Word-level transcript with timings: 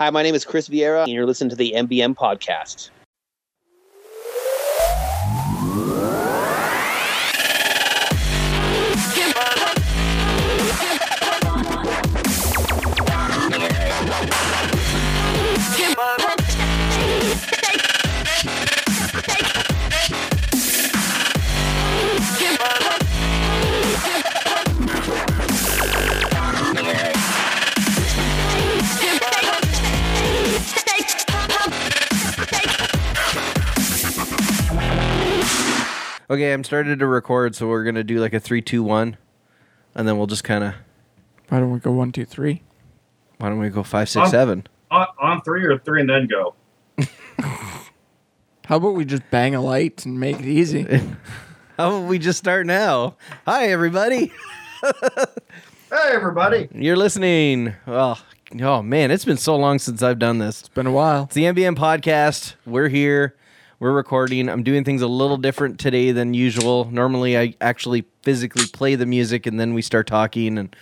Hi, 0.00 0.10
my 0.10 0.22
name 0.22 0.36
is 0.36 0.44
Chris 0.44 0.68
Vieira, 0.68 1.02
and 1.02 1.12
you're 1.12 1.26
listening 1.26 1.50
to 1.50 1.56
the 1.56 1.72
MBM 1.76 2.14
podcast. 2.14 2.90
Okay, 36.30 36.52
I'm 36.52 36.62
started 36.64 36.98
to 36.98 37.06
record, 37.06 37.54
so 37.54 37.68
we're 37.68 37.84
gonna 37.84 38.04
do 38.04 38.18
like 38.20 38.34
a 38.34 38.40
three, 38.40 38.60
two, 38.60 38.82
one, 38.82 39.16
and 39.94 40.06
then 40.06 40.18
we'll 40.18 40.26
just 40.26 40.44
kind 40.44 40.62
of. 40.64 40.74
Why 41.48 41.60
don't 41.60 41.70
we 41.72 41.78
go 41.78 41.92
one, 41.92 42.12
two, 42.12 42.26
three? 42.26 42.62
Why 43.38 43.48
don't 43.48 43.58
we 43.58 43.70
go 43.70 43.82
five, 43.82 44.08
six, 44.08 44.26
Um, 44.26 44.30
seven? 44.30 44.66
On, 44.90 45.06
on 45.18 45.42
three 45.42 45.64
or 45.64 45.78
three 45.78 46.00
and 46.02 46.10
then 46.10 46.26
go. 46.26 46.54
How 48.66 48.76
about 48.76 48.94
we 48.94 49.04
just 49.06 49.22
bang 49.30 49.54
a 49.54 49.62
light 49.62 50.04
and 50.04 50.20
make 50.20 50.38
it 50.38 50.44
easy? 50.46 50.82
How 51.78 51.88
about 51.96 52.08
we 52.08 52.18
just 52.18 52.38
start 52.38 52.66
now? 52.66 53.16
Hi, 53.46 53.68
everybody. 53.68 54.32
Hey, 55.90 56.10
everybody. 56.12 56.68
You're 56.74 56.98
listening. 56.98 57.74
Oh, 57.86 58.22
oh 58.60 58.82
man, 58.82 59.10
it's 59.10 59.24
been 59.24 59.38
so 59.38 59.56
long 59.56 59.78
since 59.78 60.02
I've 60.02 60.18
done 60.18 60.36
this. 60.36 60.60
It's 60.60 60.68
been 60.68 60.86
a 60.86 60.92
while. 60.92 61.24
It's 61.24 61.34
the 61.34 61.44
MBM 61.44 61.76
podcast. 61.76 62.56
We're 62.66 62.88
here. 62.88 63.34
We're 63.80 63.92
recording. 63.92 64.48
I'm 64.48 64.64
doing 64.64 64.82
things 64.82 65.02
a 65.02 65.06
little 65.06 65.36
different 65.36 65.78
today 65.78 66.10
than 66.10 66.34
usual. 66.34 66.88
Normally, 66.90 67.38
I 67.38 67.54
actually 67.60 68.04
physically 68.24 68.66
play 68.66 68.96
the 68.96 69.06
music 69.06 69.46
and 69.46 69.60
then 69.60 69.72
we 69.72 69.82
start 69.82 70.08
talking. 70.08 70.58
And 70.58 70.74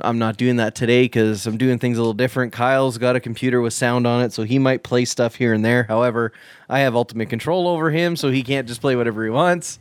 I'm 0.00 0.16
not 0.16 0.36
doing 0.36 0.54
that 0.58 0.76
today 0.76 1.06
because 1.06 1.44
I'm 1.44 1.56
doing 1.56 1.80
things 1.80 1.98
a 1.98 2.00
little 2.00 2.14
different. 2.14 2.52
Kyle's 2.52 2.98
got 2.98 3.16
a 3.16 3.20
computer 3.20 3.60
with 3.60 3.72
sound 3.72 4.06
on 4.06 4.22
it, 4.22 4.32
so 4.32 4.44
he 4.44 4.60
might 4.60 4.84
play 4.84 5.04
stuff 5.04 5.34
here 5.34 5.52
and 5.52 5.64
there. 5.64 5.82
However, 5.82 6.32
I 6.68 6.78
have 6.80 6.94
ultimate 6.94 7.30
control 7.30 7.66
over 7.66 7.90
him, 7.90 8.14
so 8.14 8.30
he 8.30 8.44
can't 8.44 8.68
just 8.68 8.80
play 8.80 8.94
whatever 8.94 9.24
he 9.24 9.30
wants. 9.30 9.80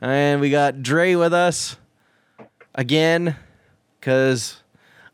And 0.00 0.40
we 0.40 0.48
got 0.48 0.82
Dre 0.82 1.16
with 1.16 1.34
us 1.34 1.76
again 2.74 3.36
because 4.00 4.62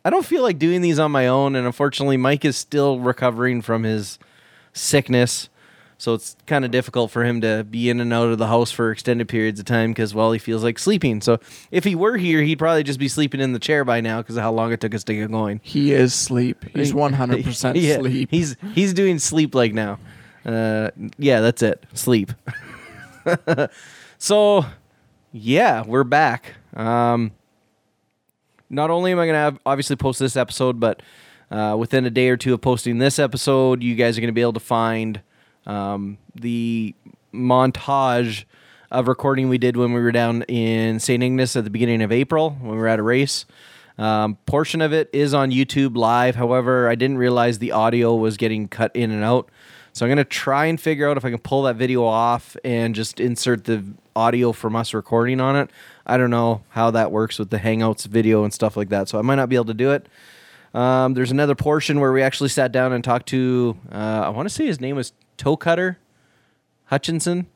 I 0.05 0.11
don't 0.11 0.25
feel 0.25 0.45
like 0.45 0.61
doing 0.61 0.83
these 0.83 1.01
on 1.01 1.11
my 1.11 1.27
own. 1.27 1.57
And 1.57 1.67
unfortunately, 1.67 2.17
Mike 2.17 2.45
is 2.45 2.57
still 2.57 3.01
recovering 3.01 3.61
from 3.61 3.83
his 3.83 4.21
sickness. 4.73 5.49
So 5.99 6.15
it's 6.15 6.37
kind 6.47 6.65
of 6.65 6.71
difficult 6.71 7.11
for 7.11 7.25
him 7.25 7.41
to 7.41 7.65
be 7.65 7.89
in 7.89 8.01
and 8.01 8.13
out 8.13 8.29
of 8.29 8.39
the 8.39 8.49
house 8.49 8.71
for 8.71 8.91
extended 8.91 9.29
periods 9.29 9.61
of 9.61 9.67
time 9.67 9.93
because, 9.93 10.15
well, 10.15 10.33
he 10.33 10.39
feels 10.39 10.63
like 10.63 10.79
sleeping. 10.79 11.21
So 11.21 11.39
if 11.71 11.85
he 11.85 11.95
were 11.95 12.17
here, 12.17 12.43
he'd 12.43 12.59
probably 12.59 12.83
just 12.83 12.99
be 12.99 13.09
sleeping 13.09 13.41
in 13.41 13.53
the 13.53 13.59
chair 13.59 13.85
by 13.85 14.01
now 14.01 14.21
because 14.21 14.37
of 14.37 14.43
how 14.43 14.53
long 14.53 14.73
it 14.73 14.81
took 14.81 14.95
us 14.95 15.05
to 15.05 15.15
get 15.15 15.31
going. 15.31 15.61
He 15.63 15.93
is 15.93 16.13
sleep. 16.15 16.65
He's 16.75 16.93
100% 16.93 17.75
Yeah, 17.81 17.99
sleep. 17.99 18.31
He's 18.31 18.57
he's 18.75 18.93
doing 18.93 19.19
sleep 19.19 19.55
like 19.55 19.73
now. 19.73 19.99
Uh, 20.45 20.91
yeah, 21.17 21.41
that's 21.41 21.63
it. 21.63 21.83
Sleep. 21.95 22.33
so, 24.19 24.67
yeah, 25.33 25.85
we're 25.87 26.05
back. 26.05 26.55
Um, 26.75 27.33
not 28.69 28.91
only 28.91 29.13
am 29.13 29.19
I 29.19 29.27
going 29.27 29.35
to 29.35 29.39
have 29.39 29.59
obviously 29.65 29.97
post 29.97 30.19
this 30.19 30.37
episode, 30.37 30.81
but 30.81 31.03
uh, 31.51 31.77
within 31.79 32.05
a 32.05 32.11
day 32.11 32.29
or 32.29 32.37
two 32.37 32.53
of 32.53 32.61
posting 32.61 32.99
this 32.99 33.19
episode, 33.19 33.83
you 33.83 33.95
guys 33.95 34.19
are 34.19 34.21
going 34.21 34.29
to 34.29 34.35
be 34.35 34.41
able 34.41 34.53
to 34.55 34.61
find 34.61 35.21
um, 35.67 36.19
the 36.35 36.95
montage 37.33 38.45
of 38.91 39.09
recording 39.09 39.49
we 39.49 39.59
did 39.59 39.77
when 39.77 39.93
we 39.93 40.01
were 40.01 40.13
down 40.13 40.43
in 40.43 41.01
St. 41.01 41.23
Ignace 41.23 41.57
at 41.57 41.65
the 41.65 41.71
beginning 41.71 42.03
of 42.03 42.13
April 42.13 42.51
when 42.61 42.73
we 42.73 42.79
were 42.79 42.89
at 42.89 42.99
a 42.99 43.03
race. 43.03 43.45
Um, 43.99 44.37
portion 44.47 44.81
of 44.81 44.93
it 44.93 45.09
is 45.13 45.35
on 45.35 45.51
YouTube 45.51 45.97
live. 45.97 46.37
However, 46.37 46.89
I 46.89 46.95
didn't 46.95 47.19
realize 47.19 47.59
the 47.59 47.73
audio 47.73 48.15
was 48.15 48.37
getting 48.37 48.69
cut 48.69 48.95
in 48.95 49.11
and 49.11 49.23
out. 49.23 49.51
So 49.93 50.05
I'm 50.05 50.09
going 50.09 50.19
to 50.19 50.25
try 50.25 50.67
and 50.67 50.81
figure 50.81 51.09
out 51.09 51.17
if 51.17 51.25
I 51.25 51.31
can 51.31 51.39
pull 51.39 51.63
that 51.63 51.77
video 51.77 52.05
off 52.05 52.57
and 52.65 52.95
just 52.95 53.21
insert 53.21 53.65
the 53.65 53.85
audio 54.17 54.51
from 54.51 54.75
us 54.75 54.93
recording 54.93 55.41
on 55.41 55.55
it. 55.55 55.71
I 56.05 56.17
don't 56.17 56.31
know 56.31 56.63
how 56.71 56.91
that 56.91 57.13
works 57.13 57.39
with 57.39 57.51
the 57.51 57.59
Hangouts 57.59 58.07
video 58.07 58.43
and 58.43 58.53
stuff 58.53 58.77
like 58.77 58.89
that. 58.89 59.09
So 59.09 59.19
I 59.19 59.23
might 59.23 59.37
not 59.37 59.49
be 59.49 59.55
able 59.55 59.67
to 59.67 59.75
do 59.75 59.93
it. 59.93 60.09
Um, 60.75 61.15
there's 61.15 61.31
another 61.31 61.55
portion 61.55 62.01
where 62.01 62.13
we 62.13 62.23
actually 62.23 62.49
sat 62.49 62.73
down 62.73 62.93
and 62.93 63.05
talked 63.05 63.27
to, 63.29 63.77
uh, 63.93 64.23
I 64.25 64.29
want 64.31 64.49
to 64.49 64.55
say 64.55 64.67
his 64.67 64.81
name 64.81 64.97
was 64.97 65.13
Toe 65.37 65.57
Cutter 65.57 65.99
Hutchinson. 66.87 67.47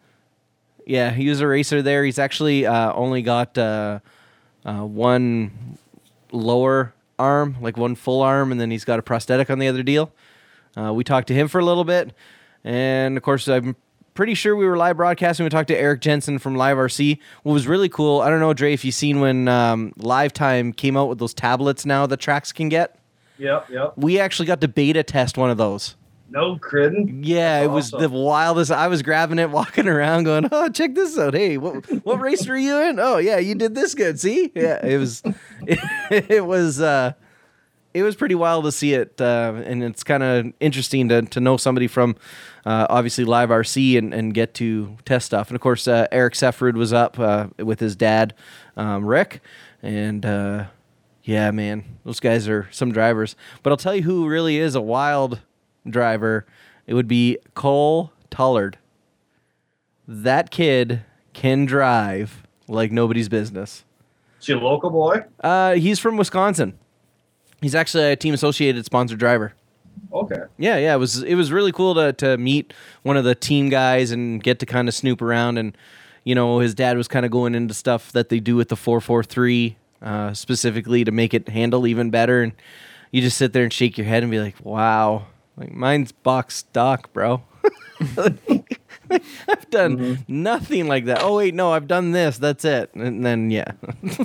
Yeah, 0.87 1.11
he 1.11 1.29
was 1.29 1.41
a 1.41 1.47
racer 1.47 1.83
there. 1.83 2.05
He's 2.05 2.19
actually 2.19 2.67
uh, 2.67 2.93
only 2.95 3.23
got 3.23 3.59
uh, 3.59 4.01
uh, 4.65 4.81
one 4.81 5.79
lower 6.33 6.95
arm, 7.19 7.57
like 7.61 7.77
one 7.77 7.95
full 7.95 8.23
arm, 8.23 8.53
and 8.53 8.61
then 8.61 8.71
he's 8.71 8.85
got 8.85 8.99
a 8.99 9.03
prosthetic 9.03 9.51
on 9.51 9.59
the 9.59 9.69
other 9.69 9.83
deal. 9.83 10.13
Uh, 10.77 10.93
we 10.93 11.05
talked 11.05 11.29
to 11.29 11.35
him 11.35 11.49
for 11.49 11.59
a 11.59 11.65
little 11.65 11.85
bit, 11.85 12.15
and 12.65 13.17
of 13.17 13.23
course, 13.23 13.49
I'm 13.49 13.77
pretty 14.15 14.35
sure 14.35 14.57
we 14.57 14.67
were 14.67 14.77
live 14.77 14.97
broadcasting. 14.97 15.45
We 15.45 15.51
talked 15.51 15.69
to 15.69 15.77
Eric 15.77 16.01
Jensen 16.01 16.39
from 16.39 16.57
Live 16.57 16.77
RC. 16.77 17.19
What 17.43 17.53
was 17.53 17.67
really 17.67 17.89
cool, 17.89 18.21
I 18.21 18.31
don't 18.31 18.41
know, 18.41 18.55
Dre, 18.55 18.73
if 18.73 18.85
you've 18.85 18.95
seen 18.95 19.21
when 19.21 19.49
um, 19.49 19.93
Live 19.97 20.33
Time 20.33 20.73
came 20.73 20.97
out 20.97 21.09
with 21.09 21.19
those 21.19 21.35
tablets 21.35 21.85
now 21.85 22.07
that 22.07 22.17
tracks 22.19 22.53
can 22.53 22.69
get. 22.69 22.99
Yep, 23.39 23.71
yep. 23.71 23.93
We 23.97 24.19
actually 24.19 24.47
got 24.47 24.61
to 24.63 24.69
beta 24.69 25.03
test 25.03 25.37
one 25.39 25.51
of 25.51 25.57
those. 25.57 25.97
No 26.31 26.59
kidding. 26.59 27.23
Yeah, 27.25 27.61
it 27.63 27.69
was 27.69 27.91
the 27.91 28.09
wildest. 28.09 28.71
I 28.71 28.89
was 28.89 29.03
grabbing 29.03 29.39
it, 29.39 29.51
walking 29.51 29.89
around, 29.89 30.25
going, 30.25 30.49
"Oh, 30.53 30.69
check 30.69 30.95
this 30.95 31.19
out! 31.19 31.35
Hey, 31.35 31.57
what 31.57 31.87
what 32.05 32.21
race 32.21 32.47
were 32.47 32.57
you 32.57 32.79
in? 32.83 32.99
Oh, 33.01 33.17
yeah, 33.17 33.39
you 33.39 33.55
did 33.55 33.75
this 33.75 33.95
good. 33.95 34.21
See, 34.21 34.53
yeah, 34.55 34.85
it 34.85 34.99
was, 34.99 35.23
it, 35.67 35.79
it 36.31 36.45
was, 36.45 36.81
uh, 36.81 37.13
it 37.95 38.03
was 38.03 38.15
pretty 38.15 38.35
wild 38.35 38.65
to 38.65 38.73
see 38.73 38.93
it, 38.93 39.19
uh, 39.21 39.55
and 39.65 39.83
it's 39.83 40.05
kind 40.05 40.23
of 40.23 40.53
interesting 40.61 41.09
to 41.09 41.23
to 41.23 41.41
know 41.41 41.57
somebody 41.57 41.87
from, 41.87 42.15
uh, 42.67 42.87
obviously 42.91 43.25
live 43.25 43.49
RC 43.49 43.97
and 43.97 44.13
and 44.13 44.35
get 44.35 44.53
to 44.55 44.99
test 45.07 45.27
stuff. 45.27 45.49
And 45.49 45.57
of 45.57 45.63
course, 45.63 45.89
uh, 45.89 46.09
Eric 46.13 46.35
Sefford 46.35 46.75
was 46.75 46.93
up 46.93 47.19
uh, 47.19 47.47
with 47.59 47.81
his 47.81 47.97
dad, 47.97 48.35
um, 48.77 49.05
Rick, 49.07 49.41
and. 49.83 50.27
Uh, 50.27 50.65
yeah, 51.25 51.51
man, 51.51 51.85
those 52.05 52.21
guys 52.21 52.49
are 52.49 52.69
some 52.71 52.91
drivers. 52.91 53.37
But 53.63 53.71
I'll 53.71 53.77
tell 53.77 53.95
you 53.95 54.01
who 54.01 54.27
really 54.27 54.57
is 54.57 54.75
a 54.75 54.81
wild 54.81 55.41
driver. 55.91 56.47
It 56.87 56.95
would 56.95 57.09
be 57.09 57.39
Cole 57.55 58.13
Tullard. 58.31 58.79
That 60.07 60.51
kid 60.51 61.03
can 61.33 61.67
drive 61.67 62.47
like 62.67 62.91
nobody's 62.93 63.29
business. 63.29 63.85
Is 64.41 64.47
he 64.47 64.53
a 64.53 64.59
local 64.59 64.91
boy? 64.91 65.25
Uh, 65.41 65.75
he's 65.75 65.99
from 65.99 66.17
Wisconsin. 66.17 66.79
He's 67.61 67.75
actually 67.75 68.13
a 68.13 68.17
team 68.17 68.35
associated 68.35 68.85
sponsored 68.85 69.19
driver. 69.19 69.53
Okay. 70.13 70.43
Yeah, 70.59 70.77
yeah, 70.77 70.95
it 70.95 70.99
was 70.99 71.23
it 71.23 71.35
was 71.35 71.51
really 71.51 71.73
cool 71.73 71.95
to 71.95 72.13
to 72.15 72.39
meet 72.39 72.73
one 73.03 73.17
of 73.17 73.25
the 73.25 73.35
team 73.35 73.69
guys 73.69 74.11
and 74.11 74.43
get 74.43 74.61
to 74.61 74.67
kind 74.67 74.89
of 74.89 74.95
snoop 74.95 75.21
around 75.21 75.59
and 75.59 75.77
you 76.25 76.35
know 76.35 76.61
his 76.61 76.75
dad 76.75 76.97
was 76.97 77.09
kind 77.09 77.27
of 77.27 77.33
going 77.33 77.55
into 77.55 77.75
stuff 77.75 78.13
that 78.13 78.29
they 78.29 78.39
do 78.39 78.55
with 78.55 78.69
the 78.69 78.77
443 78.77 79.77
uh, 80.01 80.33
specifically 80.35 81.05
to 81.05 81.11
make 81.11 81.35
it 81.35 81.49
handle 81.49 81.87
even 81.87 82.11
better 82.11 82.43
and 82.43 82.53
you 83.11 83.21
just 83.21 83.37
sit 83.37 83.53
there 83.53 83.65
and 83.65 83.73
shake 83.73 83.99
your 83.99 84.07
head 84.07 84.23
and 84.23 84.31
be 84.31 84.39
like, 84.39 84.55
"Wow, 84.63 85.27
like 85.59 85.73
mine's 85.73 86.13
box 86.13 86.57
stock, 86.57 87.13
bro." 87.13 87.43
I've 88.01 89.71
done 89.71 89.99
mm-hmm. 89.99 90.23
nothing 90.29 90.87
like 90.87 91.07
that. 91.07 91.23
Oh 91.23 91.37
wait, 91.37 91.55
no, 91.55 91.73
I've 91.73 91.89
done 91.89 92.13
this. 92.13 92.39
That's 92.39 92.65
it. 92.65 92.95
And 92.95 93.25
then 93.25 93.51
yeah. 93.51 93.73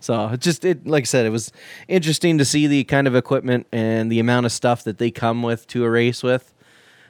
So 0.00 0.28
it 0.28 0.40
just 0.40 0.64
it 0.64 0.86
like 0.86 1.02
I 1.02 1.04
said, 1.04 1.26
it 1.26 1.30
was 1.30 1.52
interesting 1.86 2.38
to 2.38 2.44
see 2.44 2.66
the 2.66 2.84
kind 2.84 3.06
of 3.06 3.14
equipment 3.14 3.66
and 3.70 4.10
the 4.10 4.18
amount 4.18 4.46
of 4.46 4.52
stuff 4.52 4.82
that 4.84 4.98
they 4.98 5.10
come 5.10 5.42
with 5.42 5.66
to 5.68 5.84
a 5.84 5.90
race 5.90 6.22
with. 6.22 6.52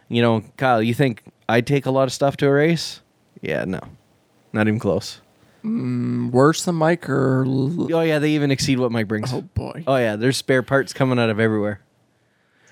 You 0.08 0.22
know, 0.22 0.42
Kyle, 0.56 0.82
you 0.82 0.92
think 0.92 1.22
I'd 1.48 1.66
take 1.66 1.86
a 1.86 1.92
lot 1.92 2.04
of 2.04 2.12
stuff 2.12 2.36
to 2.38 2.46
a 2.48 2.52
race? 2.52 3.00
Yeah, 3.40 3.64
no. 3.64 3.80
Not 4.52 4.66
even 4.66 4.80
close. 4.80 5.20
Mm, 5.64 6.32
worse 6.32 6.64
than 6.64 6.74
Mike 6.74 7.08
or. 7.08 7.44
L- 7.46 7.94
Oh 7.94 8.00
yeah, 8.00 8.18
they 8.18 8.30
even 8.30 8.50
exceed 8.50 8.80
what 8.80 8.90
Mike 8.90 9.06
brings. 9.06 9.32
oh, 9.32 9.42
boy. 9.42 9.84
Oh 9.86 9.96
yeah, 9.96 10.16
there's 10.16 10.36
spare 10.36 10.62
parts 10.62 10.92
coming 10.92 11.18
out 11.18 11.30
of 11.30 11.38
everywhere. 11.38 11.80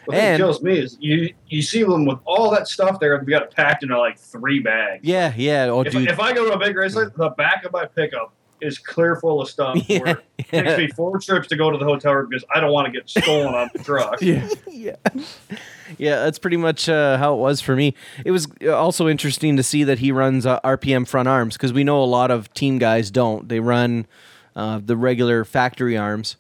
The 0.09 0.13
thing 0.17 0.21
And- 0.21 0.35
that 0.43 0.45
kills 0.45 0.63
me 0.63 0.79
is 0.79 0.97
you 1.01 1.33
you 1.49 1.63
see 1.63 1.83
them 1.85 2.05
with 2.07 2.19
all 2.25 2.51
that 2.53 2.67
stuff 2.67 2.99
there. 2.99 3.23
We 3.25 3.31
got 3.31 3.43
it 3.43 3.51
packed 3.55 3.83
into 3.83 3.99
like 3.99 4.19
three 4.19 4.59
bags. 4.61 5.05
Yeah, 5.05 5.33
yeah. 5.37 5.65
Oh 5.67 5.83
If, 5.83 5.93
dude. 5.93 6.09
if 6.09 6.19
I 6.19 6.33
go 6.33 6.47
to 6.47 6.53
a 6.55 6.59
big 6.59 6.77
race, 6.77 6.97
like 6.97 7.15
the 7.15 7.29
back 7.31 7.65
of 7.65 7.73
my 7.73 7.85
pickup 7.85 8.33
is 8.61 8.79
clear 8.79 9.15
full 9.17 9.41
of 9.41 9.49
stuff. 9.49 9.77
Yeah, 9.89 9.99
where 10.01 10.19
it 10.39 10.47
yeah. 10.53 10.63
takes 10.63 10.79
me 10.79 10.89
four 10.89 11.19
trips 11.21 11.47
to 11.49 11.57
go 11.57 11.71
to 11.71 11.79
the 11.79 11.85
hotel 11.85 12.13
room 12.15 12.29
because 12.31 12.45
I 12.53 12.59
don't 12.59 12.73
want 12.73 12.87
to 12.87 12.93
get 12.93 13.09
stolen 13.09 13.55
on 13.55 13.71
the 13.73 13.79
truck. 13.85 14.19
Yeah. 14.23 14.49
yeah. 14.67 14.97
Yeah, 15.97 16.17
that's 16.17 16.39
pretty 16.39 16.59
much 16.59 16.87
uh, 16.87 17.17
how 17.17 17.33
it 17.33 17.39
was 17.39 17.63
for 17.63 17.75
me. 17.75 17.95
It 18.23 18.31
was 18.31 18.47
uh, 18.63 18.73
also 18.77 19.09
interesting 19.09 19.57
to 19.57 19.63
see 19.63 19.85
that 19.85 20.01
he 20.01 20.13
runs 20.13 20.45
uh, 20.45 20.61
RPM 20.61 21.09
front 21.09 21.29
arms 21.29 21.55
because 21.57 21.73
we 21.73 21.83
know 21.83 22.03
a 22.03 22.05
lot 22.05 22.31
of 22.31 22.53
team 22.53 22.77
guys 22.77 23.11
don't. 23.11 23.49
They 23.49 23.59
run 23.59 24.07
uh, 24.55 24.81
the 24.85 24.99
regular 24.99 25.47
factory 25.47 25.97
arms, 25.97 26.37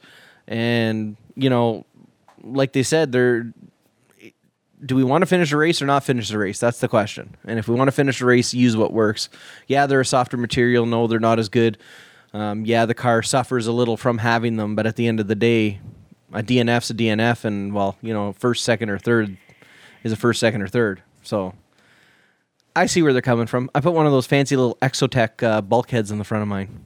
and 0.47 1.17
you 1.35 1.49
know, 1.49 1.87
like 2.44 2.75
they 2.75 2.82
said, 2.82 3.11
they're 3.11 3.50
do 4.85 4.95
we 4.95 5.05
want 5.05 5.23
to 5.23 5.27
finish 5.27 5.51
the 5.51 5.57
race 5.57 5.83
or 5.83 5.87
not 5.87 6.05
finish 6.05 6.29
the 6.29 6.39
race? 6.39 6.59
That's 6.59 6.81
the 6.81 6.89
question. 6.89 7.37
And 7.45 7.59
if 7.59 7.69
we 7.69 7.75
want 7.75 7.89
to 7.89 7.93
finish 7.93 8.21
the 8.21 8.27
race, 8.27 8.55
use 8.55 8.77
what 8.77 8.93
works. 8.93 9.29
Yeah, 9.67 9.87
they're 9.87 10.01
a 10.01 10.05
softer 10.05 10.37
material. 10.37 10.87
No, 10.87 11.07
they're 11.07 11.21
not 11.21 11.39
as 11.39 11.49
good. 11.49 11.79
Um, 12.33 12.65
yeah, 12.65 12.87
the 12.87 12.95
car 12.95 13.23
suffers 13.23 13.67
a 13.67 13.73
little 13.73 13.97
from 13.97 14.19
having 14.19 14.57
them, 14.57 14.75
but 14.75 14.87
at 14.87 14.97
the 14.97 15.07
end 15.07 15.19
of 15.19 15.29
the 15.29 15.35
day, 15.35 15.81
a 16.33 16.43
DNF's 16.43 16.91
a 16.91 16.95
DNF, 16.95 17.45
and 17.45 17.73
well, 17.73 17.97
you 18.03 18.13
know, 18.13 18.35
first, 18.35 18.65
second, 18.65 18.91
or 18.91 18.99
third 18.99 19.37
is 20.05 20.13
a 20.13 20.17
first, 20.17 20.41
second, 20.41 20.63
or 20.63 20.69
third. 20.69 21.03
So 21.23 21.55
I 22.77 22.87
see 22.87 23.03
where 23.03 23.13
they're 23.13 23.23
coming 23.23 23.47
from. 23.47 23.71
I 23.75 23.81
put 23.81 23.95
one 23.95 24.07
of 24.07 24.13
those 24.13 24.27
fancy 24.27 24.57
little 24.57 24.77
Exotek 24.83 25.43
uh, 25.43 25.63
bulkheads 25.63 26.11
in 26.11 26.19
the 26.19 26.25
front 26.25 26.43
of 26.43 26.49
mine. 26.49 26.85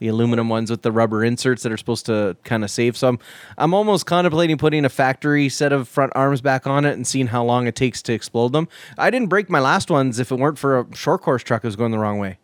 The 0.00 0.08
aluminum 0.08 0.48
ones 0.48 0.70
with 0.70 0.80
the 0.82 0.90
rubber 0.90 1.22
inserts 1.22 1.62
that 1.62 1.70
are 1.70 1.76
supposed 1.76 2.06
to 2.06 2.36
kind 2.42 2.64
of 2.64 2.70
save 2.70 2.96
some. 2.96 3.18
I'm 3.58 3.74
almost 3.74 4.06
contemplating 4.06 4.56
putting 4.56 4.86
a 4.86 4.88
factory 4.88 5.48
set 5.50 5.72
of 5.72 5.88
front 5.88 6.12
arms 6.16 6.40
back 6.40 6.66
on 6.66 6.86
it 6.86 6.94
and 6.94 7.06
seeing 7.06 7.28
how 7.28 7.44
long 7.44 7.66
it 7.66 7.76
takes 7.76 8.00
to 8.02 8.14
explode 8.14 8.52
them. 8.52 8.66
I 8.96 9.10
didn't 9.10 9.28
break 9.28 9.50
my 9.50 9.60
last 9.60 9.90
ones 9.90 10.18
if 10.18 10.32
it 10.32 10.38
weren't 10.38 10.58
for 10.58 10.80
a 10.80 10.96
short 10.96 11.20
course 11.20 11.42
truck 11.42 11.62
that 11.62 11.68
was 11.68 11.76
going 11.76 11.92
the 11.92 11.98
wrong 11.98 12.18
way. 12.18 12.38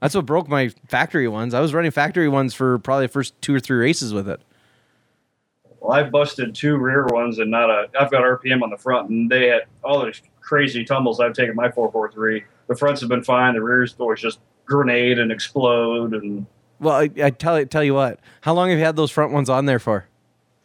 That's 0.00 0.14
what 0.16 0.26
broke 0.26 0.48
my 0.48 0.68
factory 0.88 1.28
ones. 1.28 1.54
I 1.54 1.60
was 1.60 1.72
running 1.72 1.92
factory 1.92 2.28
ones 2.28 2.52
for 2.52 2.78
probably 2.80 3.06
the 3.06 3.12
first 3.12 3.40
two 3.40 3.54
or 3.54 3.60
three 3.60 3.78
races 3.78 4.12
with 4.12 4.28
it. 4.28 4.40
Well, 5.80 5.92
I 5.92 6.02
busted 6.02 6.54
two 6.54 6.76
rear 6.76 7.06
ones 7.06 7.38
and 7.38 7.50
not 7.50 7.70
a. 7.70 7.86
I've 7.98 8.10
got 8.10 8.22
RPM 8.22 8.62
on 8.62 8.70
the 8.70 8.76
front, 8.76 9.10
and 9.10 9.30
they 9.30 9.48
had 9.48 9.62
all 9.82 10.00
those 10.00 10.20
crazy 10.40 10.84
tumbles 10.84 11.20
I've 11.20 11.34
taken 11.34 11.54
my 11.54 11.70
443. 11.70 12.42
The 12.66 12.74
fronts 12.74 13.00
have 13.00 13.08
been 13.08 13.22
fine. 13.22 13.54
The 13.54 13.62
rears 13.62 13.94
always 13.98 14.20
just 14.20 14.40
grenade 14.64 15.18
and 15.18 15.30
explode. 15.30 16.14
And 16.14 16.46
Well, 16.84 16.94
I, 16.94 17.10
I 17.22 17.30
tell 17.30 17.64
tell 17.66 17.82
you 17.82 17.94
what. 17.94 18.20
How 18.42 18.54
long 18.54 18.68
have 18.70 18.78
you 18.78 18.84
had 18.84 18.94
those 18.96 19.10
front 19.10 19.32
ones 19.32 19.48
on 19.50 19.66
there 19.66 19.78
for? 19.80 20.06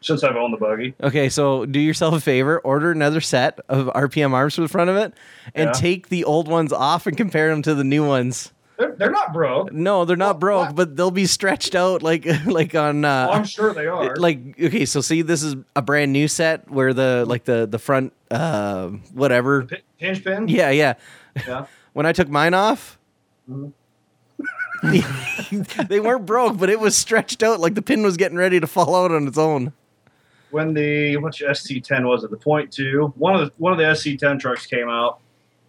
since 0.01 0.23
I've 0.23 0.37
owned 0.37 0.53
the 0.53 0.57
buggy, 0.57 0.93
Okay, 1.03 1.27
so 1.27 1.65
do 1.65 1.77
yourself 1.77 2.13
a 2.15 2.21
favor, 2.21 2.59
order 2.59 2.89
another 2.89 3.19
set 3.19 3.59
of 3.67 3.87
RPM 3.87 4.31
arms 4.31 4.55
for 4.55 4.61
the 4.61 4.69
front 4.69 4.89
of 4.89 4.95
it, 4.95 5.13
and 5.53 5.67
Yeah. 5.67 5.71
take 5.73 6.07
the 6.07 6.23
old 6.23 6.47
ones 6.47 6.71
off 6.71 7.05
and 7.05 7.17
compare 7.17 7.49
them 7.49 7.61
to 7.63 7.75
the 7.75 7.83
new 7.83 8.07
ones. 8.07 8.53
they're, 8.77 8.93
they're 8.95 9.11
not 9.11 9.33
broke. 9.33 9.73
No, 9.73 10.05
they're 10.05 10.15
not 10.15 10.39
broke, 10.39 10.67
what? 10.67 10.75
but 10.77 10.95
they'll 10.95 11.11
be 11.11 11.25
stretched 11.25 11.75
out 11.75 12.01
like 12.01 12.25
like 12.45 12.75
on. 12.75 13.03
Uh, 13.03 13.27
Well, 13.27 13.37
I'm 13.39 13.43
sure 13.43 13.73
they 13.73 13.87
are. 13.87 14.15
like 14.15 14.39
okay, 14.61 14.85
so 14.85 15.01
see, 15.01 15.21
this 15.21 15.43
is 15.43 15.57
a 15.75 15.81
brand 15.81 16.13
new 16.13 16.29
set 16.29 16.71
where 16.71 16.93
the 16.93 17.25
like 17.27 17.43
the 17.43 17.67
the 17.69 17.79
front 17.79 18.13
uh 18.31 18.87
whatever. 19.13 19.63
P- 19.65 19.77
hinge 19.97 20.23
pin. 20.23 20.47
Yeah, 20.47 20.69
yeah. 20.69 20.93
Yeah. 21.45 21.65
When 21.91 22.05
I 22.05 22.13
took 22.13 22.29
mine 22.29 22.53
off. 22.53 22.97
Mhm. 23.51 23.73
they 25.87 25.99
weren't 25.99 26.25
broke, 26.25 26.57
but 26.57 26.69
it 26.69 26.79
was 26.79 26.95
stretched 26.97 27.43
out 27.43 27.59
like 27.59 27.75
the 27.75 27.81
pin 27.81 28.03
was 28.03 28.17
getting 28.17 28.37
ready 28.37 28.59
to 28.59 28.67
fall 28.67 28.95
out 28.95 29.11
on 29.11 29.27
its 29.27 29.37
own. 29.37 29.73
when 30.51 30.73
the 30.73 31.17
which 31.17 31.41
SC10 31.41 32.07
was 32.07 32.23
it? 32.23 32.31
The 32.31 32.37
point 32.37 32.71
two. 32.71 33.13
One 33.17 33.35
of 33.35 33.41
the 33.41 33.53
one 33.57 33.71
of 33.73 33.77
the 33.77 33.85
SC10 33.85 34.39
trucks 34.39 34.65
came 34.65 34.87
out. 34.89 35.19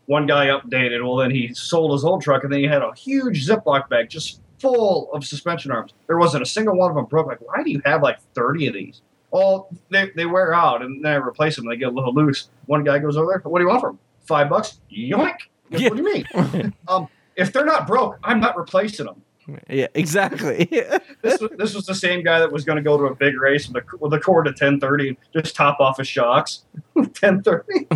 One 0.07 0.27
guy 0.27 0.47
updated. 0.47 1.05
Well, 1.05 1.17
then 1.17 1.31
he 1.31 1.55
sold 1.55 1.93
his 1.93 2.05
old 2.05 2.23
truck, 2.23 2.43
and 2.45 2.53
then 2.53 2.61
he 2.61 2.67
had 2.67 2.83
a 2.83 2.93
huge 2.95 3.47
Ziploc 3.47 3.89
bag 3.89 4.09
just 4.09 4.41
full 4.59 5.11
of 5.12 5.25
suspension 5.25 5.71
arms. 5.71 5.93
There 6.07 6.19
wasn't 6.19 6.43
a 6.43 6.47
single 6.47 6.77
one 6.77 6.91
of 6.91 6.97
them 6.97 7.05
broke. 7.07 7.27
Like, 7.27 7.41
why 7.41 7.62
do 7.62 7.71
you 7.71 7.81
have 7.85 8.03
like 8.03 8.19
30 8.35 8.67
of 8.69 8.75
these? 8.75 9.03
All 9.31 9.71
they, 9.91 10.11
they 10.17 10.27
wear 10.27 10.53
out, 10.53 10.83
and 10.83 11.05
then 11.05 11.12
I 11.12 11.17
replace 11.17 11.55
them. 11.55 11.67
They 11.69 11.77
get 11.77 11.89
a 11.89 11.93
little 11.93 12.12
loose. 12.12 12.49
One 12.67 12.83
guy 12.83 12.99
goes 12.99 13.17
over 13.17 13.29
there. 13.31 13.51
What 13.51 13.61
do 13.61 13.65
you 13.65 13.69
want 13.69 13.81
from? 13.81 13.91
'em? 13.91 13.99
Five 14.27 14.49
bucks? 14.51 14.81
Yoink! 14.93 15.37
Yeah. 15.71 15.89
What 15.89 15.97
do 15.97 16.03
you 16.03 16.25
mean? 16.53 16.75
um, 16.89 17.09
if 17.40 17.52
they're 17.52 17.64
not 17.64 17.87
broke, 17.87 18.19
I'm 18.22 18.38
not 18.38 18.56
replacing 18.56 19.06
them. 19.06 19.22
Yeah, 19.69 19.88
exactly. 19.94 20.69
This 21.22 21.38
was, 21.38 21.50
this 21.58 21.75
was 21.75 21.84
the 21.84 21.94
same 21.94 22.25
guy 22.25 22.38
that 22.38 22.50
was 22.50 22.64
going 22.64 22.76
to 22.76 22.82
go 22.82 22.96
to 22.96 23.04
a 23.04 23.14
big 23.14 23.38
race 23.38 23.69
with 23.69 23.84
a, 23.84 23.96
with 23.98 24.14
a 24.14 24.19
cord 24.19 24.46
to 24.46 24.52
1030 24.52 25.08
and 25.08 25.16
just 25.34 25.54
top 25.54 25.78
off 25.78 25.98
his 25.98 26.08
shocks. 26.08 26.64
1030. 26.94 27.87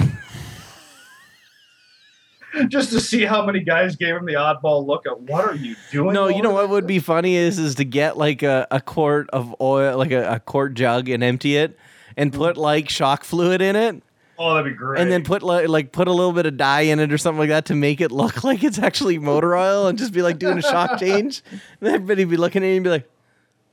just 2.69 2.91
to 2.91 3.01
see 3.01 3.25
how 3.25 3.45
many 3.45 3.61
guys 3.61 3.97
gave 3.97 4.15
him 4.15 4.27
the 4.27 4.35
oddball 4.35 4.87
look 4.87 5.07
at 5.07 5.19
what 5.21 5.45
are 5.47 5.55
you 5.55 5.75
doing? 5.91 6.13
no, 6.13 6.29
you 6.29 6.43
know 6.43 6.53
what 6.53 6.69
would 6.69 6.87
be 6.87 6.99
funny 6.99 7.35
is 7.35 7.59
is 7.59 7.77
to 7.77 7.85
get 7.85 8.19
like 8.19 8.43
a, 8.43 8.67
a 8.71 8.81
quart 8.81 9.31
of 9.31 9.55
oil, 9.59 9.97
like 9.97 10.11
a, 10.11 10.35
a 10.35 10.41
quart 10.41 10.75
jug, 10.75 11.09
and 11.09 11.25
empty 11.25 11.57
it, 11.57 11.79
and 12.17 12.31
put 12.31 12.55
mm-hmm. 12.55 12.63
like 12.63 12.91
shock 12.91 13.25
fluid 13.25 13.63
in 13.63 13.75
it, 13.75 14.03
Oh, 14.39 14.55
that'd 14.55 14.73
be 14.73 14.77
great. 14.77 15.01
and 15.01 15.11
then 15.13 15.23
put 15.23 15.43
like, 15.43 15.69
like 15.69 15.93
put 15.93 16.09
a 16.09 16.13
little 16.13 16.33
bit 16.33 16.45
of 16.47 16.57
dye 16.57 16.81
in 16.83 16.99
it 16.99 17.13
or 17.13 17.19
something 17.19 17.39
like 17.39 17.51
that 17.51 17.67
to 17.67 17.75
make 17.75 18.01
it 18.01 18.11
look 18.11 18.43
like 18.45 18.65
it's 18.65 18.79
actually 18.79 19.19
motor 19.19 19.57
oil, 19.57 19.87
and 19.87 19.97
just 19.99 20.13
be 20.13 20.23
like 20.23 20.39
doing 20.39 20.59
a 20.59 20.63
shock 20.63 20.99
change. 21.01 21.43
And 21.81 21.89
everybody 21.89 22.25
be 22.25 22.37
looking 22.37 22.63
at 22.65 22.69
you 22.69 22.75
and 22.77 22.85
be 22.85 22.91
like, 22.91 23.09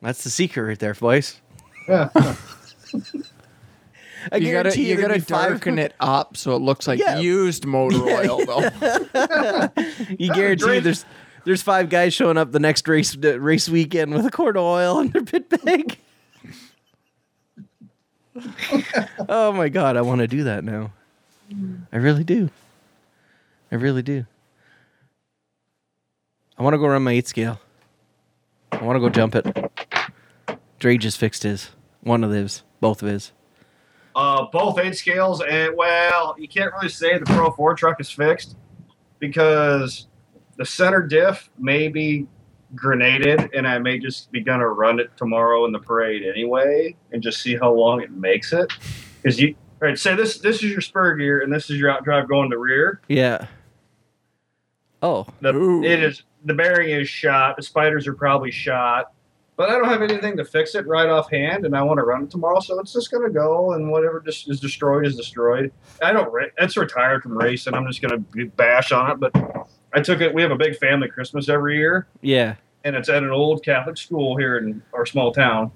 "That's 0.01 0.23
the 0.23 0.29
secret 0.29 0.63
right 0.63 0.79
there, 0.79 0.93
boys." 0.93 1.39
yeah. 1.87 2.09
I 4.31 4.37
you 4.37 4.51
gotta 4.51 4.69
guarantee 4.69 4.89
you 4.89 4.95
there'd 4.97 5.07
gotta 5.07 5.13
be 5.15 5.19
five- 5.21 5.49
darken 5.49 5.79
it 5.79 5.93
up 5.99 6.37
so 6.37 6.55
it 6.55 6.59
looks 6.59 6.87
like 6.87 6.99
Yeah. 6.99 7.17
used 7.17 7.65
motor 7.65 8.03
oil 8.07 8.45
though. 8.45 8.69
You 10.19 10.31
guarantee 10.31 10.63
Great. 10.63 10.83
there's 10.83 11.05
there's 11.43 11.63
five 11.63 11.89
guys 11.89 12.13
showing 12.13 12.37
up 12.37 12.51
the 12.51 12.59
next 12.59 12.87
race 12.87 13.15
race 13.15 13.67
weekend 13.67 14.13
with 14.13 14.23
a 14.27 14.29
quart 14.29 14.57
of 14.57 14.63
oil 14.63 14.99
in 14.99 15.09
their 15.09 15.23
pit 15.23 15.49
bag. 15.49 15.97
Oh 19.29 19.51
my 19.51 19.69
god, 19.69 19.97
I 19.97 20.01
want 20.01 20.19
to 20.19 20.27
do 20.27 20.43
that 20.43 20.63
now. 20.63 20.91
I 21.91 21.97
really 21.97 22.23
do. 22.23 22.49
I 23.71 23.75
really 23.75 24.01
do. 24.01 24.25
I 26.57 26.63
want 26.63 26.73
to 26.73 26.77
go 26.77 26.87
run 26.87 27.03
my 27.03 27.13
eight 27.13 27.27
scale. 27.27 27.59
I 28.71 28.83
want 28.83 28.95
to 28.95 28.99
go 28.99 29.09
jump 29.09 29.35
it. 29.35 29.71
Dre 30.79 30.97
just 30.97 31.17
fixed 31.17 31.43
his. 31.43 31.71
One 32.01 32.23
of 32.23 32.31
his. 32.31 32.63
Both 32.79 33.01
of 33.01 33.09
his. 33.09 33.31
Uh, 34.15 34.45
both 34.51 34.77
eight 34.77 34.95
scales, 34.95 35.41
and 35.41 35.75
well, 35.77 36.35
you 36.37 36.47
can't 36.47 36.73
really 36.73 36.89
say 36.89 37.17
the 37.17 37.25
Pro 37.25 37.49
4 37.51 37.75
truck 37.75 38.01
is 38.01 38.09
fixed 38.09 38.57
because 39.19 40.07
the 40.57 40.65
center 40.65 41.01
diff 41.01 41.49
may 41.57 41.87
be 41.87 42.27
grenaded, 42.75 43.49
and 43.53 43.67
I 43.67 43.79
may 43.79 43.99
just 43.99 44.31
be 44.31 44.41
gonna 44.41 44.67
run 44.67 44.99
it 44.99 45.15
tomorrow 45.17 45.65
in 45.65 45.71
the 45.71 45.79
parade 45.79 46.23
anyway, 46.23 46.95
and 47.11 47.21
just 47.21 47.41
see 47.41 47.55
how 47.55 47.73
long 47.73 48.01
it 48.01 48.11
makes 48.11 48.53
it. 48.53 48.71
Because 49.21 49.39
you, 49.39 49.55
all 49.81 49.87
right, 49.87 49.97
say 49.97 50.15
this 50.15 50.39
this 50.39 50.57
is 50.57 50.71
your 50.71 50.81
spur 50.81 51.15
gear, 51.15 51.41
and 51.41 51.51
this 51.51 51.69
is 51.69 51.77
your 51.77 51.91
outdrive 51.91 52.27
going 52.27 52.49
to 52.51 52.57
rear. 52.57 53.01
Yeah. 53.07 53.47
Oh. 55.01 55.25
The, 55.41 55.53
Ooh. 55.55 55.83
it 55.83 56.03
is 56.03 56.23
the 56.45 56.53
bearing 56.53 56.89
is 56.89 57.09
shot. 57.09 57.57
The 57.57 57.63
spiders 57.63 58.07
are 58.07 58.13
probably 58.13 58.51
shot, 58.51 59.11
but 59.55 59.69
I 59.69 59.73
don't 59.73 59.89
have 59.89 60.01
anything 60.01 60.37
to 60.37 60.45
fix 60.45 60.75
it 60.75 60.87
right 60.87 61.09
offhand, 61.09 61.65
and 61.65 61.75
I 61.75 61.81
want 61.83 61.97
to 61.97 62.03
run 62.03 62.23
it 62.23 62.31
tomorrow, 62.31 62.59
so 62.59 62.79
it's 62.79 62.93
just 62.93 63.11
gonna 63.11 63.29
go, 63.29 63.73
and 63.73 63.91
whatever 63.91 64.19
just 64.19 64.49
is 64.49 64.59
destroyed 64.59 65.05
is 65.05 65.15
destroyed. 65.15 65.71
I 66.01 66.13
don't. 66.13 66.31
It's 66.57 66.77
retired 66.77 67.23
from 67.23 67.37
racing. 67.37 67.73
I'm 67.73 67.87
just 67.87 68.01
gonna 68.01 68.19
bash 68.55 68.91
on 68.91 69.11
it, 69.11 69.19
but 69.19 69.33
I 69.93 70.01
took 70.01 70.21
it. 70.21 70.33
We 70.33 70.41
have 70.41 70.51
a 70.51 70.55
big 70.55 70.77
family 70.77 71.09
Christmas 71.09 71.49
every 71.49 71.77
year, 71.77 72.07
Yeah. 72.21 72.55
and 72.83 72.95
it's 72.95 73.09
at 73.09 73.23
an 73.23 73.29
old 73.31 73.63
Catholic 73.63 73.97
school 73.97 74.37
here 74.37 74.57
in 74.57 74.81
our 74.93 75.05
small 75.05 75.31
town. 75.33 75.71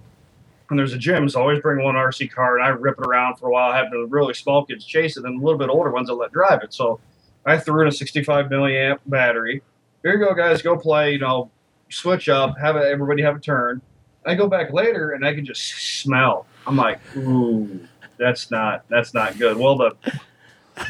And 0.70 0.80
there's 0.80 0.94
a 0.94 0.98
gym, 0.98 1.30
so 1.30 1.40
I 1.40 1.42
always 1.44 1.60
bring 1.62 1.84
one 1.84 1.96
RC 1.96 2.28
car, 2.32 2.58
and 2.58 2.66
I 2.66 2.70
rip 2.70 2.98
it 3.00 3.06
around 3.06 3.36
for 3.38 3.50
a 3.50 3.52
while, 3.52 3.72
having 3.72 3.92
the 3.92 4.08
really 4.08 4.34
small 4.34 4.66
kids 4.66 4.84
chase 4.86 5.16
it, 5.18 5.24
and 5.24 5.40
a 5.40 5.44
little 5.46 5.60
bit 5.60 5.70
older 5.70 5.92
ones 5.92 6.10
I 6.10 6.14
let 6.14 6.32
drive 6.32 6.64
it. 6.64 6.74
So 6.74 7.00
I 7.46 7.58
threw 7.58 7.82
in 7.84 7.88
a 7.88 7.92
65 7.92 8.48
milliamp 8.48 9.00
battery. 9.06 9.62
Here 10.02 10.14
you 10.14 10.26
go, 10.26 10.34
guys, 10.34 10.62
go 10.64 10.76
play. 10.76 11.12
You 11.12 11.20
know, 11.20 11.52
switch 11.90 12.30
up, 12.30 12.58
have 12.60 12.76
a, 12.78 12.80
everybody 12.90 13.22
have 13.22 13.36
a 13.36 13.40
turn. 13.40 13.82
I 14.26 14.34
go 14.34 14.48
back 14.48 14.74
later, 14.74 15.12
and 15.12 15.24
I 15.24 15.36
can 15.36 15.46
just 15.46 15.62
smell. 16.02 16.48
I'm 16.66 16.76
like, 16.76 17.00
ooh, 17.16 17.80
that's 18.18 18.50
not 18.50 18.86
that's 18.90 19.14
not 19.14 19.38
good. 19.38 19.58
Well, 19.58 19.78
the 19.78 19.92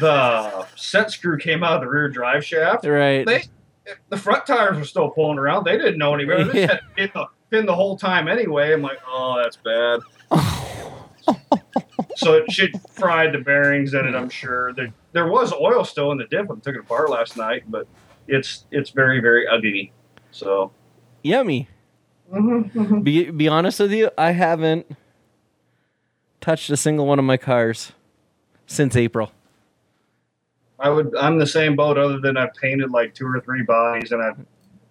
the 0.00 0.66
set 0.76 1.10
screw 1.10 1.38
came 1.38 1.62
out 1.62 1.74
of 1.76 1.80
the 1.82 1.88
rear 1.88 2.08
drive 2.08 2.44
shaft 2.44 2.84
Right. 2.86 3.24
they 3.26 3.44
the 4.08 4.16
front 4.16 4.44
tires 4.46 4.76
were 4.78 4.84
still 4.84 5.10
pulling 5.10 5.38
around. 5.38 5.64
They 5.64 5.78
didn't 5.78 5.98
know 5.98 6.12
any 6.14 6.24
better. 6.24 6.44
They 6.44 6.60
Yeah. 6.66 6.78
had 6.98 7.10
the 7.14 7.26
pin 7.50 7.66
the 7.66 7.74
whole 7.74 7.96
time 7.96 8.26
anyway. 8.26 8.72
I'm 8.72 8.82
like, 8.82 8.98
oh, 9.06 9.40
that's 9.40 9.56
bad. 9.58 10.00
so 12.16 12.34
it 12.34 12.50
should 12.50 12.72
fried 12.90 13.32
the 13.32 13.38
bearings 13.38 13.94
in 13.94 14.06
it. 14.06 14.14
I'm 14.14 14.28
sure 14.28 14.72
there 14.72 14.92
there 15.12 15.28
was 15.28 15.52
oil 15.52 15.84
still 15.84 16.10
in 16.12 16.18
the 16.18 16.24
diff 16.26 16.46
when 16.46 16.58
I 16.58 16.60
took 16.60 16.74
it 16.74 16.80
apart 16.80 17.10
last 17.10 17.36
night, 17.36 17.62
but 17.68 17.86
it's 18.26 18.64
it's 18.72 18.90
very 18.90 19.20
very 19.20 19.46
ugly. 19.46 19.92
So 20.32 20.72
Yummy. 21.22 21.68
mhm, 22.32 23.04
Be 23.04 23.30
be 23.30 23.46
honest 23.48 23.78
with 23.80 23.92
you, 23.92 24.10
I 24.18 24.32
haven't 24.32 24.86
touched 26.40 26.70
a 26.70 26.76
single 26.76 27.06
one 27.06 27.18
of 27.20 27.24
my 27.24 27.36
cars 27.36 27.92
since 28.66 28.96
April. 28.96 29.30
I 30.78 30.90
would 30.90 31.14
I'm 31.16 31.38
the 31.38 31.46
same 31.46 31.76
boat 31.76 31.98
other 31.98 32.20
than 32.20 32.36
I've 32.36 32.54
painted 32.54 32.90
like 32.90 33.14
two 33.14 33.26
or 33.26 33.40
three 33.40 33.62
bodies 33.62 34.12
and 34.12 34.22
I've 34.22 34.36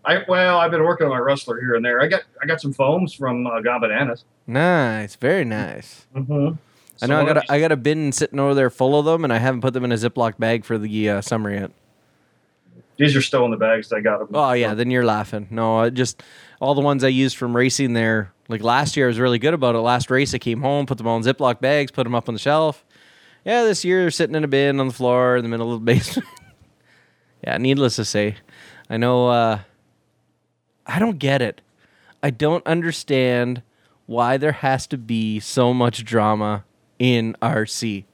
I 0.03 0.23
well 0.27 0.59
I've 0.59 0.71
been 0.71 0.83
working 0.83 1.05
on 1.05 1.11
my 1.11 1.19
rustler 1.19 1.59
here 1.59 1.75
and 1.75 1.83
there. 1.83 2.01
I 2.01 2.07
got 2.07 2.23
I 2.41 2.45
got 2.45 2.61
some 2.61 2.73
foams 2.73 3.13
from 3.13 3.45
uh, 3.47 3.59
Gone 3.61 3.81
Bananas. 3.81 4.23
Nice, 4.47 5.15
very 5.15 5.45
nice. 5.45 6.05
Mm-hmm. 6.15 6.55
I 7.01 7.07
know 7.07 7.19
I 7.19 7.25
got 7.25 7.37
a, 7.37 7.51
I 7.51 7.59
got 7.59 7.71
a 7.71 7.77
bin 7.77 8.11
sitting 8.11 8.39
over 8.39 8.53
there 8.53 8.69
full 8.69 8.97
of 8.97 9.05
them, 9.05 9.23
and 9.23 9.33
I 9.33 9.37
haven't 9.37 9.61
put 9.61 9.73
them 9.73 9.83
in 9.83 9.91
a 9.91 9.95
Ziploc 9.95 10.37
bag 10.37 10.63
for 10.63 10.77
the 10.77 11.09
uh, 11.09 11.21
summer 11.21 11.51
yet. 11.51 11.71
These 12.97 13.15
are 13.15 13.21
still 13.21 13.43
in 13.43 13.51
the 13.51 13.57
bags. 13.57 13.91
I 13.91 13.99
got 13.99 14.19
them. 14.19 14.29
Oh 14.33 14.53
yeah, 14.53 14.73
then 14.73 14.89
you're 14.89 15.03
laughing. 15.03 15.47
No, 15.49 15.79
I 15.79 15.89
just 15.89 16.23
all 16.61 16.73
the 16.73 16.81
ones 16.81 17.03
I 17.03 17.09
used 17.09 17.35
from 17.35 17.55
racing 17.55 17.93
there. 17.93 18.31
Like 18.47 18.63
last 18.63 18.95
year, 18.95 19.07
I 19.07 19.09
was 19.09 19.19
really 19.19 19.39
good 19.39 19.53
about 19.53 19.75
it. 19.75 19.79
Last 19.79 20.09
race, 20.09 20.33
I 20.33 20.37
came 20.37 20.61
home, 20.61 20.85
put 20.85 20.97
them 20.97 21.07
all 21.07 21.17
in 21.17 21.23
Ziploc 21.23 21.59
bags, 21.59 21.91
put 21.91 22.03
them 22.03 22.15
up 22.15 22.29
on 22.29 22.35
the 22.35 22.39
shelf, 22.39 22.84
Yeah, 23.45 23.63
this 23.63 23.85
year 23.85 24.01
they're 24.01 24.11
sitting 24.11 24.35
in 24.35 24.43
a 24.43 24.47
bin 24.47 24.79
on 24.79 24.87
the 24.87 24.93
floor 24.93 25.37
in 25.37 25.43
the 25.43 25.49
middle 25.49 25.71
of 25.71 25.79
the 25.79 25.85
basement. 25.93 26.27
yeah, 27.43 27.57
needless 27.57 27.95
to 27.97 28.05
say, 28.05 28.37
I 28.89 28.97
know. 28.97 29.29
Uh, 29.29 29.59
I 30.87 30.99
don't 30.99 31.19
get 31.19 31.41
it. 31.41 31.61
I 32.21 32.31
don't 32.31 32.65
understand 32.65 33.61
why 34.07 34.37
there 34.37 34.51
has 34.51 34.87
to 34.87 34.97
be 34.97 35.39
so 35.39 35.73
much 35.73 36.03
drama 36.03 36.63
in 36.97 37.35
RC. 37.41 38.05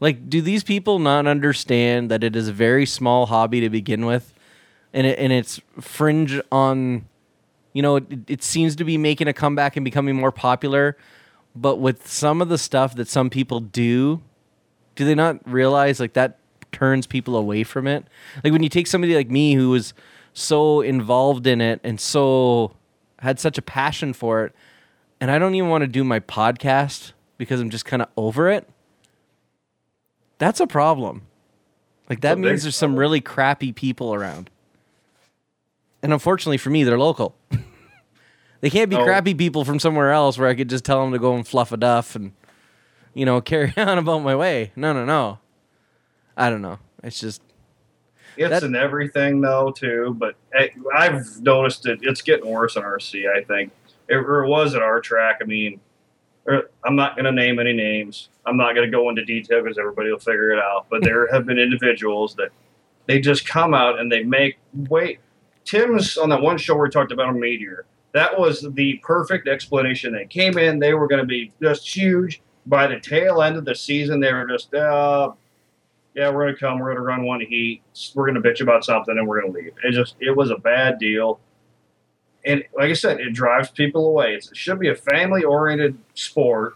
Like, 0.00 0.28
do 0.28 0.40
these 0.42 0.62
people 0.62 0.98
not 0.98 1.26
understand 1.26 2.10
that 2.10 2.22
it 2.22 2.36
is 2.36 2.48
a 2.48 2.52
very 2.52 2.86
small 2.86 3.26
hobby 3.26 3.60
to 3.60 3.70
begin 3.70 4.06
with, 4.06 4.32
and 4.92 5.06
it, 5.06 5.18
and 5.18 5.32
it's 5.32 5.60
fringe 5.80 6.40
on, 6.52 7.06
you 7.72 7.82
know, 7.82 7.96
it, 7.96 8.06
it 8.28 8.42
seems 8.42 8.76
to 8.76 8.84
be 8.84 8.96
making 8.96 9.28
a 9.28 9.32
comeback 9.32 9.76
and 9.76 9.84
becoming 9.84 10.14
more 10.14 10.32
popular, 10.32 10.96
but 11.56 11.76
with 11.76 12.06
some 12.06 12.40
of 12.40 12.48
the 12.48 12.58
stuff 12.58 12.94
that 12.96 13.08
some 13.08 13.28
people 13.28 13.60
do, 13.60 14.22
do 14.98 15.04
they 15.04 15.14
not 15.14 15.38
realize 15.48 16.00
like 16.00 16.14
that 16.14 16.38
turns 16.72 17.06
people 17.06 17.36
away 17.36 17.62
from 17.62 17.86
it? 17.86 18.04
Like 18.42 18.52
when 18.52 18.64
you 18.64 18.68
take 18.68 18.88
somebody 18.88 19.14
like 19.14 19.30
me 19.30 19.54
who 19.54 19.70
was 19.70 19.94
so 20.32 20.80
involved 20.80 21.46
in 21.46 21.60
it 21.60 21.80
and 21.84 22.00
so 22.00 22.72
had 23.20 23.38
such 23.38 23.58
a 23.58 23.62
passion 23.62 24.12
for 24.12 24.44
it, 24.44 24.52
and 25.20 25.30
I 25.30 25.38
don't 25.38 25.54
even 25.54 25.70
want 25.70 25.82
to 25.82 25.86
do 25.88 26.02
my 26.02 26.18
podcast 26.18 27.12
because 27.36 27.60
I'm 27.60 27.70
just 27.70 27.84
kind 27.84 28.02
of 28.02 28.08
over 28.16 28.50
it. 28.50 28.68
That's 30.38 30.58
a 30.58 30.66
problem. 30.66 31.22
Like 32.10 32.22
that 32.22 32.38
means 32.40 32.62
there's 32.64 32.74
some 32.76 32.96
really 32.96 33.20
crappy 33.20 33.70
people 33.72 34.12
around. 34.12 34.50
And 36.02 36.12
unfortunately 36.12 36.58
for 36.58 36.70
me, 36.70 36.82
they're 36.82 36.98
local. 36.98 37.36
they 38.62 38.70
can't 38.70 38.90
be 38.90 38.96
Oh. 38.96 39.04
crappy 39.04 39.32
people 39.34 39.64
from 39.64 39.78
somewhere 39.78 40.10
else 40.10 40.38
where 40.38 40.48
I 40.48 40.56
could 40.56 40.68
just 40.68 40.84
tell 40.84 41.00
them 41.02 41.12
to 41.12 41.20
go 41.20 41.36
and 41.36 41.46
fluff 41.46 41.70
a 41.70 41.76
duff 41.76 42.16
and 42.16 42.32
you 43.18 43.24
know, 43.24 43.40
carry 43.52 43.72
on 43.76 43.98
about 43.98 44.20
my 44.20 44.36
way. 44.36 44.70
No, 44.76 44.92
no, 44.92 45.04
no. 45.04 45.40
I 46.36 46.50
don't 46.50 46.62
know. 46.62 46.78
It's 47.02 47.18
just 47.18 47.42
It's 48.36 48.48
That- 48.50 48.62
in 48.62 48.76
everything 48.76 49.40
though 49.40 49.72
too, 49.72 50.14
but 50.16 50.36
I've 50.96 51.40
noticed 51.42 51.86
it. 51.86 51.98
It's 52.02 52.22
getting 52.22 52.48
worse 52.48 52.76
in 52.76 52.82
RC. 52.84 53.28
I 53.28 53.42
think 53.42 53.72
it, 54.08 54.14
or 54.14 54.44
it 54.44 54.48
was 54.48 54.74
at 54.76 54.82
our 54.82 55.00
track. 55.00 55.38
I 55.42 55.44
mean, 55.46 55.80
er, 56.48 56.70
I'm 56.84 56.94
not 56.94 57.16
going 57.16 57.24
to 57.24 57.32
name 57.32 57.58
any 57.58 57.72
names. 57.72 58.28
I'm 58.46 58.56
not 58.56 58.74
going 58.76 58.86
to 58.88 58.96
go 58.96 59.08
into 59.08 59.24
detail 59.24 59.62
because 59.62 59.78
everybody 59.78 60.10
will 60.10 60.18
figure 60.20 60.52
it 60.52 60.60
out. 60.60 60.86
But 60.88 61.02
there 61.02 61.26
have 61.32 61.44
been 61.44 61.58
individuals 61.58 62.36
that 62.36 62.50
they 63.06 63.20
just 63.20 63.48
come 63.48 63.74
out 63.74 63.98
and 63.98 64.12
they 64.12 64.22
make 64.22 64.58
wait. 64.88 65.18
Tim's 65.64 66.16
on 66.16 66.28
that 66.28 66.40
one 66.40 66.56
show 66.56 66.74
where 66.76 66.84
we 66.84 66.90
talked 66.90 67.10
about 67.12 67.30
a 67.30 67.32
meteor. 67.32 67.84
That 68.12 68.38
was 68.38 68.66
the 68.74 69.00
perfect 69.02 69.48
explanation. 69.48 70.12
They 70.12 70.24
came 70.24 70.56
in, 70.56 70.78
they 70.78 70.94
were 70.94 71.08
going 71.08 71.20
to 71.20 71.26
be 71.26 71.52
just 71.60 71.94
huge. 71.94 72.40
By 72.68 72.86
the 72.86 73.00
tail 73.00 73.42
end 73.42 73.56
of 73.56 73.64
the 73.64 73.74
season, 73.74 74.20
they 74.20 74.32
were 74.32 74.46
just, 74.46 74.72
uh, 74.74 75.32
yeah, 76.14 76.30
we're 76.30 76.46
gonna 76.46 76.56
come, 76.56 76.78
we're 76.78 76.92
gonna 76.94 77.04
run 77.04 77.24
one 77.24 77.40
heat, 77.40 77.82
we're 78.14 78.26
gonna 78.26 78.40
bitch 78.40 78.60
about 78.60 78.84
something, 78.84 79.16
and 79.16 79.26
we're 79.26 79.40
gonna 79.40 79.52
leave. 79.52 79.72
It 79.82 79.92
just 79.92 80.16
it 80.20 80.36
was 80.36 80.50
a 80.50 80.56
bad 80.56 80.98
deal, 80.98 81.40
and 82.44 82.62
like 82.76 82.90
I 82.90 82.94
said, 82.94 83.20
it 83.20 83.32
drives 83.32 83.70
people 83.70 84.06
away. 84.06 84.34
It's, 84.34 84.50
it 84.50 84.56
should 84.56 84.78
be 84.78 84.88
a 84.88 84.94
family 84.94 85.44
oriented 85.44 85.98
sport. 86.14 86.74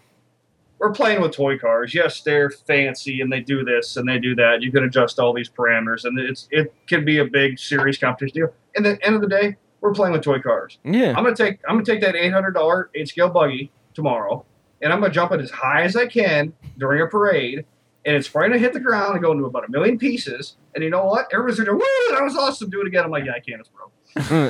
We're 0.79 0.93
playing 0.93 1.21
with 1.21 1.31
toy 1.33 1.59
cars. 1.59 1.95
Yes, 1.95 2.23
they're 2.23 2.51
fancy 2.51 3.21
and 3.21 3.33
they 3.33 3.39
do 3.39 3.65
this 3.65 3.97
and 3.97 4.09
they 4.09 4.19
do 4.19 4.35
that. 4.35 4.63
You 4.63 4.73
can 4.73 4.83
adjust 4.83 5.21
all 5.21 5.33
these 5.33 5.49
parameters, 5.49 6.05
and 6.05 6.19
it's 6.19 6.49
it 6.51 6.75
can 6.89 7.05
be 7.05 7.19
a 7.19 7.25
big 7.25 7.59
serious 7.59 7.99
competition 7.99 8.35
deal. 8.35 8.55
And 8.75 8.85
at 8.87 8.99
the 8.99 9.07
end 9.07 9.15
of 9.15 9.21
the 9.21 9.29
day, 9.29 9.57
we're 9.81 9.93
playing 9.93 10.13
with 10.13 10.23
toy 10.23 10.41
cars. 10.41 10.79
yeah. 10.85 11.15
I'm 11.17 11.23
gonna 11.23 11.37
take 11.37 11.61
I'm 11.69 11.77
gonna 11.77 11.85
take 11.85 12.01
that 12.01 12.17
eight 12.17 12.33
hundred 12.33 12.53
dollar 12.53 12.91
eight 12.95 13.09
scale 13.09 13.29
buggy 13.29 13.71
tomorrow, 13.95 14.45
and 14.83 14.93
I'm 14.93 15.01
gonna 15.01 15.13
jump 15.13 15.33
it 15.33 15.41
as 15.41 15.51
high 15.51 15.83
as 15.83 15.97
I 15.97 16.07
can 16.07 16.53
during 16.79 17.01
a 17.01 17.07
parade, 17.07 17.65
and 18.05 18.17
it's 18.17 18.29
probably 18.29 18.51
gonna 18.51 18.61
hit 18.61 18.73
the 18.73 18.81
ground 18.81 19.15
and 19.15 19.23
go 19.23 19.33
into 19.33 19.45
about 19.45 19.67
a 19.69 19.71
million 19.71 19.99
pieces. 19.99 20.57
And 20.75 20.83
you 20.85 20.91
know 20.91 21.05
what? 21.05 21.29
Everybody's 21.33 21.59
gonna 21.59 21.71
go, 21.71 21.77
"Woo, 21.77 22.15
that 22.15 22.23
was 22.23 22.37
awesome! 22.37 22.69
Do 22.71 22.81
it 22.81 22.87
again." 22.87 23.05
I'm 23.05 23.11
like, 23.11 23.25
"Yeah, 23.25 23.33
I 23.33 23.41
can't. 23.41 23.61
It's 23.61 23.69
broke." 23.71 23.93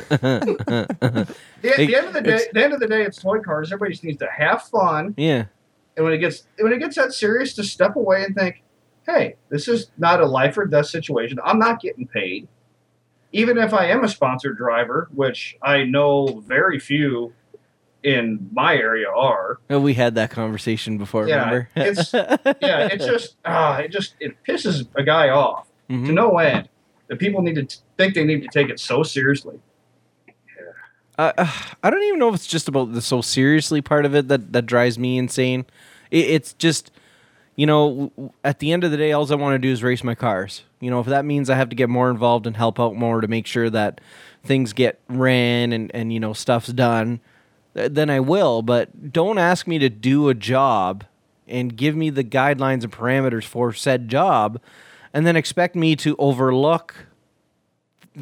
The, 0.02 1.36
the 1.62 1.96
end 1.96 2.06
of 2.08 2.12
the 2.14 2.20
day, 2.20 2.34
It's- 2.34 2.48
the 2.52 2.64
end 2.64 2.72
of 2.72 2.80
the 2.80 2.86
day, 2.86 3.02
it's 3.02 3.20
toy 3.20 3.40
cars. 3.40 3.68
Everybody 3.72 3.92
just 3.92 4.04
needs 4.04 4.18
to 4.18 4.28
have 4.30 4.62
fun, 4.64 5.14
yeah. 5.16 5.44
and 5.96 6.04
when 6.04 6.12
it 6.12 6.18
gets 6.18 6.46
when 6.58 6.72
it 6.72 6.78
gets 6.78 6.96
that 6.96 7.12
serious, 7.12 7.54
to 7.54 7.64
step 7.64 7.96
away 7.96 8.24
and 8.24 8.34
think, 8.34 8.62
"Hey, 9.06 9.36
this 9.50 9.68
is 9.68 9.90
not 9.98 10.20
a 10.20 10.26
life 10.26 10.56
or 10.58 10.64
death 10.66 10.86
situation. 10.86 11.38
I'm 11.44 11.58
not 11.58 11.80
getting 11.80 12.06
paid." 12.06 12.48
Even 13.34 13.56
if 13.56 13.72
I 13.72 13.86
am 13.86 14.04
a 14.04 14.08
sponsored 14.08 14.58
driver, 14.58 15.08
which 15.14 15.56
I 15.62 15.84
know 15.84 16.42
very 16.46 16.78
few 16.78 17.32
in 18.02 18.48
my 18.52 18.74
area 18.76 19.08
are, 19.08 19.58
we 19.68 19.94
had 19.94 20.14
that 20.16 20.30
conversation 20.30 20.98
before, 20.98 21.28
Yeah, 21.28 21.36
remember? 21.44 21.68
it's- 21.76 22.12
yeah, 22.60 22.86
it 22.88 22.98
just 22.98 23.36
ah, 23.44 23.78
it 23.78 23.90
just 23.92 24.14
it 24.20 24.36
pisses 24.46 24.86
a 24.96 25.02
guy 25.02 25.28
off 25.28 25.68
Mhm. 25.90 26.06
to 26.06 26.12
no 26.12 26.38
end. 26.38 26.68
That 27.08 27.18
people 27.18 27.42
need 27.42 27.54
to 27.56 27.64
t- 27.64 27.76
think 27.98 28.14
they 28.14 28.24
need 28.24 28.42
to 28.42 28.48
take 28.48 28.70
it 28.70 28.80
so 28.80 29.02
seriously. 29.02 29.58
Uh, 31.18 31.32
uh, 31.36 31.50
I 31.82 31.90
don't 31.90 32.02
even 32.04 32.18
know 32.18 32.28
if 32.30 32.34
it's 32.36 32.46
just 32.46 32.68
about 32.68 32.92
the 32.94 33.02
so 33.02 33.20
seriously 33.20 33.82
part 33.82 34.06
of 34.06 34.14
it 34.14 34.28
that, 34.28 34.52
that 34.52 34.62
drives 34.66 34.98
me 34.98 35.18
insane. 35.18 35.66
It, 36.10 36.24
it's 36.30 36.54
just, 36.54 36.90
you 37.54 37.66
know, 37.66 38.10
at 38.42 38.60
the 38.60 38.72
end 38.72 38.82
of 38.82 38.90
the 38.90 38.96
day, 38.96 39.12
all 39.12 39.30
I 39.30 39.34
want 39.36 39.54
to 39.54 39.58
do 39.58 39.70
is 39.70 39.82
race 39.82 40.02
my 40.02 40.14
cars. 40.14 40.62
You 40.80 40.90
know, 40.90 41.00
if 41.00 41.06
that 41.06 41.24
means 41.26 41.50
I 41.50 41.56
have 41.56 41.68
to 41.68 41.76
get 41.76 41.90
more 41.90 42.10
involved 42.10 42.46
and 42.46 42.56
help 42.56 42.80
out 42.80 42.96
more 42.96 43.20
to 43.20 43.28
make 43.28 43.46
sure 43.46 43.68
that 43.70 44.00
things 44.42 44.72
get 44.72 45.00
ran 45.08 45.72
and, 45.72 45.90
and 45.94 46.12
you 46.12 46.18
know, 46.18 46.32
stuff's 46.32 46.68
done, 46.72 47.20
then 47.74 48.10
I 48.10 48.20
will. 48.20 48.62
But 48.62 49.12
don't 49.12 49.38
ask 49.38 49.66
me 49.66 49.78
to 49.78 49.88
do 49.88 50.28
a 50.28 50.34
job 50.34 51.04
and 51.46 51.76
give 51.76 51.96
me 51.96 52.10
the 52.10 52.24
guidelines 52.24 52.82
and 52.84 52.92
parameters 52.92 53.44
for 53.44 53.72
said 53.72 54.08
job 54.08 54.60
and 55.12 55.26
then 55.26 55.36
expect 55.36 55.74
me 55.76 55.96
to 55.96 56.16
overlook 56.18 57.06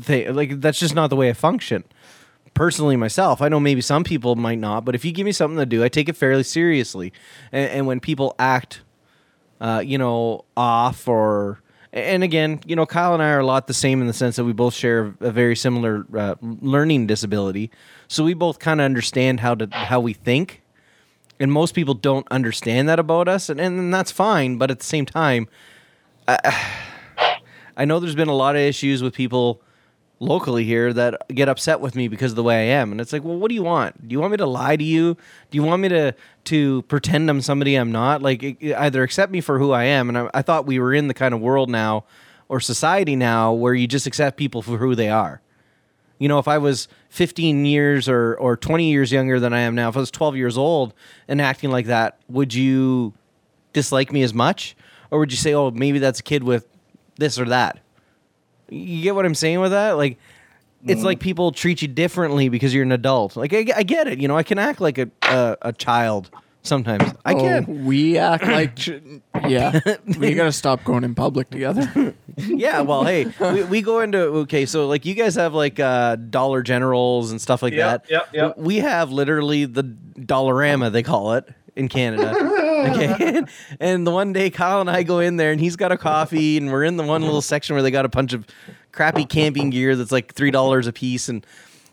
th- 0.04 0.30
like 0.30 0.60
that's 0.60 0.78
just 0.78 0.94
not 0.94 1.10
the 1.10 1.16
way 1.16 1.28
I 1.30 1.32
function 1.32 1.84
personally 2.54 2.96
myself. 2.96 3.40
I 3.40 3.48
know 3.48 3.60
maybe 3.60 3.80
some 3.80 4.04
people 4.04 4.36
might 4.36 4.58
not, 4.58 4.84
but 4.84 4.94
if 4.94 5.04
you 5.04 5.12
give 5.12 5.24
me 5.24 5.32
something 5.32 5.58
to 5.58 5.66
do, 5.66 5.84
I 5.84 5.88
take 5.88 6.08
it 6.08 6.16
fairly 6.16 6.42
seriously. 6.42 7.12
And, 7.52 7.70
and 7.70 7.86
when 7.86 8.00
people 8.00 8.34
act, 8.38 8.82
uh, 9.60 9.82
you 9.84 9.98
know, 9.98 10.44
off 10.56 11.06
or 11.08 11.62
and 11.92 12.22
again, 12.22 12.60
you 12.66 12.76
know, 12.76 12.86
Kyle 12.86 13.14
and 13.14 13.22
I 13.22 13.30
are 13.30 13.40
a 13.40 13.46
lot 13.46 13.66
the 13.66 13.74
same 13.74 14.00
in 14.00 14.06
the 14.06 14.12
sense 14.12 14.36
that 14.36 14.44
we 14.44 14.52
both 14.52 14.74
share 14.74 15.14
a 15.20 15.30
very 15.30 15.56
similar 15.56 16.06
uh, 16.16 16.34
learning 16.40 17.06
disability, 17.06 17.70
so 18.06 18.24
we 18.24 18.34
both 18.34 18.58
kind 18.58 18.80
of 18.80 18.84
understand 18.84 19.40
how 19.40 19.54
to 19.56 19.68
how 19.72 20.00
we 20.00 20.12
think. 20.12 20.62
And 21.40 21.50
most 21.50 21.74
people 21.74 21.94
don't 21.94 22.26
understand 22.30 22.88
that 22.90 22.98
about 22.98 23.26
us, 23.26 23.48
and, 23.48 23.58
and 23.58 23.92
that's 23.92 24.12
fine. 24.12 24.58
But 24.58 24.70
at 24.70 24.78
the 24.78 24.84
same 24.84 25.06
time, 25.06 25.48
I 26.28 27.84
know 27.86 27.98
there's 27.98 28.14
been 28.14 28.28
a 28.28 28.34
lot 28.34 28.56
of 28.56 28.60
issues 28.60 29.02
with 29.02 29.14
people 29.14 29.62
locally 30.20 30.64
here 30.64 30.92
that 30.92 31.26
get 31.28 31.48
upset 31.48 31.80
with 31.80 31.96
me 31.96 32.06
because 32.06 32.32
of 32.32 32.36
the 32.36 32.42
way 32.42 32.56
I 32.56 32.74
am. 32.80 32.92
And 32.92 33.00
it's 33.00 33.12
like, 33.12 33.24
well, 33.24 33.36
what 33.36 33.48
do 33.48 33.54
you 33.54 33.62
want? 33.62 34.06
Do 34.06 34.12
you 34.12 34.20
want 34.20 34.30
me 34.32 34.36
to 34.36 34.46
lie 34.46 34.76
to 34.76 34.84
you? 34.84 35.16
Do 35.50 35.56
you 35.56 35.62
want 35.62 35.82
me 35.82 35.88
to 35.88 36.14
to 36.44 36.82
pretend 36.82 37.28
I'm 37.28 37.40
somebody 37.40 37.74
I'm 37.74 37.90
not? 37.90 38.22
Like 38.22 38.62
either 38.62 39.02
accept 39.02 39.32
me 39.32 39.40
for 39.40 39.58
who 39.58 39.72
I 39.72 39.84
am. 39.84 40.08
And 40.08 40.18
I, 40.18 40.30
I 40.34 40.42
thought 40.42 40.66
we 40.66 40.78
were 40.78 40.94
in 40.94 41.08
the 41.08 41.14
kind 41.14 41.34
of 41.34 41.40
world 41.40 41.70
now 41.70 42.04
or 42.48 42.60
society 42.60 43.16
now 43.16 43.52
where 43.52 43.74
you 43.74 43.86
just 43.86 44.06
accept 44.06 44.36
people 44.36 44.60
for 44.60 44.76
who 44.76 44.94
they 44.94 45.08
are. 45.08 45.40
You 46.18 46.28
know, 46.28 46.38
if 46.38 46.48
I 46.48 46.58
was 46.58 46.86
15 47.08 47.64
years 47.64 48.06
or, 48.06 48.34
or 48.34 48.56
20 48.56 48.90
years 48.90 49.10
younger 49.10 49.40
than 49.40 49.54
I 49.54 49.60
am 49.60 49.74
now, 49.74 49.88
if 49.88 49.96
I 49.96 50.00
was 50.00 50.10
12 50.10 50.36
years 50.36 50.58
old 50.58 50.92
and 51.28 51.40
acting 51.40 51.70
like 51.70 51.86
that, 51.86 52.18
would 52.28 52.52
you 52.52 53.14
dislike 53.72 54.12
me 54.12 54.22
as 54.22 54.34
much? 54.34 54.76
Or 55.10 55.18
would 55.18 55.32
you 55.32 55.38
say, 55.38 55.54
oh, 55.54 55.70
maybe 55.70 55.98
that's 55.98 56.20
a 56.20 56.22
kid 56.22 56.44
with 56.44 56.66
this 57.16 57.38
or 57.38 57.46
that? 57.46 57.80
You 58.70 59.02
get 59.02 59.14
what 59.14 59.26
I'm 59.26 59.34
saying 59.34 59.60
with 59.60 59.72
that? 59.72 59.92
Like, 59.92 60.18
it's 60.86 61.02
like 61.02 61.20
people 61.20 61.52
treat 61.52 61.82
you 61.82 61.88
differently 61.88 62.48
because 62.48 62.72
you're 62.72 62.84
an 62.84 62.92
adult. 62.92 63.36
Like, 63.36 63.52
I, 63.52 63.66
I 63.76 63.82
get 63.82 64.06
it. 64.08 64.18
You 64.18 64.28
know, 64.28 64.36
I 64.36 64.42
can 64.42 64.58
act 64.58 64.80
like 64.80 64.96
a, 64.98 65.10
a, 65.22 65.56
a 65.62 65.72
child 65.74 66.30
sometimes. 66.62 67.02
I 67.24 67.34
Oh, 67.34 67.38
can. 67.40 67.84
We 67.84 68.16
act 68.16 68.44
like, 68.46 68.76
ch- 68.76 69.00
yeah. 69.46 69.80
we 70.18 70.34
gotta 70.34 70.52
stop 70.52 70.82
going 70.84 71.04
in 71.04 71.14
public 71.14 71.50
together. 71.50 72.14
yeah, 72.36 72.80
well, 72.80 73.04
hey, 73.04 73.26
we, 73.40 73.64
we 73.64 73.82
go 73.82 74.00
into 74.00 74.18
okay, 74.18 74.64
so 74.66 74.86
like 74.86 75.04
you 75.04 75.14
guys 75.14 75.34
have 75.34 75.52
like 75.52 75.78
uh 75.80 76.16
Dollar 76.16 76.62
Generals 76.62 77.30
and 77.30 77.40
stuff 77.40 77.62
like 77.62 77.74
Yep, 77.74 78.06
that. 78.06 78.10
yep, 78.10 78.28
yep. 78.32 78.58
We 78.58 78.76
have 78.78 79.10
literally 79.12 79.64
the 79.66 79.82
Dollarama 79.84 80.92
they 80.92 81.02
call 81.02 81.34
it 81.34 81.46
in 81.76 81.88
Canada. 81.88 82.32
okay, 82.88 83.42
and 83.80 84.06
the 84.06 84.10
one 84.10 84.32
day 84.32 84.50
Kyle 84.50 84.80
and 84.80 84.90
I 84.90 85.02
go 85.02 85.18
in 85.20 85.36
there 85.36 85.52
and 85.52 85.60
he's 85.60 85.76
got 85.76 85.92
a 85.92 85.96
coffee 85.96 86.56
and 86.56 86.70
we're 86.70 86.84
in 86.84 86.96
the 86.96 87.04
one 87.04 87.22
little 87.22 87.42
section 87.42 87.74
where 87.74 87.82
they 87.82 87.90
got 87.90 88.04
a 88.04 88.08
bunch 88.08 88.32
of 88.32 88.46
crappy 88.92 89.24
camping 89.24 89.70
gear 89.70 89.96
that's 89.96 90.12
like 90.12 90.34
three 90.34 90.50
dollars 90.50 90.86
a 90.86 90.92
piece 90.92 91.28
and 91.28 91.46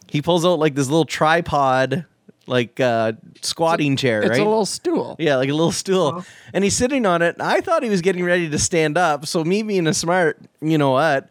he 0.10 0.22
pulls 0.22 0.46
out 0.46 0.60
like 0.60 0.74
this 0.76 0.88
little 0.88 1.06
tripod 1.06 2.06
like 2.48 2.80
uh 2.80 3.12
squatting 3.42 3.98
chair 3.98 4.22
It's 4.22 4.32
right 4.32 4.40
a 4.40 4.44
little 4.46 4.66
stool. 4.66 5.16
yeah, 5.20 5.36
like 5.36 5.50
a 5.50 5.54
little 5.54 5.72
stool. 5.74 6.24
And 6.54 6.64
he's 6.64 6.76
sitting 6.78 7.06
on 7.06 7.22
it. 7.22 7.36
I 7.40 7.60
thought 7.62 7.84
he 7.84 7.90
was 7.90 8.02
getting 8.02 8.24
ready 8.24 8.50
to 8.50 8.58
stand 8.58 8.98
up. 8.98 9.26
So 9.26 9.44
me 9.44 9.64
being 9.64 9.86
a 9.86 9.94
smart, 9.94 10.40
you 10.62 10.78
know 10.78 10.92
what, 10.92 11.30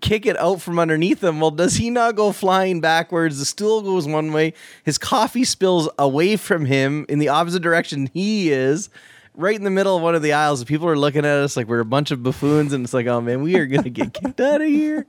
kick 0.00 0.26
it 0.26 0.36
out 0.38 0.60
from 0.60 0.78
underneath 0.78 1.22
him. 1.22 1.40
Well, 1.40 1.50
does 1.52 1.76
he 1.76 1.90
not 1.90 2.16
go 2.16 2.32
flying 2.32 2.80
backwards? 2.80 3.38
The 3.38 3.44
stool 3.44 3.82
goes 3.82 4.06
one 4.06 4.32
way. 4.32 4.54
His 4.84 4.98
coffee 4.98 5.44
spills 5.44 5.88
away 5.98 6.36
from 6.36 6.64
him 6.64 7.06
in 7.08 7.18
the 7.20 7.28
opposite 7.28 7.62
direction 7.62 8.10
he 8.12 8.50
is. 8.50 8.90
right 9.34 9.54
in 9.54 9.62
the 9.62 9.70
middle 9.70 9.96
of 9.96 10.02
one 10.02 10.14
of 10.16 10.22
the 10.22 10.32
aisles. 10.32 10.64
People 10.64 10.88
are 10.88 10.98
looking 10.98 11.24
at 11.24 11.38
us 11.38 11.56
like 11.56 11.68
we're 11.68 11.78
a 11.80 11.84
bunch 11.84 12.10
of 12.10 12.22
buffoons, 12.22 12.72
and 12.72 12.84
it's 12.84 12.92
like, 12.92 13.06
oh 13.06 13.20
man, 13.20 13.40
we 13.42 13.54
are 13.56 13.66
gonna 13.66 13.88
get 13.88 14.12
kicked 14.12 14.40
out 14.40 14.60
of 14.60 14.66
here. 14.66 15.06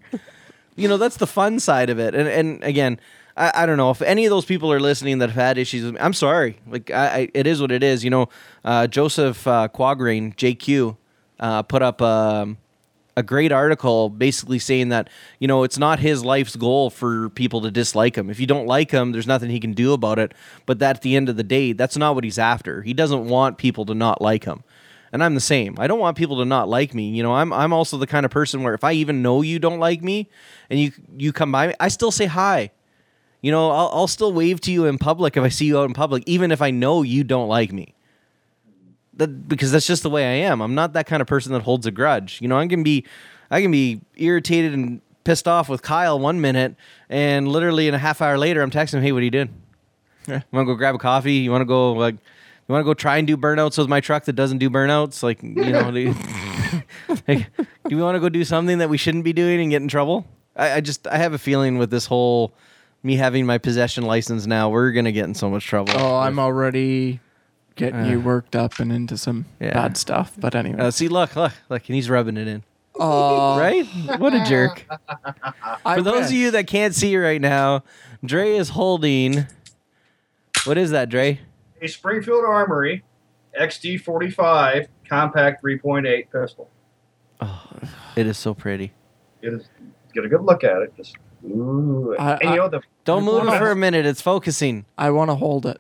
You 0.76 0.88
know, 0.88 0.98
that's 0.98 1.18
the 1.18 1.28
fun 1.28 1.60
side 1.60 1.90
of 1.90 2.00
it. 2.00 2.14
And 2.16 2.28
and 2.28 2.64
again, 2.64 3.00
I, 3.36 3.64
I 3.64 3.66
don't 3.66 3.78
know 3.78 3.90
if 3.90 4.02
any 4.04 4.26
of 4.26 4.30
those 4.30 4.46
people 4.46 4.72
are 4.72 4.80
listening 4.80 5.18
that 5.20 5.30
have 5.30 5.36
had 5.36 5.58
issues. 5.58 5.84
With 5.84 5.96
me, 5.96 6.00
I'm 6.00 6.14
sorry. 6.14 6.60
Like 6.68 6.92
I, 6.92 7.08
I, 7.08 7.30
it 7.34 7.48
is 7.48 7.60
what 7.60 7.72
it 7.72 7.82
is. 7.84 8.04
You 8.04 8.12
know, 8.12 8.30
uh, 8.64 8.86
Joseph 8.88 9.46
uh, 9.48 9.68
Quagraine, 9.74 10.36
JQ, 10.36 10.96
uh, 11.40 11.64
put 11.64 11.82
up. 11.82 12.02
Um, 12.02 12.58
a 13.18 13.24
great 13.24 13.52
article 13.52 14.10
basically 14.10 14.60
saying 14.60 14.90
that 14.90 15.10
you 15.40 15.48
know 15.48 15.64
it's 15.64 15.78
not 15.78 16.00
his 16.00 16.24
life's 16.24 16.56
goal 16.56 16.90
for 16.90 17.30
people 17.30 17.62
to 17.62 17.72
dislike 17.72 18.16
him. 18.16 18.30
If 18.30 18.40
you 18.40 18.48
don't 18.48 18.66
like 18.66 18.92
him, 18.92 19.12
there's 19.12 19.28
nothing 19.28 19.50
he 19.50 19.60
can 19.60 19.74
do 19.74 19.94
about 19.94 20.20
it. 20.20 20.34
But 20.66 20.80
that 20.80 20.98
at 20.98 21.02
the 21.02 21.16
end 21.16 21.30
of 21.30 21.36
the 21.36 21.44
day, 21.44 21.74
that's 21.74 21.98
not 21.98 22.16
what 22.16 22.24
he's 22.24 22.40
after. 22.40 22.82
He 22.82 22.94
doesn't 22.94 23.28
want 23.28 23.58
people 23.58 23.86
to 23.86 23.94
not 23.94 24.22
like 24.22 24.46
him. 24.46 24.64
And 25.12 25.24
I'm 25.24 25.34
the 25.34 25.42
same. 25.42 25.76
I 25.80 25.88
don't 25.88 26.00
want 26.00 26.18
people 26.18 26.38
to 26.38 26.46
not 26.46 26.70
like 26.70 26.94
me. 26.94 27.10
You 27.10 27.24
know, 27.24 27.34
I'm 27.34 27.52
I'm 27.52 27.74
also 27.74 27.98
the 27.98 28.08
kind 28.08 28.26
of 28.26 28.32
person 28.32 28.64
where 28.64 28.74
if 28.74 28.84
I 28.84 28.94
even 28.94 29.22
know 29.22 29.42
you 29.42 29.60
don't 29.60 29.80
like 29.80 30.02
me 30.04 30.30
and 30.70 30.80
you 30.80 30.92
you 31.18 31.34
come 31.34 31.52
by 31.52 31.68
me, 31.68 31.74
I 31.80 31.88
still 31.88 32.12
say 32.12 32.26
hi. 32.26 32.72
You 33.42 33.52
know, 33.52 33.72
I'll, 33.72 33.90
I'll 33.94 34.08
still 34.08 34.34
wave 34.34 34.60
to 34.62 34.72
you 34.72 34.86
in 34.86 34.98
public 34.98 35.38
if 35.38 35.44
I 35.44 35.50
see 35.50 35.66
you 35.66 35.80
out 35.80 35.86
in 35.86 35.94
public, 35.94 36.24
even 36.26 36.52
if 36.52 36.62
I 36.62 36.72
know 36.72 37.04
you 37.04 37.24
don't 37.24 37.48
like 37.48 37.72
me 37.72 37.96
that 39.20 39.48
because 39.48 39.72
that's 39.72 39.88
just 39.88 40.04
the 40.04 40.10
way 40.10 40.26
I 40.26 40.50
am. 40.50 40.62
I'm 40.62 40.76
not 40.76 40.94
that 40.94 41.06
kind 41.06 41.22
of 41.22 41.28
person 41.28 41.54
that 41.54 41.62
holds 41.62 41.86
a 41.86 41.92
grudge. 41.92 42.42
You 42.42 42.48
know, 42.48 42.58
I 42.58 42.68
can 42.68 42.84
be 42.84 43.06
I 43.52 43.62
can 43.62 43.72
be 43.72 44.02
irritated 44.16 44.74
and 44.74 45.02
pissed 45.24 45.48
off 45.48 45.70
with 45.70 45.82
Kyle 45.82 46.18
one 46.20 46.42
minute 46.42 46.76
and 47.10 47.48
literally 47.48 47.88
in 47.88 47.94
a 47.94 48.00
half 48.00 48.22
hour 48.22 48.38
later 48.38 48.62
I'm 48.62 48.72
texting 48.72 48.96
him, 48.96 49.04
"Hey, 49.04 49.12
what 49.12 49.22
are 49.22 49.26
you 49.26 49.32
doing? 49.32 49.54
Yeah. 50.28 50.36
You 50.36 50.44
want 50.52 50.68
to 50.68 50.74
go 50.74 50.76
grab 50.78 50.96
a 50.96 51.00
coffee? 51.00 51.36
You 51.36 51.52
want 51.52 51.62
to 51.62 51.66
go 51.66 51.94
like 51.94 52.16
you 52.16 52.74
want 52.74 52.82
to 52.82 52.86
go 52.86 52.94
try 52.94 53.18
and 53.18 53.28
do 53.28 53.38
burnouts 53.38 53.78
with 53.78 53.88
my 53.88 54.00
truck 54.00 54.26
that 54.26 54.34
doesn't 54.34 54.60
do 54.60 54.70
burnouts? 54.70 55.24
Like, 55.24 55.42
you 55.42 55.54
know, 55.56 55.90
do, 55.92 56.14
like, 57.28 57.50
do 57.88 57.96
we 57.96 58.02
want 58.02 58.16
to 58.16 58.20
go 58.20 58.30
do 58.30 58.44
something 58.44 58.78
that 58.78 58.90
we 58.90 58.98
shouldn't 58.98 59.24
be 59.24 59.34
doing 59.34 59.60
and 59.60 59.72
get 59.72 59.82
in 59.82 59.88
trouble? 59.88 60.28
I, 60.56 60.74
I 60.74 60.82
just 60.82 61.08
I 61.08 61.18
have 61.18 61.34
a 61.34 61.40
feeling 61.40 61.78
with 61.78 61.90
this 61.90 62.06
whole 62.06 62.54
me 63.02 63.16
having 63.16 63.46
my 63.46 63.58
possession 63.58 64.04
license 64.04 64.46
now, 64.46 64.70
we're 64.70 64.92
gonna 64.92 65.12
get 65.12 65.26
in 65.26 65.34
so 65.34 65.50
much 65.50 65.66
trouble. 65.66 65.94
Oh, 65.96 66.18
I'm 66.18 66.38
already 66.40 67.20
getting 67.80 68.06
you 68.06 68.20
Uh. 68.20 68.24
worked 68.24 68.56
up 68.56 68.78
and 68.80 68.92
into 68.92 69.18
some 69.18 69.46
Yeah. 69.60 69.74
bad 69.74 69.96
stuff. 69.98 70.34
But 70.38 70.54
anyway, 70.54 70.80
Uh, 70.80 70.92
see, 70.92 71.08
look, 71.08 71.36
look, 71.36 71.54
look, 71.70 71.88
and 71.88 71.96
he's 71.96 72.10
rubbing 72.10 72.36
it 72.38 72.48
in. 72.48 72.64
uh, 73.00 73.56
right? 73.58 73.86
What 74.20 74.34
a 74.34 74.44
jerk. 74.44 74.86
I 75.86 75.96
For 75.96 76.02
those 76.02 76.16
wish. 76.16 76.26
of 76.26 76.32
you 76.34 76.52
that 76.52 76.68
can't 76.68 76.94
see 76.94 77.16
right 77.18 77.40
now, 77.42 77.84
Dre 78.24 78.52
is 78.56 78.70
holding. 78.70 79.46
What 80.66 80.78
is 80.78 80.92
that, 80.92 81.10
Dre? 81.10 81.40
A 81.82 81.88
Springfield 81.88 82.44
Armory 82.46 83.04
XD45 83.58 84.88
compact 85.08 85.64
3.8 85.64 86.30
pistol. 86.32 86.70
It 88.18 88.28
is 88.28 88.38
so 88.38 88.54
pretty. 88.54 88.92
It 89.42 89.54
is, 89.54 89.70
get 90.14 90.26
a 90.26 90.28
good 90.28 90.42
look 90.42 90.66
at 90.66 90.82
it. 90.82 90.94
Just 90.98 91.16
ooh. 91.46 92.14
I- 92.20 92.34
and 92.42 92.50
you 92.52 92.58
know 92.58 92.68
the 92.68 92.82
Don't 93.06 93.24
move 93.24 93.48
it 93.48 93.58
for 93.58 93.72
a 93.72 93.76
minute. 93.78 94.06
It's 94.06 94.22
focusing. 94.22 94.84
I 94.98 95.10
want 95.12 95.30
to 95.32 95.36
hold 95.36 95.66
it. 95.66 95.80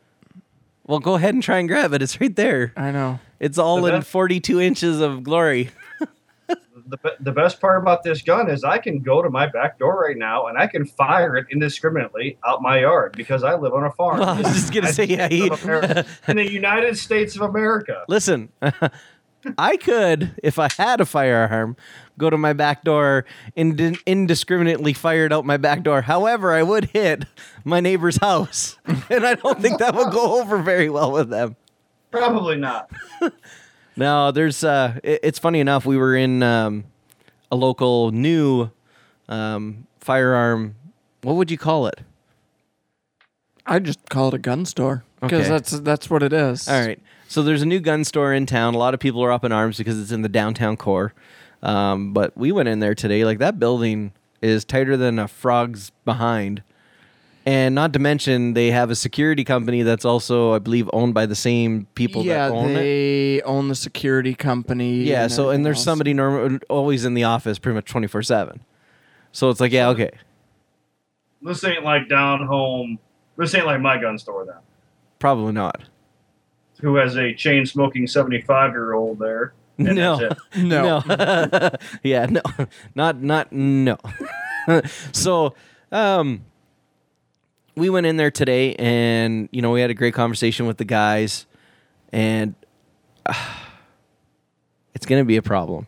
Well, 0.90 0.98
go 1.00 1.14
ahead 1.14 1.36
and 1.36 1.44
try 1.44 1.60
and 1.60 1.68
grab 1.70 1.94
it. 1.94 2.02
It's 2.02 2.20
right 2.20 2.36
there. 2.36 2.74
I 2.76 2.90
know. 2.90 3.20
It's 3.40 3.60
all 3.60 3.80
The 3.82 3.94
in 3.94 4.00
best- 4.00 4.10
42 4.10 4.60
inches 4.60 5.02
of 5.02 5.22
glory. 5.22 5.70
the, 6.48 6.98
the 7.20 7.32
best 7.32 7.62
part 7.62 7.80
about 7.80 8.02
this 8.02 8.24
gun 8.24 8.50
is 8.50 8.64
I 8.64 8.80
can 8.80 8.98
go 9.02 9.22
to 9.22 9.30
my 9.30 9.46
back 9.46 9.78
door 9.78 10.02
right 10.02 10.18
now 10.18 10.48
and 10.48 10.58
I 10.58 10.66
can 10.66 10.86
fire 10.86 11.36
it 11.38 11.46
indiscriminately 11.52 12.40
out 12.44 12.64
my 12.64 12.80
yard 12.80 13.14
because 13.16 13.44
I 13.44 13.54
live 13.54 13.74
on 13.76 13.84
a 13.84 13.92
farm. 13.92 14.18
Well, 14.20 14.30
I 14.30 14.42
was 14.42 14.48
just 14.52 14.74
gonna 14.74 14.92
say, 14.92 15.06
yeah, 15.06 15.28
he- 15.30 15.46
in 16.28 16.38
the 16.38 16.50
United 16.52 16.98
States 16.98 17.36
of 17.36 17.44
America. 17.44 18.04
Listen, 18.08 18.50
I 19.58 19.78
could, 19.78 20.36
if 20.44 20.60
I 20.60 20.68
had 20.78 21.00
a 21.00 21.06
firearm, 21.06 21.78
go 22.18 22.30
to 22.30 22.38
my 22.38 22.52
back 22.54 22.84
door 22.84 23.26
and 23.56 23.98
indiscriminately 24.06 24.94
fire 24.94 25.26
it 25.26 25.32
out 25.34 25.46
my 25.46 25.58
back 25.58 25.82
door. 25.84 26.02
However, 26.02 26.52
I 26.54 26.62
would 26.64 26.86
hit 26.86 27.24
my 27.64 27.80
neighbor's 27.80 28.18
house, 28.18 28.78
and 29.10 29.26
I 29.26 29.36
don't 29.36 29.62
think 29.62 29.80
that 29.80 29.96
would 29.96 30.12
go 30.12 30.42
over 30.42 30.58
very 30.62 30.90
well 30.90 31.12
with 31.12 31.30
them. 31.30 31.56
Probably 32.12 32.58
not. 32.58 32.90
No, 33.96 34.32
there's. 34.32 34.64
Uh, 34.64 34.98
it- 35.04 35.20
it's 35.24 35.40
funny 35.40 35.60
enough. 35.60 35.86
We 35.86 35.98
were 35.98 36.16
in 36.16 36.42
um, 36.42 36.86
a 37.52 37.58
local 37.58 38.12
new 38.12 38.70
um, 39.28 39.88
firearm. 40.00 40.76
What 41.22 41.36
would 41.36 41.52
you 41.52 41.58
call 41.58 41.86
it? 41.88 42.00
I 43.66 43.80
just 43.80 44.08
call 44.10 44.30
it 44.30 44.34
a 44.36 44.38
gun 44.38 44.66
store 44.66 45.04
because 45.20 45.42
Okay. 45.42 45.50
that's 45.50 45.72
that's 45.82 46.10
what 46.10 46.24
it 46.24 46.32
is. 46.32 46.70
All 46.70 46.80
right. 46.80 47.00
So 47.30 47.44
there's 47.44 47.62
a 47.62 47.66
new 47.68 47.80
gun 47.80 48.04
store 48.06 48.34
in 48.34 48.48
town. 48.48 48.74
A 48.74 48.80
lot 48.80 48.96
of 48.96 49.00
people 49.00 49.24
are 49.24 49.32
up 49.32 49.44
in 49.44 49.52
arms 49.52 49.78
because 49.78 50.02
it's 50.02 50.12
in 50.12 50.24
the 50.24 50.30
downtown 50.30 50.76
core. 50.76 51.14
Um, 51.62 52.12
but 52.12 52.36
we 52.36 52.52
went 52.52 52.70
in 52.70 52.80
there 52.80 52.96
today. 52.96 53.24
Like 53.24 53.38
that 53.38 53.60
building 53.60 54.14
is 54.42 54.66
tighter 54.66 54.98
than 54.98 55.20
a 55.20 55.28
frog's 55.28 55.92
behind. 56.06 56.64
And 57.46 57.76
not 57.76 57.94
to 57.94 58.00
mention, 58.00 58.56
they 58.56 58.72
have 58.72 58.90
a 58.90 58.96
security 58.96 59.44
company 59.44 59.84
that's 59.84 60.06
also, 60.06 60.54
I 60.54 60.60
believe, 60.60 60.90
owned 60.92 61.14
by 61.14 61.28
the 61.28 61.36
same 61.36 61.86
people 61.94 62.26
yeah, 62.26 62.50
that 62.50 62.56
own 62.56 62.72
it. 62.72 62.74
they 62.74 63.42
own 63.44 63.68
the 63.68 63.76
security 63.76 64.34
company. 64.34 65.04
Yeah. 65.04 65.28
So, 65.28 65.52
and 65.52 65.64
there's 65.64 65.78
else. 65.78 65.86
somebody 65.86 66.16
norm- 66.16 66.62
always 66.68 67.06
in 67.06 67.14
the 67.14 67.26
office, 67.26 67.60
pretty 67.60 67.76
much 67.76 67.86
24 67.86 68.24
seven. 68.24 68.62
So 69.34 69.52
it's 69.52 69.60
like, 69.60 69.72
yeah, 69.72 69.90
okay, 69.90 70.10
This 71.44 71.64
ain't 71.64 71.84
like 71.84 72.10
down 72.10 72.48
home. 72.48 72.98
This 73.38 73.54
ain't 73.54 73.68
like 73.68 73.82
my 73.82 74.02
gun 74.02 74.18
store 74.18 74.46
then. 74.46 74.56
probably 75.20 75.54
not. 75.54 75.84
Who 76.82 76.96
has 76.96 77.18
a 77.18 77.34
chain 77.34 77.66
smoking 77.66 78.08
75 78.08 78.72
year 78.72 78.94
old 78.94 79.20
there? 79.20 79.54
no. 79.78 80.30
No. 80.58 81.04
No. 81.06 81.72
yeah, 82.04 82.26
no. 82.26 82.42
Not 82.96 83.22
not 83.22 83.52
no. 83.52 83.98
so, 85.12 85.56
um 85.92 86.46
we 87.76 87.90
went 87.90 88.06
in 88.06 88.18
there 88.18 88.32
today 88.32 88.76
and 88.76 89.48
you 89.52 89.62
know, 89.62 89.72
we 89.72 89.82
had 89.82 89.90
a 89.90 89.94
great 89.94 90.14
conversation 90.14 90.68
with 90.68 90.78
the 90.78 90.86
guys 90.86 91.46
and 92.12 92.56
uh, 93.26 93.34
it's 94.94 95.06
going 95.06 95.22
to 95.22 95.26
be 95.26 95.38
a 95.38 95.42
problem. 95.42 95.88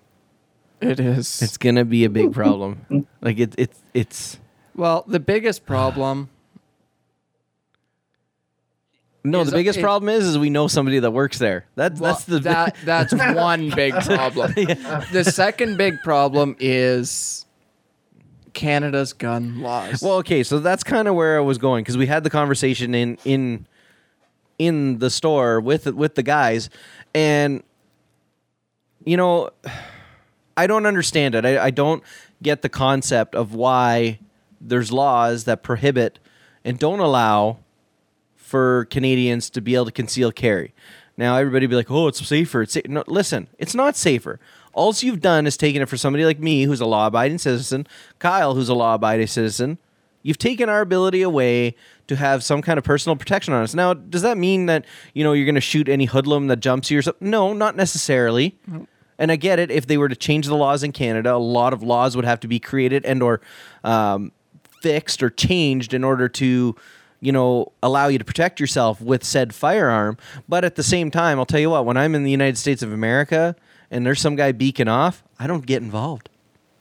It 0.79 0.99
is. 0.99 1.41
It's 1.41 1.57
going 1.57 1.75
to 1.75 1.85
be 1.85 2.05
a 2.05 2.09
big 2.09 2.33
problem. 2.33 3.05
like 3.21 3.39
it 3.39 3.53
it's 3.57 3.79
it's 3.93 4.39
well, 4.75 5.03
the 5.07 5.19
biggest 5.19 5.65
problem. 5.65 6.29
No, 9.23 9.43
the 9.43 9.51
biggest 9.51 9.79
problem 9.79 10.09
is 10.09 10.25
is 10.25 10.37
we 10.37 10.49
know 10.49 10.67
somebody 10.67 10.99
that 10.99 11.11
works 11.11 11.37
there. 11.37 11.65
That's 11.75 11.99
well, 11.99 12.13
that's 12.13 12.25
the 12.25 12.39
that 12.39 12.75
that's 12.85 13.13
one 13.13 13.69
big 13.69 13.93
problem. 13.93 14.53
The 15.11 15.23
second 15.23 15.77
big 15.77 16.01
problem 16.01 16.55
is 16.59 17.45
Canada's 18.53 19.13
gun 19.13 19.61
laws. 19.61 20.01
Well, 20.01 20.15
okay, 20.17 20.43
so 20.43 20.59
that's 20.59 20.83
kind 20.83 21.07
of 21.07 21.15
where 21.15 21.37
I 21.37 21.41
was 21.41 21.57
going 21.57 21.83
because 21.83 21.97
we 21.97 22.07
had 22.07 22.23
the 22.23 22.29
conversation 22.29 22.95
in 22.95 23.17
in 23.23 23.67
in 24.57 24.99
the 24.99 25.09
store 25.09 25.59
with 25.59 25.85
with 25.87 26.15
the 26.15 26.23
guys, 26.23 26.69
and 27.13 27.63
you 29.05 29.17
know, 29.17 29.49
I 30.57 30.67
don't 30.67 30.85
understand 30.85 31.35
it. 31.35 31.45
I, 31.45 31.65
I 31.65 31.69
don't 31.71 32.03
get 32.41 32.61
the 32.61 32.69
concept 32.69 33.35
of 33.35 33.53
why 33.53 34.19
there's 34.59 34.91
laws 34.91 35.45
that 35.45 35.63
prohibit 35.63 36.19
and 36.63 36.77
don't 36.77 36.99
allow 36.99 37.57
for 38.51 38.85
Canadians 38.91 39.49
to 39.51 39.61
be 39.61 39.75
able 39.75 39.85
to 39.85 39.91
conceal 39.91 40.31
carry. 40.31 40.73
Now 41.15 41.37
everybody 41.37 41.67
be 41.67 41.75
like, 41.75 41.89
"Oh, 41.89 42.07
it's 42.07 42.25
safer." 42.25 42.63
It's 42.63 42.73
sa-. 42.73 42.81
no. 42.85 43.03
Listen, 43.07 43.47
it's 43.57 43.73
not 43.73 43.95
safer. 43.95 44.39
All 44.73 44.93
you've 44.99 45.21
done 45.21 45.47
is 45.47 45.55
taken 45.55 45.81
it 45.81 45.87
for 45.89 45.97
somebody 45.97 46.25
like 46.25 46.39
me, 46.39 46.63
who's 46.63 46.81
a 46.81 46.85
law-abiding 46.85 47.37
citizen, 47.37 47.87
Kyle, 48.19 48.55
who's 48.55 48.69
a 48.69 48.73
law-abiding 48.73 49.27
citizen. 49.27 49.77
You've 50.23 50.37
taken 50.37 50.69
our 50.69 50.81
ability 50.81 51.21
away 51.21 51.75
to 52.07 52.15
have 52.15 52.43
some 52.43 52.61
kind 52.61 52.77
of 52.77 52.83
personal 52.83 53.15
protection 53.15 53.53
on 53.53 53.63
us. 53.63 53.73
Now, 53.73 53.93
does 53.93 54.21
that 54.21 54.37
mean 54.37 54.65
that 54.65 54.85
you 55.13 55.23
know 55.23 55.31
you're 55.33 55.45
going 55.45 55.55
to 55.55 55.61
shoot 55.61 55.87
any 55.87 56.05
hoodlum 56.05 56.47
that 56.47 56.59
jumps 56.59 56.91
you 56.91 56.99
or 56.99 57.01
something? 57.01 57.29
No, 57.29 57.53
not 57.53 57.75
necessarily. 57.77 58.57
And 59.17 59.31
I 59.31 59.37
get 59.37 59.59
it. 59.59 59.71
If 59.71 59.87
they 59.87 59.97
were 59.97 60.09
to 60.09 60.15
change 60.15 60.47
the 60.47 60.55
laws 60.55 60.83
in 60.83 60.91
Canada, 60.91 61.33
a 61.33 61.37
lot 61.37 61.73
of 61.73 61.83
laws 61.83 62.15
would 62.15 62.25
have 62.25 62.39
to 62.41 62.47
be 62.47 62.59
created 62.59 63.05
and 63.05 63.23
or 63.23 63.39
um, 63.83 64.31
fixed 64.81 65.21
or 65.23 65.29
changed 65.29 65.93
in 65.93 66.03
order 66.03 66.27
to, 66.27 66.75
you 67.21 67.31
know, 67.31 67.71
allow 67.81 68.07
you 68.07 68.17
to 68.17 68.25
protect 68.25 68.59
yourself 68.59 68.99
with 68.99 69.23
said 69.23 69.55
firearm. 69.55 70.17
But 70.49 70.65
at 70.65 70.75
the 70.75 70.83
same 70.83 71.11
time, 71.11 71.39
I'll 71.39 71.45
tell 71.45 71.59
you 71.59 71.69
what: 71.69 71.85
when 71.85 71.95
I'm 71.95 72.15
in 72.15 72.23
the 72.23 72.31
United 72.31 72.57
States 72.57 72.81
of 72.81 72.91
America 72.91 73.55
and 73.89 74.05
there's 74.05 74.19
some 74.19 74.35
guy 74.35 74.51
beaking 74.51 74.87
off, 74.87 75.23
I 75.39 75.47
don't 75.47 75.65
get 75.65 75.81
involved. 75.81 76.29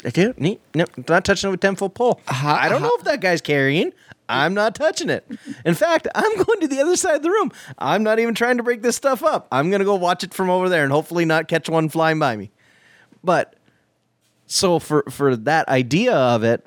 I 0.04 0.10
do. 0.10 0.32
Neat. 0.38 0.60
No, 0.74 0.86
not 1.08 1.24
touching 1.24 1.48
it 1.48 1.50
with 1.50 1.60
ten 1.60 1.76
foot 1.76 1.94
pole. 1.94 2.20
Ha- 2.26 2.58
I 2.60 2.68
don't 2.68 2.82
know 2.82 2.92
if 2.98 3.04
that 3.04 3.20
guy's 3.20 3.40
carrying. 3.42 3.92
I'm 4.30 4.54
not 4.54 4.74
touching 4.76 5.10
it. 5.10 5.26
In 5.64 5.74
fact, 5.74 6.06
I'm 6.14 6.36
going 6.42 6.60
to 6.60 6.68
the 6.68 6.80
other 6.80 6.96
side 6.96 7.16
of 7.16 7.22
the 7.22 7.30
room. 7.30 7.50
I'm 7.78 8.02
not 8.02 8.18
even 8.20 8.34
trying 8.34 8.56
to 8.58 8.62
break 8.62 8.80
this 8.80 8.96
stuff 8.96 9.24
up. 9.24 9.48
I'm 9.50 9.70
going 9.70 9.80
to 9.80 9.84
go 9.84 9.96
watch 9.96 10.22
it 10.22 10.32
from 10.32 10.48
over 10.48 10.68
there 10.68 10.84
and 10.84 10.92
hopefully 10.92 11.24
not 11.24 11.48
catch 11.48 11.68
one 11.68 11.88
flying 11.88 12.18
by 12.20 12.36
me. 12.36 12.50
But 13.24 13.56
so 14.46 14.78
for 14.78 15.04
for 15.10 15.36
that 15.36 15.68
idea 15.68 16.14
of 16.14 16.44
it, 16.44 16.64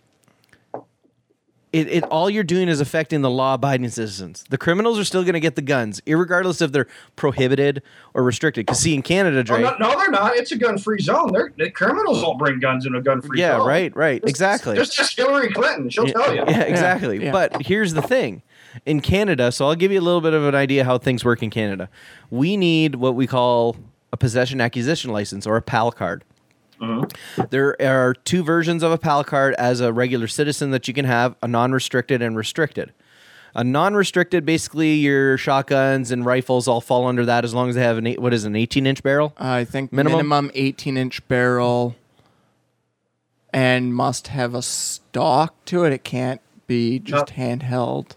it, 1.73 1.87
it 1.87 2.03
all 2.05 2.29
you're 2.29 2.43
doing 2.43 2.69
is 2.69 2.79
affecting 2.79 3.21
the 3.21 3.29
law-abiding 3.31 3.89
citizens. 3.89 4.45
The 4.49 4.59
criminals 4.59 4.99
are 4.99 5.03
still 5.03 5.23
going 5.23 5.33
to 5.33 5.39
get 5.39 5.55
the 5.55 5.61
guns, 5.61 5.99
regardless 6.07 6.61
if 6.61 6.71
they're 6.71 6.87
prohibited 7.15 7.81
or 8.13 8.23
restricted. 8.23 8.67
Because 8.67 8.79
see, 8.79 8.93
in 8.93 9.01
Canada, 9.01 9.43
Oh, 9.51 9.57
no, 9.57 9.75
no, 9.79 9.97
they're 9.97 10.11
not. 10.11 10.35
It's 10.35 10.51
a 10.51 10.55
gun-free 10.55 11.01
zone. 11.01 11.31
They're, 11.33 11.51
the 11.57 11.71
criminals 11.71 12.21
won't 12.21 12.37
bring 12.37 12.59
guns 12.59 12.85
in 12.85 12.93
a 12.93 13.01
gun-free 13.01 13.39
yeah, 13.39 13.57
zone. 13.57 13.61
Yeah, 13.61 13.67
right, 13.67 13.95
right, 13.95 14.21
Just- 14.21 14.29
exactly. 14.29 14.75
Just 14.75 14.99
ask 14.99 15.17
Hillary 15.17 15.51
Clinton. 15.51 15.89
She'll 15.89 16.05
yeah, 16.07 16.13
tell 16.13 16.35
you. 16.35 16.43
yeah, 16.47 16.61
exactly. 16.61 17.23
yeah. 17.25 17.31
But 17.31 17.65
here's 17.65 17.93
the 17.93 18.03
thing. 18.03 18.43
In 18.85 19.01
Canada, 19.01 19.51
so 19.51 19.67
I'll 19.67 19.75
give 19.75 19.91
you 19.91 19.99
a 19.99 20.01
little 20.01 20.21
bit 20.21 20.33
of 20.33 20.45
an 20.45 20.55
idea 20.55 20.83
how 20.83 20.97
things 20.97 21.25
work 21.25 21.43
in 21.43 21.49
Canada. 21.49 21.89
We 22.29 22.55
need 22.55 22.95
what 22.95 23.15
we 23.15 23.27
call 23.27 23.75
a 24.11 24.17
possession 24.17 24.61
acquisition 24.61 25.11
license 25.11 25.45
or 25.47 25.57
a 25.57 25.61
PAL 25.61 25.91
card. 25.91 26.23
Mm-hmm. 26.83 27.43
There 27.49 27.75
are 27.81 28.13
two 28.13 28.43
versions 28.43 28.83
of 28.83 28.91
a 28.91 28.97
PAL 28.97 29.23
card 29.23 29.53
as 29.55 29.79
a 29.79 29.93
regular 29.93 30.27
citizen 30.27 30.71
that 30.71 30.87
you 30.87 30.93
can 30.93 31.05
have 31.05 31.35
a 31.41 31.47
non 31.47 31.71
restricted 31.71 32.21
and 32.21 32.35
restricted. 32.35 32.91
A 33.55 33.63
non 33.63 33.93
restricted, 33.93 34.45
basically, 34.45 34.95
your 34.95 35.37
shotguns 35.37 36.11
and 36.11 36.25
rifles 36.25 36.67
all 36.67 36.81
fall 36.81 37.05
under 37.07 37.25
that 37.25 37.43
as 37.45 37.53
long 37.53 37.69
as 37.69 37.75
they 37.75 37.81
have 37.83 37.97
an 37.97 38.07
eight, 38.07 38.19
what 38.19 38.33
is 38.33 38.43
it, 38.45 38.47
an 38.47 38.55
18 38.55 38.85
inch 38.87 39.03
barrel? 39.03 39.33
I 39.37 39.63
think 39.63 39.93
Minimum? 39.93 40.17
minimum, 40.17 40.51
18 40.55 40.97
inch 40.97 41.27
barrel 41.27 41.95
and 43.53 43.93
must 43.93 44.27
have 44.29 44.55
a 44.55 44.61
stock 44.61 45.53
to 45.65 45.83
it. 45.83 45.93
It 45.93 46.03
can't 46.03 46.41
be 46.67 46.99
just 46.99 47.27
handheld. 47.27 48.13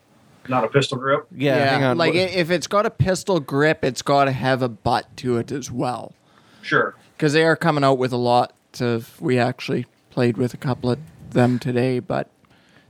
Not 0.48 0.64
a 0.64 0.68
pistol 0.68 0.96
grip. 0.96 1.26
Yeah, 1.30 1.56
hang 1.72 1.84
on. 1.84 1.98
Like 1.98 2.14
What- 2.14 2.30
if 2.30 2.50
it's 2.50 2.66
got 2.66 2.86
a 2.86 2.90
pistol 2.90 3.40
grip, 3.40 3.84
it's 3.84 4.00
got 4.02 4.24
to 4.24 4.32
have 4.32 4.62
a 4.62 4.68
butt 4.68 5.14
to 5.18 5.36
it 5.36 5.52
as 5.52 5.70
well. 5.70 6.14
Sure. 6.62 6.94
Because 7.16 7.32
they 7.32 7.44
are 7.44 7.56
coming 7.56 7.84
out 7.84 7.98
with 7.98 8.12
a 8.12 8.16
lot 8.16 8.52
of. 8.80 9.20
We 9.20 9.38
actually 9.38 9.86
played 10.10 10.36
with 10.36 10.54
a 10.54 10.56
couple 10.56 10.90
of 10.90 10.98
them 11.30 11.58
today, 11.58 11.98
but 11.98 12.30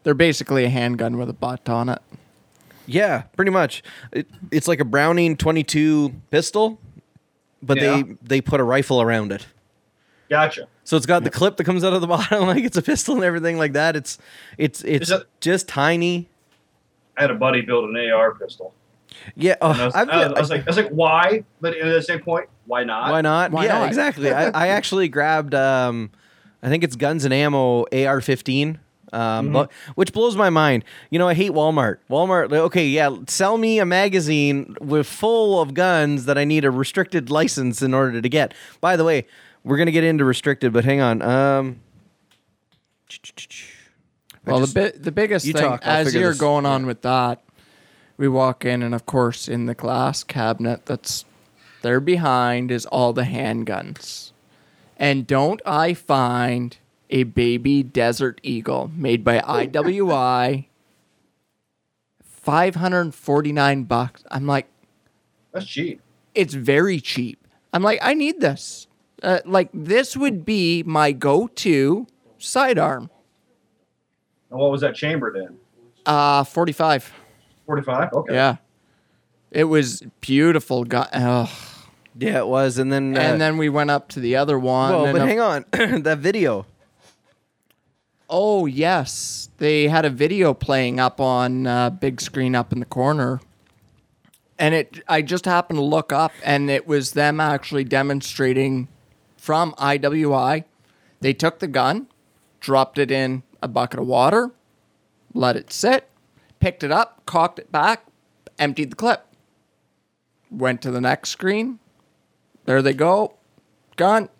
they're 0.03 0.14
basically 0.14 0.64
a 0.64 0.68
handgun 0.68 1.16
with 1.18 1.29
a 1.29 1.33
butt 1.33 1.68
on 1.68 1.88
it. 1.88 2.01
Yeah, 2.87 3.22
pretty 3.37 3.51
much. 3.51 3.83
It, 4.12 4.29
it's 4.53 4.68
like 4.68 4.79
a 4.81 4.85
Browning 4.85 5.37
22 5.37 6.12
pistol, 6.31 6.79
but 7.62 7.77
Yeah. 7.81 8.03
they 8.03 8.16
they 8.22 8.40
put 8.40 8.61
a 8.61 8.64
rifle 8.64 9.01
around 9.03 9.33
it. 9.33 9.46
Gotcha. 10.31 10.68
So 10.85 10.96
it's 10.96 11.07
got 11.07 11.25
the 11.25 11.31
clip 11.31 11.57
that 11.57 11.64
comes 11.64 11.83
out 11.85 11.92
of 11.92 12.01
the 12.01 12.07
bottom, 12.16 12.46
like 12.46 12.62
it's 12.64 12.77
a 12.77 12.83
pistol 12.83 13.16
and 13.16 13.25
everything 13.25 13.59
like 13.59 13.72
that. 13.72 13.96
It's 13.96 14.18
it's 14.59 14.83
it's 14.85 15.11
it- 15.11 15.27
just 15.40 15.66
tiny. 15.68 16.29
I 17.18 17.22
had 17.22 17.31
a 17.31 17.35
buddy 17.35 17.62
build 17.62 17.88
an 17.88 17.96
AR 18.12 18.35
pistol. 18.35 18.72
Yeah. 19.34 19.56
Oh, 19.60 19.70
I, 19.70 19.84
was, 19.86 19.94
I've- 19.94 20.10
I, 20.10 20.16
was, 20.28 20.32
I 20.36 20.40
was 20.40 20.50
like, 20.50 20.60
I 20.62 20.64
was 20.66 20.76
like, 20.76 20.88
why? 20.90 21.44
But 21.60 21.76
at 21.76 21.84
the 21.84 22.02
same 22.02 22.20
point, 22.20 22.48
why 22.66 22.84
not? 22.84 23.10
why 23.10 23.20
not? 23.20 23.50
Why 23.52 23.64
yeah, 23.66 23.78
not? 23.80 23.88
exactly. 23.88 24.32
I, 24.32 24.48
I 24.50 24.68
actually 24.68 25.08
grabbed 25.16 25.54
um, 25.54 26.10
I 26.62 26.68
think 26.68 26.84
it's 26.84 26.96
Guns 26.96 27.24
and 27.24 27.32
Ammo 27.34 27.82
AR-15. 27.92 28.78
Um, 29.12 29.52
but, 29.52 29.70
which 29.94 30.12
blows 30.12 30.36
my 30.36 30.50
mind. 30.50 30.84
You 31.10 31.18
know, 31.20 31.28
I 31.28 31.34
hate 31.34 31.52
Walmart. 31.52 31.98
Walmart, 32.10 32.52
okay, 32.52 32.86
yeah, 32.88 33.16
sell 33.28 33.56
me 33.56 33.78
a 33.78 33.86
magazine 33.86 34.76
with 34.80 35.06
full 35.06 35.60
of 35.60 35.74
guns 35.74 36.24
that 36.24 36.36
I 36.36 36.44
need 36.44 36.64
a 36.64 36.70
restricted 36.72 37.30
license 37.30 37.82
in 37.82 37.94
order 37.94 38.20
to 38.20 38.28
get. 38.28 38.52
By 38.80 38.96
the 38.96 39.04
way, 39.04 39.26
we're 39.62 39.76
gonna 39.78 39.92
get 39.92 40.02
into 40.04 40.24
restricted, 40.24 40.72
but 40.72 40.84
hang 40.84 41.00
on. 41.00 41.22
Um, 41.22 41.80
Well, 44.44 44.60
just- 44.60 44.74
the 44.74 44.80
bi- 44.92 44.98
the 44.98 45.12
biggest 45.12 45.46
you 45.46 45.52
thing 45.52 45.62
talk, 45.62 45.80
as 45.84 46.14
you're 46.14 46.30
this- 46.30 46.38
going 46.40 46.66
on 46.66 46.84
with 46.86 47.02
that, 47.02 47.42
we 48.16 48.29
walk 48.29 48.64
in 48.64 48.83
and 48.83 48.94
of 48.94 49.07
course 49.07 49.48
in 49.48 49.66
the 49.66 49.74
glass 49.74 50.24
cabinet 50.24 50.87
that's 50.87 51.24
there 51.83 52.00
behind 52.00 52.70
is 52.70 52.87
all 52.87 53.12
the 53.12 53.22
handguns. 53.22 54.33
And 54.96 55.26
don't 55.26 55.61
I 55.66 55.94
find 55.94 56.76
a 57.11 57.24
baby 57.24 57.83
Desert 57.83 58.40
Eagle 58.42 58.90
made 58.96 59.22
by 59.22 59.38
IWI 59.40 60.66
549 62.22 63.85
bucks. 63.85 64.24
I'm 64.31 64.46
like 64.46 64.66
That's 65.52 65.66
cheap. 65.66 66.00
it's 66.35 66.55
very 66.55 67.00
cheap. 67.00 67.46
I'm 67.72 67.83
like, 67.83 67.98
I 68.02 68.14
need 68.14 68.40
this. 68.40 68.87
Uh, 69.22 69.40
like, 69.44 69.68
this 69.74 70.16
would 70.16 70.44
be 70.44 70.83
my 70.85 71.12
go 71.12 71.48
to 71.48 72.07
sidearm. 72.38 73.11
And 74.50 74.59
what 74.59 74.70
was 74.70 74.81
that 74.83 74.94
chambered 74.94 75.37
in? 75.37 75.57
Uh, 76.07 76.44
45. 76.44 77.12
45? 77.66 78.12
Okay. 78.12 78.35
Yeah. 78.35 78.57
It 79.50 79.64
was 79.64 80.02
beautiful. 80.20 80.85
Gu- 80.85 80.96
Ugh. 81.12 81.48
yeah, 82.18 82.38
it 82.38 82.46
was, 82.46 82.79
and 82.79 82.92
then 82.92 83.16
uh, 83.16 83.20
and 83.20 83.40
then 83.40 83.57
we 83.59 83.68
went 83.68 83.90
up 83.90 84.09
to 84.11 84.20
the 84.20 84.37
other 84.37 84.59
one. 84.59 84.92
Well, 84.92 85.05
and 85.07 85.12
but 85.12 85.22
of- 85.22 85.29
hang 85.29 85.40
on, 85.40 85.64
that 86.02 86.18
video. 86.18 86.66
Oh, 88.29 88.66
yes. 88.66 89.50
They 89.59 89.87
had 89.88 90.05
a 90.05 90.11
video 90.11 90.52
playing 90.52 90.98
up 90.98 91.20
on 91.20 91.66
uh, 91.66 91.90
big 91.90 92.20
screen 92.20 92.55
up 92.57 92.72
in 92.72 92.81
the 92.81 92.85
corner. 92.87 93.40
And 94.59 94.74
it 94.74 95.00
I 95.07 95.22
just 95.22 95.44
happened 95.44 95.76
to 95.79 95.85
look 95.85 96.12
up 96.12 96.33
and 96.42 96.70
it 96.70 96.87
was 96.87 97.12
them 97.12 97.40
actually 97.40 97.85
demonstrating 97.85 98.88
from 99.37 99.74
IWI. 99.74 100.64
They 101.20 101.35
took 101.35 101.59
the 101.59 101.66
gun, 101.68 102.09
dropped 102.59 102.98
it 102.98 103.11
in 103.11 103.42
a 103.62 103.68
bucket 103.68 104.00
of 104.00 104.07
water, 104.07 104.50
let 105.35 105.57
it 105.57 105.72
sit, 105.72 106.09
picked 106.66 106.83
it 106.83 106.90
up, 106.90 107.24
cocked 107.26 107.61
it 107.61 107.70
back, 107.70 108.07
emptied 108.59 108.90
the 108.90 108.96
clip. 108.96 109.24
Went 110.50 110.83
to 110.83 110.90
the 110.90 111.00
next 111.00 111.29
screen. 111.31 111.79
There 112.64 112.83
they 112.83 112.92
go. 112.92 113.37
Gun. 113.94 114.31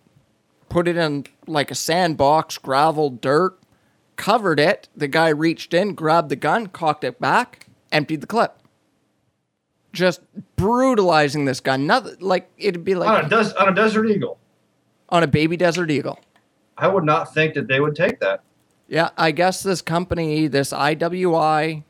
Put 0.69 0.89
it 0.89 0.97
in 0.97 1.27
like 1.47 1.71
a 1.71 1.77
sandbox, 1.77 2.59
gravel, 2.59 3.11
dirt, 3.11 3.57
covered 4.17 4.59
it. 4.59 4.89
The 4.97 5.07
guy 5.07 5.29
reached 5.29 5.73
in, 5.73 5.95
grabbed 5.95 6.29
the 6.29 6.35
gun, 6.35 6.67
cocked 6.67 7.05
it 7.05 7.21
back, 7.21 7.69
emptied 7.93 8.23
the 8.23 8.27
clip. 8.27 8.59
Just 9.93 10.21
brutalizing 10.57 11.45
this 11.45 11.61
gun. 11.61 11.87
Nothing 11.87 12.17
like 12.19 12.51
it'd 12.59 12.85
be 12.85 12.95
On, 12.95 12.99
like 13.03 13.27
a 13.27 13.29
des- 13.29 13.55
on 13.57 13.69
a 13.69 13.75
Desert 13.75 14.11
Eagle. 14.11 14.37
on 15.11 15.23
a 15.23 15.29
baby 15.29 15.57
desert 15.57 15.93
eagle. 15.93 16.19
I 16.77 16.89
would 16.89 17.05
not 17.05 17.33
think 17.33 17.55
that 17.55 17.69
they 17.69 17.79
would 17.79 17.95
take 17.95 18.19
that. 18.19 18.41
Yeah, 18.89 19.11
I 19.17 19.31
guess 19.31 19.63
this 19.63 19.81
company, 19.81 20.49
this 20.49 20.73
IWI, 20.73 21.85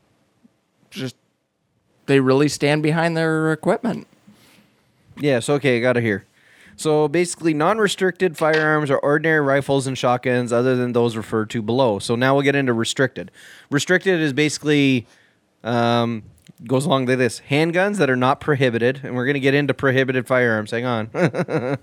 just 0.97 1.15
they 2.05 2.19
really 2.19 2.47
stand 2.47 2.83
behind 2.83 3.15
their 3.15 3.51
equipment. 3.51 4.07
Yes, 5.17 5.49
okay, 5.49 5.77
I 5.77 5.79
got 5.81 5.97
it 5.97 6.03
here. 6.03 6.25
So 6.75 7.07
basically, 7.07 7.55
non-restricted 7.55 8.37
firearms 8.37 8.91
are 8.91 8.99
ordinary 8.99 9.41
rifles 9.41 9.87
and 9.87 9.97
shotguns, 9.97 10.53
other 10.53 10.75
than 10.75 10.93
those 10.93 11.15
referred 11.15 11.49
to 11.51 11.61
below. 11.61 11.97
So 11.97 12.15
now 12.15 12.35
we'll 12.35 12.43
get 12.43 12.55
into 12.55 12.71
restricted. 12.71 13.31
Restricted 13.71 14.19
is 14.19 14.31
basically 14.31 15.07
um, 15.63 16.23
goes 16.67 16.85
along 16.85 17.07
like 17.07 17.17
this: 17.17 17.41
handguns 17.49 17.97
that 17.97 18.11
are 18.11 18.15
not 18.15 18.39
prohibited, 18.39 19.01
and 19.03 19.15
we're 19.15 19.25
going 19.25 19.33
to 19.33 19.39
get 19.39 19.55
into 19.55 19.73
prohibited 19.73 20.27
firearms. 20.27 20.69
Hang 20.69 20.85
on. 20.85 21.09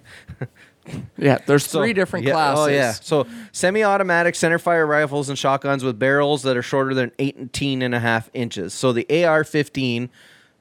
Yeah, 1.16 1.38
there's 1.46 1.66
So- 1.66 1.80
three 1.80 1.92
different 1.92 2.26
yeah, 2.26 2.32
classes. 2.32 2.64
Oh 2.64 2.68
yeah. 2.68 2.92
So 2.92 3.26
semi-automatic 3.52 4.34
center 4.34 4.58
fire 4.58 4.86
rifles 4.86 5.28
and 5.28 5.38
shotguns 5.38 5.82
with 5.84 5.98
barrels 5.98 6.42
that 6.42 6.56
are 6.56 6.62
shorter 6.62 6.94
than 6.94 7.12
18 7.18 7.82
and 7.82 7.94
a 7.94 8.00
half 8.00 8.30
inches. 8.34 8.74
So 8.74 8.92
the 8.92 9.06
AR-15 9.08 10.08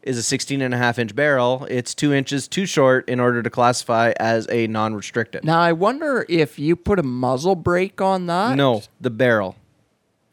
is 0.01 0.17
a 0.17 0.23
16 0.23 0.61
and 0.61 0.73
a 0.73 0.77
half 0.77 0.99
inch 0.99 1.15
barrel. 1.15 1.65
It's 1.69 1.93
two 1.95 2.13
inches 2.13 2.47
too 2.47 2.65
short 2.65 3.07
in 3.07 3.19
order 3.19 3.41
to 3.41 3.49
classify 3.49 4.13
as 4.19 4.47
a 4.49 4.67
non-restricted. 4.67 5.43
Now 5.43 5.59
I 5.59 5.71
wonder 5.71 6.25
if 6.29 6.59
you 6.59 6.75
put 6.75 6.99
a 6.99 7.03
muzzle 7.03 7.55
brake 7.55 8.01
on 8.01 8.25
that. 8.27 8.55
No, 8.55 8.83
the 8.99 9.09
barrel. 9.09 9.55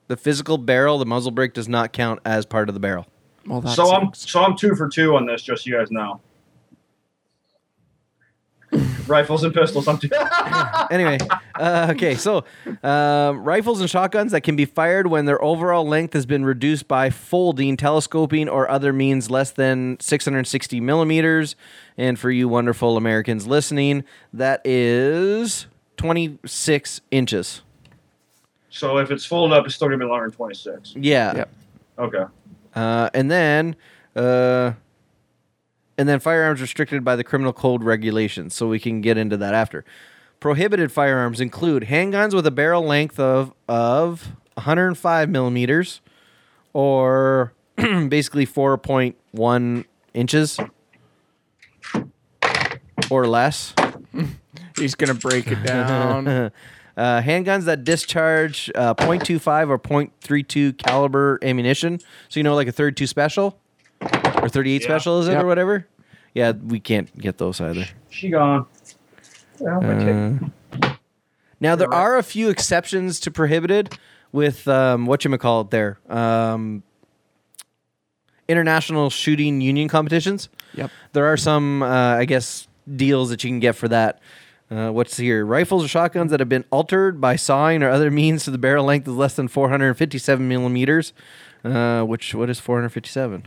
The 0.08 0.16
physical 0.16 0.58
barrel, 0.58 0.98
the 0.98 1.06
muzzle 1.06 1.30
brake 1.30 1.54
does 1.54 1.68
not 1.68 1.92
count 1.92 2.18
as 2.24 2.44
part 2.46 2.68
of 2.68 2.74
the 2.74 2.80
barrel. 2.80 3.06
Well, 3.46 3.60
that's 3.60 3.76
So 3.76 3.92
I'm 3.94 4.12
so 4.12 4.42
I'm 4.42 4.56
two 4.56 4.74
for 4.74 4.88
two 4.88 5.14
on 5.16 5.24
this, 5.26 5.40
just 5.42 5.64
so 5.64 5.70
you 5.70 5.76
guys 5.78 5.90
know. 5.92 6.20
Rifles 9.06 9.42
and 9.42 9.52
pistols. 9.52 9.88
I'm 9.88 9.98
two. 9.98 10.08
anyway, 10.90 11.18
uh, 11.56 11.88
okay, 11.90 12.14
so 12.14 12.44
uh, 12.84 13.32
rifles 13.36 13.80
and 13.80 13.90
shotguns 13.90 14.30
that 14.32 14.42
can 14.42 14.54
be 14.54 14.64
fired 14.64 15.08
when 15.08 15.24
their 15.24 15.42
overall 15.42 15.86
length 15.86 16.12
has 16.14 16.26
been 16.26 16.44
reduced 16.44 16.86
by 16.86 17.10
folding, 17.10 17.76
telescoping, 17.76 18.48
or 18.48 18.70
other 18.70 18.92
means 18.92 19.28
less 19.30 19.50
than 19.50 19.98
660 20.00 20.80
millimeters. 20.80 21.56
And 21.98 22.18
for 22.18 22.30
you 22.30 22.48
wonderful 22.48 22.96
Americans 22.96 23.46
listening, 23.46 24.04
that 24.32 24.60
is 24.64 25.66
26 25.96 27.00
inches. 27.10 27.62
so 28.70 28.98
if 28.98 29.10
it's 29.10 29.24
folded 29.24 29.56
up, 29.56 29.66
it's 29.66 29.74
still 29.74 29.88
gonna 29.88 29.98
be 29.98 30.04
longer 30.04 30.26
than 30.28 30.36
26. 30.36 30.94
Yeah. 30.96 31.34
Yep. 31.36 31.52
Okay. 31.98 32.24
Uh, 32.74 33.10
and 33.12 33.28
then, 33.30 33.74
uh, 34.14 34.72
and 36.00 36.08
then 36.08 36.18
firearms 36.18 36.62
restricted 36.62 37.04
by 37.04 37.14
the 37.14 37.22
criminal 37.22 37.52
code 37.52 37.84
regulations. 37.84 38.54
So 38.54 38.66
we 38.66 38.80
can 38.80 39.02
get 39.02 39.18
into 39.18 39.36
that 39.36 39.52
after. 39.52 39.84
Prohibited 40.40 40.90
firearms 40.90 41.42
include 41.42 41.82
handguns 41.82 42.32
with 42.32 42.46
a 42.46 42.50
barrel 42.50 42.82
length 42.82 43.20
of 43.20 43.52
of 43.68 44.32
105 44.54 45.28
millimeters, 45.28 46.00
or 46.72 47.52
basically 47.76 48.46
4.1 48.46 49.84
inches 50.14 50.58
or 53.10 53.26
less. 53.26 53.74
he's 54.78 54.94
gonna 54.94 55.12
break 55.12 55.48
it 55.48 55.62
down. 55.62 56.50
Uh, 56.96 57.22
handguns 57.22 57.64
that 57.64 57.82
discharge 57.82 58.70
uh, 58.74 58.92
.25 58.94 59.70
or 59.70 59.78
.32 59.78 60.76
caliber 60.76 61.38
ammunition. 61.40 61.98
So 62.28 62.40
you 62.40 62.44
know, 62.44 62.54
like 62.54 62.68
a 62.68 62.72
32 62.72 63.06
special 63.06 63.58
or 64.42 64.48
38 64.48 64.82
Yeah. 64.82 64.86
special, 64.86 65.20
is 65.20 65.28
it 65.28 65.32
Yep. 65.32 65.42
or 65.44 65.46
whatever? 65.46 65.86
Yeah, 66.34 66.52
we 66.52 66.80
can't 66.80 67.16
get 67.18 67.38
those 67.38 67.60
either. 67.60 67.86
She 68.10 68.30
gone. 68.30 68.66
Well, 69.58 69.84
I 69.84 70.38
Now 71.60 71.76
there 71.76 71.88
You're 71.88 71.94
are 71.94 72.16
a 72.18 72.22
few 72.22 72.48
exceptions 72.48 73.20
to 73.20 73.30
prohibited 73.30 73.98
with 74.32 74.66
um, 74.68 75.06
what 75.06 75.24
you 75.24 75.36
call 75.38 75.62
it 75.62 75.70
there. 75.70 75.98
Um, 76.08 76.82
international 78.48 79.10
shooting 79.10 79.60
union 79.60 79.88
competitions. 79.88 80.48
Yep. 80.74 80.90
There 81.12 81.26
are 81.26 81.36
some, 81.36 81.82
uh, 81.82 81.86
I 82.16 82.24
guess, 82.24 82.68
deals 82.96 83.30
that 83.30 83.44
you 83.44 83.50
can 83.50 83.60
get 83.60 83.76
for 83.76 83.88
that. 83.88 84.20
Uh, 84.70 84.90
what's 84.90 85.16
here? 85.16 85.44
Rifles 85.44 85.84
or 85.84 85.88
shotguns 85.88 86.30
that 86.30 86.40
have 86.40 86.48
been 86.48 86.64
altered 86.70 87.20
by 87.20 87.34
sawing 87.36 87.82
or 87.82 87.90
other 87.90 88.10
means 88.10 88.44
to 88.44 88.50
the 88.52 88.58
barrel 88.58 88.84
length 88.84 89.06
is 89.08 89.14
less 89.14 89.34
than 89.34 89.48
457 89.48 90.46
millimeters. 90.48 91.12
Uh, 91.64 92.02
which 92.04 92.34
what 92.34 92.48
is 92.48 92.58
457? 92.60 93.46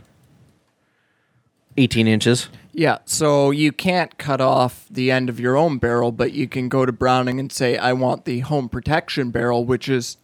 18 1.76 2.06
inches. 2.06 2.48
Yeah, 2.72 2.98
so 3.04 3.50
you 3.52 3.70
can't 3.70 4.16
cut 4.18 4.40
off 4.40 4.86
the 4.90 5.10
end 5.10 5.28
of 5.28 5.38
your 5.38 5.56
own 5.56 5.78
barrel, 5.78 6.10
but 6.10 6.32
you 6.32 6.48
can 6.48 6.68
go 6.68 6.84
to 6.84 6.90
Browning 6.92 7.38
and 7.38 7.52
say, 7.52 7.76
I 7.76 7.92
want 7.92 8.24
the 8.24 8.40
home 8.40 8.68
protection 8.68 9.30
barrel, 9.30 9.64
which 9.64 9.88
is 9.88 10.16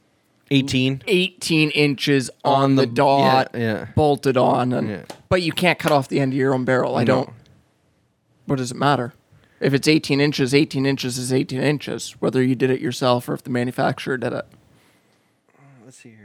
18. 0.51 1.03
18 1.07 1.71
inches 1.71 2.29
on, 2.45 2.63
On 2.65 2.75
the, 2.75 2.83
the- 2.83 2.87
dot, 2.93 3.51
yeah, 3.55 3.61
yeah. 3.61 3.87
bolted 3.95 4.37
on. 4.37 4.73
And, 4.73 4.89
Yeah. 4.89 5.03
But 5.29 5.43
you 5.43 5.53
can't 5.53 5.79
cut 5.79 5.93
off 5.93 6.09
the 6.09 6.19
end 6.19 6.33
of 6.33 6.37
your 6.39 6.53
own 6.53 6.65
barrel. 6.65 6.97
I 6.97 7.05
No. 7.05 7.15
don't. 7.15 7.31
What 8.47 8.57
does 8.57 8.73
it 8.73 8.77
matter? 8.77 9.15
If 9.61 9.73
it's 9.73 9.87
18 9.87 10.21
inches, 10.21 10.53
18 10.53 10.87
inches 10.87 11.19
is 11.19 11.33
18 11.33 11.61
inches, 11.63 12.17
whether 12.19 12.43
you 12.43 12.57
did 12.57 12.71
it 12.71 12.81
yourself 12.81 13.29
or 13.29 13.35
if 13.35 13.45
the 13.45 13.51
manufacturer 13.51 14.17
did 14.17 14.33
it. 14.33 14.47
Let's 15.85 15.99
see 15.99 16.09
here. 16.11 16.20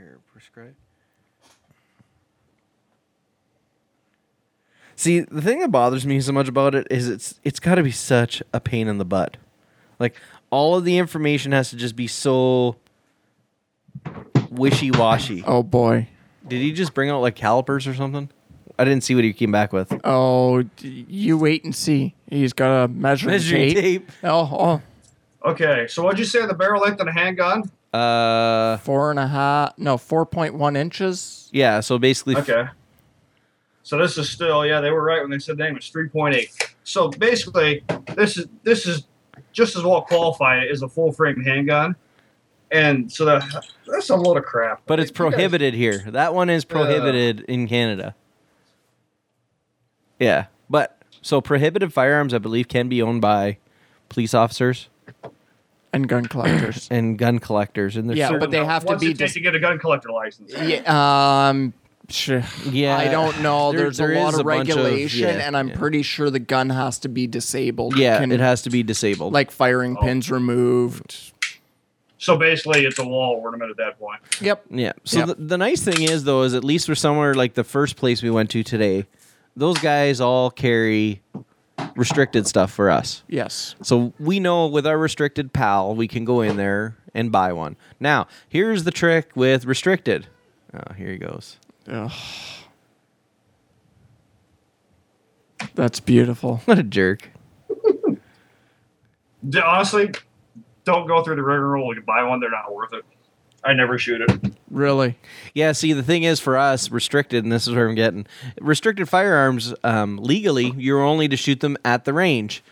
See, 4.95 5.19
the 5.21 5.41
thing 5.41 5.59
that 5.59 5.71
bothers 5.71 6.05
me 6.05 6.19
so 6.21 6.31
much 6.31 6.47
about 6.47 6.73
it 6.75 6.87
is 6.89 7.09
it's 7.09 7.39
it's 7.43 7.59
got 7.59 7.75
to 7.75 7.83
be 7.83 7.91
such 7.91 8.41
a 8.53 8.59
pain 8.59 8.87
in 8.87 8.97
the 8.97 9.05
butt. 9.05 9.37
Like 9.99 10.15
all 10.51 10.75
of 10.77 10.85
the 10.85 10.97
information 10.97 11.51
has 11.51 11.69
to 11.71 11.75
just 11.75 11.95
be 11.95 12.07
so 12.07 12.77
wishy-washy. 14.51 15.43
Oh, 15.45 15.63
boy. 15.63 16.07
Did 16.47 16.61
he 16.61 16.71
just 16.71 16.93
bring 16.93 17.09
out 17.09 17.21
like 17.21 17.35
calipers 17.35 17.87
or 17.87 17.93
something? 17.93 18.29
I 18.77 18.83
didn't 18.83 19.03
see 19.03 19.15
what 19.15 19.23
he 19.23 19.33
came 19.33 19.51
back 19.51 19.71
with. 19.73 19.93
Oh, 20.03 20.63
d- 20.63 21.05
you 21.09 21.37
wait 21.37 21.63
and 21.63 21.73
see. 21.75 22.13
He's 22.29 22.53
got 22.53 22.83
a 22.83 22.87
measuring, 22.87 23.31
Measuring 23.33 23.73
tape. 23.73 24.07
tape. 24.07 24.11
Oh, 24.23 24.81
oh, 25.45 25.49
Okay, 25.51 25.85
so 25.87 26.03
what'd 26.03 26.19
you 26.19 26.25
say 26.25 26.45
the 26.45 26.53
barrel 26.53 26.81
length 26.81 26.99
of 26.99 27.07
a 27.07 27.11
handgun? 27.11 27.69
Uh, 27.93 28.77
four 28.77 29.11
and 29.11 29.19
a 29.19 29.27
half, 29.27 29.77
no, 29.77 29.95
4.1 29.95 30.75
inches. 30.75 31.49
yeah. 31.53 31.79
So 31.79 31.97
basically, 31.97 32.35
Okay. 32.35 32.65
So 33.85 33.99
this 33.99 34.17
is 34.17 34.27
still, 34.27 34.65
yeah, 34.65 34.81
they 34.81 34.89
were 34.89 35.03
right 35.03 35.21
when 35.21 35.29
they 35.29 35.37
said 35.37 35.57
the 35.57 35.63
name. 35.63 35.75
It's 35.75 35.91
3.8. 35.91 36.73
So 36.83 37.09
basically, 37.09 37.83
this 38.15 38.35
is 38.35 38.47
this 38.63 38.87
is 38.87 39.03
just 39.53 39.75
as 39.75 39.83
well 39.83 40.01
qualified 40.01 40.67
as 40.69 40.81
a 40.81 40.87
full 40.89 41.11
frame 41.11 41.39
handgun, 41.43 41.95
and 42.71 43.11
so 43.11 43.25
that 43.25 43.43
that's 43.85 44.09
a 44.09 44.15
load 44.15 44.37
of 44.37 44.43
crap. 44.43 44.81
but 44.87 44.99
it's 44.99 45.09
You 45.11 45.13
guys- 45.13 45.33
prohibited 45.33 45.75
here. 45.75 45.99
That 46.07 46.33
one 46.33 46.49
is 46.49 46.65
prohibited 46.65 47.41
in 47.41 47.67
Canada. 47.67 48.15
Yeah, 50.19 50.45
but 50.67 50.97
so 51.21 51.39
prohibited 51.39 51.93
firearms, 51.93 52.33
I 52.33 52.39
believe, 52.39 52.67
can 52.67 52.89
be 52.89 53.01
owned 53.03 53.21
by 53.21 53.57
police 54.09 54.33
officers 54.33 54.89
And 55.93 56.07
gun 56.09 56.25
collectors. 56.25 56.87
and 56.91 57.17
gun 57.19 57.37
collectors, 57.39 57.97
and 57.97 58.09
there's 58.09 58.17
Yeah, 58.17 58.37
but 58.37 58.49
they 58.49 58.65
have 58.65 58.81
to 58.83 58.87
What's 58.93 59.01
be 59.03 59.07
it 59.11 59.17
take 59.17 59.27
dis- 59.27 59.33
to 59.33 59.39
get 59.41 59.53
a 59.55 59.59
gun 59.59 59.77
collector 59.77 60.11
license. 60.11 60.51
yeah, 60.59 61.49
um, 61.49 61.73
sure. 62.09 62.43
Yeah. 62.69 62.97
I 62.97 63.07
don't 63.07 63.41
know. 63.41 63.71
There- 63.71 63.81
There's 63.83 63.97
there 63.97 64.13
a 64.13 64.19
lot 64.19 64.33
is 64.33 64.39
of 64.39 64.41
a 64.41 64.43
bunch 64.43 64.69
of- 64.69 64.75
regulation, 64.77 65.21
yeah, 65.27 65.45
and 65.47 65.55
I'm 65.57 65.69
yeah. 65.69 65.75
pretty 65.77 66.01
sure 66.03 66.29
the 66.29 66.39
gun 66.39 66.69
has 66.69 66.99
to 66.99 67.09
be 67.09 67.27
disabled. 67.27 67.97
yeah, 67.97 68.19
Can- 68.19 68.31
it 68.31 68.39
has 68.39 68.61
to 68.63 68.69
be 68.69 68.83
disabled. 68.83 69.33
like 69.33 69.51
firing 69.51 69.95
Oh. 69.97 70.01
pins 70.01 70.29
removed. 70.31 71.31
So 72.17 72.37
basically, 72.37 72.85
it's 72.85 72.97
a 72.97 73.05
wall 73.07 73.39
ornament 73.43 73.69
at 73.71 73.77
that 73.77 73.99
point. 73.99 74.19
Yep. 74.41 74.65
Yeah. 74.71 74.93
So 75.03 75.19
Yep. 75.19 75.27
the, 75.27 75.35
the 75.35 75.57
nice 75.57 75.81
thing 75.83 76.01
is 76.01 76.23
though 76.23 76.43
is 76.43 76.53
at 76.53 76.63
least 76.63 76.87
for 76.87 76.95
somewhere 76.95 77.33
like 77.35 77.53
the 77.53 77.63
first 77.63 77.97
place 77.97 78.23
we 78.23 78.29
went 78.31 78.49
to 78.51 78.63
today, 78.63 79.05
those 79.55 79.77
guys 79.77 80.19
all 80.21 80.49
carry 80.49 81.21
restricted 81.95 82.47
stuff 82.47 82.71
for 82.71 82.89
us. 82.89 83.23
Yes. 83.27 83.75
So 83.83 84.13
we 84.19 84.39
know 84.39 84.65
with 84.67 84.87
our 84.87 84.97
restricted 84.97 85.53
pal, 85.53 85.93
we 85.95 86.07
can 86.07 86.25
go 86.25 86.41
in 86.41 86.57
there 86.57 86.95
and 87.13 87.31
buy 87.31 87.53
one. 87.53 87.75
Now, 87.99 88.27
here's 88.49 88.85
the 88.85 88.91
trick 88.91 89.31
with 89.35 89.65
restricted. 89.65 90.27
Oh, 90.73 90.93
here 90.93 91.11
he 91.11 91.17
goes. 91.17 91.57
Ugh. 91.87 92.11
That's 95.75 95.99
beautiful. 95.99 96.61
What 96.65 96.79
a 96.79 96.83
jerk. 96.83 97.29
Honestly, 99.63 100.11
don't 100.85 101.07
go 101.07 101.23
through 101.23 101.35
the 101.35 101.43
rigmarole 101.43 101.93
to 101.93 102.01
buy 102.01 102.23
one. 102.23 102.39
They're 102.39 102.49
not 102.49 102.73
worth 102.73 102.93
it. 102.93 103.03
I 103.63 103.73
never 103.73 103.97
shoot 103.97 104.21
it. 104.21 104.53
Really. 104.69 105.17
Yeah, 105.53 105.71
see, 105.71 105.93
the 105.93 106.03
thing 106.03 106.23
is 106.23 106.39
for 106.39 106.57
us, 106.57 106.91
restricted, 106.91 107.43
and 107.43 107.51
this 107.51 107.67
is 107.67 107.73
where 107.73 107.89
I'm 107.89 107.95
getting 107.95 108.27
restricted 108.61 109.09
firearms. 109.09 109.73
Um, 109.83 110.17
legally, 110.17 110.73
you're 110.77 111.03
only 111.03 111.27
to 111.27 111.37
shoot 111.37 111.59
them 111.59 111.77
at 111.83 112.05
the 112.05 112.13
range. 112.13 112.63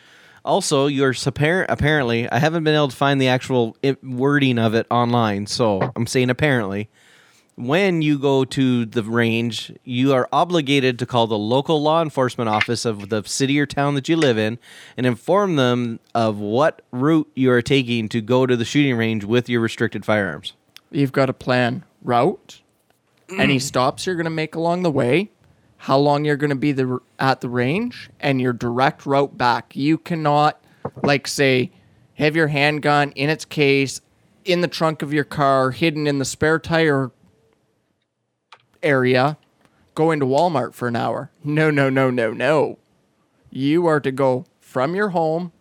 Also, 0.45 0.87
you're 0.87 1.13
appar- 1.13 1.65
apparently, 1.69 2.29
I 2.29 2.37
haven't 2.37 2.63
been 2.63 2.75
able 2.75 2.89
to 2.89 2.95
find 2.95 3.19
the 3.19 3.27
actual 3.27 3.75
i 3.83 3.95
wording 4.03 4.59
of 4.59 4.75
it 4.75 4.85
online, 4.91 5.47
so 5.47 5.91
I'm 5.95 6.05
saying 6.05 6.29
apparently. 6.29 6.89
When 7.55 8.01
you 8.01 8.17
go 8.17 8.45
to 8.45 8.85
the 8.85 9.03
range, 9.03 9.71
you 9.83 10.11
are 10.11 10.27
obligated 10.31 10.97
to 10.99 11.05
call 11.05 11.27
the 11.27 11.37
local 11.37 11.81
law 11.81 12.01
enforcement 12.01 12.49
office 12.49 12.83
of 12.83 13.09
the 13.09 13.23
city 13.25 13.59
or 13.59 13.67
town 13.67 13.93
that 13.93 14.09
you 14.09 14.17
live 14.17 14.39
in 14.39 14.57
and 14.97 15.05
inform 15.05 15.55
them 15.55 15.99
of 16.15 16.39
what 16.39 16.81
route 16.91 17.29
you 17.35 17.51
are 17.51 17.61
taking 17.61 18.09
to 18.09 18.21
go 18.21 18.47
to 18.47 18.57
the 18.57 18.65
shooting 18.65 18.97
range 18.97 19.23
with 19.23 19.49
your 19.49 19.61
restricted 19.61 20.03
firearms. 20.03 20.53
You've 20.89 21.11
got 21.11 21.27
to 21.27 21.33
plan 21.33 21.83
route, 22.01 22.61
any 23.29 23.59
stops 23.59 24.07
you're 24.07 24.15
going 24.15 24.23
to 24.23 24.31
make 24.31 24.55
along 24.55 24.81
the 24.81 24.91
way, 24.91 25.29
how 25.77 25.99
long 25.99 26.25
you're 26.25 26.37
going 26.37 26.49
to 26.49 26.55
be 26.55 26.71
the, 26.71 26.99
at 27.19 27.41
the 27.41 27.49
range, 27.49 28.09
and 28.19 28.41
your 28.41 28.53
direct 28.53 29.05
route 29.05 29.37
back. 29.37 29.75
You 29.75 29.99
cannot, 29.99 30.63
like, 31.03 31.27
say, 31.27 31.71
have 32.15 32.35
your 32.35 32.47
handgun 32.47 33.11
in 33.11 33.29
its 33.29 33.45
case, 33.45 34.01
in 34.43 34.61
the 34.61 34.67
trunk 34.67 35.03
of 35.03 35.13
your 35.13 35.23
car, 35.23 35.69
hidden 35.69 36.07
in 36.07 36.17
the 36.17 36.25
spare 36.25 36.57
tire 36.57 37.11
area, 38.83 39.37
go 39.95 40.11
into 40.11 40.25
Walmart 40.25 40.73
for 40.73 40.87
an 40.87 40.95
hour. 40.95 41.31
No, 41.43 41.71
no, 41.71 41.89
no, 41.89 42.09
no, 42.09 42.31
no. 42.31 42.77
You 43.49 43.87
are 43.87 43.99
to 43.99 44.11
go 44.11 44.45
from 44.59 44.95
your 44.95 45.09
home 45.09 45.51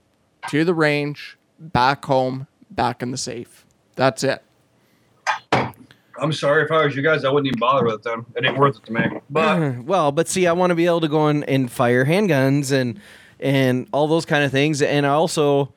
to 0.49 0.65
the 0.65 0.75
range, 0.75 1.39
back 1.59 2.05
home, 2.05 2.47
back 2.71 3.03
in 3.03 3.11
the 3.11 3.17
safe. 3.17 3.67
That's 3.97 4.25
it. 4.25 4.43
I'm 6.19 6.33
sorry 6.33 6.65
if 6.65 6.71
I 6.71 6.85
was 6.85 6.95
you 6.95 7.03
guys, 7.03 7.25
I 7.25 7.31
wouldn't 7.31 7.49
even 7.49 7.59
bother 7.59 7.85
with 7.85 7.95
it 7.95 8.03
then. 8.05 8.25
It 8.37 8.45
ain't 8.45 8.59
worth 8.59 8.77
it 8.77 8.85
to 8.85 8.93
me. 8.93 9.03
But 9.31 9.79
well, 9.85 10.13
but 10.13 10.29
see, 10.29 10.47
I 10.47 10.53
want 10.53 10.71
to 10.71 10.75
be 10.75 10.87
able 10.87 11.01
to 11.01 11.09
go 11.09 11.29
in 11.29 11.43
and 11.45 11.71
fire 11.71 12.05
handguns 12.05 12.73
and 12.73 13.01
and 13.41 13.89
all 13.93 14.07
those 14.07 14.25
kind 14.25 14.45
of 14.45 14.53
things, 14.53 14.83
and 14.83 15.05
I 15.05 15.11
also 15.11 15.75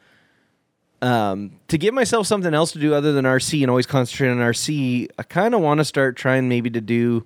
um, 1.02 1.60
to 1.68 1.78
give 1.78 1.94
myself 1.94 2.28
something 2.28 2.54
else 2.54 2.72
to 2.74 2.80
do 2.80 2.94
other 2.94 3.12
than 3.12 3.26
RC 3.26 3.62
and 3.62 3.70
always 3.70 3.86
concentrate 3.86 4.30
on 4.30 4.38
RC. 4.38 5.10
I 5.18 5.24
kind 5.24 5.54
of 5.54 5.62
want 5.62 5.80
to 5.80 5.86
start 5.86 6.16
trying 6.16 6.48
maybe 6.48 6.70
to 6.70 6.82
do 6.82 7.26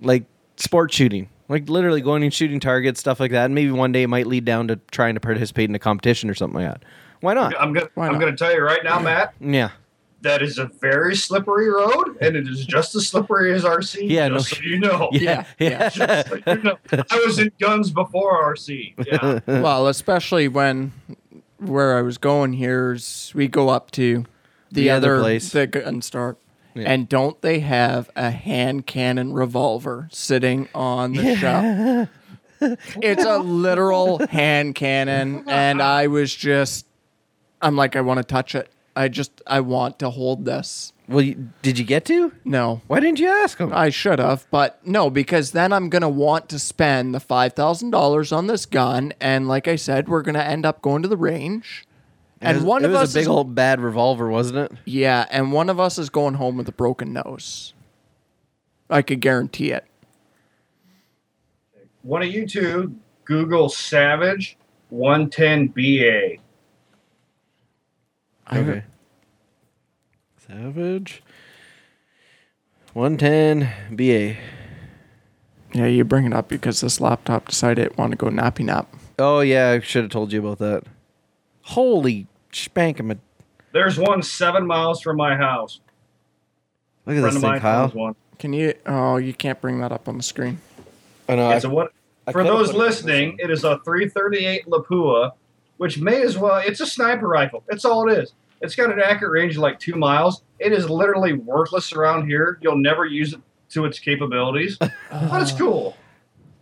like 0.00 0.24
sport 0.56 0.92
shooting, 0.92 1.28
like 1.48 1.68
literally 1.68 2.00
going 2.00 2.22
and 2.22 2.32
shooting 2.32 2.60
targets, 2.60 3.00
stuff 3.00 3.20
like 3.20 3.30
that. 3.32 3.46
And 3.46 3.54
maybe 3.54 3.70
one 3.70 3.92
day 3.92 4.02
it 4.02 4.08
might 4.08 4.26
lead 4.26 4.44
down 4.44 4.68
to 4.68 4.76
trying 4.90 5.14
to 5.14 5.20
participate 5.20 5.68
in 5.68 5.74
a 5.74 5.78
competition 5.78 6.28
or 6.30 6.34
something 6.34 6.60
like 6.62 6.72
that. 6.72 6.82
Why 7.20 7.34
not? 7.34 7.54
I'm 7.60 7.72
gonna 7.72 7.88
Why 7.94 8.06
I'm 8.06 8.12
not? 8.14 8.20
gonna 8.20 8.36
tell 8.36 8.52
you 8.54 8.62
right 8.62 8.82
now, 8.84 8.98
Matt. 8.98 9.34
Yeah. 9.40 9.70
That 10.22 10.42
is 10.42 10.58
a 10.58 10.66
very 10.66 11.16
slippery 11.16 11.70
road, 11.70 12.18
and 12.20 12.36
it 12.36 12.46
is 12.46 12.66
just 12.66 12.94
as 12.94 13.08
slippery 13.08 13.54
as 13.54 13.64
RC. 13.64 14.00
Yeah, 14.10 14.28
no 14.28 14.36
just 14.36 14.50
so 14.56 14.62
you 14.62 14.78
know. 14.78 15.08
Yeah. 15.12 15.46
yeah. 15.58 15.88
Just 15.88 16.28
so 16.28 16.34
you 16.46 16.62
know. 16.62 16.78
I 16.92 17.22
was 17.24 17.38
in 17.38 17.50
guns 17.58 17.90
before 17.90 18.54
RC. 18.54 18.94
Yeah. 19.06 19.40
well, 19.62 19.86
especially 19.88 20.46
when 20.48 20.92
where 21.58 21.96
I 21.96 22.02
was 22.02 22.18
going 22.18 22.52
here 22.54 22.92
is 22.92 23.32
we 23.34 23.48
go 23.48 23.70
up 23.70 23.90
to 23.92 24.24
the, 24.70 24.82
The 24.82 24.90
other 24.90 25.14
other, 25.14 25.22
place. 25.22 25.52
the 25.52 25.66
gun 25.66 26.02
start. 26.02 26.38
Yeah. 26.74 26.92
And 26.92 27.08
don't 27.08 27.40
they 27.42 27.60
have 27.60 28.10
a 28.14 28.30
hand 28.30 28.86
cannon 28.86 29.32
revolver 29.32 30.08
sitting 30.12 30.68
on 30.74 31.12
the 31.14 31.36
shelf? 31.36 32.08
It's 33.02 33.24
a 33.24 33.38
literal 33.38 34.26
hand 34.26 34.74
cannon, 34.74 35.44
and 35.48 35.80
I 35.80 36.06
was 36.08 36.34
just, 36.34 36.86
I'm 37.62 37.74
like, 37.74 37.96
I 37.96 38.02
want 38.02 38.18
to 38.18 38.24
touch 38.24 38.54
it. 38.54 38.70
I 38.94 39.08
just, 39.08 39.40
I 39.46 39.60
want 39.60 39.98
to 40.00 40.10
hold 40.10 40.44
this. 40.44 40.92
Well, 41.08 41.22
you, 41.22 41.48
did 41.62 41.78
you 41.78 41.84
get 41.84 42.04
to? 42.04 42.32
No, 42.44 42.82
Why 42.86 43.00
didn't 43.00 43.18
you 43.18 43.28
ask 43.28 43.58
him? 43.58 43.72
I 43.72 43.88
should 43.90 44.18
have, 44.20 44.46
but 44.50 44.86
no, 44.86 45.10
because 45.10 45.50
then 45.50 45.72
I'm 45.72 45.88
gonna 45.88 46.08
want 46.08 46.48
to 46.50 46.58
spend 46.60 47.14
the 47.14 47.20
five 47.20 47.54
thousand 47.54 47.90
dollars 47.90 48.30
on 48.30 48.46
this 48.46 48.64
gun, 48.66 49.12
and 49.20 49.48
like 49.48 49.66
I 49.66 49.74
said, 49.74 50.08
we're 50.08 50.22
gonna 50.22 50.38
end 50.40 50.64
up 50.64 50.82
going 50.82 51.02
to 51.02 51.08
the 51.08 51.16
range, 51.16 51.84
And 52.40 52.56
it 52.56 52.60
was, 52.60 52.64
one 52.64 52.82
it 52.84 52.86
of 52.86 52.92
was 52.92 53.02
us 53.02 53.14
a 53.14 53.18
big 53.18 53.22
is- 53.22 53.28
old 53.28 53.54
bad 53.54 53.80
revolver, 53.80 54.28
wasn't 54.30 54.58
it? 54.72 54.78
Yeah, 54.86 55.26
and 55.30 55.52
one 55.52 55.68
of 55.68 55.78
us 55.78 55.98
is 55.98 56.08
going 56.10 56.34
home 56.34 56.56
with 56.56 56.68
a 56.68 56.72
broken 56.72 57.12
nose. 57.12 57.74
I 58.88 59.02
could 59.02 59.20
guarantee 59.20 59.70
it. 59.72 59.84
One 62.02 62.22
of 62.22 62.28
you 62.28 62.46
two 62.46 62.96
Google 63.26 63.68
Savage 63.68 64.56
110BA. 64.92 66.40
I 68.46 68.54
haven't- 68.56 68.84
Savage. 70.48 71.22
110 72.94 73.68
BA. 73.94 74.36
Yeah, 75.72 75.86
you 75.86 76.02
bring 76.04 76.24
it 76.24 76.32
up 76.32 76.48
because 76.48 76.80
this 76.80 77.00
laptop 77.00 77.48
decided 77.48 77.86
it 77.86 77.98
wanted 77.98 78.18
to 78.18 78.24
go 78.24 78.30
nappy 78.30 78.64
nap. 78.64 78.92
Oh 79.18 79.40
yeah, 79.40 79.70
I 79.70 79.80
should 79.80 80.04
have 80.04 80.10
told 80.10 80.32
you 80.32 80.40
about 80.40 80.58
that. 80.58 80.84
Holy 81.62 82.26
spankum! 82.52 83.18
There's 83.72 83.98
one 83.98 84.22
seven 84.22 84.66
miles 84.66 85.00
from 85.00 85.16
my 85.16 85.36
house. 85.36 85.80
Look 87.06 87.16
at 87.16 87.20
Friend 87.20 87.36
this 87.36 87.42
thing, 87.42 87.60
Kyle. 87.60 87.88
one. 87.88 88.14
Can 88.38 88.52
you? 88.52 88.74
Oh, 88.86 89.16
you 89.16 89.32
can't 89.34 89.60
bring 89.60 89.80
that 89.80 89.92
up 89.92 90.08
on 90.08 90.16
the 90.16 90.22
screen. 90.22 90.60
I 91.28 91.36
know. 91.36 91.50
It's 91.50 91.64
a 91.64 91.70
what? 91.70 91.92
I 92.26 92.32
For 92.32 92.42
those 92.44 92.68
put 92.68 92.76
it 92.76 92.78
listening, 92.78 93.36
it 93.38 93.50
is 93.50 93.64
a 93.64 93.78
338 93.84 94.66
Lapua, 94.66 95.32
which 95.78 95.98
may 95.98 96.22
as 96.22 96.36
well. 96.36 96.56
It's 96.64 96.80
a 96.80 96.86
sniper 96.86 97.26
rifle. 97.28 97.62
That's 97.68 97.84
all 97.84 98.08
it 98.08 98.18
is. 98.18 98.32
It's 98.60 98.74
got 98.74 98.92
an 98.92 99.00
accurate 99.00 99.32
range 99.32 99.56
of 99.56 99.62
like 99.62 99.78
two 99.78 99.94
miles. 99.94 100.42
It 100.58 100.72
is 100.72 100.88
literally 100.90 101.32
worthless 101.32 101.92
around 101.92 102.26
here. 102.28 102.58
You'll 102.60 102.76
never 102.76 103.06
use 103.06 103.32
it 103.32 103.40
to 103.70 103.84
its 103.86 103.98
capabilities, 103.98 104.76
but 104.78 104.92
it's 105.42 105.52
cool. 105.52 105.96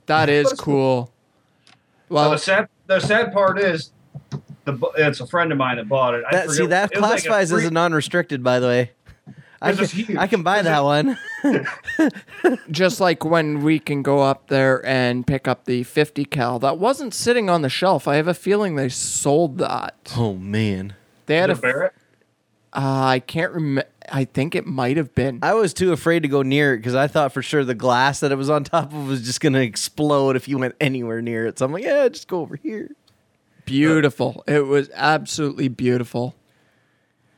That 0.06 0.28
is 0.28 0.48
That's 0.50 0.60
cool. 0.60 1.10
Well, 2.08 2.24
Well, 2.24 2.30
the 2.30 2.38
sad 2.38 2.68
the 2.86 3.00
sad 3.00 3.32
part 3.32 3.58
is, 3.58 3.92
the 4.70 4.86
it's 4.96 5.20
a 5.20 5.26
friend 5.26 5.50
of 5.52 5.58
mine 5.58 5.76
that 5.76 5.88
bought 5.88 6.14
it. 6.14 6.24
That, 6.30 6.46
forget- 6.46 6.56
see, 6.56 6.66
that 6.66 6.92
it 6.92 7.00
was 7.00 7.02
like 7.02 7.10
a 7.10 7.22
classifies 7.22 7.52
as 7.52 7.58
three- 7.60 7.66
a 7.68 7.70
non-restricted, 7.70 8.42
by 8.42 8.58
the 8.60 8.66
way. 8.66 8.90
I 9.62 9.72
can. 9.74 10.18
I 10.18 10.26
can 10.28 10.42
buy 10.44 10.62
that 10.62 10.84
one. 10.84 11.18
just 12.70 13.00
like 13.00 13.24
when 13.24 13.62
we 13.62 13.78
can 13.78 14.02
go 14.02 14.20
up 14.20 14.46
there 14.48 14.84
and 14.86 15.26
pick 15.26 15.48
up 15.48 15.64
the 15.64 15.82
50 15.82 16.24
cal, 16.26 16.58
that 16.60 16.78
wasn't 16.78 17.12
sitting 17.14 17.50
on 17.50 17.62
the 17.62 17.68
shelf. 17.68 18.06
I 18.06 18.16
have 18.16 18.28
a 18.28 18.34
feeling 18.34 18.76
they 18.76 18.88
sold 18.88 19.58
that. 19.58 20.12
oh 20.16 20.34
man, 20.34 20.94
They 21.26 21.36
had 21.36 21.50
a. 21.50 21.52
Is 21.54 21.58
it 21.58 21.62
Barrett? 21.62 21.92
Uh, 22.72 22.80
I 23.06 23.18
can't 23.20 23.52
remember. 23.52 23.88
I 24.10 24.24
think 24.26 24.54
it 24.54 24.66
might 24.66 24.96
have 24.96 25.14
been. 25.14 25.40
I 25.42 25.54
was 25.54 25.74
too 25.74 25.92
afraid 25.92 26.22
to 26.22 26.28
go 26.28 26.42
near 26.42 26.74
it 26.74 26.78
because 26.78 26.94
I 26.94 27.08
thought 27.08 27.32
for 27.32 27.42
sure 27.42 27.64
the 27.64 27.74
glass 27.74 28.20
that 28.20 28.30
it 28.30 28.36
was 28.36 28.48
on 28.50 28.62
top 28.64 28.92
of 28.92 29.08
was 29.08 29.22
just 29.22 29.40
gonna 29.40 29.60
explode 29.60 30.36
if 30.36 30.46
you 30.48 30.58
went 30.58 30.74
anywhere 30.80 31.20
near 31.20 31.46
it. 31.46 31.58
So 31.58 31.66
I'm 31.66 31.72
like, 31.72 31.82
yeah, 31.82 32.08
just 32.08 32.28
go 32.28 32.40
over 32.40 32.56
here. 32.56 32.90
Beautiful. 33.68 34.44
It 34.46 34.66
was 34.66 34.90
absolutely 34.94 35.68
beautiful. 35.68 36.34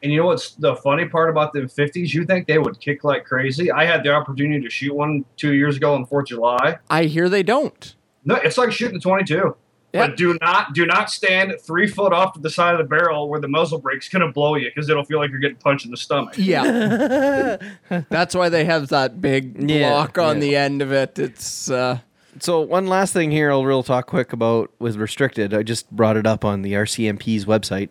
And 0.02 0.10
you 0.10 0.18
know 0.20 0.26
what's 0.26 0.52
the 0.52 0.76
funny 0.76 1.06
part 1.06 1.28
about 1.28 1.52
the 1.52 1.60
50s? 1.60 2.14
You 2.14 2.24
think 2.24 2.46
they 2.46 2.58
would 2.58 2.80
kick 2.80 3.04
like 3.04 3.24
crazy? 3.26 3.70
I 3.70 3.84
had 3.84 4.02
the 4.02 4.12
opportunity 4.14 4.62
to 4.62 4.70
shoot 4.70 4.94
one 4.94 5.24
two 5.36 5.52
years 5.52 5.76
ago 5.76 5.94
on 5.94 6.06
Fourth 6.06 6.24
of 6.24 6.28
July. 6.28 6.78
I 6.88 7.04
hear 7.04 7.28
they 7.28 7.42
don't. 7.42 7.94
No, 8.24 8.36
it's 8.36 8.56
like 8.56 8.72
shooting 8.72 8.96
a 8.96 9.00
22. 9.00 9.54
Yeah. 9.92 10.06
But 10.06 10.16
do 10.16 10.38
not 10.40 10.72
do 10.72 10.86
not 10.86 11.10
stand 11.10 11.52
three 11.60 11.88
foot 11.88 12.12
off 12.12 12.34
to 12.34 12.40
the 12.40 12.48
side 12.48 12.74
of 12.74 12.78
the 12.78 12.84
barrel 12.84 13.28
where 13.28 13.40
the 13.40 13.48
muzzle 13.48 13.78
brake's 13.80 14.08
gonna 14.08 14.30
blow 14.30 14.54
you 14.54 14.70
because 14.72 14.88
it'll 14.88 15.04
feel 15.04 15.18
like 15.18 15.32
you're 15.32 15.40
getting 15.40 15.56
punched 15.56 15.84
in 15.84 15.90
the 15.90 15.96
stomach. 15.96 16.34
Yeah. 16.36 17.56
That's 18.08 18.34
why 18.36 18.48
they 18.50 18.64
have 18.66 18.88
that 18.88 19.20
big 19.20 19.68
Yeah, 19.68 19.90
block 19.90 20.16
on 20.16 20.36
yeah. 20.36 20.40
the 20.40 20.56
end 20.56 20.80
of 20.82 20.92
it. 20.92 21.18
It's 21.18 21.68
uh 21.70 21.98
So 22.40 22.62
one 22.62 22.86
last 22.86 23.12
thing 23.12 23.30
here, 23.30 23.50
I'll 23.50 23.66
real 23.66 23.82
talk 23.82 24.06
quick 24.06 24.32
about 24.32 24.70
with 24.78 24.96
restricted. 24.96 25.52
I 25.52 25.62
just 25.62 25.90
brought 25.90 26.16
it 26.16 26.26
up 26.26 26.42
on 26.42 26.62
the 26.62 26.72
RCMP's 26.72 27.44
website. 27.44 27.90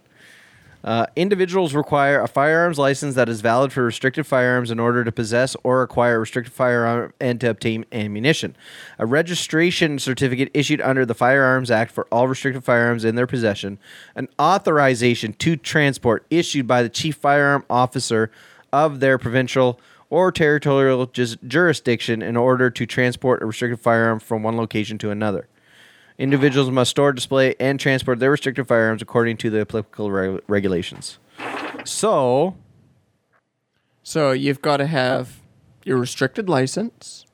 Uh, 0.83 1.05
individuals 1.15 1.75
require 1.75 2.19
a 2.19 2.27
firearms 2.27 2.79
license 2.79 3.13
that 3.13 3.29
is 3.29 3.41
valid 3.41 3.71
for 3.71 3.83
restricted 3.83 4.25
firearms 4.25 4.71
in 4.71 4.79
order 4.79 5.03
to 5.03 5.11
possess 5.11 5.55
or 5.63 5.83
acquire 5.83 6.15
a 6.15 6.19
restricted 6.19 6.51
firearm 6.51 7.13
and 7.19 7.39
to 7.41 7.47
obtain 7.47 7.85
ammunition. 7.91 8.55
A 8.97 9.05
registration 9.05 9.99
certificate 9.99 10.49
issued 10.55 10.81
under 10.81 11.05
the 11.05 11.13
Firearms 11.13 11.69
Act 11.69 11.91
for 11.91 12.07
all 12.11 12.27
restricted 12.27 12.63
firearms 12.63 13.05
in 13.05 13.13
their 13.13 13.27
possession. 13.27 13.77
An 14.15 14.29
authorization 14.41 15.33
to 15.33 15.57
transport 15.57 16.25
issued 16.31 16.65
by 16.65 16.81
the 16.81 16.89
chief 16.89 17.17
firearm 17.17 17.65
officer 17.69 18.31
of 18.73 18.99
their 18.99 19.19
provincial 19.19 19.79
or 20.09 20.31
territorial 20.31 21.05
jurisdiction 21.05 22.21
in 22.21 22.35
order 22.35 22.69
to 22.69 22.85
transport 22.85 23.41
a 23.41 23.45
restricted 23.45 23.79
firearm 23.79 24.19
from 24.19 24.43
one 24.43 24.57
location 24.57 24.97
to 24.97 25.11
another. 25.11 25.47
Individuals 26.17 26.69
must 26.69 26.91
store, 26.91 27.13
display, 27.13 27.55
and 27.59 27.79
transport 27.79 28.19
their 28.19 28.31
restricted 28.31 28.67
firearms 28.67 29.01
according 29.01 29.37
to 29.37 29.49
the 29.49 29.61
applicable 29.61 30.11
reg- 30.11 30.41
regulations. 30.47 31.17
So, 31.85 32.57
so 34.03 34.31
you've 34.31 34.61
got 34.61 34.77
to 34.77 34.87
have 34.87 35.39
your 35.85 35.97
restricted 35.97 36.49
license, 36.49 37.25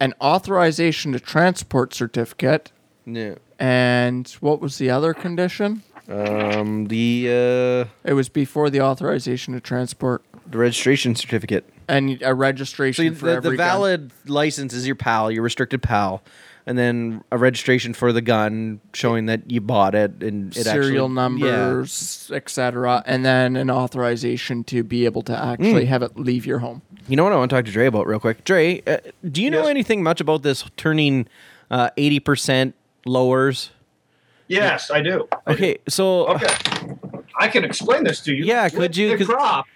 an 0.00 0.14
authorization 0.20 1.12
to 1.12 1.20
transport 1.20 1.92
certificate, 1.92 2.72
yeah, 3.04 3.34
and 3.58 4.26
what 4.40 4.60
was 4.60 4.78
the 4.78 4.88
other 4.88 5.12
condition? 5.12 5.82
um, 6.08 6.86
the 6.86 7.28
uh, 7.28 8.08
It 8.08 8.14
was 8.14 8.28
before 8.30 8.70
the 8.70 8.80
authorization 8.80 9.52
to 9.54 9.60
transport 9.60 10.24
the 10.54 10.58
registration 10.58 11.16
certificate. 11.16 11.64
and 11.88 12.22
a 12.22 12.32
registration 12.32 13.12
So 13.12 13.18
for 13.18 13.26
the, 13.26 13.32
every 13.32 13.50
the 13.50 13.56
gun. 13.56 13.66
valid 13.66 14.10
license 14.26 14.72
is 14.72 14.86
your 14.86 14.94
PAL, 14.94 15.32
your 15.32 15.42
restricted 15.42 15.82
PAL, 15.82 16.22
and 16.64 16.78
then 16.78 17.24
a 17.32 17.36
registration 17.36 17.92
for 17.92 18.12
the 18.12 18.20
gun 18.22 18.78
showing 18.92 19.26
that 19.26 19.50
you 19.50 19.60
bought 19.60 19.96
it 19.96 20.22
and 20.22 20.56
it 20.56 20.62
serial 20.62 21.06
actually, 21.06 21.40
Yeah. 21.48 21.56
numbers, 21.56 22.30
etc., 22.32 23.02
and 23.04 23.24
then 23.24 23.56
an 23.56 23.68
authorization 23.68 24.62
to 24.64 24.84
be 24.84 25.04
able 25.06 25.22
to 25.22 25.32
Mm. 25.32 25.52
actually 25.54 25.86
have 25.86 26.02
it 26.04 26.16
leave 26.16 26.46
your 26.46 26.60
home. 26.60 26.82
You 27.08 27.16
know 27.16 27.24
what 27.24 27.32
I 27.32 27.36
want 27.36 27.50
to 27.50 27.56
talk 27.56 27.64
to 27.64 27.72
Dre 27.72 27.86
about 27.86 28.06
real 28.06 28.20
quick? 28.20 28.44
Dre, 28.44 28.80
uh, 28.86 28.98
do 29.28 29.42
you 29.42 29.50
know 29.50 29.62
Yes. 29.62 29.68
anything 29.70 30.04
much 30.04 30.20
about 30.20 30.44
this 30.44 30.64
turning 30.76 31.26
uh, 31.68 31.90
eighty 31.96 32.20
percent 32.20 32.76
lowers? 33.04 33.70
Yes, 34.46 34.88
I 34.92 35.00
do. 35.02 35.26
I 35.46 35.52
do. 35.52 35.56
Okay, 35.56 35.78
so 35.88 36.28
Okay. 36.28 36.46
I 37.40 37.48
can 37.48 37.64
explain 37.64 38.04
this 38.04 38.20
to 38.20 38.32
you. 38.32 38.44
Yeah, 38.44 38.68
could 38.68 38.78
With 38.78 38.96
you? 38.96 39.08
The 39.10 39.16
'Cause- 39.16 39.26
crop. 39.26 39.66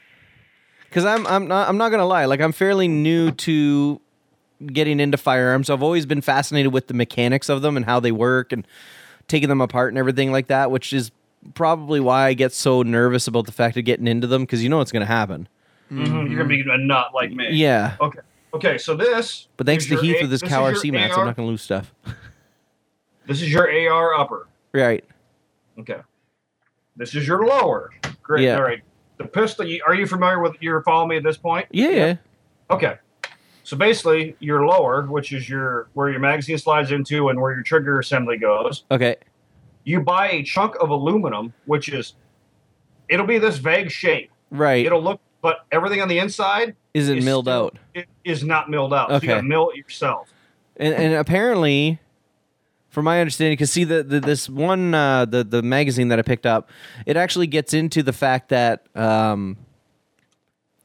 Because 0.89 1.05
I'm 1.05 1.27
I'm 1.27 1.47
not 1.49 1.69
I'm 1.69 1.77
not 1.77 1.91
gonna 1.91 2.07
lie, 2.07 2.25
like 2.27 2.41
I'm 2.41 2.53
fairly 2.53 2.89
new 2.89 3.31
to 3.31 4.01
getting 4.67 5.01
into 5.01 5.17
firearms. 5.17 5.71
I've 5.71 5.83
always 5.83 6.07
been 6.07 6.21
fascinated 6.21 6.73
with 6.73 6.89
the 6.89 6.95
mechanics 6.95 7.49
of 7.49 7.63
them 7.63 7.77
and 7.77 7.87
how 7.87 8.01
they 8.01 8.13
work 8.13 8.53
and 8.53 8.67
taking 9.29 9.49
them 9.49 9.61
apart 9.61 9.91
and 9.93 9.99
everything 9.99 10.33
like 10.33 10.49
that, 10.49 10.71
which 10.71 10.93
is 10.93 11.11
probably 11.55 12.01
why 12.01 12.27
I 12.27 12.35
get 12.35 12.53
so 12.53 12.83
nervous 12.83 13.27
about 13.29 13.47
the 13.47 13.53
fact 13.53 13.77
of 13.77 13.85
getting 13.85 14.09
into 14.09 14.27
them 14.27 14.43
because 14.43 14.63
you 14.63 14.69
know 14.69 14.79
what's 14.79 14.93
gonna 14.93 15.05
happen. 15.07 15.49
Mhm, 15.93 16.29
You're 16.29 16.39
gonna 16.39 16.49
be 16.49 16.61
a 16.69 16.79
nut 16.79 17.09
like 17.15 17.31
me. 17.31 17.49
Yeah, 17.53 17.97
Okay. 18.01 18.19
Okay. 18.55 18.79
So 18.79 18.95
this. 18.97 19.47
but 19.57 19.67
thanks 19.67 19.87
to 19.87 19.97
Heath 19.97 20.17
A- 20.19 20.23
with 20.23 20.31
his 20.33 20.41
this 20.41 20.51
Cow 20.51 20.65
RC 20.65 20.91
mats, 20.91 21.17
I'm 21.17 21.27
not 21.27 21.37
gonna 21.37 21.49
lose 21.49 21.63
stuff. 21.63 21.93
This 23.27 23.43
is 23.43 23.53
your 23.53 23.71
AR 23.71 24.15
upper. 24.15 24.49
right. 24.73 25.05
Okay. 25.79 25.99
This 26.97 27.15
is 27.15 27.27
your 27.29 27.47
lower. 27.47 27.91
Great. 28.23 28.45
Yeah. 28.45 28.57
All 28.57 28.63
right. 28.63 28.83
The 29.19 29.25
pistol. 29.27 29.67
Are 29.87 29.95
you 29.95 30.07
familiar 30.07 30.41
with? 30.41 30.55
You're 30.61 30.83
following 30.83 31.09
me 31.11 31.17
at 31.17 31.23
this 31.25 31.37
point? 31.37 31.67
Yeah. 31.71 31.89
yeah. 31.91 32.17
Okay. 32.71 32.97
So 33.65 33.77
basically, 33.77 34.35
your 34.41 34.65
lower, 34.67 35.03
which 35.03 35.33
is 35.33 35.49
your 35.49 35.89
where 35.95 36.09
your 36.09 36.21
magazine 36.21 36.57
slides 36.59 36.91
into 36.91 37.29
and 37.29 37.41
where 37.41 37.53
your 37.53 37.63
trigger 37.63 37.99
assembly 37.99 38.39
goes, 38.39 38.85
Okay. 38.91 39.17
you 39.85 40.01
buy 40.01 40.31
a 40.31 40.43
chunk 40.43 40.75
of 40.81 40.89
aluminum, 40.91 41.53
which 41.67 41.89
is 41.91 42.15
it'll 43.09 43.27
be 43.27 43.39
this 43.39 43.59
vague 43.59 43.91
shape. 43.91 44.31
Right. 44.51 44.87
It'll 44.87 45.03
look, 45.03 45.21
but 45.43 45.67
everything 45.73 46.01
on 46.01 46.09
the 46.09 46.19
inside 46.19 46.77
Isn't 46.95 47.19
is 47.19 47.25
milled 47.25 47.45
still- 47.45 47.65
out. 47.67 47.79
It 47.95 48.07
is 48.25 48.43
not 48.45 48.71
milled 48.71 48.95
out. 48.95 49.11
So 49.11 49.15
Okay. 49.17 49.27
you 49.27 49.33
got 49.35 49.37
to 49.39 49.43
mill 49.43 49.71
it 49.71 49.77
yourself. 49.77 50.33
and, 50.79 50.95
and 50.95 51.15
apparently 51.15 51.99
from 52.99 53.05
my 53.05 53.21
understanding 53.21 53.53
because 53.53 53.71
see 53.71 53.85
the, 53.85 54.03
the 54.03 54.19
this 54.19 54.49
one 54.49 54.93
uh, 54.93 55.25
the 55.25 55.45
the 55.45 55.63
magazine 55.63 56.09
that 56.09 56.19
i 56.19 56.23
picked 56.23 56.47
up 56.47 56.69
it 57.07 57.17
actually 57.17 57.47
gets 57.47 57.73
into 57.73 58.03
the 58.03 58.13
fact 58.13 58.49
that 58.49 58.85
um, 58.97 59.57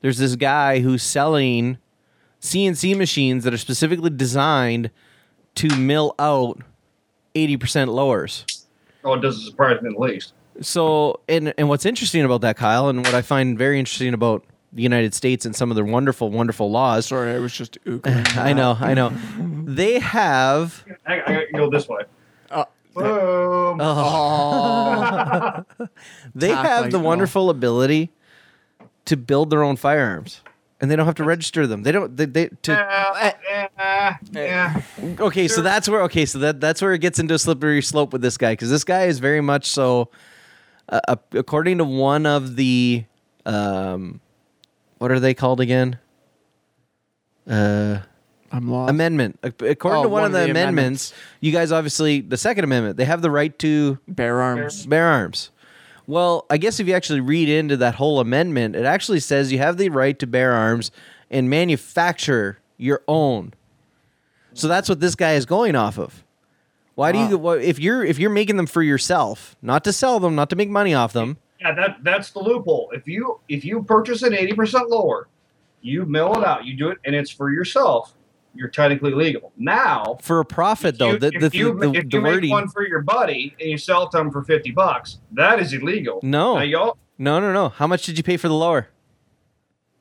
there's 0.02 0.19
this 0.19 0.36
guy 0.36 0.78
who's 0.80 1.02
selling 1.02 1.80
cnc 2.39 2.95
machines 2.95 3.43
that 3.45 3.52
are 3.52 3.58
specifically 3.58 4.12
designed 4.12 4.91
to 5.56 5.75
mill 5.75 6.13
out 6.19 6.62
80% 7.33 7.87
lowers 7.87 8.46
Oh, 9.04 9.13
it 9.15 9.21
doesn't 9.21 9.42
surprise 9.44 9.81
me 9.81 9.87
in 9.87 9.94
the 9.96 10.00
least. 10.00 10.33
so 10.62 11.19
and 11.27 11.52
and 11.58 11.67
what's 11.67 11.87
interesting 11.87 12.23
about 12.23 12.42
that 12.42 12.58
kyle 12.58 12.90
and 12.90 13.00
what 13.04 13.15
i 13.15 13.23
find 13.23 13.58
very 13.58 13.79
interesting 13.79 14.13
about 14.13 14.46
the 14.74 14.82
united 14.84 15.13
states 15.13 15.46
and 15.46 15.56
some 15.56 15.69
of 15.71 15.76
their 15.76 15.86
wonderful 15.86 16.30
wonderful 16.32 16.69
laws 16.71 17.06
Sorry, 17.06 17.34
I 17.34 17.40
was 17.40 17.54
just 17.54 17.78
oogling. 17.86 18.38
i 18.50 18.54
know 18.54 18.78
i 18.80 18.94
know 18.94 19.10
they 19.65 20.00
have 20.00 20.84
I, 21.06 21.13
I 21.13 21.19
gotta 21.19 21.46
go 21.54 21.69
this 21.69 21.88
way. 21.88 22.04
Uh, 22.52 22.65
Boom. 22.96 23.80
Oh, 23.82 25.63
They 26.36 26.50
Tack 26.50 26.65
have 26.65 26.82
like- 26.84 26.92
the 26.92 27.00
wonderful 27.00 27.50
ability 27.50 28.12
to 29.06 29.17
build 29.17 29.50
their 29.50 29.63
own 29.63 29.76
firearms, 29.76 30.42
and 30.80 30.90
they 30.90 30.96
don't 30.96 31.06
have 31.06 31.15
to 31.15 31.24
register 31.24 31.65
them. 31.67 31.84
They 31.84 31.92
don't. 31.92 32.15
They, 32.15 32.26
they 32.26 32.48
to 32.63 32.74
Uh, 32.80 33.32
uh, 33.80 34.13
yeah. 34.32 34.82
okay. 35.19 35.48
So 35.48 35.62
that's 35.62 35.90
where 35.90 36.02
okay. 36.04 36.26
So 36.26 36.40
that 36.40 36.62
that's 36.62 36.82
where 36.82 36.94
it 36.94 37.00
gets 37.00 37.19
into 37.19 37.34
a 37.34 37.40
slippery 37.40 37.82
slope 37.82 38.13
with 38.13 38.21
this 38.21 38.38
guy 38.38 38.54
because 38.54 38.69
this 38.69 38.84
guy 38.84 39.06
is 39.06 39.19
very 39.19 39.42
much 39.42 39.69
so. 39.69 40.10
uh, 40.90 41.00
uh, 41.08 41.15
according 41.34 41.80
to 41.80 41.84
one 41.86 42.26
of 42.26 42.56
the 42.56 43.04
um, 43.46 44.19
what 45.04 45.12
are 45.12 45.19
they 45.19 45.33
called 45.33 45.60
again? 45.60 45.99
Uh, 47.45 47.99
I'm 48.54 48.69
lost. 48.69 48.89
amendment. 48.89 49.37
According 49.43 49.99
Oh, 49.99 50.04
to 50.04 50.08
one, 50.08 50.21
one 50.21 50.23
of 50.23 50.31
the, 50.31 50.45
the 50.45 50.51
amendments, 50.51 51.13
you 51.41 51.51
guys 51.51 51.73
obviously 51.73 52.21
the 52.21 52.37
Second 52.37 52.63
Amendment. 52.63 52.95
They 52.95 53.04
have 53.04 53.21
the 53.21 53.29
right 53.29 53.60
to 53.60 53.99
Bear 54.08 54.39
arms. 54.41 54.85
bear 54.85 55.08
arms. 55.08 55.51
Well, 56.08 56.45
I 56.49 56.56
guess 56.58 56.79
if 56.79 56.87
you 56.87 56.93
actually 56.93 57.19
read 57.19 57.49
into 57.49 57.75
that 57.77 57.95
whole 57.95 58.21
amendment, 58.21 58.77
it 58.77 58.85
actually 58.85 59.19
says 59.19 59.51
you 59.51 59.58
have 59.58 59.75
the 59.75 59.89
right 59.89 60.17
to 60.19 60.25
bear 60.25 60.54
arms 60.54 60.89
and 61.29 61.49
manufacture 61.49 62.60
your 62.77 63.01
own. 63.06 63.54
So 64.54 64.69
that's 64.69 64.87
what 64.87 65.01
this 65.01 65.15
guy 65.15 65.33
is 65.33 65.45
going 65.45 65.75
off 65.75 65.99
of. 65.99 66.23
Why 66.95 67.12
do 67.12 67.17
you 67.19 67.49
if 67.51 67.77
you're 67.77 68.06
if 68.06 68.19
you're 68.19 68.29
making 68.29 68.56
them 68.56 68.67
for 68.67 68.81
yourself, 68.81 69.58
not 69.62 69.83
to 69.83 69.91
sell 69.91 70.21
them, 70.21 70.33
not 70.35 70.49
to 70.51 70.56
make 70.56 70.69
money 70.69 70.93
off 70.93 71.12
them? 71.12 71.39
Yeah, 71.63 71.73
that 71.75 72.03
that's 72.03 72.31
the 72.31 72.39
loophole. 72.39 72.91
If 72.93 73.07
you 73.07 73.39
if 73.47 73.63
you 73.63 73.83
purchase 73.83 74.21
it 74.21 74.33
eighty 74.33 74.53
percent 74.53 74.89
lower, 74.89 75.29
you 75.81 76.05
mill 76.05 76.37
it 76.37 76.45
out. 76.45 76.65
You 76.65 76.75
do 76.75 76.89
it, 76.89 76.97
and 77.05 77.15
it's 77.15 77.31
for 77.31 77.51
yourself. 77.51 78.13
You're 78.53 78.67
technically 78.67 79.13
legal. 79.13 79.51
Now, 79.57 80.17
For 80.21 80.39
a 80.41 80.45
profit 80.45 80.99
though, 80.99 81.13
you, 81.13 81.19
the 81.19 81.31
the, 81.31 81.45
if 81.45 81.55
you, 81.55 81.73
the, 81.79 81.91
if 81.91 82.13
you 82.13 82.21
make 82.21 82.33
wording 82.33 82.49
one 82.51 82.67
for 82.67 82.85
your 82.85 83.01
buddy 83.01 83.55
and 83.59 83.69
you 83.69 83.77
sell 83.77 84.03
it 84.03 84.11
to 84.11 84.19
him 84.19 84.29
for 84.29 84.43
fifty 84.43 84.71
bucks, 84.71 85.19
that 85.31 85.59
is 85.59 85.71
illegal. 85.73 86.19
No. 86.21 86.55
Now, 86.55 86.63
y'all, 86.63 86.97
No, 87.17 87.39
no, 87.39 87.53
no. 87.53 87.69
How 87.69 87.87
much 87.87 88.05
did 88.05 88.17
you 88.17 88.23
pay 88.23 88.35
for 88.37 88.49
the 88.49 88.53
lower? 88.53 88.89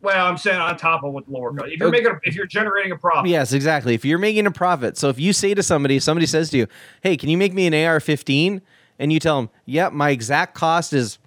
well, 0.03 0.27
I'm 0.27 0.37
saying 0.37 0.61
on 0.61 0.77
top 0.77 1.05
of 1.05 1.13
what 1.13 1.27
the 1.27 1.33
lower 1.33 1.55
cost. 1.55 1.71
If 1.71 1.79
you're 1.79 1.91
making, 1.91 2.09
a, 2.09 2.19
if 2.25 2.35
you're 2.35 2.45
generating 2.47 2.91
a 2.91 2.97
profit, 2.97 3.31
Yes, 3.31 3.53
exactly. 3.53 3.95
If 3.95 4.05
you're 4.05 4.19
making 4.19 4.47
a 4.47 4.51
profit, 4.51 4.99
so 4.99 5.09
if 5.11 5.21
you 5.21 5.33
say 5.33 5.55
to 5.55 5.63
somebody, 5.63 6.01
somebody 6.01 6.27
says 6.27 6.51
to 6.51 6.59
you, 6.59 6.67
"Hey, 7.03 7.17
can 7.17 7.29
you 7.29 7.39
make 7.39 7.55
me 7.55 7.69
an 7.69 7.73
AR-15?" 7.73 8.61
and 8.99 9.13
you 9.13 9.21
tell 9.21 9.41
them, 9.41 9.49
"Yep, 9.65 9.93
my 9.93 10.11
exact 10.11 10.55
cost 10.55 10.93
is 10.93 11.19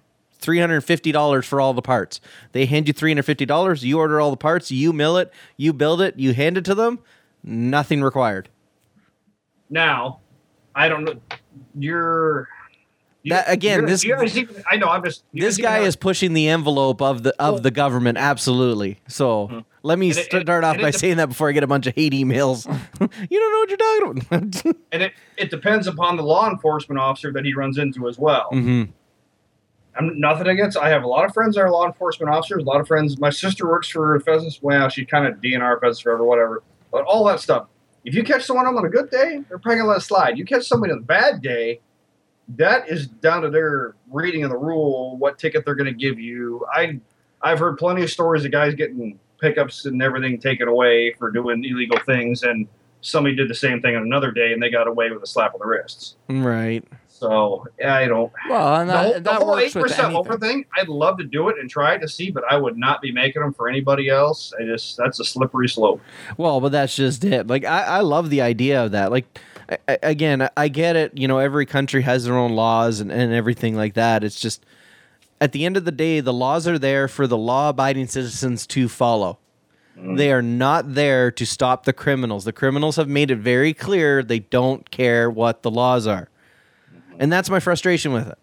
three 0.46 0.60
hundred 0.60 0.80
fifty 0.82 1.12
dollars 1.12 1.44
for 1.44 1.60
all 1.60 1.74
the 1.74 1.82
parts." 1.82 2.20
They 2.52 2.64
hand 2.64 2.86
you 2.86 2.94
three 2.94 3.10
hundred 3.10 3.24
fifty 3.24 3.44
dollars. 3.44 3.84
You 3.84 3.98
order 3.98 4.18
all 4.20 4.30
the 4.30 4.36
parts. 4.38 4.70
You 4.70 4.94
mill 4.94 5.18
it. 5.18 5.30
You 5.58 5.74
build 5.74 6.00
it. 6.00 6.18
You 6.18 6.32
hand 6.32 6.56
it 6.56 6.64
to 6.64 6.74
them. 6.74 7.00
Nothing 7.44 8.02
required. 8.02 8.48
Now, 9.68 10.20
I 10.74 10.88
don't 10.88 11.04
know. 11.04 11.14
You're 11.78 12.48
you- 13.22 13.30
That- 13.30 13.50
again, 13.50 13.84
this- 13.86 14.04
you 14.04 14.14
guys 14.14 14.38
even- 14.38 14.62
I 14.70 14.76
know. 14.76 14.86
I'm 14.88 15.02
just 15.02 15.24
This 15.34 15.56
guy 15.56 15.78
is 15.80 15.96
pushing 15.96 16.32
the 16.32 16.48
envelope 16.48 17.02
of 17.02 17.24
the 17.24 17.30
of 17.42 17.54
Well- 17.54 17.62
the 17.62 17.70
government. 17.72 18.18
Absolutely. 18.18 18.98
So 19.08 19.64
let 19.82 19.98
me 19.98 20.10
it- 20.10 20.14
start 20.26 20.48
and- 20.48 20.64
off 20.64 20.76
by 20.76 20.88
it 20.88 20.92
dep- 20.92 21.00
saying 21.00 21.16
that 21.16 21.28
before 21.28 21.48
I 21.48 21.52
get 21.52 21.64
a 21.64 21.66
bunch 21.66 21.86
of 21.88 21.94
hate 21.96 22.12
emails. 22.12 22.66
you 23.00 23.40
don't 23.40 23.52
know 23.52 23.58
what 23.58 23.68
you're 23.68 23.76
talking 23.78 24.26
about. 24.62 24.76
and 24.92 25.02
it 25.02 25.12
it 25.36 25.50
depends 25.50 25.88
upon 25.88 26.16
the 26.16 26.22
law 26.22 26.48
enforcement 26.48 27.00
officer 27.00 27.32
that 27.32 27.44
he 27.44 27.52
runs 27.52 27.78
into 27.78 28.06
as 28.08 28.16
well. 28.18 28.48
hmm 28.52 28.84
I'm 29.98 30.18
nothing 30.20 30.46
against. 30.46 30.76
I 30.76 30.88
have 30.88 31.02
a 31.02 31.06
lot 31.06 31.24
of 31.24 31.32
friends 31.32 31.54
that 31.56 31.62
are 31.62 31.70
law 31.70 31.86
enforcement 31.86 32.32
officers. 32.32 32.62
A 32.62 32.66
lot 32.66 32.80
of 32.80 32.86
friends. 32.86 33.18
My 33.18 33.30
sister 33.30 33.66
works 33.66 33.88
for 33.88 34.18
Pheasants. 34.20 34.60
Well, 34.62 34.88
she 34.88 35.04
kind 35.04 35.26
of 35.26 35.40
DNR 35.40 35.80
Pheasants 35.80 36.00
Forever, 36.00 36.24
whatever. 36.24 36.62
But 36.92 37.04
all 37.04 37.24
that 37.24 37.40
stuff. 37.40 37.68
If 38.04 38.14
you 38.14 38.22
catch 38.22 38.44
someone 38.44 38.66
on 38.66 38.84
a 38.84 38.88
good 38.88 39.10
day, 39.10 39.42
they're 39.48 39.58
probably 39.58 39.78
gonna 39.78 39.88
let 39.88 39.98
it 39.98 40.02
slide. 40.02 40.38
You 40.38 40.44
catch 40.44 40.64
somebody 40.66 40.92
on 40.92 40.98
a 40.98 41.02
bad 41.02 41.42
day, 41.42 41.80
that 42.56 42.88
is 42.88 43.08
down 43.08 43.42
to 43.42 43.50
their 43.50 43.96
reading 44.10 44.44
of 44.44 44.50
the 44.50 44.56
rule, 44.56 45.16
what 45.16 45.38
ticket 45.38 45.64
they're 45.64 45.74
gonna 45.74 45.92
give 45.92 46.18
you. 46.18 46.64
I 46.72 47.00
I've 47.42 47.58
heard 47.58 47.78
plenty 47.78 48.02
of 48.02 48.10
stories 48.10 48.44
of 48.44 48.52
guys 48.52 48.74
getting 48.74 49.18
pickups 49.40 49.86
and 49.86 50.00
everything 50.02 50.38
taken 50.38 50.68
away 50.68 51.14
for 51.18 51.30
doing 51.30 51.64
illegal 51.64 51.98
things, 52.06 52.42
and 52.42 52.68
somebody 53.00 53.34
did 53.34 53.48
the 53.48 53.54
same 53.54 53.80
thing 53.80 53.96
on 53.96 54.02
another 54.02 54.30
day 54.30 54.52
and 54.52 54.62
they 54.62 54.70
got 54.70 54.88
away 54.88 55.10
with 55.10 55.22
a 55.22 55.26
slap 55.26 55.54
on 55.54 55.60
the 55.60 55.66
wrists. 55.66 56.16
Right. 56.28 56.84
So 57.18 57.66
I 57.84 58.06
don't. 58.06 58.32
Well, 58.48 58.76
and 58.80 58.90
The 58.90 58.94
that, 59.20 59.24
the 59.24 59.34
whole 59.34 59.58
eight 59.58 59.72
percent 59.72 60.14
over 60.14 60.36
thing, 60.38 60.66
I'd 60.76 60.88
love 60.88 61.18
to 61.18 61.24
do 61.24 61.48
it 61.48 61.56
and 61.58 61.68
try 61.70 61.96
to 61.96 62.06
see, 62.08 62.30
but 62.30 62.44
I 62.50 62.56
would 62.56 62.76
not 62.76 63.00
be 63.00 63.10
making 63.12 63.40
them 63.42 63.54
for 63.54 63.68
anybody 63.68 64.08
else. 64.08 64.52
I 64.60 64.64
just 64.64 64.96
that's 64.96 65.18
a 65.20 65.24
slippery 65.24 65.68
slope. 65.68 66.00
Well, 66.36 66.60
but 66.60 66.72
that's 66.72 66.94
just 66.94 67.24
it. 67.24 67.46
Like 67.46 67.64
I, 67.64 67.82
I 67.82 68.00
love 68.00 68.30
the 68.30 68.42
idea 68.42 68.84
of 68.84 68.92
that. 68.92 69.10
Like 69.10 69.38
I, 69.70 69.78
I- 69.88 69.98
again, 70.02 70.42
I- 70.42 70.50
I 70.56 70.68
get 70.68 70.96
it. 70.96 71.16
You 71.16 71.26
know, 71.28 71.38
every 71.38 71.64
country 71.66 72.02
has 72.02 72.24
their 72.24 72.36
own 72.36 72.52
laws 72.52 73.00
and, 73.00 73.10
and 73.10 73.32
everything 73.32 73.76
like 73.76 73.94
that. 73.94 74.22
It's 74.22 74.38
just 74.40 74.64
at 75.40 75.52
the 75.52 75.64
end 75.64 75.76
of 75.76 75.84
the 75.84 75.92
day, 75.92 76.20
the 76.20 76.32
laws 76.32 76.66
are 76.68 76.78
there 76.78 77.08
for 77.08 77.26
the 77.26 77.36
law-abiding 77.36 78.06
citizens 78.08 78.66
to 78.68 78.88
follow. 78.88 79.38
Mm. 79.98 80.16
They 80.16 80.30
are 80.32 80.42
not 80.42 80.94
there 80.94 81.30
to 81.30 81.44
stop 81.46 81.84
the 81.84 81.92
criminals. 81.92 82.44
The 82.44 82.52
criminals 82.52 82.96
have 82.96 83.08
made 83.08 83.30
it 83.30 83.36
very 83.36 83.72
clear 83.74 84.22
they 84.22 84.38
don't 84.40 84.90
care 84.90 85.30
what 85.30 85.62
the 85.62 85.70
laws 85.70 86.06
are. 86.06 86.28
And 87.18 87.32
that's 87.32 87.50
my 87.50 87.60
frustration 87.60 88.12
with 88.12 88.28
it. 88.28 88.38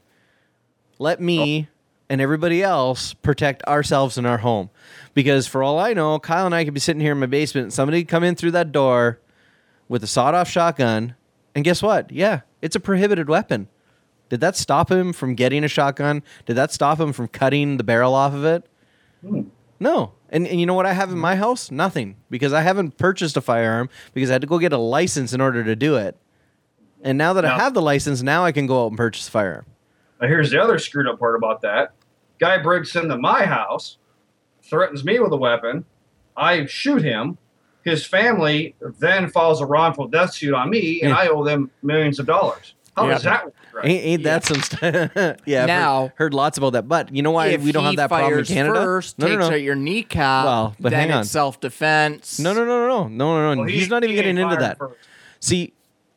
Let 1.00 1.20
me 1.20 1.68
oh. 1.70 1.74
and 2.10 2.22
everybody 2.22 2.64
else 2.64 3.14
protect 3.14 3.64
ourselves 3.64 4.18
in 4.18 4.26
our 4.26 4.40
home. 4.40 4.70
Because 5.14 5.48
for 5.48 5.64
all 5.64 5.80
I 5.80 5.94
know, 5.94 6.20
Kyle 6.20 6.46
and 6.46 6.56
I 6.56 6.66
could 6.66 6.74
be 6.74 6.80
sitting 6.80 7.02
here 7.02 7.12
in 7.12 7.20
my 7.20 7.26
basement 7.26 7.66
and 7.66 7.74
somebody 7.74 8.02
could 8.02 8.10
come 8.10 8.24
in 8.24 8.36
through 8.36 8.52
that 8.52 8.72
door 8.72 9.20
with 9.88 10.04
a 10.04 10.08
sawed 10.08 10.34
off 10.34 10.50
shotgun. 10.50 11.16
And 11.56 11.64
guess 11.64 11.82
what? 11.84 12.12
Yeah, 12.12 12.42
it's 12.62 12.76
a 12.76 12.80
prohibited 12.80 13.30
weapon. 13.30 13.68
Did 14.30 14.40
that 14.42 14.56
stop 14.56 14.90
him 14.90 15.14
from 15.14 15.36
getting 15.36 15.64
a 15.64 15.68
shotgun? 15.68 16.24
Did 16.46 16.56
that 16.56 16.72
stop 16.72 17.00
him 17.00 17.14
from 17.14 17.28
cutting 17.28 17.78
the 17.78 17.84
barrel 17.84 18.16
off 18.16 18.34
of 18.34 18.46
it? 18.46 18.66
Hmm. 19.22 19.42
No. 19.80 20.14
And, 20.30 20.48
and 20.48 20.60
you 20.60 20.66
know 20.66 20.74
what 20.74 20.88
I 20.88 20.94
have 20.94 21.10
in 21.10 21.16
hmm. 21.16 21.22
my 21.22 21.36
house? 21.36 21.70
Nothing. 21.70 22.16
Because 22.30 22.54
I 22.54 22.62
haven't 22.62 22.98
purchased 22.98 23.38
a 23.38 23.42
firearm 23.42 23.90
because 24.14 24.32
I 24.32 24.34
had 24.34 24.42
to 24.42 24.48
go 24.48 24.58
get 24.58 24.74
a 24.74 24.78
license 24.78 25.34
in 25.34 25.42
order 25.42 25.64
to 25.64 25.76
do 25.76 25.98
it. 25.98 26.18
And 27.04 27.18
now 27.18 27.34
that 27.34 27.46
I 27.46 27.58
have 27.58 27.74
the 27.74 27.82
license, 27.82 28.24
now 28.24 28.44
I 28.46 28.52
can 28.52 28.66
go 28.66 28.86
out 28.86 28.88
and 28.88 28.98
purchase 28.98 29.28
a 29.28 29.32
firearm. 29.32 29.66
Now 30.22 30.28
here's 30.28 30.50
the 30.52 30.62
other 30.62 30.80
screwed 30.80 31.08
up 31.08 31.20
part 31.20 31.36
about 31.36 31.62
that. 31.62 31.92
Guy 32.40 32.58
breaks 32.58 32.96
into 32.96 33.18
my 33.18 33.46
house, 33.46 33.98
threatens 34.64 35.04
me 35.04 35.20
with 35.20 35.32
a 35.34 35.38
weapon. 35.38 35.86
I 36.36 36.66
shoot 36.66 37.02
him. 37.04 37.38
His 37.84 38.06
family 38.06 38.76
then 39.00 39.30
files 39.30 39.60
a 39.60 39.66
wrongful 39.66 40.08
death 40.08 40.34
suit 40.34 40.54
on 40.54 40.70
me, 40.70 41.02
and 41.02 41.10
Yeah. 41.12 41.18
I 41.18 41.28
owe 41.28 41.44
them 41.44 41.70
millions 41.84 42.18
of 42.20 42.26
dollars. 42.26 42.74
How 42.96 43.06
Yeah. 43.08 43.14
does 43.16 43.24
that 43.24 43.46
work? 43.46 43.54
Right? 43.74 43.86
Ain't, 43.86 44.06
ain't 44.06 44.24
that 44.24 44.46
some 44.46 44.62
stuff? 44.62 44.80
yeah. 45.46 45.62
I've 45.64 45.68
Now- 45.68 46.02
heard, 46.04 46.12
heard 46.16 46.34
lots 46.34 46.58
about 46.58 46.74
that. 46.74 46.88
But 46.88 47.14
you 47.14 47.22
know 47.24 47.32
why 47.32 47.56
we 47.58 47.72
don't 47.74 47.84
have 47.84 47.96
that 47.98 48.08
problem 48.08 48.32
in 48.32 48.38
fires 48.38 48.48
Canada? 48.48 48.82
First, 48.84 49.20
no, 49.20 49.28
no, 49.28 49.34
takes 49.36 49.50
no. 49.50 49.56
out 49.56 49.62
your 49.62 49.76
kneecap. 49.76 50.46
Well, 50.46 50.76
but 50.80 50.92
then 50.92 51.00
hang 51.02 51.12
on. 51.12 51.22
it's 51.22 51.32
self-defense. 51.32 52.40
No, 52.40 52.54
no, 52.54 52.64
no, 52.64 52.88
no, 52.88 52.88
no, 52.88 53.08
no, 53.08 53.08
no, 53.08 53.54
no. 53.56 53.60
Well, 53.62 53.68
he- 53.68 53.80
He's 53.80 53.90
not 53.90 54.04
even 54.04 54.12
he 54.12 54.22
getting 54.22 54.38
into 54.38 54.56
that. 54.56 54.78
first. 54.78 54.96
See, 55.42 55.74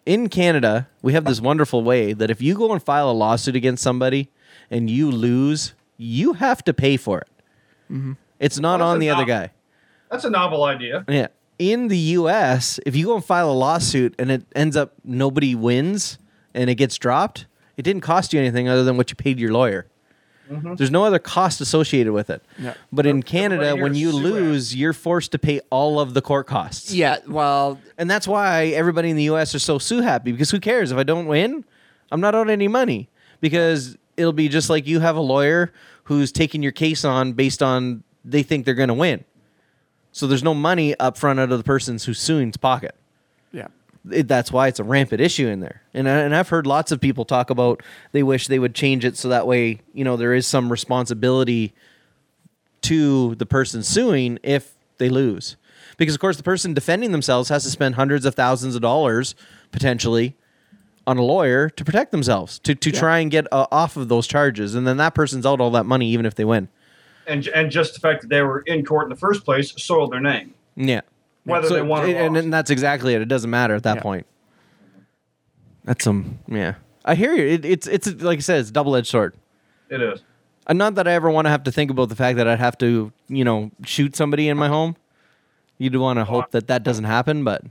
in 0.06 0.28
Canada, 0.28 0.88
we 1.02 1.12
have 1.12 1.24
this 1.24 1.40
wonderful 1.40 1.82
way 1.82 2.12
that 2.12 2.30
if 2.30 2.40
you 2.40 2.54
go 2.54 2.72
and 2.72 2.82
file 2.82 3.10
a 3.10 3.12
lawsuit 3.12 3.56
against 3.56 3.82
somebody 3.82 4.30
and 4.70 4.88
you 4.88 5.10
lose, 5.10 5.74
you 5.96 6.34
have 6.34 6.64
to 6.64 6.72
pay 6.72 6.96
for 6.96 7.20
it. 7.20 7.28
Mm-hmm. 7.90 8.12
It's 8.38 8.58
not 8.58 8.80
Well, 8.80 8.90
on 8.90 9.00
the 9.00 9.10
other 9.10 9.24
guy. 9.24 9.50
That's 10.10 10.24
a 10.24 10.30
novel 10.30 10.64
idea. 10.64 11.04
Yeah. 11.08 11.28
In 11.58 11.88
the 11.88 11.98
US, 11.98 12.78
if 12.86 12.94
you 12.94 13.06
go 13.06 13.14
and 13.16 13.24
file 13.24 13.50
a 13.50 13.52
lawsuit 13.52 14.14
and 14.18 14.30
it 14.30 14.44
ends 14.54 14.76
up 14.76 14.94
nobody 15.04 15.54
wins 15.54 16.18
and 16.54 16.70
it 16.70 16.76
gets 16.76 16.96
dropped, 16.96 17.46
it 17.76 17.82
didn't 17.82 18.02
cost 18.02 18.32
you 18.32 18.40
anything 18.40 18.68
other 18.68 18.84
than 18.84 18.96
what 18.96 19.10
you 19.10 19.16
paid 19.16 19.40
your 19.40 19.52
lawyer. 19.52 19.86
Mm-hmm. 20.50 20.74
There's 20.74 20.90
no 20.90 21.04
other 21.04 21.18
cost 21.18 21.60
associated 21.60 22.12
with 22.12 22.30
it. 22.30 22.42
Yeah. 22.58 22.74
But 22.92 23.06
in 23.06 23.22
Canada, 23.22 23.76
when 23.76 23.94
you 23.94 24.10
sue 24.10 24.16
lose, 24.16 24.76
you're 24.76 24.92
forced 24.92 25.32
to 25.32 25.38
pay 25.38 25.60
all 25.70 25.98
of 25.98 26.14
the 26.14 26.22
court 26.22 26.46
costs. 26.46 26.92
Yeah, 26.92 27.18
well, 27.26 27.80
And 27.98 28.10
that's 28.10 28.28
why 28.28 28.66
everybody 28.66 29.10
in 29.10 29.16
the 29.16 29.24
US 29.24 29.54
are 29.54 29.58
so 29.58 29.78
sue 29.78 30.00
happy 30.00 30.32
because 30.32 30.50
who 30.50 30.60
cares 30.60 30.92
if 30.92 30.98
I 30.98 31.02
don't 31.02 31.26
win? 31.26 31.64
I'm 32.12 32.20
not 32.20 32.34
owed 32.34 32.50
any 32.50 32.68
money 32.68 33.08
because 33.40 33.96
it'll 34.16 34.32
be 34.32 34.48
just 34.48 34.70
like 34.70 34.86
you 34.86 35.00
have 35.00 35.16
a 35.16 35.20
lawyer 35.20 35.72
who's 36.04 36.30
taking 36.30 36.62
your 36.62 36.72
case 36.72 37.04
on 37.04 37.32
based 37.32 37.62
on 37.62 38.04
they 38.24 38.42
think 38.42 38.64
they're 38.64 38.74
going 38.74 38.88
to 38.88 38.94
win. 38.94 39.24
So 40.12 40.26
there's 40.26 40.42
no 40.42 40.54
money 40.54 40.98
up 40.98 41.18
front 41.18 41.40
out 41.40 41.52
of 41.52 41.58
the 41.58 41.64
person's 41.64 42.04
who's 42.04 42.18
suing's 42.20 42.56
pocket. 42.56 42.94
Yeah. 44.08 44.18
It, 44.18 44.28
that's 44.28 44.52
why 44.52 44.68
it's 44.68 44.80
a 44.80 44.84
rampant 44.84 45.20
issue 45.20 45.48
in 45.48 45.60
there. 45.60 45.82
And, 45.94 46.08
I, 46.08 46.18
and 46.20 46.34
I've 46.34 46.48
heard 46.48 46.66
lots 46.66 46.92
of 46.92 47.00
people 47.00 47.24
talk 47.24 47.50
about 47.50 47.82
they 48.12 48.22
wish 48.22 48.46
they 48.46 48.58
would 48.58 48.74
change 48.74 49.04
it 49.04 49.16
so 49.16 49.28
that 49.28 49.46
way, 49.46 49.80
you 49.92 50.04
know, 50.04 50.16
there 50.16 50.34
is 50.34 50.46
some 50.46 50.70
responsibility 50.70 51.74
to 52.82 53.34
the 53.34 53.46
person 53.46 53.82
suing 53.82 54.38
if 54.42 54.74
they 54.98 55.08
lose. 55.08 55.56
Because, 55.96 56.14
of 56.14 56.20
course, 56.20 56.36
the 56.36 56.42
person 56.42 56.74
defending 56.74 57.12
themselves 57.12 57.48
has 57.48 57.64
to 57.64 57.70
spend 57.70 57.94
hundreds 57.94 58.24
of 58.26 58.34
thousands 58.34 58.74
of 58.74 58.82
dollars 58.82 59.34
potentially 59.72 60.36
on 61.06 61.18
a 61.18 61.22
lawyer 61.22 61.70
to 61.70 61.84
protect 61.84 62.10
themselves, 62.10 62.58
to, 62.60 62.74
to 62.74 62.90
try 62.90 63.20
and 63.20 63.30
get 63.30 63.46
uh, 63.52 63.66
off 63.70 63.96
of 63.96 64.08
those 64.08 64.26
charges. 64.26 64.74
And 64.74 64.86
then 64.86 64.96
that 64.96 65.14
person's 65.14 65.46
out 65.46 65.60
all 65.60 65.70
that 65.70 65.86
money 65.86 66.08
even 66.08 66.26
if 66.26 66.34
they 66.34 66.44
win. 66.44 66.68
And 67.26 67.46
and 67.48 67.70
just 67.70 67.94
the 67.94 68.00
fact 68.00 68.22
that 68.22 68.28
they 68.28 68.42
were 68.42 68.60
in 68.60 68.84
court 68.84 69.04
in 69.04 69.10
the 69.10 69.16
first 69.16 69.44
place 69.44 69.72
soiled 69.82 70.12
their 70.12 70.20
name. 70.20 70.54
Yeah. 70.76 71.00
Whether 71.46 71.68
So- 71.68 71.74
they 71.74 71.82
won 71.82 72.04
or 72.04 72.14
and, 72.14 72.36
and 72.36 72.52
that's 72.52 72.70
exactly 72.70 73.14
it. 73.14 73.22
It 73.22 73.28
doesn't 73.28 73.48
matter 73.50 73.74
at 73.74 73.84
that 73.84 73.96
Yeah. 73.96 74.02
point. 74.02 74.26
That's 75.84 76.04
some 76.04 76.38
yeah. 76.48 76.74
I 77.04 77.14
hear 77.14 77.32
you. 77.32 77.46
It, 77.46 77.64
it's 77.64 77.86
it's 77.86 78.06
like 78.22 78.38
I 78.38 78.40
said, 78.40 78.60
it's 78.60 78.70
double 78.70 78.96
edged 78.96 79.06
sword. 79.08 79.34
It 79.88 80.02
is. 80.02 80.22
And 80.66 80.78
not 80.78 80.96
that 80.96 81.06
I 81.06 81.12
ever 81.12 81.30
want 81.30 81.46
to 81.46 81.50
have 81.50 81.62
to 81.64 81.72
think 81.72 81.90
about 81.92 82.08
the 82.08 82.16
fact 82.16 82.36
that 82.38 82.48
I'd 82.48 82.58
have 82.58 82.76
to 82.78 83.12
you 83.28 83.44
know 83.44 83.70
shoot 83.84 84.16
somebody 84.16 84.48
in 84.48 84.56
my 84.56 84.68
home. 84.68 84.96
You'd 85.78 85.94
want 85.96 86.18
to 86.18 86.24
hope 86.24 86.50
that 86.50 86.66
that 86.68 86.82
doesn't 86.82 87.04
happen, 87.04 87.44
but 87.44 87.62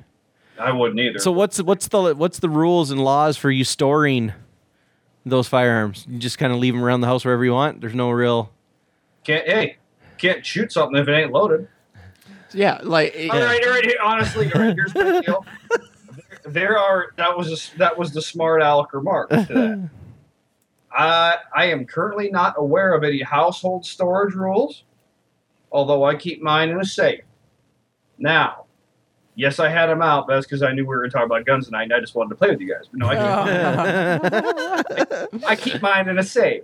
I 0.59 0.71
wouldn't 0.71 0.99
either. 0.99 1.19
so 1.19 1.31
what's 1.31 1.61
what's 1.61 1.87
the 1.89 2.15
what's 2.15 2.39
the 2.39 2.49
rules 2.49 2.91
and 2.91 3.03
laws 3.03 3.35
for 3.35 3.51
you 3.51 3.63
storing 3.65 4.31
those 5.25 5.47
firearms? 5.49 6.05
You 6.09 6.17
just 6.19 6.37
kind 6.37 6.53
of 6.53 6.59
leave 6.59 6.73
them 6.73 6.83
around 6.83 7.01
the 7.01 7.07
house 7.07 7.25
wherever 7.25 7.43
you 7.43 7.51
want. 7.51 7.81
There's 7.81 7.95
no 7.95 8.11
real. 8.11 8.51
Can't 9.25 9.45
hey, 9.45 9.77
can't 10.17 10.45
shoot 10.45 10.71
something 10.71 10.95
if 11.01 11.07
it 11.09 11.11
ain't 11.13 11.31
loaded. 11.33 11.67
Yeah, 12.55 12.79
like 12.83 13.13
All 13.15 13.39
right, 13.39 13.63
all 13.65 13.71
right. 13.71 13.85
here- 13.85 13.97
Honestly, 14.03 14.51
all 14.53 14.61
right, 14.61 14.75
here's 14.75 14.93
the 14.93 15.21
deal. 15.25 15.45
There, 15.69 15.79
there 16.47 16.77
are 16.77 17.07
that 17.17 17.37
was 17.37 17.51
a, 17.73 17.77
that 17.77 17.97
was 17.97 18.11
the 18.11 18.21
smart 18.21 18.61
aleck 18.61 18.93
remark 18.93 19.29
to 19.29 19.35
that. 19.35 19.89
I 20.91 21.37
I 21.53 21.65
am 21.65 21.85
currently 21.85 22.29
not 22.29 22.55
aware 22.57 22.93
of 22.93 23.03
any 23.03 23.21
household 23.21 23.85
storage 23.85 24.33
rules, 24.33 24.83
although 25.71 26.05
I 26.05 26.15
keep 26.15 26.41
mine 26.41 26.69
in 26.69 26.79
a 26.79 26.85
safe. 26.85 27.21
Now, 28.17 28.65
yes, 29.35 29.59
I 29.59 29.67
had 29.67 29.87
them 29.87 30.01
out, 30.01 30.27
but 30.27 30.35
that's 30.35 30.45
because 30.45 30.63
I 30.63 30.71
knew 30.71 30.83
we 30.83 30.87
were 30.87 30.99
going 30.99 31.09
to 31.11 31.17
talk 31.17 31.25
about 31.25 31.45
guns 31.45 31.65
tonight, 31.65 31.83
and 31.83 31.93
I 31.93 31.99
just 31.99 32.15
wanted 32.15 32.29
to 32.29 32.35
play 32.35 32.49
with 32.49 32.61
you 32.61 32.73
guys. 32.73 32.85
But 32.89 32.99
no, 32.99 33.07
I 33.07 34.17
oh. 34.17 35.27
keep, 35.31 35.45
I 35.47 35.55
keep 35.57 35.81
mine 35.81 36.07
in 36.07 36.17
a 36.17 36.23
safe. 36.23 36.63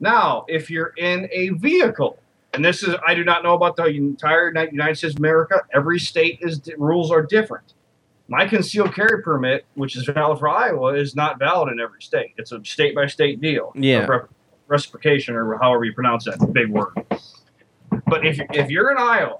Now, 0.00 0.44
if 0.48 0.68
you're 0.68 0.94
in 0.96 1.28
a 1.30 1.50
vehicle, 1.50 2.18
and 2.52 2.64
this 2.64 2.82
is 2.82 2.94
I 3.06 3.14
do 3.14 3.24
not 3.24 3.42
know 3.42 3.54
about 3.54 3.76
the 3.76 3.86
entire 3.86 4.48
United 4.48 4.96
States 4.96 5.14
of 5.14 5.18
America. 5.20 5.62
Every 5.72 5.98
state 5.98 6.38
is 6.40 6.60
rules 6.76 7.10
are 7.10 7.22
different. 7.22 7.74
My 8.28 8.46
concealed 8.46 8.94
carry 8.94 9.22
permit, 9.22 9.64
which 9.74 9.96
is 9.96 10.04
valid 10.04 10.38
for 10.38 10.48
Iowa, 10.48 10.94
is 10.94 11.16
not 11.16 11.38
valid 11.38 11.72
in 11.72 11.80
every 11.80 12.00
state. 12.00 12.34
It's 12.36 12.52
a 12.52 12.64
state 12.64 12.94
by 12.94 13.06
state 13.06 13.40
deal. 13.40 13.72
Yeah. 13.74 14.06
Rep- 14.06 14.30
reciprocation 14.68 15.34
or 15.34 15.58
however 15.58 15.84
you 15.84 15.92
pronounce 15.92 16.26
that 16.26 16.52
big 16.52 16.70
word. 16.70 16.94
But 18.06 18.24
if 18.24 18.40
if 18.52 18.70
you're 18.70 18.90
in 18.92 18.98
Iowa 18.98 19.38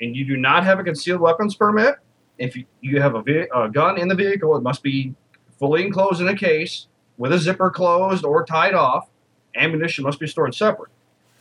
and 0.00 0.16
you 0.16 0.24
do 0.24 0.36
not 0.36 0.64
have 0.64 0.78
a 0.80 0.84
concealed 0.84 1.20
weapons 1.20 1.54
permit, 1.54 1.96
if 2.38 2.56
you, 2.56 2.64
you 2.80 3.00
have 3.00 3.14
a, 3.14 3.22
ve- 3.22 3.48
a 3.54 3.68
gun 3.68 3.98
in 3.98 4.08
the 4.08 4.14
vehicle, 4.14 4.56
it 4.56 4.62
must 4.62 4.82
be 4.82 5.14
fully 5.58 5.84
enclosed 5.84 6.20
in 6.20 6.28
a 6.28 6.36
case 6.36 6.88
with 7.16 7.32
a 7.32 7.38
zipper 7.38 7.70
closed 7.70 8.24
or 8.24 8.44
tied 8.44 8.74
off. 8.74 9.08
Ammunition 9.56 10.02
must 10.04 10.18
be 10.18 10.26
stored 10.26 10.54
separate. 10.54 10.90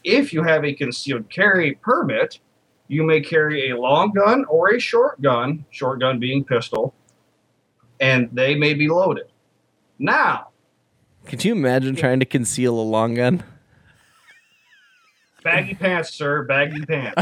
If 0.03 0.33
you 0.33 0.43
have 0.43 0.65
a 0.65 0.73
concealed 0.73 1.29
carry 1.29 1.75
permit, 1.75 2.39
you 2.87 3.03
may 3.03 3.21
carry 3.21 3.69
a 3.69 3.77
long 3.79 4.11
gun 4.11 4.45
or 4.45 4.73
a 4.75 4.79
short 4.79 5.21
gun, 5.21 5.65
short 5.71 5.99
gun 5.99 6.19
being 6.19 6.43
pistol, 6.43 6.93
and 7.99 8.29
they 8.33 8.55
may 8.55 8.73
be 8.73 8.87
loaded. 8.89 9.25
Now, 9.99 10.49
Could 11.25 11.45
you 11.45 11.53
imagine 11.53 11.95
trying 11.95 12.19
to 12.19 12.25
conceal 12.25 12.77
a 12.77 12.81
long 12.81 13.15
gun? 13.15 13.43
baggy 15.43 15.73
pants, 15.73 16.13
sir, 16.13 16.43
baggy 16.43 16.85
pants. 16.85 17.21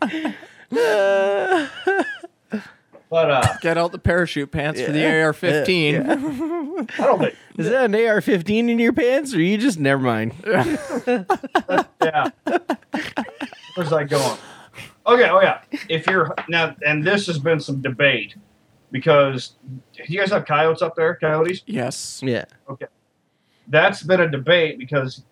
But 3.08 3.30
uh, 3.30 3.54
get 3.60 3.78
out 3.78 3.92
the 3.92 3.98
parachute 3.98 4.50
pants 4.50 4.80
for 4.80 4.90
the 4.90 5.04
AR-15. 5.06 6.90
I 6.98 7.04
don't 7.04 7.18
think. 7.20 7.34
Is 7.56 7.68
that 7.68 7.84
an 7.86 7.94
AR-15 7.94 8.68
in 8.68 8.78
your 8.78 8.92
pants, 8.92 9.32
or 9.34 9.40
you 9.40 9.56
just 9.58 9.78
never 9.78 10.02
mind? 10.02 10.34
Yeah. 12.02 12.30
Where's 13.74 13.90
that 13.90 14.08
going? 14.08 14.38
Okay. 15.06 15.28
Oh 15.28 15.40
yeah. 15.40 15.60
If 15.88 16.06
you're 16.06 16.34
now, 16.48 16.76
and 16.86 17.02
this 17.04 17.26
has 17.26 17.38
been 17.38 17.58
some 17.58 17.82
debate 17.82 18.36
because 18.92 19.54
you 20.06 20.18
guys 20.20 20.30
have 20.30 20.44
coyotes 20.46 20.82
up 20.82 20.94
there, 20.94 21.16
coyotes. 21.16 21.62
yes. 21.66 22.20
Yeah. 22.22 22.44
Okay. 22.70 22.86
That's 23.68 24.02
been 24.02 24.20
a 24.20 24.30
debate 24.30 24.78
because 24.78 25.24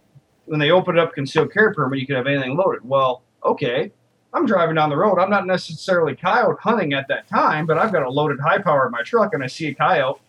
when 0.46 0.58
they 0.58 0.70
opened 0.70 0.98
up 0.98 1.14
concealed 1.14 1.52
carry 1.52 1.72
permit, 1.72 2.00
you 2.00 2.06
could 2.06 2.16
have 2.16 2.26
anything 2.26 2.56
loaded. 2.56 2.80
Well, 2.84 3.22
okay, 3.44 3.92
I'm 4.34 4.46
driving 4.46 4.74
down 4.74 4.90
the 4.90 4.96
road. 4.96 5.18
I'm 5.18 5.30
not 5.30 5.46
necessarily 5.46 6.16
coyote 6.16 6.58
hunting 6.60 6.92
at 6.92 7.06
that 7.08 7.28
time, 7.28 7.66
but 7.66 7.78
I've 7.78 7.92
got 7.92 8.02
a 8.02 8.10
loaded 8.10 8.40
high 8.40 8.58
power 8.58 8.84
in 8.86 8.90
my 8.90 9.02
truck 9.02 9.32
and 9.32 9.44
I 9.44 9.46
see 9.46 9.68
a 9.68 9.74
coyote. 9.74 10.20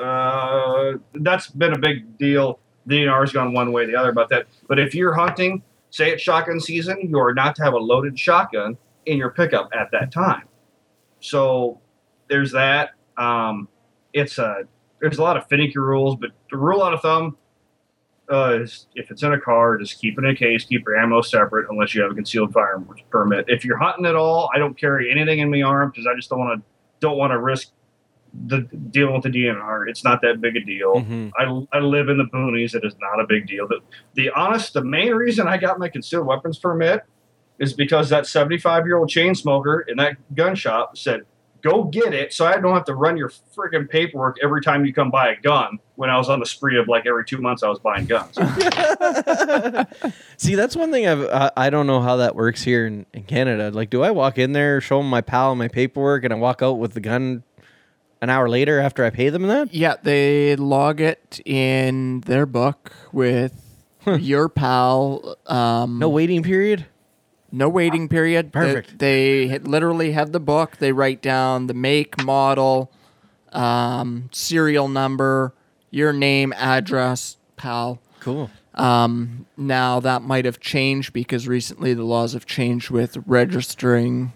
Uh, 0.00 0.92
that's 1.14 1.48
been 1.48 1.72
a 1.72 1.78
big 1.78 2.16
deal. 2.18 2.60
The 2.86 3.02
DNR's 3.02 3.32
gone 3.32 3.52
one 3.52 3.72
way 3.72 3.82
or 3.82 3.86
the 3.86 3.96
other 3.96 4.10
about 4.10 4.28
that. 4.30 4.46
But 4.68 4.78
if 4.78 4.94
you're 4.94 5.12
hunting, 5.12 5.62
say 5.90 6.12
it's 6.12 6.22
shotgun 6.22 6.60
season, 6.60 7.00
you 7.02 7.18
are 7.18 7.34
not 7.34 7.56
to 7.56 7.64
have 7.64 7.74
a 7.74 7.78
loaded 7.78 8.16
shotgun 8.16 8.78
in 9.06 9.18
your 9.18 9.30
pickup 9.30 9.70
at 9.74 9.90
that 9.90 10.12
time. 10.12 10.44
So 11.18 11.80
there's 12.28 12.52
that. 12.52 12.90
Um, 13.16 13.68
it's 14.12 14.38
a 14.38 14.62
there's 15.00 15.18
a 15.18 15.22
lot 15.22 15.36
of 15.36 15.48
finicky 15.48 15.78
rules, 15.78 16.16
but 16.16 16.30
the 16.50 16.56
rule 16.56 16.82
out 16.82 16.94
of 16.94 17.02
thumb 17.02 17.36
uh, 18.30 18.58
is 18.60 18.86
if 18.94 19.10
it's 19.10 19.22
in 19.22 19.32
a 19.32 19.40
car, 19.40 19.78
just 19.78 19.98
keep 20.00 20.18
it 20.18 20.24
in 20.24 20.30
a 20.30 20.34
case, 20.34 20.64
keep 20.64 20.86
your 20.86 20.96
ammo 20.96 21.20
separate 21.22 21.66
unless 21.70 21.94
you 21.94 22.02
have 22.02 22.12
a 22.12 22.14
concealed 22.14 22.52
firearms 22.52 23.00
permit. 23.10 23.46
If 23.48 23.64
you're 23.64 23.78
hunting 23.78 24.06
at 24.06 24.14
all, 24.16 24.50
I 24.54 24.58
don't 24.58 24.78
carry 24.78 25.10
anything 25.10 25.38
in 25.38 25.50
my 25.50 25.62
arm 25.62 25.90
because 25.90 26.06
I 26.06 26.14
just 26.14 26.28
don't 26.30 26.38
want 26.40 26.60
to 26.60 26.66
don't 27.00 27.16
want 27.16 27.30
to 27.32 27.38
risk 27.38 27.70
the 28.46 28.60
dealing 28.90 29.14
with 29.14 29.22
the 29.22 29.30
DNR. 29.30 29.88
It's 29.88 30.04
not 30.04 30.20
that 30.22 30.40
big 30.40 30.56
a 30.56 30.60
deal. 30.64 30.96
Mhm. 30.96 31.32
I, 31.38 31.76
I 31.76 31.80
live 31.80 32.08
in 32.10 32.18
the 32.18 32.24
boonies. 32.24 32.74
It 32.74 32.84
is 32.84 32.94
not 33.00 33.20
a 33.20 33.26
big 33.26 33.46
deal. 33.46 33.66
The, 33.66 33.80
the 34.14 34.30
honest, 34.30 34.74
the 34.74 34.84
main 34.84 35.12
reason 35.12 35.48
I 35.48 35.56
got 35.56 35.78
my 35.78 35.88
concealed 35.88 36.26
weapons 36.26 36.58
permit 36.58 37.02
is 37.58 37.72
because 37.72 38.10
that 38.10 38.26
75 38.26 38.84
year 38.86 38.98
old 38.98 39.08
chain 39.08 39.34
smoker 39.34 39.80
in 39.88 39.96
that 39.96 40.16
gun 40.34 40.54
shop 40.54 40.98
said, 40.98 41.22
go 41.62 41.84
get 41.84 42.14
it 42.14 42.32
so 42.32 42.46
I 42.46 42.58
don't 42.58 42.74
have 42.74 42.84
to 42.86 42.94
run 42.94 43.16
your 43.16 43.30
freaking 43.56 43.88
paperwork 43.88 44.36
every 44.42 44.62
time 44.62 44.84
you 44.84 44.92
come 44.92 45.10
buy 45.10 45.30
a 45.30 45.40
gun 45.40 45.78
when 45.96 46.10
I 46.10 46.16
was 46.16 46.28
on 46.28 46.40
the 46.40 46.46
spree 46.46 46.78
of 46.78 46.88
like 46.88 47.06
every 47.06 47.24
two 47.24 47.38
months 47.38 47.62
I 47.62 47.68
was 47.68 47.78
buying 47.78 48.06
guns. 48.06 48.36
See, 50.36 50.54
that's 50.54 50.76
one 50.76 50.92
thing 50.92 51.06
I've 51.06 51.24
I, 51.24 51.50
I 51.56 51.70
don't 51.70 51.86
know 51.86 52.00
how 52.00 52.16
that 52.16 52.34
works 52.34 52.62
here 52.62 52.86
in, 52.86 53.06
in 53.12 53.24
Canada. 53.24 53.70
Like, 53.70 53.90
do 53.90 54.02
I 54.02 54.10
walk 54.10 54.38
in 54.38 54.52
there, 54.52 54.80
show 54.80 54.98
them 54.98 55.10
my 55.10 55.20
pal 55.20 55.54
my 55.54 55.68
paperwork, 55.68 56.24
and 56.24 56.32
I 56.32 56.36
walk 56.36 56.62
out 56.62 56.78
with 56.78 56.94
the 56.94 57.00
gun 57.00 57.42
an 58.20 58.30
hour 58.30 58.48
later 58.48 58.80
after 58.80 59.04
I 59.04 59.10
pay 59.10 59.28
them 59.28 59.42
that? 59.42 59.74
Yeah, 59.74 59.96
they 60.02 60.56
log 60.56 61.00
it 61.00 61.40
in 61.44 62.20
their 62.22 62.46
book 62.46 62.92
with 63.12 63.52
your 64.06 64.48
pal. 64.48 65.36
Um, 65.46 65.98
No 65.98 66.08
waiting 66.08 66.42
period. 66.42 66.86
No 67.50 67.68
waiting 67.68 68.08
period. 68.08 68.46
They- 68.46 68.50
Perfect. 68.60 68.98
They, 68.98 69.48
ha- 69.48 69.58
literally 69.62 70.12
have 70.12 70.32
the 70.32 70.40
book. 70.40 70.76
They 70.78 70.92
write 70.92 71.22
down 71.22 71.66
the 71.66 71.74
make, 71.74 72.22
model, 72.22 72.90
um, 73.52 74.28
serial 74.32 74.88
number, 74.88 75.54
your 75.90 76.12
name, 76.12 76.52
address, 76.56 77.36
pal. 77.56 78.00
Cool. 78.20 78.50
Um, 78.74 79.46
now 79.56 79.98
that 80.00 80.22
might 80.22 80.44
have 80.44 80.60
changed 80.60 81.12
because 81.12 81.48
recently 81.48 81.94
the 81.94 82.04
laws 82.04 82.34
have 82.34 82.46
changed 82.46 82.90
with 82.90 83.16
registering 83.26 84.32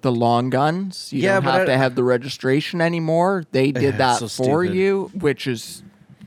the 0.00 0.10
long 0.10 0.48
guns. 0.48 1.12
You 1.12 1.20
Yeah, 1.22 1.34
don't 1.34 1.44
have 1.44 1.62
I- 1.62 1.64
to 1.66 1.76
have 1.76 1.94
the 1.94 2.02
registration 2.02 2.80
anymore. 2.80 3.44
They 3.52 3.70
did 3.72 3.98
that 3.98 4.18
so 4.20 4.28
for 4.28 4.64
stupid. 4.64 4.74
you, 4.74 5.10
which 5.14 5.46
is 5.46 5.82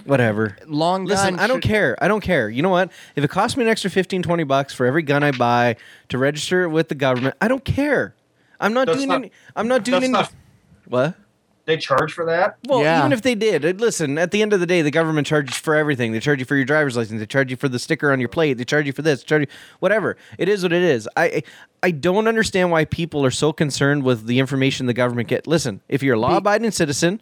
Whatever. 0.06 0.58
long 0.68 1.06
Listen, 1.06 1.36
gun. 1.36 1.39
I 1.43 1.47
don't 1.47 1.62
should- 1.64 1.70
care. 1.70 1.97
I 2.01 2.08
don't 2.08 2.22
care. 2.22 2.49
You 2.49 2.62
know 2.62 2.70
what? 2.70 2.91
If 3.16 3.24
it 3.24 3.30
costs 3.30 3.56
me 3.58 3.64
an 3.64 3.70
extra 3.70 3.89
15, 3.89 4.24
20 4.24 4.43
bucks 4.43 4.74
for 4.74 4.86
every 4.86 5.04
gun 5.04 5.24
I 5.24 5.32
buy 5.32 5.76
to 6.10 6.18
register 6.18 6.64
it 6.64 6.70
with 6.70 6.89
the 6.89 6.95
government, 6.95 7.36
I 7.41 7.47
don't 7.47 7.64
care. 7.64 8.14
I'm 8.60 8.74
not 8.74 8.88
That's 8.88 8.97
doing 8.99 9.10
not- 9.10 9.16
any. 9.16 9.32
I'm 9.56 9.68
not 9.68 9.84
doing 9.84 10.01
That's 10.01 10.04
any. 10.06 10.12
not, 10.14 10.32
what? 10.88 11.16
they 11.66 11.78
charge 11.78 12.12
for 12.12 12.26
that. 12.26 12.58
Well, 12.68 12.82
Yeah. 12.82 12.99
even 12.99 13.14
if 13.14 13.22
they 13.22 13.36
did, 13.36 13.64
it- 13.64 13.80
listen. 13.80 14.18
At 14.18 14.32
the 14.32 14.41
end 14.41 14.51
of 14.51 14.60
the 14.60 14.66
day, 14.66 14.82
the 14.82 14.91
government 14.91 15.26
charges 15.26 15.56
for 15.56 15.76
everything. 15.76 16.12
They 16.12 16.20
charge 16.20 16.39
you 16.39 16.45
for 16.45 16.58
your 16.58 16.66
driver's 16.66 16.97
license. 16.97 17.22
They 17.22 17.26
charge 17.26 17.49
you 17.51 17.56
for 17.56 17.70
the 17.70 17.80
sticker 17.80 18.12
on 18.12 18.20
your 18.20 18.28
plate. 18.28 18.56
They 18.58 18.66
charge 18.66 18.86
you 18.86 18.91
for 18.91 19.01
this. 19.01 19.24
Charge 19.24 19.43
you 19.43 19.47
whatever. 19.80 20.18
It 20.38 20.49
is 20.49 20.62
what 20.64 20.74
it 20.74 20.84
is. 20.84 21.08
I 21.16 21.41
I 21.82 21.91
don't 21.91 22.28
understand 22.28 22.70
why 22.72 22.84
people 22.84 23.26
are 23.26 23.32
so 23.32 23.54
concerned 23.54 24.04
with 24.04 24.26
the 24.28 24.39
information 24.39 24.88
the 24.88 24.93
government 24.93 25.30
get. 25.30 25.47
Listen, 25.47 25.80
if 25.88 26.04
you're 26.04 26.16
a 26.16 26.20
law-abiding 26.20 26.72
citizen, 26.72 27.22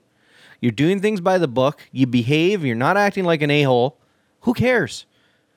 you're 0.61 0.71
doing 0.71 1.01
things 1.01 1.19
by 1.19 1.37
the 1.37 1.47
book. 1.47 1.81
You 1.91 2.07
behave. 2.07 2.63
You're 2.63 2.75
not 2.75 2.95
acting 2.95 3.25
like 3.25 3.41
an 3.41 3.51
a-hole. 3.51 3.97
Who 4.41 4.53
cares? 4.53 5.05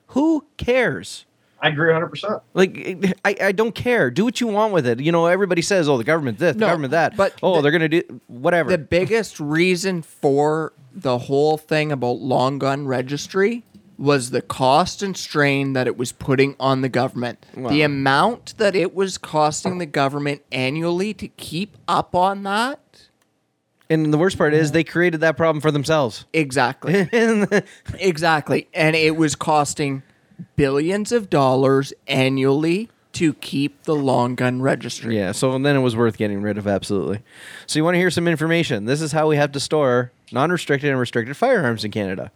Who 0.07 0.45
cares? 0.57 1.25
I 1.61 1.69
agree 1.69 1.91
100%. 1.91 2.41
Like 2.53 3.17
I, 3.23 3.35
I 3.41 3.51
don't 3.51 3.73
care. 3.73 4.11
Do 4.11 4.25
what 4.25 4.41
you 4.41 4.47
want 4.47 4.73
with 4.73 4.85
it. 4.85 4.99
You 4.99 5.11
know, 5.11 5.25
everybody 5.25 5.61
says, 5.61 5.87
"Oh, 5.89 5.97
the 5.97 6.03
government 6.03 6.37
this, 6.37 6.53
the 6.53 6.59
government 6.59 6.91
that." 6.91 7.15
but 7.15 7.33
oh, 7.41 7.55
the- 7.55 7.61
they're 7.63 7.71
gonna 7.71 7.89
do 7.89 8.21
whatever. 8.27 8.69
the 8.69 8.77
biggest 8.77 9.39
reason 9.39 10.01
for 10.01 10.73
the 10.93 11.17
whole 11.17 11.57
thing 11.57 11.91
about 11.91 12.19
long 12.19 12.59
gun 12.59 12.85
registry 12.87 13.63
was 13.97 14.31
the 14.31 14.41
cost 14.41 15.01
and 15.01 15.15
strain 15.15 15.73
that 15.73 15.87
it 15.87 15.97
was 15.97 16.11
putting 16.11 16.55
on 16.59 16.81
the 16.81 16.89
government. 16.89 17.45
The 17.55 17.81
amount 17.81 18.57
that 18.57 18.75
it 18.75 18.93
was 18.93 19.17
costing 19.17 19.77
the 19.77 19.85
government 19.85 20.41
annually 20.51 21.13
to 21.15 21.29
keep 21.29 21.77
up 21.87 22.13
on 22.13 22.43
that. 22.43 22.79
And 23.89 24.11
the 24.11 24.17
worst 24.17 24.37
part 24.37 24.53
is 24.53 24.71
they 24.71 24.83
created 24.83 25.21
that 25.21 25.37
problem 25.37 25.61
for 25.61 25.71
themselves. 25.71 26.25
Exactly. 26.33 27.07
exactly. 27.99 28.67
And 28.73 28.95
it 28.95 29.15
was 29.15 29.35
costing 29.35 30.03
billions 30.55 31.11
of 31.11 31.29
dollars 31.29 31.93
annually 32.07 32.89
to 33.13 33.33
keep 33.35 33.83
the 33.83 33.95
long 33.95 34.35
gun 34.35 34.61
registry. 34.61 35.15
yeah, 35.15 35.31
so 35.31 35.57
then 35.57 35.75
it 35.77 35.79
was 35.79 35.95
worth 35.95 36.17
getting 36.17 36.41
rid 36.41 36.57
of, 36.57 36.67
absolutely. 36.67 37.21
So 37.65 37.79
you 37.79 37.83
want 37.85 37.95
to 37.95 37.99
hear 37.99 38.11
some 38.11 38.27
information? 38.27 38.83
This 38.83 39.01
is 39.01 39.13
how 39.13 39.29
we 39.29 39.37
have 39.37 39.53
to 39.53 39.59
store 39.61 40.11
non-restricted 40.33 40.89
and 40.89 40.99
restricted 40.99 41.37
firearms 41.37 41.85
in 41.85 41.91
Canada. 41.91 42.31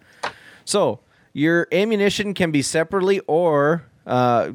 So 0.64 1.00
your 1.34 1.68
ammunition 1.74 2.34
can 2.34 2.52
be 2.52 2.62
separately 2.62 3.20
or 3.28 3.84
uh, 4.08 4.54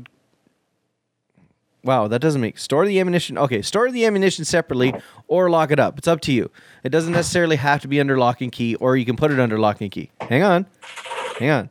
wow, 1.85 2.09
that 2.09 2.21
doesn't 2.21 2.41
make 2.41 2.59
store 2.59 2.87
the 2.87 2.99
ammunition. 2.99 3.39
Okay, 3.39 3.63
store 3.63 3.91
the 3.91 4.05
ammunition 4.05 4.45
separately 4.45 4.95
or 5.29 5.51
lock 5.51 5.71
it 5.71 5.79
up. 5.79 5.99
It's 5.99 6.09
up 6.09 6.21
to 6.23 6.33
you. 6.33 6.51
It 6.83 6.89
doesn't 6.89 7.13
necessarily 7.13 7.57
have 7.57 7.83
to 7.83 7.89
be 7.89 8.01
under 8.01 8.19
lock 8.19 8.41
and 8.41 8.51
key, 8.51 8.75
or 8.77 8.97
you 8.97 9.05
can 9.05 9.17
put 9.17 9.31
it 9.31 9.39
under 9.39 9.59
lock 9.59 9.81
and 9.81 9.91
key. 9.91 10.11
Hang 10.21 10.43
on, 10.43 10.67
hang 11.39 11.51
on. 11.51 11.71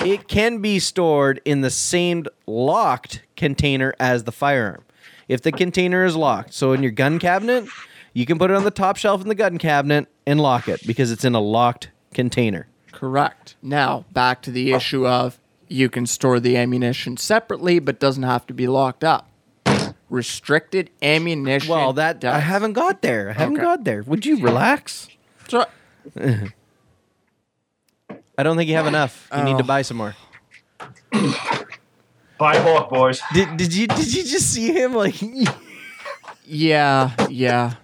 It 0.00 0.26
can 0.26 0.58
be 0.58 0.78
stored 0.78 1.40
in 1.44 1.60
the 1.60 1.70
same 1.70 2.26
locked 2.46 3.22
container 3.36 3.94
as 4.00 4.24
the 4.24 4.32
firearm. 4.32 4.84
If 5.28 5.42
the 5.42 5.52
container 5.52 6.04
is 6.04 6.16
locked, 6.16 6.52
so 6.52 6.72
in 6.72 6.82
your 6.82 6.90
gun 6.92 7.18
cabinet, 7.18 7.68
you 8.12 8.26
can 8.26 8.38
put 8.38 8.50
it 8.50 8.56
on 8.56 8.64
the 8.64 8.70
top 8.70 8.96
shelf 8.96 9.22
in 9.22 9.28
the 9.28 9.34
gun 9.34 9.58
cabinet 9.58 10.08
and 10.26 10.40
lock 10.40 10.68
it 10.68 10.86
because 10.86 11.10
it's 11.10 11.24
in 11.24 11.34
a 11.34 11.40
locked 11.40 11.90
container. 12.12 12.66
Correct. 12.90 13.56
Now, 13.62 14.04
back 14.12 14.42
to 14.42 14.50
the 14.50 14.72
issue 14.72 15.06
of 15.06 15.38
you 15.72 15.88
can 15.88 16.06
store 16.06 16.38
the 16.40 16.56
ammunition 16.56 17.16
separately, 17.16 17.78
but 17.78 17.98
doesn't 17.98 18.22
have 18.24 18.46
to 18.46 18.54
be 18.54 18.66
locked 18.68 19.02
up. 19.04 19.28
Restricted 20.10 20.90
ammunition. 21.00 21.70
Well, 21.70 21.92
that 21.94 22.16
I 22.16 22.18
does. 22.18 22.42
haven't 22.42 22.74
got 22.74 23.00
there. 23.02 23.30
I 23.30 23.32
haven't 23.32 23.56
Okay. 23.56 23.64
got 23.64 23.84
there. 23.84 24.02
Would 24.02 24.26
you 24.26 24.40
relax? 24.40 25.08
So- 25.48 25.64
I 28.38 28.42
don't 28.42 28.56
think 28.56 28.68
you 28.68 28.76
have 28.76 28.86
enough. 28.86 29.28
You 29.36 29.44
need 29.44 29.56
to 29.58 29.64
Oh. 29.64 29.66
buy 29.66 29.82
some 29.82 29.96
more. 29.98 30.14
Buy 32.38 32.60
bulk, 32.64 32.90
boys. 32.90 33.20
Did, 33.32 33.56
did 33.56 33.72
you 33.72 33.86
did 33.86 34.12
you 34.12 34.24
just 34.24 34.52
see 34.52 34.72
him 34.72 34.94
like 34.94 35.14
yeah, 36.44 37.12
yeah. 37.30 37.74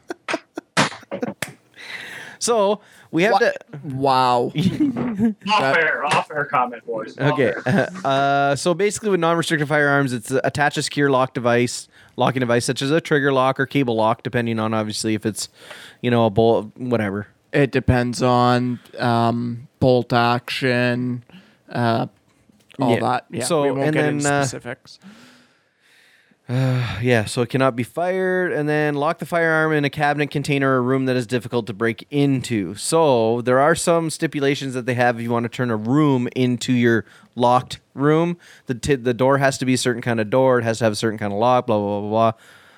so 2.40 2.80
we 3.10 3.22
have 3.24 3.32
Wha- 3.32 3.38
to 3.38 3.54
Wow. 3.84 4.52
off 5.48 5.76
air, 5.76 6.04
off 6.04 6.30
air 6.30 6.44
comment, 6.44 6.84
boys. 6.86 7.16
Off 7.18 7.32
Okay. 7.38 7.52
Uh, 8.04 8.54
so 8.56 8.74
basically, 8.74 9.10
with 9.10 9.20
non-restricted 9.20 9.68
firearms, 9.68 10.12
it's 10.12 10.30
a 10.30 10.40
attach 10.44 10.76
a 10.76 10.82
secure 10.82 11.10
lock 11.10 11.34
device, 11.34 11.88
locking 12.16 12.40
device 12.40 12.64
such 12.64 12.82
as 12.82 12.90
a 12.90 13.00
trigger 13.00 13.32
lock 13.32 13.58
or 13.60 13.66
cable 13.66 13.94
lock, 13.96 14.22
depending 14.22 14.58
on 14.58 14.72
obviously 14.74 15.14
if 15.14 15.24
it's, 15.26 15.48
you 16.00 16.10
know, 16.10 16.26
a 16.26 16.30
bolt, 16.30 16.70
whatever. 16.76 17.26
It 17.52 17.70
depends 17.72 18.22
on 18.22 18.78
um, 18.98 19.68
bolt 19.80 20.12
action, 20.12 21.24
uh, 21.70 22.06
all 22.78 22.94
Yeah. 22.94 23.00
that. 23.00 23.26
Yeah, 23.30 23.44
So, 23.44 23.62
we 23.62 23.70
won't 23.72 23.82
and 23.84 23.94
get 23.94 24.02
then, 24.02 24.14
into 24.16 24.30
uh, 24.32 24.74
specifics. 26.48 27.02
Yeah, 27.02 27.24
so 27.26 27.42
it 27.42 27.48
cannot 27.48 27.76
be 27.76 27.82
fired, 27.82 28.52
and 28.52 28.68
then 28.68 28.94
lock 28.94 29.18
the 29.18 29.26
firearm 29.26 29.72
in 29.72 29.84
a 29.84 29.90
cabinet 29.90 30.30
container 30.30 30.76
or 30.76 30.82
room 30.82 31.06
that 31.06 31.16
is 31.16 31.26
difficult 31.26 31.66
to 31.66 31.72
break 31.72 32.06
into. 32.10 32.74
So 32.74 33.42
there 33.42 33.60
are 33.60 33.74
some 33.74 34.10
stipulations 34.10 34.74
that 34.74 34.86
they 34.86 34.94
have 34.94 35.16
if 35.16 35.22
you 35.22 35.30
want 35.30 35.44
to 35.44 35.48
turn 35.48 35.70
a 35.70 35.76
room 35.76 36.28
into 36.34 36.72
your 36.72 37.04
locked 37.34 37.80
room. 37.94 38.36
The 38.66 38.74
t- 38.74 38.94
the 38.94 39.14
door 39.14 39.38
has 39.38 39.58
to 39.58 39.66
be 39.66 39.74
a 39.74 39.78
certain 39.78 40.02
kind 40.02 40.20
of 40.20 40.30
door. 40.30 40.58
It 40.58 40.64
has 40.64 40.78
to 40.78 40.84
have 40.84 40.92
a 40.92 40.96
certain 40.96 41.18
kind 41.18 41.32
of 41.32 41.38
lock. 41.38 41.66
Blah 41.66 41.78
blah 41.78 42.00
blah 42.00 42.10
blah. 42.10 42.32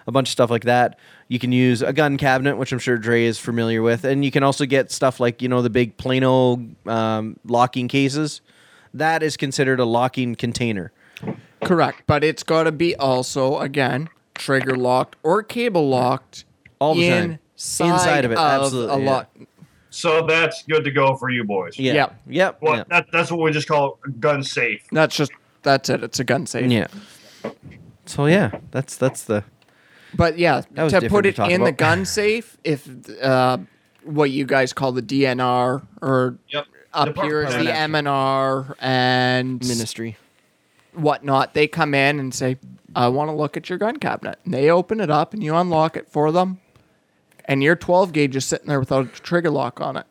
A 0.06 0.12
bunch 0.12 0.28
of 0.28 0.32
stuff 0.32 0.50
like 0.50 0.64
that. 0.64 0.98
You 1.28 1.38
can 1.38 1.52
use 1.52 1.82
a 1.82 1.92
gun 1.92 2.16
cabinet, 2.16 2.56
which 2.56 2.72
I'm 2.72 2.80
sure 2.80 2.98
Dre 2.98 3.24
is 3.24 3.38
familiar 3.38 3.82
with, 3.82 4.04
and 4.04 4.24
you 4.24 4.30
can 4.30 4.42
also 4.42 4.66
get 4.66 4.90
stuff 4.90 5.20
like 5.20 5.40
you 5.40 5.48
know 5.48 5.62
the 5.62 5.70
big 5.70 5.96
Plano 5.96 6.66
um, 6.86 7.38
locking 7.44 7.86
cases. 7.86 8.40
That 8.92 9.22
is 9.22 9.36
considered 9.36 9.78
a 9.78 9.84
locking 9.84 10.34
container. 10.34 10.92
Correct, 11.64 12.02
but 12.06 12.24
it's 12.24 12.42
got 12.42 12.64
to 12.64 12.72
be 12.72 12.96
also 12.96 13.58
again 13.58 14.08
trigger 14.34 14.76
locked 14.76 15.16
or 15.22 15.42
cable 15.42 15.88
locked. 15.88 16.44
All 16.78 16.94
the 16.94 17.10
time. 17.10 17.38
inside 17.54 17.92
Inside 17.92 18.24
of 18.24 18.32
it, 18.32 18.38
a 18.38 18.40
absolutely, 18.40 19.04
yeah. 19.04 19.10
lock. 19.10 19.30
So 19.90 20.24
that's 20.26 20.62
good 20.62 20.84
to 20.84 20.90
go 20.90 21.14
for 21.16 21.30
you, 21.30 21.44
boys. 21.44 21.78
Yeah. 21.78 21.92
Yep. 21.92 22.20
Yep. 22.28 22.58
Well, 22.62 22.76
yep. 22.76 22.88
that, 22.88 23.06
that's 23.12 23.30
what 23.30 23.40
we 23.40 23.50
just 23.50 23.68
call 23.68 23.98
gun 24.18 24.42
safe. 24.42 24.86
That's 24.90 25.14
just 25.14 25.32
that's 25.62 25.90
it. 25.90 26.02
It's 26.02 26.18
a 26.20 26.24
gun 26.24 26.46
safe. 26.46 26.70
Yeah. 26.70 26.86
So 28.06 28.26
yeah, 28.26 28.58
that's 28.70 28.96
that's 28.96 29.24
the 29.24 29.44
But 30.14 30.38
yeah, 30.38 30.62
to 30.74 31.08
put 31.08 31.26
it 31.26 31.36
talk 31.36 31.50
in 31.50 31.64
the 31.64 31.72
gun 31.86 32.06
safe, 32.06 32.56
if 32.64 32.88
uh, 33.22 33.58
what 34.04 34.30
you 34.30 34.46
guys 34.46 34.72
call 34.72 34.92
the 34.92 35.02
DNR 35.02 35.86
or 36.00 36.38
Yep. 36.48 36.66
up 36.94 37.08
Department 37.08 37.28
here 37.28 37.42
is 37.42 37.54
the 37.54 37.70
MNR 37.70 38.74
and 38.80 39.60
ministry. 39.66 40.16
Whatnot, 40.94 41.54
they 41.54 41.66
come 41.68 41.94
in 41.94 42.18
and 42.20 42.34
say, 42.34 42.56
"I 42.94 43.08
want 43.08 43.28
to 43.30 43.34
look 43.34 43.56
at 43.56 43.68
your 43.68 43.78
gun 43.78 43.96
cabinet." 43.98 44.38
And 44.44 44.54
they 44.54 44.70
open 44.70 45.00
it 45.00 45.10
up 45.10 45.32
and 45.34 45.42
you 45.42 45.54
unlock 45.56 45.96
it 45.96 46.08
for 46.08 46.30
them, 46.32 46.58
and 47.44 47.62
your 47.62 47.76
12 47.76 48.12
gauge 48.12 48.36
is 48.36 48.44
sitting 48.44 48.66
there 48.68 48.80
without 48.80 49.04
a 49.06 49.08
trigger 49.20 49.50
lock 49.50 49.80
on 49.80 49.96
it. 49.96 50.06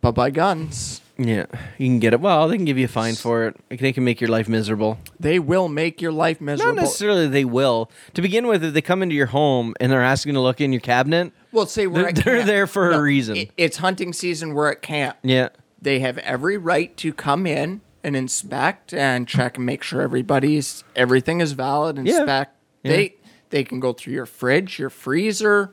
But 0.00 0.12
by 0.12 0.30
guns, 0.30 1.00
Yeah, 1.18 1.44
you 1.78 1.86
can 1.86 2.00
get 2.00 2.12
it. 2.14 2.20
Well, 2.20 2.48
they 2.48 2.56
can 2.56 2.64
give 2.64 2.78
you 2.78 2.86
a 2.86 2.88
fine 2.88 3.14
for 3.14 3.46
it. 3.46 3.56
Like, 3.70 3.78
They 3.78 3.92
can 3.92 4.02
make 4.02 4.20
your 4.20 4.30
life 4.30 4.48
miserable. 4.48 4.98
they 5.20 5.38
will 5.38 5.68
make 5.68 6.02
your 6.02 6.10
life 6.10 6.40
miserable. 6.40 6.74
Not 6.74 6.82
necessarily 6.82 7.28
they 7.28 7.44
will. 7.44 7.88
To 8.14 8.22
begin 8.22 8.48
with, 8.48 8.64
if 8.64 8.74
they 8.74 8.80
come 8.82 9.02
into 9.02 9.14
your 9.14 9.26
home 9.26 9.74
and 9.78 9.92
they're 9.92 10.02
asking 10.02 10.34
to 10.34 10.40
look 10.40 10.60
in 10.60 10.72
your 10.72 10.80
cabinet, 10.80 11.32
Well, 11.52 11.66
say 11.66 11.86
we're 11.86 11.98
They're- 12.00 12.08
at 12.08 12.14
they're 12.16 12.36
camp. 12.38 12.46
there 12.48 12.66
for 12.66 12.90
a 12.90 13.00
reason. 13.00 13.36
it- 13.36 13.50
it's 13.56 13.76
hunting 13.76 14.12
season. 14.12 14.54
We're 14.54 14.72
at 14.72 14.82
camp. 14.82 15.18
yeah, 15.22 15.50
they 15.80 16.00
have 16.00 16.18
every 16.18 16.56
right 16.56 16.96
to 16.96 17.12
come 17.12 17.46
in 17.46 17.82
and 18.04 18.16
inspect 18.16 18.92
and 18.92 19.28
check 19.28 19.56
and 19.56 19.66
make 19.66 19.82
sure 19.82 20.00
everybody's 20.02 20.84
everything 20.96 21.40
is 21.40 21.52
valid. 21.52 21.96
Yeah. 21.96 22.18
Inspect. 22.18 22.56
Yeah. 22.82 22.92
They 22.92 23.14
they 23.50 23.64
can 23.64 23.80
go 23.80 23.92
through 23.92 24.14
your 24.14 24.26
fridge, 24.26 24.78
your 24.78 24.90
freezer, 24.90 25.72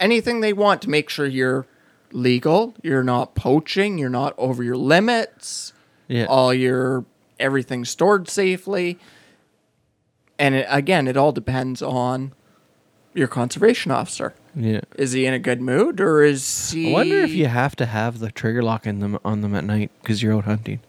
anything 0.00 0.40
they 0.40 0.52
want 0.52 0.82
to 0.82 0.90
make 0.90 1.08
sure 1.08 1.26
you're 1.26 1.66
legal. 2.12 2.74
You're 2.82 3.04
not 3.04 3.34
poaching. 3.34 3.98
You're 3.98 4.10
not 4.10 4.34
over 4.38 4.62
your 4.62 4.76
limits. 4.76 5.72
yeah. 6.08 6.24
All 6.26 6.52
your 6.54 7.04
everything 7.38 7.84
stored 7.84 8.28
safely. 8.28 8.98
And 10.38 10.54
it, 10.54 10.66
again, 10.68 11.08
it 11.08 11.16
all 11.16 11.32
depends 11.32 11.82
on 11.82 12.32
your 13.14 13.26
conservation 13.28 13.90
officer. 13.90 14.34
yeah. 14.54 14.80
Is 14.96 15.12
he 15.12 15.26
in 15.26 15.34
a 15.34 15.38
good 15.38 15.60
mood 15.60 16.00
or 16.00 16.22
is 16.22 16.70
he? 16.70 16.90
I 16.90 16.92
wonder 16.92 17.20
if 17.20 17.32
you 17.32 17.46
have 17.46 17.74
to 17.76 17.86
have 17.86 18.18
the 18.20 18.30
trigger 18.30 18.62
lock 18.62 18.86
in 18.86 19.00
them 19.00 19.18
on 19.24 19.40
them 19.40 19.54
at 19.54 19.64
night 19.64 19.90
because 20.00 20.22
you're 20.22 20.34
out 20.34 20.44
hunting. 20.44 20.80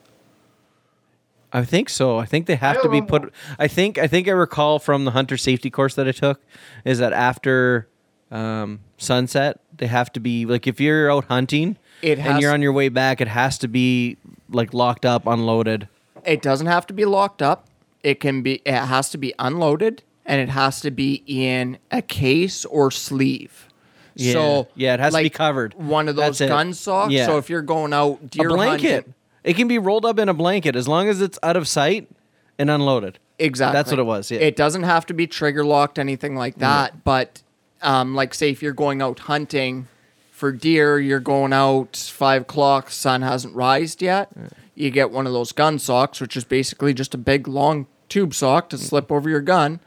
I 1.51 1.65
think 1.65 1.89
so. 1.89 2.17
I 2.17 2.25
think 2.25 2.45
they 2.45 2.55
have 2.55 2.81
to 2.83 2.89
be 2.89 3.01
put. 3.01 3.33
I 3.57 3.67
think. 3.67 3.97
I 3.97 4.07
think 4.07 4.27
I 4.27 4.31
recall 4.31 4.77
from 4.79 5.05
the 5.05 5.11
hunter 5.11 5.35
safety 5.37 5.69
course 5.71 5.95
that 5.95 6.07
I 6.07 6.11
took 6.11 6.41
is 6.85 6.99
that 6.99 7.11
after 7.13 7.87
um, 8.31 8.81
sunset 8.97 9.59
they 9.75 9.87
have 9.87 10.11
to 10.13 10.19
be 10.19 10.45
like 10.45 10.67
if 10.67 10.79
you're 10.79 11.11
out 11.11 11.25
hunting 11.25 11.77
It 12.03 12.19
and 12.19 12.27
has- 12.33 12.41
you're 12.41 12.53
on 12.53 12.61
your 12.61 12.73
way 12.73 12.89
back, 12.89 13.19
it 13.21 13.27
has 13.27 13.57
to 13.59 13.67
be 13.67 14.17
like 14.49 14.73
locked 14.73 15.05
up, 15.05 15.25
unloaded. 15.25 15.87
It 16.25 16.41
doesn't 16.41 16.67
have 16.67 16.85
to 16.87 16.93
be 16.93 17.05
locked 17.05 17.41
up. 17.41 17.67
It 18.03 18.19
can 18.19 18.41
be. 18.43 18.61
It 18.65 18.73
has 18.75 19.09
to 19.09 19.17
be 19.17 19.33
unloaded, 19.39 20.03
and 20.25 20.39
it 20.39 20.49
has 20.49 20.81
to 20.81 20.91
be 20.91 21.23
in 21.25 21.79
a 21.91 22.01
case 22.01 22.63
or 22.65 22.91
sleeve. 22.91 23.67
Yeah. 24.15 24.33
So 24.33 24.67
Yeah, 24.75 24.93
it 24.95 24.99
has 24.99 25.13
to 25.13 25.19
be 25.19 25.23
like, 25.25 25.33
covered. 25.33 25.73
One 25.75 26.07
of 26.09 26.15
those 26.15 26.39
That's 26.39 26.41
it. 26.41 26.47
gun 26.49 26.73
socks. 26.73 27.11
Yeah. 27.13 27.25
So 27.25 27.37
if 27.37 27.49
you're 27.49 27.61
going 27.61 27.93
out 27.93 28.19
A 28.21 28.25
deer 28.27 28.49
blanket. 28.49 28.93
hunting, 28.93 29.13
It 29.43 29.55
can 29.55 29.67
be 29.67 29.77
rolled 29.77 30.05
up 30.05 30.19
in 30.19 30.29
a 30.29 30.33
blanket 30.33 30.75
as 30.75 30.87
long 30.87 31.07
as 31.07 31.21
it's 31.21 31.39
out 31.43 31.55
of 31.57 31.67
sight 31.67 32.09
and 32.57 32.69
unloaded. 32.69 33.19
exactly. 33.37 33.73
That's 33.77 33.89
what 33.91 33.99
it 33.99 34.03
was, 34.03 34.29
yeah. 34.31 34.39
It 34.39 34.55
doesn't 34.55 34.83
have 34.83 35.05
to 35.07 35.13
be 35.13 35.27
trigger 35.27 35.63
locked, 35.63 35.97
anything 35.97 36.35
like 36.35 36.55
that. 36.57 37.03
But 37.03 37.41
um, 37.81 38.15
like 38.15 38.33
say 38.33 38.49
if 38.49 38.61
you're 38.61 38.73
going 38.73 39.01
out 39.01 39.19
hunting 39.19 39.87
for 40.31 40.51
deer, 40.51 40.99
you're 40.99 41.19
going 41.21 41.53
out 41.53 41.95
five 41.95 42.41
o'clock, 42.43 42.89
sun 42.91 43.21
hasn't 43.21 43.55
rised 43.55 44.01
yet. 44.01 44.29
You 44.75 44.89
get 44.91 45.11
one 45.11 45.25
of 45.27 45.33
those 45.33 45.51
gun 45.53 45.79
socks, 45.79 46.19
which 46.21 46.35
is 46.37 46.43
basically 46.43 46.93
just 46.93 47.13
a 47.13 47.17
big 47.17 47.47
long 47.47 47.87
tube 48.09 48.33
sock 48.33 48.69
to 48.69 48.77
slip 48.77 49.11
over 49.11 49.29
your 49.29 49.41
gun, 49.41 49.79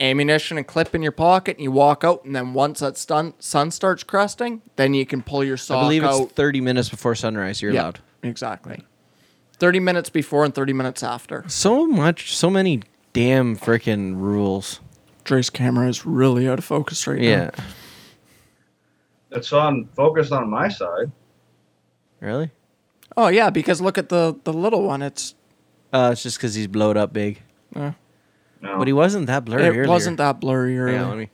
ammunition 0.00 0.56
and 0.58 0.66
clip 0.66 0.94
in 0.94 1.02
your 1.02 1.12
pocket, 1.12 1.56
and 1.56 1.64
you 1.64 1.70
walk 1.70 2.04
out. 2.04 2.24
And 2.24 2.34
then 2.34 2.52
once 2.54 2.80
that 2.80 2.96
stun- 2.96 3.34
sun 3.38 3.70
starts 3.70 4.02
cresting, 4.02 4.62
then 4.76 4.94
you 4.94 5.06
can 5.06 5.22
pull 5.22 5.44
your 5.44 5.56
sock 5.56 5.78
I 5.78 5.82
believe 5.82 6.04
out. 6.04 6.20
it's 6.22 6.32
30 6.32 6.60
minutes 6.60 6.88
before 6.88 7.14
sunrise. 7.14 7.62
You're 7.62 7.72
Yeah, 7.72 7.82
allowed. 7.82 8.00
Exactly. 8.24 8.84
Thirty 9.58 9.78
minutes 9.80 10.10
before 10.10 10.44
and 10.44 10.52
thirty 10.54 10.72
minutes 10.72 11.02
after. 11.02 11.44
So 11.48 11.86
much, 11.86 12.36
so 12.36 12.50
many 12.50 12.82
damn 13.12 13.56
freaking 13.56 14.16
rules. 14.16 14.80
Dre's 15.22 15.48
camera 15.50 15.88
is 15.88 16.04
really 16.04 16.48
out 16.48 16.58
of 16.58 16.64
focus 16.64 17.06
right 17.06 17.20
now. 17.20 17.24
Yeah. 17.26 17.50
It's 19.30 19.52
on 19.52 19.88
focused 19.96 20.32
on 20.32 20.50
my 20.50 20.68
side. 20.68 21.10
Really? 22.20 22.50
Oh 23.16 23.28
yeah, 23.28 23.50
because 23.50 23.80
look 23.80 23.96
at 23.98 24.08
the 24.08 24.36
the 24.44 24.52
little 24.52 24.82
one. 24.82 25.02
It's 25.02 25.34
Uh, 25.92 26.10
it's 26.12 26.22
just 26.22 26.36
because 26.38 26.54
he's 26.54 26.66
blowed 26.66 26.96
up 26.96 27.12
big. 27.12 27.40
No. 27.74 27.94
But 28.60 28.86
he 28.86 28.92
wasn't 28.92 29.26
that 29.26 29.44
blurry 29.44 29.64
it 29.64 29.68
earlier. 29.68 29.86
wasn't 29.86 30.16
that 30.18 30.40
blurry 30.40 30.78
earlier. 30.78 30.96
Yeah, 30.96 31.06
let 31.08 31.18
me. 31.18 31.30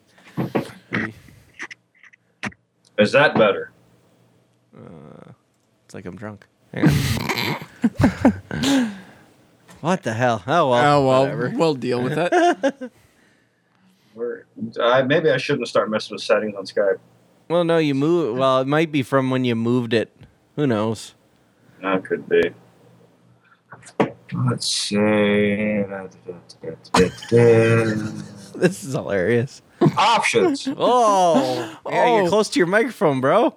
maybe- 0.91 1.15
Is 2.99 3.13
that 3.13 3.35
better? 3.35 3.71
It's 5.85 5.95
like 5.95 6.07
I'm 6.07 6.17
drunk. 6.17 6.47
Hang 6.73 6.87
on. 8.51 8.91
what 9.81 10.03
the 10.03 10.13
hell? 10.15 10.43
Oh 10.47 10.71
well. 10.71 10.99
oh 10.99 11.07
well, 11.07 11.21
whatever. 11.23 11.53
we'll 11.57 11.75
deal 11.75 12.03
with 12.03 12.17
it. 12.17 12.93
Where, 14.15 14.45
I, 14.83 15.03
maybe 15.03 15.31
I 15.31 15.37
shouldn't 15.37 15.69
start 15.69 15.89
messing 15.89 16.15
with 16.17 16.23
settings 16.23 16.55
on 16.57 16.65
Skype. 16.65 16.99
Well, 17.49 17.65
no, 17.65 17.79
you 17.79 17.95
move. 17.95 18.37
Well, 18.37 18.61
it 18.61 18.67
might 18.67 18.91
be 18.93 19.03
from 19.03 19.31
when 19.31 19.45
you 19.45 19.55
moved 19.55 19.93
it. 19.95 20.15
Who 20.57 20.67
knows? 20.67 21.15
That 21.81 22.05
could 22.05 22.29
be. 22.29 22.53
Let's 24.33 24.69
say 24.71 25.85
This 28.55 28.85
is 28.85 28.93
hilarious. 28.93 29.63
options. 29.97 30.69
Oh, 30.77 31.77
yeah, 31.89 32.17
you're 32.17 32.27
Oh. 32.27 32.29
close 32.29 32.49
to 32.51 32.59
your 32.61 32.67
microphone, 32.67 33.21
bro. 33.21 33.55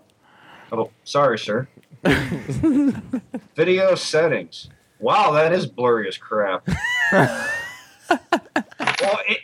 Oh, 0.71 0.89
sorry, 1.03 1.37
sir. 1.37 1.67
Video 3.55 3.95
settings. 3.95 4.69
Wow, 4.99 5.31
that 5.31 5.53
is 5.53 5.65
blurry 5.65 6.07
as 6.07 6.17
crap. 6.17 6.67
well, 7.11 7.49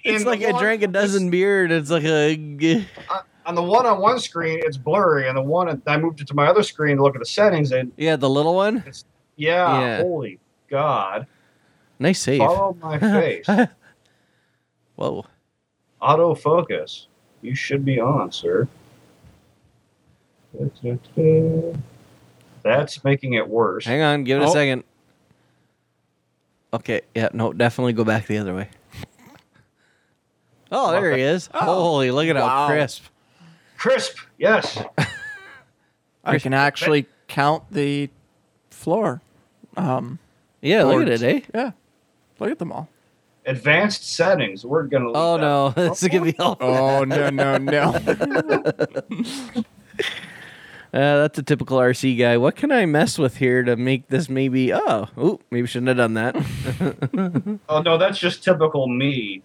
It's 0.04 0.26
like 0.26 0.40
the 0.42 0.50
I 0.54 0.60
drank 0.60 0.82
a 0.84 0.88
dozen 0.88 1.30
beer 1.30 1.64
and 1.64 1.74
it's 1.74 1.90
like 1.90 2.04
a. 2.04 2.86
On 3.46 3.56
the 3.56 3.64
one 3.64 3.86
on 3.88 4.00
one 4.00 4.20
screen, 4.20 4.60
it's 4.64 4.78
blurry, 4.78 5.28
and 5.28 5.36
the 5.36 5.42
one 5.42 5.82
I 5.88 5.98
moved 5.98 6.22
it 6.22 6.28
to 6.28 6.36
my 6.36 6.46
other 6.48 6.62
screen 6.62 6.98
to 6.98 7.04
look 7.04 7.16
at 7.16 7.20
the 7.20 7.26
settings, 7.26 7.72
and 7.72 7.92
Yeah, 7.98 8.16
the 8.16 8.30
little 8.30 8.54
one. 8.54 8.84
yeah, 9.38 9.80
Yeah. 9.80 10.02
holy 10.04 10.40
god, 10.70 11.26
Nice 11.98 12.20
save. 12.20 12.40
follow 12.40 12.78
my 12.80 13.00
face. 13.00 13.48
Whoa. 14.96 15.26
Autofocus. 16.02 17.08
You 17.42 17.56
should 17.56 17.84
be 17.86 18.00
on, 18.00 18.32
sir. 18.32 18.68
That's 22.78 23.04
making 23.04 23.34
it 23.34 23.48
worse. 23.48 23.86
Hang 23.86 24.02
on, 24.02 24.24
give 24.24 24.40
it 24.42 24.46
a 24.46 24.48
Oh. 24.48 24.54
second. 24.54 24.84
Okay, 26.74 27.02
yeah, 27.16 27.30
no, 27.34 27.52
definitely 27.52 27.94
go 27.94 28.04
back 28.04 28.28
the 28.28 28.38
other 28.38 28.54
way. 28.56 28.70
Oh, 30.72 30.92
there 30.92 31.16
he 31.16 31.24
is. 31.24 31.50
Holy, 31.54 32.12
look 32.12 32.28
at 32.28 32.36
how 32.36 32.68
crisp. 32.68 33.06
Crisp. 33.78 34.18
Yes. 34.38 34.78
I 36.24 36.38
can 36.38 36.54
actually 36.54 37.08
count 37.28 37.64
the 37.72 38.10
floor. 38.70 39.22
Um, 39.76 40.20
Yeah, 40.62 40.84
look 40.84 41.02
at 41.02 41.10
it, 41.10 41.24
eh? 41.24 41.42
Yeah. 41.56 41.72
Look 42.40 42.52
at 42.52 42.60
them 42.60 42.72
all. 42.72 42.88
Advanced 43.46 44.14
settings. 44.14 44.64
We're 44.64 44.84
gonna. 44.84 45.12
Oh 45.16 45.38
that. 45.38 45.42
no, 45.42 45.70
this 45.90 46.04
is 46.04 46.10
gonna 46.10 46.26
be 46.26 46.38
all. 46.38 46.56
Oh 46.60 47.04
no 47.04 47.30
no 47.32 47.58
no! 47.58 47.94
Uh, 50.92 51.18
that's 51.22 51.38
a 51.38 51.44
typical 51.44 51.78
RC 51.78 52.18
guy. 52.18 52.38
What 52.38 52.56
can 52.56 52.72
I 52.72 52.86
mess 52.88 53.20
with 53.20 53.38
here 53.38 53.62
to 53.64 53.76
make 53.76 54.08
this 54.08 54.28
maybe? 54.28 54.74
Oh, 54.74 55.08
ooh, 55.20 55.40
maybe 55.52 55.68
shouldn't 55.68 55.88
have 55.90 55.98
done 55.98 56.14
that. 56.16 57.60
Oh 57.70 57.82
no, 57.82 57.98
that's 57.98 58.18
just 58.18 58.44
typical 58.44 58.88
me. 58.88 59.44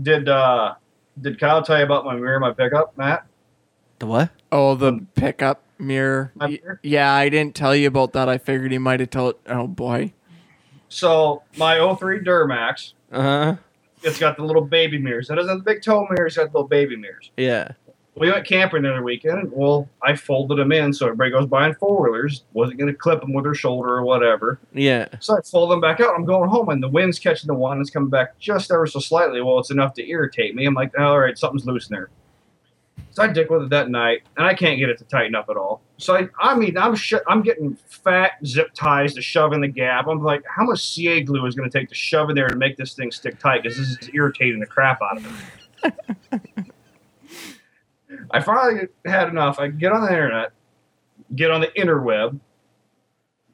Did 0.00 0.28
uh 0.28 0.74
did 1.20 1.40
Kyle 1.40 1.62
tell 1.62 1.78
you 1.78 1.84
about 1.84 2.04
my 2.04 2.14
mirror, 2.14 2.38
my 2.38 2.52
pickup, 2.52 2.96
Matt? 2.98 3.26
the 3.98 4.06
what? 4.06 4.30
oh, 4.52 4.74
the 4.74 5.06
pickup 5.14 5.62
mirror. 5.78 6.32
Y- 6.38 6.60
mirror? 6.62 6.80
Yeah, 6.82 7.10
I 7.12 7.30
didn't 7.30 7.54
tell 7.54 7.74
you 7.74 7.88
about 7.88 8.12
that. 8.12 8.28
I 8.28 8.36
figured 8.36 8.72
he 8.72 8.78
might 8.78 9.00
have 9.00 9.08
told. 9.10 9.36
Oh 9.46 9.66
boy. 9.66 10.12
So 10.90 11.42
my 11.56 11.76
03 11.96 12.20
Duramax, 12.20 12.92
Uh 13.10 13.22
huh. 13.22 13.56
it's 14.02 14.18
got 14.18 14.36
the 14.36 14.44
little 14.44 14.62
baby 14.64 14.98
mirrors. 14.98 15.30
It 15.30 15.36
doesn't 15.36 15.48
have 15.48 15.64
the 15.64 15.64
big 15.64 15.82
tow 15.82 16.06
mirrors, 16.10 16.32
it's 16.32 16.36
got 16.36 16.52
the 16.52 16.58
little 16.58 16.68
baby 16.68 16.96
mirrors. 16.96 17.30
Yeah. 17.38 17.72
We 18.18 18.30
went 18.30 18.46
camping 18.46 18.82
the 18.82 18.92
other 18.92 19.02
weekend. 19.02 19.52
Well, 19.52 19.88
I 20.02 20.16
folded 20.16 20.58
them 20.58 20.72
in 20.72 20.94
so 20.94 21.06
everybody 21.06 21.32
goes 21.32 21.46
buying 21.46 21.74
four 21.74 22.02
wheelers. 22.02 22.44
Wasn't 22.54 22.78
going 22.78 22.90
to 22.90 22.96
clip 22.96 23.20
them 23.20 23.34
with 23.34 23.44
their 23.44 23.54
shoulder 23.54 23.90
or 23.90 24.04
whatever. 24.04 24.58
Yeah. 24.72 25.08
So 25.20 25.36
I 25.36 25.42
fold 25.42 25.70
them 25.70 25.82
back 25.82 26.00
out. 26.00 26.14
I'm 26.14 26.24
going 26.24 26.48
home, 26.48 26.70
and 26.70 26.82
the 26.82 26.88
wind's 26.88 27.18
catching 27.18 27.48
the 27.48 27.54
one 27.54 27.78
It's 27.78 27.90
coming 27.90 28.08
back 28.08 28.38
just 28.38 28.70
ever 28.70 28.86
so 28.86 29.00
slightly. 29.00 29.42
Well, 29.42 29.58
it's 29.58 29.70
enough 29.70 29.92
to 29.94 30.08
irritate 30.08 30.54
me. 30.54 30.64
I'm 30.64 30.72
like, 30.72 30.98
all 30.98 31.20
right, 31.20 31.36
something's 31.36 31.66
loose 31.66 31.90
in 31.90 31.94
there. 31.94 32.08
So 33.10 33.22
I 33.22 33.28
dick 33.28 33.50
with 33.50 33.62
it 33.64 33.70
that 33.70 33.90
night, 33.90 34.22
and 34.38 34.46
I 34.46 34.54
can't 34.54 34.78
get 34.78 34.88
it 34.88 34.98
to 34.98 35.04
tighten 35.04 35.34
up 35.34 35.50
at 35.50 35.56
all. 35.58 35.82
So 35.98 36.16
I, 36.16 36.28
I 36.38 36.54
mean, 36.54 36.78
I'm 36.78 36.94
sh- 36.94 37.14
I'm 37.26 37.42
getting 37.42 37.76
fat 37.86 38.32
zip 38.44 38.72
ties 38.74 39.14
to 39.14 39.22
shove 39.22 39.52
in 39.52 39.60
the 39.60 39.68
gap. 39.68 40.06
I'm 40.06 40.22
like, 40.22 40.42
how 40.46 40.64
much 40.64 40.86
CA 40.86 41.20
glue 41.22 41.44
is 41.46 41.54
going 41.54 41.68
to 41.70 41.78
take 41.78 41.88
to 41.90 41.94
shove 41.94 42.30
in 42.30 42.36
there 42.36 42.48
to 42.48 42.56
make 42.56 42.78
this 42.78 42.94
thing 42.94 43.10
stick 43.10 43.38
tight? 43.38 43.62
Because 43.62 43.78
this 43.78 43.88
is 43.88 44.10
irritating 44.14 44.60
the 44.60 44.66
crap 44.66 45.00
out 45.02 45.18
of 45.18 45.50
it. 45.84 46.66
I 48.30 48.40
finally 48.40 48.88
had 49.04 49.28
enough. 49.28 49.58
I 49.58 49.68
get 49.68 49.92
on 49.92 50.02
the 50.02 50.10
internet, 50.10 50.52
get 51.34 51.50
on 51.50 51.60
the 51.60 51.68
interweb, 51.68 52.38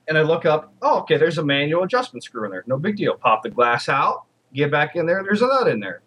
and 0.08 0.18
I 0.18 0.22
look 0.22 0.44
up. 0.44 0.72
Oh, 0.82 1.00
okay, 1.00 1.16
there's 1.16 1.38
a 1.38 1.44
manual 1.44 1.82
adjustment 1.82 2.24
screw 2.24 2.44
in 2.44 2.50
there. 2.50 2.64
No 2.66 2.78
big 2.78 2.96
deal. 2.96 3.14
Pop 3.14 3.42
the 3.42 3.50
glass 3.50 3.88
out, 3.88 4.24
get 4.54 4.70
back 4.70 4.96
in 4.96 5.06
there. 5.06 5.22
There's 5.22 5.42
a 5.42 5.46
nut 5.46 5.68
in 5.68 5.80
there. 5.80 6.02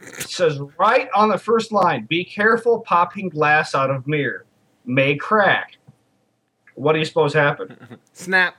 It 0.00 0.28
says 0.30 0.58
right 0.78 1.08
on 1.14 1.28
the 1.28 1.38
first 1.38 1.72
line: 1.72 2.06
"Be 2.06 2.24
careful 2.24 2.80
popping 2.80 3.28
glass 3.28 3.74
out 3.74 3.90
of 3.90 4.06
mirror, 4.06 4.46
may 4.84 5.16
crack." 5.16 5.76
What 6.74 6.94
do 6.94 6.98
you 6.98 7.04
suppose 7.04 7.34
happened? 7.34 7.76
Snap. 8.14 8.56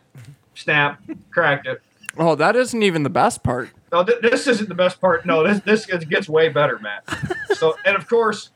Snap, 0.54 1.02
cracked 1.32 1.66
it. 1.66 1.82
Oh, 2.18 2.36
that 2.36 2.56
isn't 2.56 2.84
even 2.84 3.04
the 3.04 3.10
best 3.10 3.42
part. 3.42 3.70
No, 3.92 4.04
th- 4.04 4.22
this 4.22 4.46
isn't 4.46 4.70
the 4.70 4.76
best 4.76 5.00
part. 5.00 5.26
No, 5.26 5.44
this 5.48 5.62
this 5.62 5.86
gets, 5.86 6.06
gets 6.06 6.30
way 6.30 6.50
better, 6.50 6.80
Matt. 6.80 7.04
So, 7.56 7.76
and 7.86 7.96
of 7.96 8.08
course, 8.08 8.50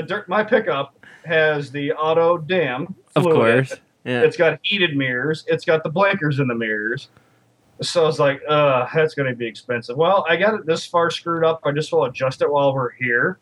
the 0.00 0.06
dirt, 0.06 0.28
my 0.28 0.44
pickup 0.44 0.94
has 1.24 1.70
the 1.70 1.92
auto 1.92 2.38
dim. 2.38 2.94
Of 3.16 3.24
fluid 3.24 3.36
course. 3.36 3.80
Yeah. 4.04 4.22
It's 4.22 4.36
got 4.36 4.58
heated 4.62 4.96
mirrors. 4.96 5.44
It's 5.48 5.64
got 5.64 5.82
the 5.82 5.90
blinkers 5.90 6.38
in 6.38 6.46
the 6.46 6.54
mirrors. 6.54 7.08
So 7.82 8.08
it's 8.08 8.18
like, 8.18 8.40
uh, 8.48 8.86
that's 8.94 9.14
going 9.14 9.28
to 9.28 9.36
be 9.36 9.46
expensive. 9.46 9.96
Well, 9.96 10.24
I 10.28 10.36
got 10.36 10.54
it 10.54 10.66
this 10.66 10.86
far 10.86 11.10
screwed 11.10 11.44
up. 11.44 11.60
I 11.64 11.72
just 11.72 11.92
will 11.92 12.04
adjust 12.04 12.42
it 12.42 12.50
while 12.50 12.74
we're 12.74 12.92
here. 12.92 13.38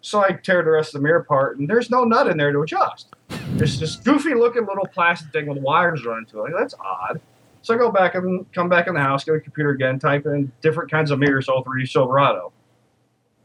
So 0.00 0.20
I 0.20 0.32
tear 0.32 0.62
the 0.62 0.70
rest 0.70 0.94
of 0.94 1.00
the 1.00 1.04
mirror 1.04 1.20
apart, 1.20 1.58
and 1.58 1.68
there's 1.68 1.90
no 1.90 2.04
nut 2.04 2.26
in 2.26 2.36
there 2.36 2.52
to 2.52 2.60
adjust. 2.60 3.08
There's 3.56 3.80
this 3.80 3.96
goofy 3.96 4.34
looking 4.34 4.66
little 4.66 4.86
plastic 4.86 5.32
thing 5.32 5.46
with 5.46 5.58
wires 5.58 6.04
running 6.04 6.26
to 6.26 6.40
it. 6.40 6.42
Like, 6.42 6.52
that's 6.58 6.74
odd. 6.78 7.20
So 7.62 7.74
I 7.74 7.78
go 7.78 7.90
back 7.90 8.14
and 8.14 8.50
come 8.52 8.68
back 8.68 8.86
in 8.86 8.94
the 8.94 9.00
house, 9.00 9.24
get 9.24 9.34
a 9.34 9.40
computer 9.40 9.70
again, 9.70 9.98
type 9.98 10.26
in 10.26 10.52
different 10.60 10.90
kinds 10.90 11.10
of 11.10 11.18
mirrors, 11.18 11.48
all 11.48 11.62
three 11.64 11.86
Silverado. 11.86 12.52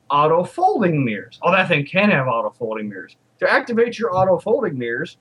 Auto 0.09 0.43
folding 0.43 1.05
mirrors. 1.05 1.39
Oh, 1.43 1.51
that 1.51 1.67
thing 1.67 1.85
can 1.85 2.09
have 2.09 2.27
auto 2.27 2.49
folding 2.49 2.89
mirrors. 2.89 3.15
To 3.39 3.49
activate 3.49 3.99
your 3.99 4.15
auto 4.15 4.39
folding 4.39 4.77
mirrors, 4.77 5.17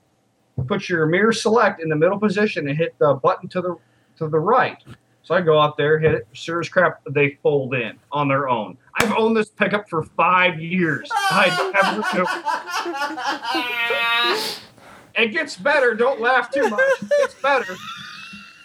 put 0.67 0.89
your 0.89 1.05
mirror 1.05 1.31
select 1.31 1.81
in 1.81 1.89
the 1.89 1.95
middle 1.95 2.19
position 2.19 2.67
and 2.67 2.77
hit 2.77 2.97
the 2.99 3.13
button 3.15 3.47
to 3.49 3.61
the 3.61 3.77
to 4.17 4.27
the 4.27 4.39
right. 4.39 4.83
So 5.23 5.35
I 5.35 5.41
go 5.41 5.59
out 5.59 5.77
there, 5.77 5.99
hit 5.99 6.13
it. 6.13 6.27
As 6.31 6.69
crap, 6.69 7.01
they 7.09 7.37
fold 7.43 7.75
in 7.75 7.99
on 8.11 8.27
their 8.27 8.49
own. 8.49 8.77
I've 8.99 9.13
owned 9.13 9.37
this 9.37 9.49
pickup 9.49 9.87
for 9.89 10.03
five 10.03 10.59
years. 10.59 11.09
It 15.15 15.31
gets 15.31 15.55
better. 15.55 15.93
Don't 15.93 16.19
laugh 16.19 16.49
too 16.49 16.67
much. 16.69 16.81
It 17.01 17.11
gets 17.21 17.35
better. 17.35 17.75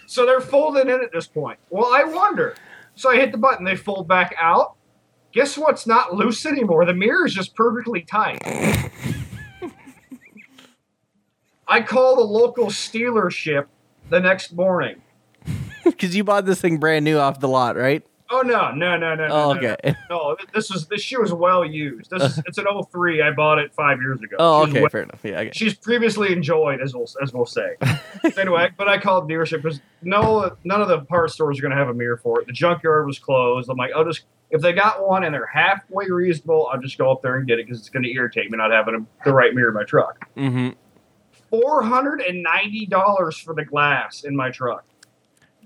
So 0.07 0.25
they're 0.25 0.41
folding 0.41 0.89
in 0.89 1.03
at 1.03 1.11
this 1.11 1.27
point. 1.27 1.59
Well, 1.69 1.93
I 1.93 2.03
wonder. 2.03 2.55
So 2.95 3.11
I 3.11 3.17
hit 3.17 3.31
the 3.31 3.37
button. 3.37 3.65
They 3.65 3.75
fold 3.75 4.07
back 4.07 4.33
out. 4.39 4.74
Guess 5.35 5.57
what's 5.57 5.85
not 5.85 6.15
loose 6.15 6.45
anymore? 6.45 6.85
The 6.85 6.93
mirror 6.93 7.25
is 7.25 7.33
just 7.33 7.55
perfectly 7.55 8.01
tight. 8.01 8.39
I 11.67 11.81
call 11.81 12.15
the 12.15 12.21
local 12.23 12.67
dealership 12.67 13.65
the 14.09 14.19
next 14.19 14.53
morning. 14.53 15.01
Because 15.83 16.15
you 16.15 16.23
bought 16.23 16.47
this 16.47 16.59
thing 16.59 16.79
brand 16.79 17.05
new 17.05 17.19
off 17.19 17.39
the 17.39 17.47
lot, 17.47 17.75
right? 17.75 18.01
Oh 18.31 18.41
no, 18.41 18.71
no, 18.71 18.97
no, 18.97 19.13
no, 19.13 19.27
no. 19.27 19.31
Oh, 19.31 19.53
no, 19.53 19.59
no. 19.61 19.69
okay. 19.73 19.95
No, 20.09 20.35
this 20.51 20.71
was 20.71 20.87
this 20.87 21.03
shoe 21.03 21.21
was 21.21 21.31
well 21.31 21.63
used. 21.63 22.09
This 22.09 22.23
is 22.23 22.37
it's 22.47 22.57
an 22.57 22.65
03. 22.91 23.21
I 23.21 23.29
bought 23.29 23.59
it 23.59 23.71
five 23.71 24.01
years 24.01 24.19
ago. 24.19 24.35
Oh, 24.39 24.63
okay, 24.63 24.81
well- 24.81 24.89
fair 24.89 25.03
enough. 25.03 25.19
Yeah, 25.23 25.39
I 25.39 25.43
get 25.43 25.55
she's 25.55 25.75
previously 25.75 26.33
enjoyed, 26.33 26.81
as 26.81 26.95
we'll 26.95 27.07
as 27.21 27.33
we'll 27.33 27.45
say. 27.45 27.75
Anyway, 28.35 28.71
but 28.75 28.87
I 28.87 28.97
called 28.97 29.27
the 29.29 29.33
dealership 29.35 29.61
because 29.61 29.79
no, 30.01 30.57
none 30.63 30.81
of 30.81 30.87
the 30.87 31.01
parts 31.01 31.35
stores 31.35 31.59
are 31.59 31.61
going 31.61 31.71
to 31.71 31.77
have 31.77 31.89
a 31.89 31.93
mirror 31.93 32.17
for 32.17 32.41
it. 32.41 32.47
The 32.47 32.53
junkyard 32.53 33.05
was 33.05 33.19
closed. 33.19 33.69
I'm 33.69 33.77
like, 33.77 33.91
I'll 33.95 34.05
just 34.05 34.23
if 34.49 34.61
they 34.61 34.73
got 34.73 35.07
one 35.07 35.23
and 35.23 35.33
they're 35.33 35.45
halfway 35.45 36.09
reasonable, 36.09 36.69
I'll 36.71 36.79
just 36.79 36.97
go 36.97 37.11
up 37.11 37.21
there 37.21 37.35
and 37.35 37.47
get 37.47 37.59
it 37.59 37.65
because 37.65 37.79
it's 37.79 37.89
going 37.89 38.03
to 38.03 38.11
irritate 38.11 38.51
me 38.51 38.57
not 38.57 38.71
having 38.71 38.95
a, 38.95 39.23
the 39.25 39.33
right 39.33 39.53
mirror 39.53 39.69
in 39.69 39.75
my 39.75 39.83
truck. 39.83 40.29
Mm-hmm. 40.35 40.69
Four 41.49 41.83
hundred 41.83 42.21
and 42.21 42.43
ninety 42.43 42.85
dollars 42.85 43.37
for 43.37 43.53
the 43.53 43.65
glass 43.65 44.23
in 44.23 44.35
my 44.35 44.51
truck. 44.51 44.83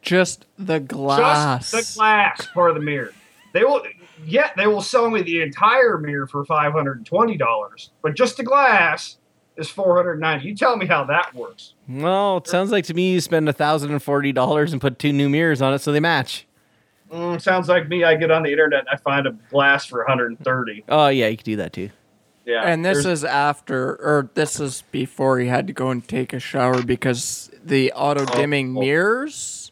Just 0.02 0.46
the 0.58 0.80
glass. 0.80 1.72
Just 1.72 1.96
the 1.96 2.00
glass 2.00 2.48
part 2.54 2.72
of 2.72 2.76
the 2.76 2.82
mirror. 2.82 3.14
They 3.54 3.64
will, 3.64 3.82
yeah, 4.26 4.52
they 4.56 4.68
will 4.68 4.82
sell 4.82 5.10
me 5.10 5.22
the 5.24 5.42
entire 5.42 5.98
mirror 5.98 6.28
for 6.28 6.46
five 6.46 6.74
hundred 6.74 6.98
and 6.98 7.06
twenty 7.06 7.38
dollars, 7.38 7.92
but 8.02 8.16
just 8.16 8.38
the 8.38 8.44
glass 8.44 9.18
is 9.58 9.70
four 9.70 9.96
hundred 9.96 10.20
ninety. 10.20 10.50
You 10.50 10.56
tell 10.56 10.78
me 10.78 10.86
how 10.86 11.04
that 11.06 11.34
works. 11.34 11.74
Well, 11.88 12.38
it 12.38 12.48
sounds 12.48 12.72
like 12.72 12.86
to 12.86 12.94
me 12.94 13.14
you 13.14 13.22
spend 13.22 13.54
thousand 13.56 13.92
and 13.92 14.02
forty 14.02 14.32
dollars 14.32 14.72
and 14.72 14.82
put 14.82 15.00
two 15.00 15.12
new 15.12 15.30
mirrors 15.30 15.62
on 15.62 15.74
it 15.74 15.80
so 15.80 15.92
they 15.92 16.00
match. 16.00 16.46
Mm, 17.12 17.42
sounds 17.42 17.68
like 17.68 17.88
me. 17.88 18.04
I 18.04 18.16
get 18.16 18.32
on 18.32 18.44
the 18.44 18.52
internet 18.52 18.82
and 18.82 18.90
I 18.90 18.98
find 18.98 19.26
a 19.28 19.32
glass 19.50 19.86
for 19.86 20.00
130. 20.00 20.86
Oh 20.90 21.08
yeah, 21.08 21.28
you 21.28 21.38
could 21.38 21.44
do 21.46 21.56
that 21.58 21.74
too. 21.74 21.90
Yeah, 22.46 22.64
and 22.64 22.84
this 22.84 23.06
is 23.06 23.24
after, 23.24 23.96
or 23.98 24.30
this 24.34 24.60
is 24.60 24.84
before 24.92 25.38
he 25.40 25.48
had 25.48 25.68
to 25.68 25.74
go 25.74 25.92
and 25.92 26.08
take 26.08 26.34
a 26.34 26.40
shower 26.40 26.82
because 26.82 27.52
the 27.64 27.92
auto 27.94 28.26
dimming 28.26 28.76
Oh. 28.76 28.80
mirrors 28.82 29.72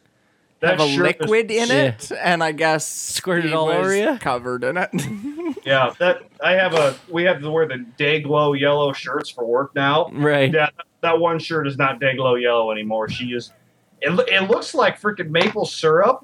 that 0.59 0.79
have 0.79 0.87
a 0.87 0.91
shirt 0.91 1.15
is- 1.15 1.21
liquid 1.21 1.49
in 1.51 1.69
Yeah. 1.69 1.75
it, 1.85 2.11
and 2.21 2.43
I 2.43 2.51
guess 2.51 2.85
Squirted 2.85 3.53
all 3.53 3.69
over 3.69 3.95
ya? 3.95 4.17
covered 4.19 4.63
in 4.63 4.77
it. 4.77 4.89
Yeah, 5.65 5.93
that 5.99 6.21
I 6.43 6.51
have 6.53 6.73
a. 6.75 6.95
We 7.09 7.23
have 7.23 7.41
to 7.41 7.49
wear 7.49 7.67
the 7.67 7.79
day 7.97 8.21
glow 8.21 8.53
yellow 8.53 8.93
shirts 8.93 9.29
for 9.29 9.45
work 9.45 9.73
now. 9.75 10.09
Right. 10.13 10.53
Yeah, 10.53 10.69
that 11.01 11.19
one 11.19 11.39
shirt 11.39 11.67
is 11.67 11.77
not 11.77 11.99
day 11.99 12.15
glow 12.15 12.35
yellow 12.35 12.71
anymore. 12.71 13.09
She 13.09 13.25
is. 13.33 13.51
It, 14.01 14.11
it 14.31 14.49
looks 14.49 14.73
like 14.75 15.01
freaking 15.01 15.29
maple 15.29 15.65
syrup, 15.65 16.23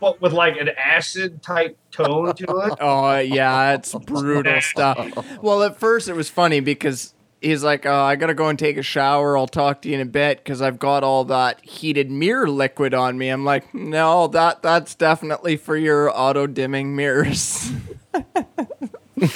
but 0.00 0.20
with 0.20 0.32
like 0.32 0.56
an 0.56 0.70
acid 0.70 1.42
type 1.42 1.76
tone 1.90 2.34
to 2.36 2.44
it. 2.44 2.74
Oh 2.80 3.18
yeah, 3.18 3.74
it's 3.74 3.94
brutal 3.94 4.60
stuff. 4.60 5.42
Well, 5.42 5.62
at 5.62 5.78
first 5.78 6.08
it 6.08 6.14
was 6.14 6.28
funny 6.28 6.60
because 6.60 7.14
he's 7.40 7.62
like, 7.64 7.86
"Oh, 7.86 8.00
I 8.02 8.16
gotta 8.16 8.34
go 8.34 8.48
and 8.48 8.58
take 8.58 8.76
a 8.76 8.82
shower. 8.82 9.36
I'll 9.36 9.46
talk 9.46 9.82
to 9.82 9.88
you 9.88 9.94
in 9.96 10.00
a 10.00 10.04
bit 10.10 10.38
because 10.38 10.62
I've 10.62 10.78
got 10.78 11.04
all 11.04 11.24
that 11.24 11.64
heated 11.64 12.10
mirror 12.10 12.48
liquid 12.48 12.94
on 12.94 13.18
me." 13.18 13.28
I'm 13.28 13.44
like, 13.44 13.74
"No, 13.74 14.28
that 14.28 14.62
that's 14.62 14.94
definitely 14.94 15.56
for 15.56 15.76
your 15.76 16.10
auto 16.16 16.46
dimming 16.46 16.94
mirrors." 16.96 17.72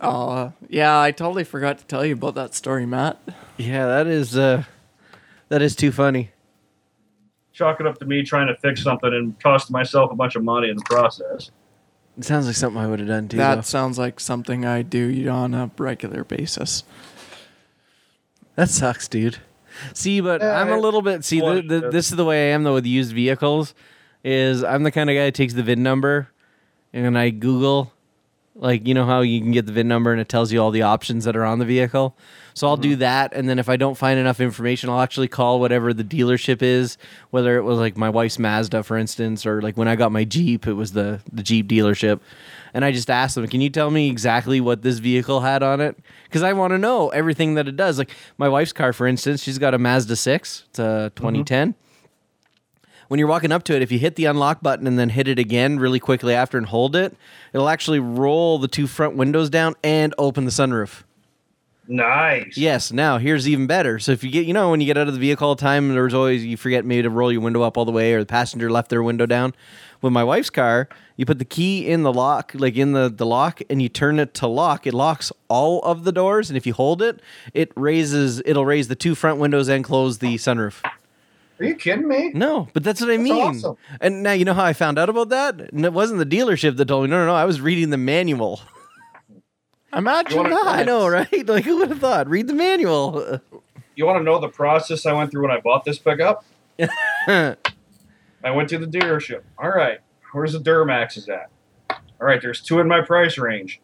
Oh 0.00 0.52
yeah, 0.68 0.98
I 0.98 1.10
totally 1.10 1.44
forgot 1.44 1.78
to 1.78 1.84
tell 1.84 2.04
you 2.06 2.14
about 2.14 2.34
that 2.36 2.54
story, 2.54 2.86
Matt. 2.86 3.20
Yeah, 3.58 3.86
that 3.86 4.06
is 4.06 4.36
uh, 4.36 4.64
that 5.50 5.60
is 5.60 5.76
too 5.76 5.92
funny. 5.92 6.30
Chalk 7.52 7.80
it 7.80 7.86
up 7.86 7.98
to 7.98 8.04
me 8.04 8.22
trying 8.22 8.46
to 8.46 8.56
fix 8.56 8.82
something 8.82 9.12
and 9.12 9.38
cost 9.40 9.70
myself 9.70 10.12
a 10.12 10.14
bunch 10.14 10.36
of 10.36 10.44
money 10.44 10.70
in 10.70 10.76
the 10.76 10.84
process. 10.84 11.50
It 12.16 12.24
sounds 12.24 12.46
like 12.46 12.56
something 12.56 12.80
I 12.80 12.86
would 12.86 12.98
have 12.98 13.08
done 13.08 13.28
too. 13.28 13.36
That 13.38 13.54
though. 13.56 13.60
sounds 13.62 13.98
like 13.98 14.20
something 14.20 14.64
I 14.64 14.82
do 14.82 15.28
on 15.28 15.54
a 15.54 15.70
regular 15.78 16.24
basis. 16.24 16.84
That 18.56 18.68
sucks, 18.68 19.08
dude. 19.08 19.38
See, 19.94 20.20
but 20.20 20.40
Yeah, 20.42 20.60
I'm 20.60 20.70
a 20.70 20.78
little 20.78 21.02
bit. 21.02 21.24
See, 21.24 21.40
the, 21.40 21.62
the, 21.62 21.90
this 21.90 22.10
is 22.10 22.16
the 22.16 22.24
way 22.24 22.50
I 22.50 22.54
am 22.54 22.62
though 22.64 22.74
with 22.74 22.86
used 22.86 23.12
vehicles. 23.12 23.74
Is 24.22 24.62
I'm 24.62 24.82
the 24.82 24.90
kind 24.90 25.08
of 25.08 25.14
guy 25.14 25.24
that 25.24 25.34
takes 25.34 25.54
the 25.54 25.62
VIN 25.62 25.82
number, 25.82 26.28
and 26.92 27.16
I 27.16 27.30
Google, 27.30 27.92
like 28.54 28.86
you 28.86 28.94
know 28.94 29.06
how 29.06 29.20
you 29.20 29.40
can 29.40 29.52
get 29.52 29.66
the 29.66 29.72
VIN 29.72 29.88
number 29.88 30.12
and 30.12 30.20
it 30.20 30.28
tells 30.28 30.52
you 30.52 30.60
all 30.60 30.70
the 30.70 30.82
options 30.82 31.24
that 31.24 31.36
are 31.36 31.44
on 31.44 31.58
the 31.58 31.64
vehicle. 31.64 32.16
So 32.52 32.66
I'll 32.66 32.76
do 32.76 32.90
mm-hmm. 32.90 33.00
that, 33.00 33.32
and 33.32 33.48
then 33.48 33.58
if 33.58 33.68
I 33.68 33.76
don't 33.76 33.96
find 33.96 34.18
enough 34.18 34.40
information, 34.40 34.90
I'll 34.90 35.00
actually 35.00 35.28
call 35.28 35.60
whatever 35.60 35.94
the 35.94 36.02
dealership 36.02 36.62
is, 36.62 36.98
whether 37.30 37.56
it 37.56 37.62
was 37.62 37.78
like 37.78 37.96
my 37.96 38.10
wife's 38.10 38.38
Mazda, 38.38 38.82
for 38.82 38.98
instance, 38.98 39.46
or 39.46 39.62
like 39.62 39.76
when 39.76 39.86
I 39.86 39.96
got 39.96 40.10
my 40.10 40.24
Jeep, 40.24 40.66
it 40.66 40.74
was 40.74 40.92
the 40.92 41.20
the 41.32 41.42
Jeep 41.42 41.68
dealership, 41.68 42.20
and 42.74 42.84
I 42.84 42.92
just 42.92 43.08
asked 43.08 43.36
them, 43.36 43.46
"Can 43.46 43.60
you 43.60 43.70
tell 43.70 43.90
me 43.90 44.10
exactly 44.10 44.60
what 44.60 44.82
this 44.82 44.98
vehicle 44.98 45.40
had 45.40 45.62
on 45.62 45.80
it?" 45.80 45.96
Because 46.24 46.42
I 46.42 46.52
want 46.52 46.72
to 46.72 46.78
know 46.78 47.10
everything 47.10 47.54
that 47.54 47.68
it 47.68 47.76
does. 47.76 47.98
Like 47.98 48.10
my 48.36 48.48
wife's 48.48 48.72
car, 48.72 48.92
for 48.92 49.06
instance, 49.06 49.42
she's 49.42 49.58
got 49.58 49.72
a 49.72 49.78
Mazda 49.78 50.16
six. 50.16 50.64
It's 50.70 50.78
a 50.80 51.12
mm-hmm. 51.14 51.22
2010 51.22 51.74
when 53.10 53.18
you're 53.18 53.26
walking 53.26 53.50
up 53.50 53.64
to 53.64 53.74
it, 53.74 53.82
if 53.82 53.90
you 53.90 53.98
hit 53.98 54.14
the 54.14 54.26
unlock 54.26 54.62
button 54.62 54.86
and 54.86 54.96
then 54.96 55.08
hit 55.08 55.26
it 55.26 55.36
again 55.36 55.80
really 55.80 55.98
quickly 55.98 56.32
after 56.32 56.56
and 56.56 56.68
hold 56.68 56.94
it, 56.94 57.16
it'll 57.52 57.68
actually 57.68 57.98
roll 57.98 58.60
the 58.60 58.68
two 58.68 58.86
front 58.86 59.16
windows 59.16 59.50
down 59.50 59.74
and 59.82 60.14
open 60.16 60.44
the 60.44 60.52
sunroof. 60.52 61.02
Nice. 61.88 62.56
Yes, 62.56 62.92
now 62.92 63.18
here's 63.18 63.48
even 63.48 63.66
better. 63.66 63.98
So 63.98 64.12
if 64.12 64.22
you 64.22 64.30
get, 64.30 64.46
you 64.46 64.54
know, 64.54 64.70
when 64.70 64.80
you 64.80 64.86
get 64.86 64.96
out 64.96 65.08
of 65.08 65.14
the 65.14 65.18
vehicle 65.18 65.48
all 65.48 65.56
the 65.56 65.60
time, 65.60 65.88
there's 65.88 66.14
always, 66.14 66.44
you 66.44 66.56
forget 66.56 66.84
maybe 66.84 67.02
to 67.02 67.10
roll 67.10 67.32
your 67.32 67.40
window 67.40 67.62
up 67.62 67.76
all 67.76 67.84
the 67.84 67.90
way 67.90 68.14
or 68.14 68.20
the 68.20 68.26
passenger 68.26 68.70
left 68.70 68.90
their 68.90 69.02
window 69.02 69.26
down. 69.26 69.54
With 70.02 70.12
my 70.12 70.22
wife's 70.22 70.50
car, 70.50 70.88
you 71.16 71.26
put 71.26 71.40
the 71.40 71.44
key 71.44 71.88
in 71.88 72.04
the 72.04 72.12
lock, 72.12 72.52
like 72.54 72.76
in 72.76 72.92
the, 72.92 73.08
the 73.08 73.26
lock, 73.26 73.60
and 73.68 73.82
you 73.82 73.88
turn 73.88 74.20
it 74.20 74.34
to 74.34 74.46
lock. 74.46 74.86
It 74.86 74.94
locks 74.94 75.32
all 75.48 75.80
of 75.82 76.04
the 76.04 76.12
doors. 76.12 76.48
And 76.48 76.56
if 76.56 76.64
you 76.64 76.74
hold 76.74 77.02
it, 77.02 77.20
it 77.54 77.72
raises, 77.74 78.40
it'll 78.46 78.64
raise 78.64 78.86
the 78.86 78.94
two 78.94 79.16
front 79.16 79.40
windows 79.40 79.68
and 79.68 79.82
close 79.82 80.18
the 80.18 80.36
sunroof. 80.36 80.80
Are 81.60 81.64
you 81.66 81.74
kidding 81.74 82.08
me? 82.08 82.30
No, 82.34 82.68
but 82.72 82.82
that's 82.82 83.00
what 83.02 83.10
I 83.10 83.18
mean. 83.18 83.34
awesome. 83.34 83.76
And 84.00 84.22
now 84.22 84.32
you 84.32 84.44
know 84.46 84.54
how 84.54 84.64
I 84.64 84.72
found 84.72 84.98
out 84.98 85.08
about 85.10 85.28
that? 85.28 85.60
And 85.72 85.84
it 85.84 85.92
wasn't 85.92 86.18
the 86.18 86.24
dealership 86.26 86.76
that 86.78 86.86
told 86.86 87.04
me. 87.04 87.10
No, 87.10 87.18
no, 87.18 87.26
no. 87.26 87.34
I 87.34 87.44
was 87.44 87.60
reading 87.60 87.90
the 87.90 87.98
manual. 87.98 88.60
Imagine 89.92 90.30
You 90.32 90.42
wanna- 90.42 90.54
that. 90.54 90.66
I 90.66 90.82
know, 90.84 91.06
right? 91.08 91.46
Like 91.48 91.64
who 91.64 91.78
would 91.78 91.90
have 91.90 91.98
thought? 92.00 92.28
Read 92.28 92.46
the 92.48 92.54
manual. 92.54 93.40
You 93.96 94.06
want 94.06 94.18
to 94.18 94.22
know 94.24 94.38
the 94.40 94.48
process 94.48 95.04
I 95.04 95.12
went 95.12 95.30
through 95.30 95.42
when 95.42 95.50
I 95.50 95.60
bought 95.60 95.84
this 95.84 95.98
pickup? 95.98 96.42
I 96.78 97.56
went 98.50 98.70
to 98.70 98.78
the 98.78 98.86
dealership. 98.86 99.42
All 99.58 99.68
right, 99.68 99.98
where's 100.32 100.54
the 100.54 100.58
Duramaxes 100.58 101.28
at? 101.28 101.50
All 101.90 102.26
right, 102.26 102.40
there's 102.40 102.62
two 102.62 102.78
in 102.80 102.88
my 102.88 103.02
price 103.02 103.36
range. 103.36 103.80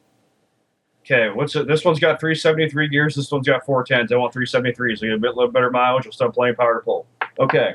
Okay, 1.04 1.28
what's 1.28 1.54
it? 1.54 1.66
This 1.66 1.84
one's 1.84 1.98
got 2.00 2.18
373 2.18 2.88
gears. 2.88 3.14
This 3.14 3.30
one's 3.30 3.46
got 3.46 3.66
410s. 3.66 4.10
I 4.10 4.16
want 4.16 4.32
373s. 4.32 4.98
So 4.98 5.06
get 5.06 5.14
a 5.16 5.18
bit 5.18 5.34
little 5.36 5.50
better 5.52 5.70
mileage. 5.70 6.04
We'll 6.06 6.12
start 6.12 6.32
playing 6.34 6.54
power 6.54 6.76
to 6.78 6.80
pull. 6.84 7.06
Okay. 7.38 7.74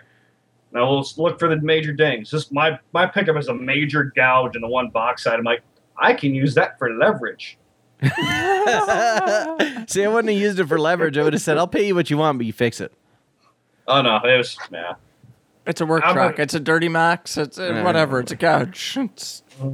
Now 0.73 0.89
let's 0.89 1.17
look 1.17 1.37
for 1.39 1.47
the 1.49 1.57
major 1.57 1.91
dings. 1.93 2.31
This 2.31 2.51
my 2.51 2.79
my 2.93 3.05
pickup 3.05 3.35
is 3.37 3.47
a 3.49 3.53
major 3.53 4.05
gouge 4.15 4.55
in 4.55 4.61
the 4.61 4.67
one 4.67 4.89
box 4.89 5.23
side. 5.23 5.33
I'm 5.37 5.43
like, 5.43 5.61
I 5.97 6.13
can 6.13 6.33
use 6.33 6.55
that 6.55 6.77
for 6.79 6.89
leverage. 6.91 7.57
See, 8.01 8.07
I 10.03 10.07
wouldn't 10.07 10.31
have 10.33 10.41
used 10.41 10.59
it 10.59 10.67
for 10.67 10.79
leverage. 10.79 11.17
I 11.17 11.23
would 11.23 11.33
have 11.33 11.41
said, 11.41 11.57
"I'll 11.57 11.67
pay 11.67 11.85
you 11.87 11.95
what 11.95 12.09
you 12.09 12.17
want, 12.17 12.37
but 12.39 12.45
you 12.47 12.53
fix 12.53 12.79
it." 12.81 12.93
Oh 13.87 14.01
no, 14.01 14.17
it 14.23 14.37
was 14.37 14.57
nah. 14.71 14.95
It's 15.67 15.81
a 15.81 15.85
work 15.85 16.03
I'm 16.05 16.13
truck. 16.15 16.39
a- 16.39 16.41
it's 16.41 16.53
a 16.53 16.59
dirty 16.59 16.89
max. 16.89 17.37
It's 17.37 17.59
uh, 17.59 17.63
Yeah. 17.73 17.83
whatever. 17.83 18.19
It's 18.19 18.31
a 18.31 18.37
couch. 18.37 18.97
It's 18.97 19.43
I 19.61 19.65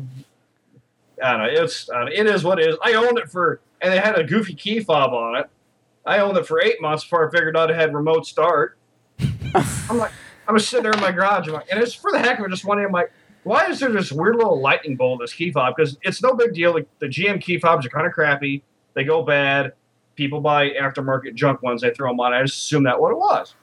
don't 1.32 1.40
know. 1.40 1.48
It's 1.50 1.90
uh, 1.90 2.06
it 2.12 2.26
is 2.28 2.44
what 2.44 2.60
it 2.60 2.70
is. 2.70 2.76
I 2.84 2.94
owned 2.96 3.18
it 3.18 3.30
for, 3.30 3.62
and 3.82 3.94
it 3.94 4.04
had 4.04 4.18
a 4.20 4.24
goofy 4.24 4.54
key 4.56 4.80
fob 4.82 5.14
on 5.14 5.36
it. 5.38 5.50
I 6.06 6.20
owned 6.20 6.38
it 6.38 6.46
for 6.48 6.62
eight 6.62 6.82
months 6.82 7.04
before 7.04 7.28
I 7.28 7.32
figured 7.32 7.56
out 7.56 7.70
it 7.70 7.76
had 7.76 7.94
remote 7.94 8.26
start. 8.26 8.78
I'm 9.90 9.98
like, 9.98 10.12
I'm 10.48 10.58
just 10.58 10.70
sitting 10.70 10.84
there 10.84 10.94
in 10.94 11.00
my 11.00 11.12
garage, 11.12 11.48
like, 11.48 11.68
and 11.72 11.82
it's 11.82 11.94
for 11.94 12.12
the 12.12 12.20
heck 12.20 12.40
of 12.40 12.46
it. 12.46 12.50
Just 12.50 12.66
wondering, 12.66 12.88
I'm 12.88 12.94
like, 12.94 13.12
why 13.44 13.68
is 13.68 13.80
there 13.80 13.90
this 13.92 14.12
weird 14.12 14.36
little 14.36 14.62
lightning 14.62 14.96
bolt 14.96 15.20
in 15.20 15.24
this 15.24 15.34
key 15.34 15.52
fob? 15.52 15.76
Because 15.76 15.98
it's 16.02 16.22
no 16.22 16.34
big 16.34 16.54
deal. 16.54 16.74
Like 16.74 16.88
the 17.00 17.08
GM 17.08 17.42
key 17.42 17.60
fobs 17.60 17.86
are 17.86 17.90
kind 17.90 18.06
of 18.06 18.14
crappy. 18.14 18.64
They 18.94 19.04
go 19.04 19.24
bad. 19.24 19.74
People 20.16 20.42
buy 20.42 20.70
aftermarket 20.72 21.36
junk 21.36 21.62
ones. 21.62 21.82
They 21.82 21.92
throw 21.92 22.10
them 22.10 22.20
on. 22.20 22.34
I 22.34 22.42
just 22.42 22.58
assume 22.58 22.84
that 22.84 23.00
what 23.00 23.12
it 23.12 23.18
was. 23.18 23.56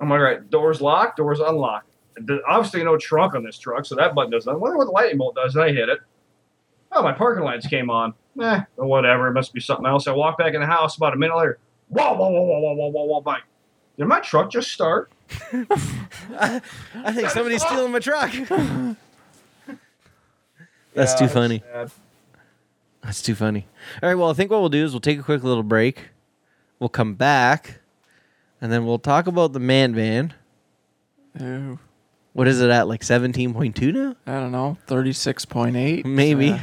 I'm 0.00 0.08
like, 0.08 0.18
all 0.18 0.24
right, 0.24 0.50
doors 0.50 0.80
locked, 0.80 1.18
doors 1.18 1.40
unlocked. 1.40 1.86
There's 2.16 2.40
Obviously, 2.48 2.82
no 2.82 2.96
trunk 2.96 3.34
on 3.34 3.44
this 3.44 3.58
truck, 3.58 3.84
so 3.84 3.94
that 3.94 4.14
button 4.14 4.30
does 4.30 4.46
nothing. 4.46 4.58
I 4.58 4.60
wonder 4.60 4.76
what 4.76 4.86
the 4.86 4.92
lightning 4.92 5.18
bolt 5.18 5.36
does. 5.36 5.54
And 5.54 5.64
I 5.64 5.72
hit 5.72 5.88
it. 5.88 6.00
Oh, 6.90 7.02
my 7.02 7.12
parking 7.12 7.44
lights 7.44 7.66
came 7.66 7.90
on. 7.90 8.14
Eh, 8.40 8.60
whatever. 8.76 9.28
It 9.28 9.34
must 9.34 9.52
be 9.52 9.60
something 9.60 9.86
else. 9.86 10.08
I 10.08 10.12
walk 10.12 10.38
back 10.38 10.54
in 10.54 10.60
the 10.60 10.66
house 10.66 10.96
about 10.96 11.12
a 11.12 11.16
minute 11.16 11.36
later. 11.36 11.58
Whoa, 11.88 12.14
whoa, 12.14 12.28
whoa, 12.30 12.42
whoa, 12.42 12.60
whoa, 12.60 12.88
whoa, 12.90 13.04
whoa, 13.04 13.20
whoa. 13.20 13.36
Did 13.98 14.06
my 14.06 14.20
truck 14.20 14.50
just 14.50 14.70
start? 14.72 15.10
I 15.52 16.60
think 17.12 17.28
somebody's 17.30 17.62
stealing 17.62 17.92
my 17.92 17.98
truck. 17.98 18.30
That's 20.94 21.14
too 21.14 21.28
funny. 21.28 21.62
sad. 21.72 21.90
That's 23.02 23.22
too 23.22 23.34
funny. 23.34 23.66
All 24.02 24.08
right. 24.08 24.14
Well, 24.16 24.30
I 24.30 24.32
think 24.34 24.50
what 24.50 24.60
we'll 24.60 24.68
do 24.68 24.84
is 24.84 24.92
we'll 24.92 25.00
take 25.00 25.18
a 25.18 25.22
quick 25.22 25.42
little 25.44 25.62
break. 25.62 26.08
We'll 26.78 26.88
come 26.88 27.14
back, 27.14 27.80
and 28.60 28.70
then 28.72 28.86
we'll 28.86 28.98
talk 28.98 29.26
about 29.26 29.52
the 29.52 29.60
man 29.60 29.94
van. 29.94 30.32
ew, 31.40 31.78
What 32.32 32.48
is 32.48 32.60
it 32.60 32.70
at? 32.70 32.88
Like 32.88 33.02
seventeen 33.02 33.52
point 33.52 33.76
two 33.76 33.92
now? 33.92 34.16
I 34.26 34.32
don't 34.40 34.52
know, 34.52 34.78
thirty 34.86 35.12
six 35.12 35.44
point 35.44 35.76
eight. 35.76 36.06
Maybe. 36.06 36.58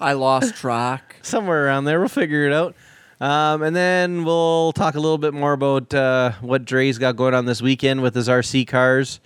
I 0.00 0.12
lost 0.12 0.54
track. 0.54 1.16
somewhere 1.22 1.64
around 1.66 1.84
there. 1.84 1.98
We'll 1.98 2.08
figure 2.08 2.46
it 2.46 2.52
out. 2.52 2.74
Um, 3.22 3.62
and 3.62 3.76
then 3.76 4.24
we'll 4.24 4.72
talk 4.72 4.96
a 4.96 5.00
little 5.00 5.16
bit 5.16 5.32
more 5.32 5.52
about 5.52 5.94
uh, 5.94 6.32
what 6.40 6.64
Dre's 6.64 6.98
got 6.98 7.14
going 7.14 7.34
on 7.34 7.44
this 7.44 7.62
weekend 7.62 8.02
with 8.02 8.16
his 8.16 8.28
RC 8.28 8.66
cars. 8.66 9.20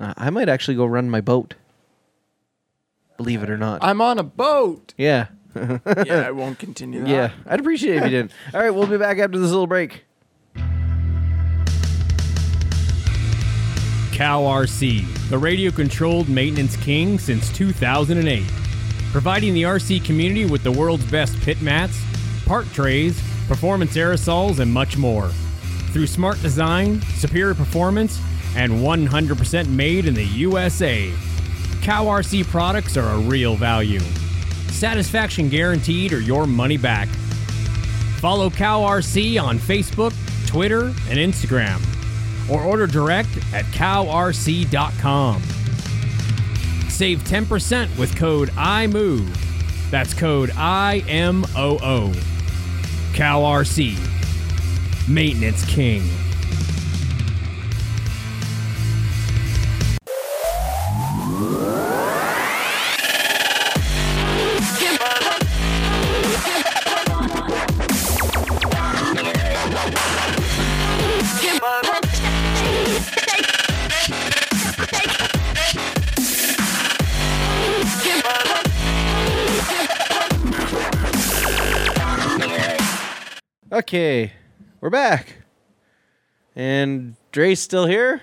Uh, 0.00 0.14
I 0.16 0.30
might 0.30 0.48
actually 0.48 0.76
go 0.76 0.84
run 0.84 1.08
my 1.08 1.20
boat. 1.20 1.54
Believe 3.16 3.44
it 3.44 3.48
or 3.48 3.56
not. 3.56 3.84
I'm 3.84 4.00
on 4.00 4.18
a 4.18 4.24
boat. 4.24 4.94
yeah. 4.96 5.28
yeah, 5.54 6.24
I 6.26 6.30
won't 6.32 6.58
continue 6.58 7.02
that. 7.04 7.08
Yeah. 7.08 7.30
I'd 7.46 7.60
appreciate 7.60 7.94
it 7.94 7.98
if 7.98 8.04
you 8.06 8.10
didn't. 8.10 8.32
All 8.54 8.60
right. 8.60 8.70
We'll 8.70 8.88
be 8.88 8.98
back 8.98 9.18
after 9.18 9.38
this 9.38 9.50
little 9.50 9.68
break. 9.68 10.02
Cow 14.12 14.42
RC, 14.42 15.28
the 15.28 15.38
radio 15.38 15.70
controlled 15.70 16.28
maintenance 16.28 16.76
king 16.78 17.16
since 17.20 17.52
2008. 17.52 18.42
Providing 19.12 19.54
the 19.54 19.62
RC 19.62 20.04
community 20.04 20.46
with 20.46 20.64
the 20.64 20.72
world's 20.72 21.08
best 21.12 21.38
pit 21.42 21.62
mats, 21.62 22.02
part 22.44 22.66
trays, 22.72 23.22
performance 23.46 23.96
aerosols, 23.96 24.58
and 24.58 24.72
much 24.72 24.96
more. 24.96 25.28
Through 25.92 26.06
smart 26.06 26.40
design, 26.42 27.00
superior 27.16 27.54
performance, 27.54 28.20
and 28.56 28.72
100% 28.72 29.68
made 29.68 30.06
in 30.06 30.14
the 30.14 30.24
USA. 30.24 31.12
Cow 31.82 32.06
RC 32.06 32.46
products 32.46 32.96
are 32.96 33.14
a 33.14 33.18
real 33.18 33.54
value. 33.56 34.00
Satisfaction 34.70 35.48
guaranteed 35.48 36.12
or 36.12 36.20
your 36.20 36.46
money 36.46 36.76
back. 36.76 37.08
Follow 38.18 38.50
Cow 38.50 38.80
RC 38.80 39.40
on 39.42 39.58
Facebook, 39.58 40.12
Twitter, 40.46 40.86
and 41.08 41.18
Instagram, 41.18 41.80
or 42.50 42.62
order 42.62 42.86
direct 42.86 43.28
at 43.52 43.64
cowrc.com. 43.66 45.42
Save 46.88 47.18
10% 47.24 47.98
with 47.98 48.16
code 48.16 48.48
IMOVE. 48.50 49.90
That's 49.90 50.14
code 50.14 50.50
I 50.56 51.04
Cow 53.16 53.40
RC. 53.40 53.96
Maintenance 55.08 55.64
King. 55.64 56.25
Okay, 83.76 84.32
we're 84.80 84.88
back. 84.88 85.36
And 86.54 87.14
Dre's 87.30 87.60
still 87.60 87.84
here. 87.84 88.22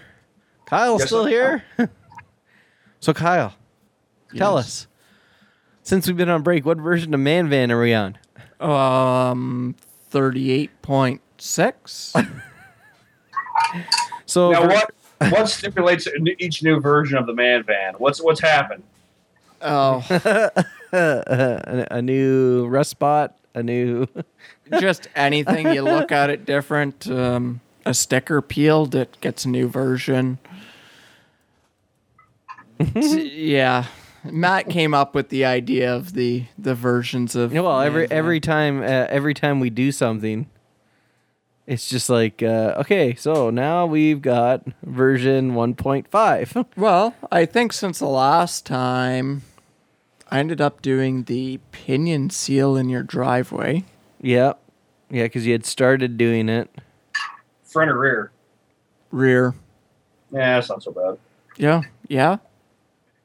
Kyle's 0.65 1.01
Yes, 1.01 1.09
still 1.09 1.25
I 1.25 1.29
here. 1.29 1.63
so 2.99 3.13
Kyle, 3.13 3.53
tell 4.35 4.57
us. 4.57 4.87
Since 5.83 6.07
we've 6.07 6.17
been 6.17 6.29
on 6.29 6.41
break, 6.41 6.65
what 6.65 6.79
version 6.79 7.13
of 7.13 7.19
Man 7.19 7.49
Van 7.49 7.71
are 7.71 7.79
we 7.79 7.93
on? 7.93 8.17
Um, 8.59 9.75
thirty-eight 10.09 10.81
point 10.81 11.21
six. 11.37 12.15
So 14.25 14.49
Now 14.51 14.61
for- 14.61 14.67
what 14.69 14.91
what 15.31 15.49
stipulates 15.49 16.07
each 16.39 16.63
new 16.63 16.79
version 16.79 17.19
of 17.19 17.27
the 17.27 17.33
man 17.35 17.61
van? 17.61 17.93
What's 17.99 18.19
what's 18.23 18.41
happened? 18.41 18.81
oh, 19.61 20.03
a, 20.91 21.87
a 21.91 22.01
new 22.01 22.65
rust 22.65 22.89
spot, 22.89 23.37
a 23.53 23.61
new 23.61 24.07
just 24.80 25.07
anything 25.16 25.74
you 25.74 25.82
look 25.82 26.11
at 26.11 26.30
it 26.30 26.45
different. 26.45 27.09
Um, 27.09 27.61
a 27.86 27.93
sticker 27.93 28.41
peeled, 28.41 28.95
it 28.95 29.18
gets 29.22 29.45
a 29.45 29.49
new 29.49 29.68
version. 29.68 30.39
Yeah, 32.95 33.86
Matt 34.24 34.70
came 34.70 34.93
up 34.93 35.16
with 35.16 35.30
the 35.30 35.45
idea 35.45 35.93
of 35.93 36.14
the 36.14 36.45
the 36.57 36.76
versions 36.76 37.36
of. 37.36 37.53
Well, 37.53 37.82
every 37.82 38.09
every 38.09 38.39
time 38.39 38.82
uh, 38.82 39.07
every 39.09 39.34
time 39.34 39.59
we 39.59 39.70
do 39.70 39.91
something, 39.91 40.49
it's 41.68 41.89
just 41.89 42.09
like 42.09 42.41
uh, 42.43 42.76
okay, 42.80 43.16
so 43.16 43.49
now 43.49 43.86
we've 43.86 44.22
got 44.22 44.66
version 44.84 45.53
1.5. 45.53 46.66
Well, 46.76 47.16
I 47.32 47.45
think 47.45 47.74
since 47.74 47.99
the 47.99 48.07
last 48.07 48.66
time, 48.66 49.43
I 50.30 50.39
ended 50.39 50.59
up 50.59 50.82
doing 50.82 51.24
the 51.24 51.59
pinion 51.72 52.30
seal 52.30 52.76
in 52.76 52.89
your 52.89 53.03
driveway. 53.03 53.86
Yeah, 54.24 54.53
yeah, 55.09 55.24
because 55.24 55.45
you 55.45 55.51
had 55.51 55.65
started 55.65 56.17
doing 56.17 56.47
it. 56.49 56.69
Front 57.65 57.91
or 57.91 57.99
rear? 57.99 58.32
Rear. 59.11 59.53
Yeah, 60.32 60.55
that's 60.55 60.69
not 60.69 60.82
so 60.82 60.91
bad. 60.91 61.17
Yeah, 61.57 61.82
yeah. 62.07 62.38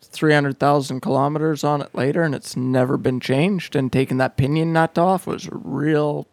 300,000 0.03 1.01
kilometers 1.01 1.62
on 1.62 1.80
it 1.82 1.94
later, 1.94 2.22
and 2.22 2.34
it's 2.34 2.57
never 2.57 2.96
been 2.96 3.20
changed. 3.20 3.76
And 3.76 3.92
taking 3.92 4.16
that 4.18 4.36
pinion 4.36 4.72
nut 4.72 4.99
off 4.99 5.26
was 5.26 5.49
real 5.53 6.26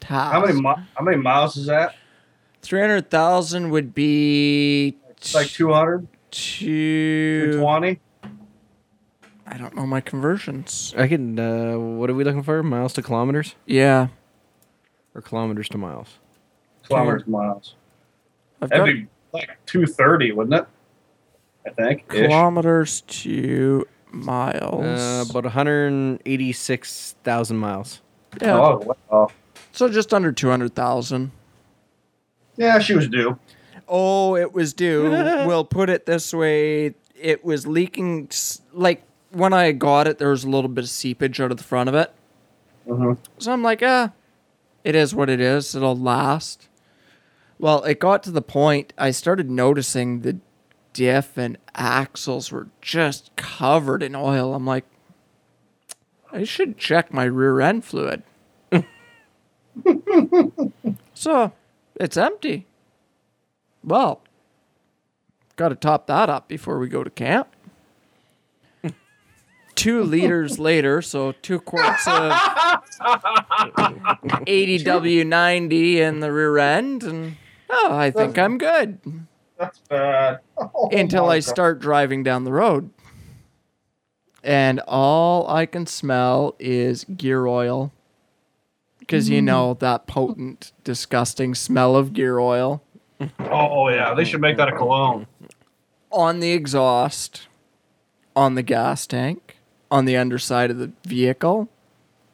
task. 0.00 0.32
How 0.32 0.40
many 0.40 0.54
mi- 0.54 0.84
how 0.94 1.04
many 1.04 1.16
miles 1.18 1.56
is 1.56 1.66
that? 1.66 1.94
300,000 2.62 3.70
would 3.70 3.94
be. 3.94 4.96
It's 5.10 5.34
like 5.34 5.48
200, 5.48 6.08
220. 6.30 8.00
I 9.52 9.56
don't 9.58 9.74
know 9.74 9.84
my 9.86 10.00
conversions. 10.00 10.94
I 10.96 11.08
can. 11.08 11.36
Uh, 11.38 11.76
what 11.76 12.08
are 12.08 12.14
we 12.14 12.22
looking 12.24 12.42
for? 12.44 12.62
Miles 12.62 12.92
to 12.94 13.02
kilometers 13.02 13.54
Yeah. 13.66 14.08
or 15.14 15.20
kilometers 15.22 15.68
to 15.70 15.78
miles? 15.78 16.18
kilometers 16.86 17.24
to 17.24 17.30
miles. 17.30 17.74
I've 18.62 18.68
That'd 18.70 18.86
got 18.86 18.92
be 18.92 19.06
like 19.32 19.48
230, 19.66 20.32
wouldn't 20.32 20.54
it? 20.54 20.66
I 21.66 21.70
think. 21.70 22.04
ish. 22.12 22.26
kilometers 22.28 23.00
to 23.02 23.86
miles. 24.12 25.00
Uh, 25.00 25.24
about 25.30 25.44
186,000 25.44 27.56
miles. 27.56 28.00
yeah. 28.40 28.56
Oh, 28.58 28.96
wow. 29.10 29.28
So 29.72 29.88
just 29.88 30.12
under 30.14 30.32
200,000. 30.32 31.30
Yeah, 32.56 32.78
she 32.80 32.94
was 32.94 33.08
due. 33.08 33.38
Oh, 33.88 34.36
it 34.36 34.52
was 34.52 34.72
due. 34.72 35.10
we'll 35.46 35.64
put 35.64 35.90
it 35.90 36.06
this 36.06 36.32
way. 36.34 36.94
It 37.14 37.44
was 37.44 37.66
leaking. 37.66 38.28
s- 38.30 38.60
Like 38.72 39.02
when 39.30 39.52
I 39.52 39.72
got 39.72 40.06
it, 40.06 40.18
there 40.18 40.30
was 40.30 40.44
a 40.44 40.50
little 40.50 40.68
bit 40.68 40.84
of 40.84 40.90
seepage 40.90 41.40
out 41.40 41.50
of 41.50 41.56
the 41.56 41.64
front 41.64 41.88
of 41.88 41.94
it. 41.94 42.12
hmm 42.86 43.12
So 43.38 43.52
I'm 43.52 43.62
like, 43.62 43.82
ah, 43.82 44.12
it 44.84 44.94
is 44.94 45.14
what 45.14 45.30
it 45.30 45.40
is. 45.40 45.74
It'll 45.74 45.96
last. 45.96 46.68
Well, 47.58 47.82
it 47.84 47.98
got 47.98 48.22
to 48.24 48.30
the 48.30 48.42
point 48.42 48.92
I 48.96 49.10
started 49.10 49.50
noticing 49.50 50.20
the 50.20 50.38
diff 50.92 51.36
and 51.36 51.58
axles 51.74 52.50
were 52.50 52.68
just 52.80 53.30
covered 53.36 54.02
in 54.02 54.14
oil. 54.14 54.54
I'm 54.54 54.66
like, 54.66 54.84
I 56.32 56.44
should 56.44 56.78
check 56.78 57.12
my 57.12 57.24
rear 57.24 57.60
end 57.60 57.84
fluid. 57.84 58.22
so 61.14 61.52
it's 61.96 62.16
empty. 62.16 62.66
Well, 63.84 64.22
got 65.56 65.68
to 65.70 65.74
top 65.74 66.06
that 66.06 66.30
up 66.30 66.48
before 66.48 66.78
we 66.78 66.88
go 66.88 67.04
to 67.04 67.10
camp. 67.10 67.48
Two 69.80 70.02
liters 70.04 70.58
later, 70.58 71.00
so 71.00 71.32
two 71.32 71.60
quarts 71.60 72.06
of 72.06 72.32
80 74.46 74.84
W90 74.84 75.94
in 75.96 76.20
the 76.20 76.30
rear 76.30 76.58
end, 76.58 77.02
and 77.02 77.36
oh, 77.70 77.96
I 77.96 78.10
think 78.10 78.38
I'm 78.38 78.58
good 78.58 78.98
That's 79.58 79.78
bad. 79.78 80.40
Oh, 80.58 80.90
until 80.92 81.30
I 81.30 81.38
God. 81.38 81.44
start 81.44 81.80
driving 81.80 82.22
down 82.22 82.44
the 82.44 82.52
road. 82.52 82.90
And 84.42 84.80
all 84.86 85.48
I 85.48 85.66
can 85.66 85.86
smell 85.86 86.56
is 86.58 87.04
gear 87.04 87.46
oil. 87.46 87.92
Because 88.98 89.28
you 89.28 89.42
know 89.42 89.74
mm. 89.74 89.80
that 89.80 90.06
potent, 90.06 90.72
disgusting 90.84 91.54
smell 91.54 91.96
of 91.96 92.12
gear 92.12 92.38
oil 92.38 92.82
Oh, 93.38 93.88
yeah. 93.88 94.14
They 94.14 94.24
should 94.24 94.40
make 94.40 94.56
that 94.56 94.68
a 94.68 94.76
cologne. 94.76 95.26
on 96.10 96.40
the 96.40 96.52
exhaust, 96.52 97.48
on 98.34 98.54
the 98.54 98.62
gas 98.62 99.06
tank, 99.06 99.59
on 99.90 100.04
the 100.04 100.16
underside 100.16 100.70
of 100.70 100.78
the 100.78 100.92
vehicle, 101.04 101.68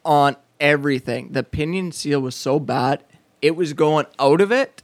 on 0.05 0.35
everything. 0.59 1.29
The 1.31 1.43
pinion 1.43 1.91
seal 1.91 2.19
was 2.19 2.35
so 2.35 2.59
bad, 2.59 3.03
it 3.41 3.55
was 3.55 3.73
going 3.73 4.05
out 4.19 4.41
of 4.41 4.51
it 4.51 4.83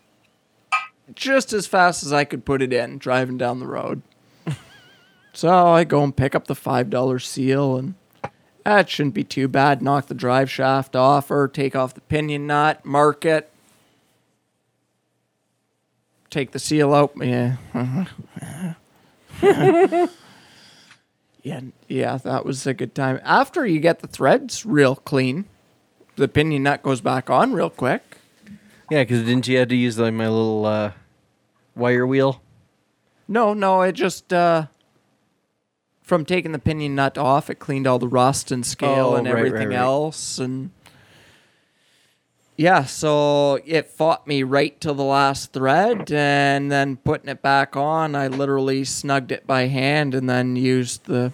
just 1.16 1.54
as 1.54 1.68
fast 1.68 2.04
as 2.04 2.14
I 2.14 2.24
could 2.24 2.46
put 2.46 2.62
it 2.62 2.74
in 2.74 2.98
driving 2.98 3.38
down 3.38 3.60
the 3.60 3.68
road. 3.68 4.02
so 5.34 5.68
I 5.68 5.84
go 5.84 6.04
and 6.04 6.16
pick 6.16 6.36
up 6.36 6.48
the 6.48 6.54
$5 6.54 7.22
seal 7.22 7.78
and 7.78 7.96
that 8.64 8.90
shouldn't 8.90 9.14
be 9.14 9.26
too 9.26 9.48
bad. 9.48 9.82
Knock 9.82 10.08
the 10.08 10.14
drive 10.14 10.50
shaft 10.50 10.96
off 10.96 11.30
or 11.30 11.48
take 11.48 11.76
off 11.76 11.94
the 11.94 12.02
pinion 12.02 12.48
nut, 12.48 12.86
mark 12.86 13.26
it, 13.26 13.52
take 16.30 16.52
the 16.52 16.60
seal 16.60 16.94
out. 16.94 17.12
Yeah. 17.18 17.58
yeah, 21.44 21.60
yeah, 21.88 22.18
that 22.18 22.46
was 22.46 22.66
a 22.66 22.74
good 22.74 22.96
time. 22.96 23.20
After 23.24 23.66
you 23.66 23.80
get 23.80 24.00
the 24.00 24.08
threads 24.08 24.66
real 24.66 24.96
clean, 24.96 25.46
the 26.16 26.28
pinion 26.28 26.64
nut 26.64 26.82
goes 26.84 27.02
back 27.02 27.30
on 27.30 27.54
real 27.54 27.70
quick. 27.70 28.18
Yeah, 28.90 29.04
because 29.04 29.24
didn't 29.24 29.48
you 29.48 29.58
have 29.60 29.68
to 29.70 29.76
use 29.76 29.98
like 30.00 30.14
my 30.14 30.28
little 30.28 30.66
uh, 30.66 30.92
wire 31.76 32.06
wheel? 32.08 32.42
No, 33.28 33.54
no, 33.54 33.82
it 33.82 33.94
just 33.94 34.32
uh 34.34 34.68
from 36.02 36.26
taking 36.26 36.52
the 36.52 36.60
pinion 36.60 36.96
nut 36.96 37.18
off, 37.18 37.50
it 37.50 37.56
cleaned 37.56 37.88
all 37.88 37.98
the 38.00 38.08
rust 38.10 38.52
and 38.52 38.66
scale 38.66 39.12
Oh, 39.12 39.16
and 39.16 39.26
right, 39.26 39.34
right, 39.36 39.46
everything 39.46 39.70
right. 39.70 39.78
else 39.78 40.38
and 40.38 40.70
yeah, 42.56 42.84
so 42.84 43.60
it 43.66 43.88
fought 43.88 44.28
me 44.28 44.44
right 44.44 44.80
till 44.80 44.94
the 44.94 45.04
last 45.04 45.54
thread 45.54 46.12
and 46.12 46.72
then 46.72 46.98
putting 46.98 47.30
it 47.30 47.42
back 47.42 47.76
on, 47.76 48.16
I 48.16 48.28
literally 48.28 48.84
snugged 48.84 49.32
it 49.32 49.48
by 49.48 49.68
hand 49.68 50.14
and 50.14 50.30
then 50.30 50.56
used 50.56 51.06
the 51.06 51.34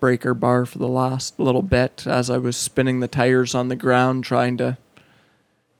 breaker 0.00 0.32
bar 0.32 0.64
for 0.64 0.78
the 0.78 0.88
last 0.88 1.38
little 1.38 1.62
bit 1.62 2.06
as 2.06 2.30
I 2.30 2.38
was 2.38 2.56
spinning 2.56 3.00
the 3.00 3.08
tires 3.08 3.54
on 3.54 3.68
the 3.68 3.76
ground 3.76 4.24
trying 4.24 4.56
to 4.58 4.78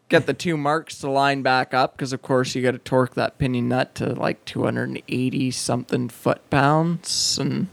get 0.09 0.27
the 0.27 0.35
two 0.35 0.57
marks 0.57 0.99
to 0.99 1.11
line 1.11 1.43
back 1.43 1.73
up 1.73 1.97
because 1.97 2.13
of 2.13 2.21
course 2.21 2.55
you 2.55 2.63
got 2.63 2.73
to 2.73 2.79
torque 2.79 3.15
that 3.15 3.39
pinion 3.39 3.69
nut 3.69 3.95
to 3.95 4.15
like 4.15 4.45
280 4.45 5.51
something 5.53 6.09
foot 6.09 6.51
pounds 6.51 7.39
and 7.39 7.69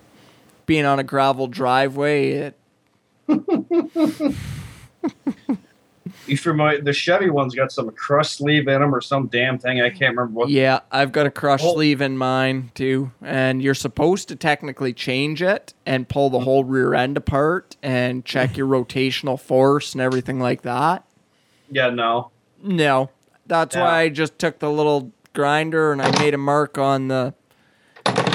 being 0.66 0.86
on 0.86 1.00
a 1.00 1.04
gravel 1.04 1.48
driveway 1.48 2.32
it 2.32 2.58
You 6.28 6.38
for 6.38 6.54
my 6.54 6.78
the 6.78 6.94
Chevy 6.94 7.30
one's 7.30 7.56
got 7.56 7.72
some 7.72 7.90
crush 7.92 8.30
sleeve 8.30 8.68
in 8.68 8.80
them 8.82 8.94
or 8.94 9.02
some 9.02 9.28
damn 9.28 9.58
thing. 9.58 9.82
I 9.82 9.90
can't 9.90 10.16
remember 10.16 10.40
what. 10.40 10.50
yeah 10.50 10.82
i've 10.92 11.12
got 11.12 11.26
a 11.26 11.32
crush 11.32 11.62
Oh. 11.64 11.74
sleeve 11.74 12.00
in 12.02 12.18
mine 12.18 12.72
too 12.76 13.12
and 13.22 13.62
you're 13.62 13.74
supposed 13.74 14.28
to 14.30 14.36
technically 14.36 14.94
change 14.94 15.42
it 15.42 15.74
and 15.86 16.08
pull 16.08 16.30
the 16.30 16.38
mm. 16.40 16.44
whole 16.44 16.64
rear 16.64 16.94
end 16.94 17.18
apart 17.18 17.76
and 17.82 18.24
check 18.24 18.56
your 18.56 18.68
rotational 18.68 19.40
force 19.40 19.94
and 19.94 20.02
everything 20.02 20.40
like 20.40 20.62
that 20.62 21.06
Yeah, 21.72 21.90
no. 21.90 22.30
No, 22.62 23.10
that's 23.48 23.76
Yeah. 23.76 23.82
why 23.84 24.02
I 24.02 24.10
just 24.10 24.38
took 24.38 24.60
the 24.60 24.70
little 24.72 25.12
grinder 25.34 25.92
and 25.92 26.02
I 26.02 26.18
made 26.20 26.34
a 26.34 26.38
mark 26.38 26.78
on 26.78 27.08
the 27.08 27.34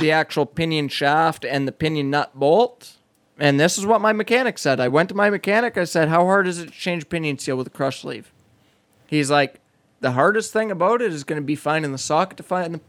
the 0.01 0.11
actual 0.11 0.47
pinion 0.47 0.89
shaft 0.89 1.45
and 1.45 1.69
the 1.69 1.73
pinion 1.73 2.11
nut 2.11 2.33
bolt. 2.35 2.97
And 3.41 3.59
this 3.59 3.79
is 3.79 3.87
what 3.87 4.03
my 4.03 4.13
mechanic 4.13 4.59
said. 4.59 4.79
I 4.81 4.89
went 4.89 5.09
to 5.09 5.15
my 5.15 5.31
mechanic. 5.31 5.79
I 5.79 5.85
said, 5.85 6.11
"How 6.11 6.27
hard 6.27 6.47
is 6.47 6.59
it 6.59 6.67
to 6.67 6.71
change 6.71 7.09
pinion 7.09 7.39
seal 7.39 7.57
with 7.57 7.67
a 7.67 7.71
crush 7.71 8.03
sleeve?" 8.03 8.31
He's 9.07 9.31
like, 9.31 9.61
"The 10.01 10.13
hardest 10.13 10.53
thing 10.53 10.71
about 10.71 11.01
it 11.01 11.11
is 11.11 11.25
going 11.25 11.41
to 11.41 11.47
be 11.47 11.57
finding 11.57 11.91
the 11.91 11.99
socket 11.99 12.37
to 12.37 12.43
find 12.43 12.75
the, 12.75 12.81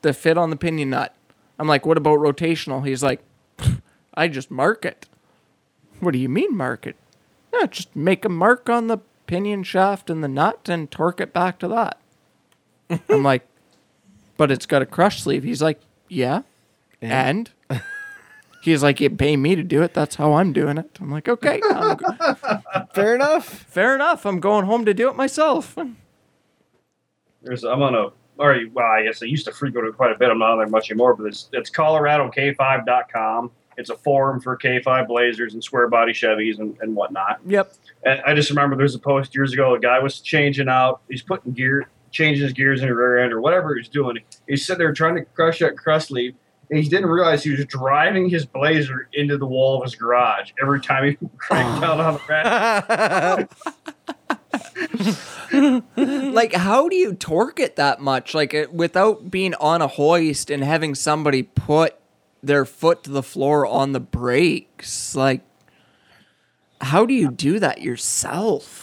the 0.00 0.14
fit 0.14 0.38
on 0.38 0.48
the 0.48 0.56
pinion 0.56 0.90
nut." 0.90 1.14
I'm 1.58 1.68
like, 1.68 1.84
"What 1.84 1.98
about 1.98 2.18
rotational?" 2.20 2.86
He's 2.86 3.02
like, 3.02 3.22
"I 4.14 4.28
just 4.28 4.50
mark 4.50 4.86
it." 4.86 5.06
What 6.00 6.12
do 6.12 6.18
you 6.18 6.28
mean 6.28 6.56
mark 6.56 6.86
it? 6.86 6.96
No, 7.52 7.66
just 7.66 7.94
make 7.94 8.24
a 8.24 8.30
mark 8.30 8.70
on 8.70 8.86
the 8.86 8.98
pinion 9.26 9.62
shaft 9.62 10.08
and 10.08 10.24
the 10.24 10.28
nut 10.28 10.68
and 10.68 10.90
torque 10.90 11.20
it 11.20 11.34
back 11.34 11.58
to 11.58 11.68
that. 11.68 12.00
I'm 13.08 13.22
like, 13.22 13.46
but 14.36 14.50
it's 14.50 14.66
got 14.66 14.82
a 14.82 14.86
crush 14.86 15.22
sleeve. 15.22 15.44
He's 15.44 15.62
like, 15.62 15.80
yeah. 16.08 16.42
And, 17.00 17.50
he's 18.62 18.82
like, 18.82 19.00
you 19.00 19.10
pay 19.10 19.36
me 19.36 19.54
to 19.56 19.62
do 19.62 19.82
it. 19.82 19.94
That's 19.94 20.16
how 20.16 20.34
I'm 20.34 20.52
doing 20.52 20.78
it. 20.78 20.98
I'm 21.00 21.10
like, 21.10 21.28
okay. 21.28 21.60
I'm 21.70 21.96
go- 21.96 22.62
Fair 22.94 23.14
enough. 23.14 23.46
fair 23.46 23.94
enough. 23.94 24.26
I'm 24.26 24.40
going 24.40 24.64
home 24.66 24.84
to 24.84 24.94
do 24.94 25.08
it 25.08 25.16
myself. 25.16 25.76
There's 27.42 27.64
I'm 27.64 27.82
on 27.82 27.94
a 27.94 28.08
or 28.38 28.58
well, 28.72 28.86
I 28.86 29.02
guess 29.04 29.22
I 29.22 29.26
used 29.26 29.46
to 29.46 29.52
frequent 29.52 29.86
it 29.86 29.96
quite 29.96 30.12
a 30.12 30.18
bit. 30.18 30.30
I'm 30.30 30.38
not 30.38 30.52
on 30.52 30.58
there 30.58 30.66
much 30.68 30.90
anymore, 30.90 31.14
but 31.14 31.26
it's 31.26 31.48
it's 31.52 31.70
ColoradoK5.com. 31.70 33.50
It's 33.78 33.90
a 33.90 33.96
forum 33.96 34.40
for 34.40 34.56
K5 34.56 35.08
Blazers 35.08 35.54
and 35.54 35.64
square 35.64 35.88
body 35.88 36.12
Chevys 36.12 36.58
and, 36.58 36.76
and 36.82 36.94
whatnot. 36.94 37.40
Yep. 37.46 37.72
And 38.04 38.20
I 38.26 38.34
just 38.34 38.50
remember 38.50 38.76
there's 38.76 38.94
a 38.94 38.98
post 38.98 39.34
years 39.34 39.52
ago. 39.54 39.74
A 39.74 39.80
guy 39.80 39.98
was 39.98 40.20
changing 40.20 40.68
out. 40.68 41.00
He's 41.08 41.22
putting 41.22 41.52
gear, 41.52 41.88
changing 42.10 42.44
his 42.44 42.52
gears 42.52 42.82
in 42.82 42.88
the 42.88 42.94
rear 42.94 43.18
end 43.18 43.32
or 43.32 43.40
whatever 43.40 43.74
he's 43.74 43.88
doing. 43.88 44.18
He's 44.46 44.66
sitting 44.66 44.78
there 44.78 44.92
trying 44.92 45.14
to 45.16 45.24
crush 45.24 45.60
that 45.60 45.76
crush 45.78 46.08
sleeve, 46.08 46.34
and 46.34 46.38
he 46.78 46.88
didn't 46.88 47.10
realize 47.10 47.44
he 47.44 47.50
was 47.50 47.64
driving 47.66 48.28
his 48.28 48.46
Blazer 48.46 49.08
into 49.12 49.36
the 49.36 49.46
wall 49.46 49.78
of 49.78 49.84
his 49.84 49.94
garage 49.94 50.52
every 50.60 50.80
time 50.80 51.04
he 51.04 51.18
cranked 51.38 51.80
down 51.80 52.00
on 52.00 52.14
the 52.14 52.20
rack. 52.28 53.50
like 56.32 56.54
how 56.54 56.88
do 56.88 56.96
you 56.96 57.14
torque 57.14 57.60
it 57.60 57.76
that 57.76 58.00
much 58.00 58.34
like 58.34 58.54
it, 58.54 58.72
without 58.72 59.30
being 59.30 59.54
on 59.56 59.82
a 59.82 59.86
hoist 59.86 60.50
and 60.50 60.64
having 60.64 60.94
somebody 60.94 61.42
put 61.42 61.96
their 62.42 62.64
foot 62.64 63.04
to 63.04 63.10
the 63.10 63.22
floor 63.22 63.66
on 63.66 63.92
the 63.92 64.00
brakes 64.00 65.14
like 65.14 65.42
how 66.80 67.06
do 67.06 67.14
you 67.14 67.30
do 67.30 67.58
that 67.58 67.82
yourself 67.82 68.81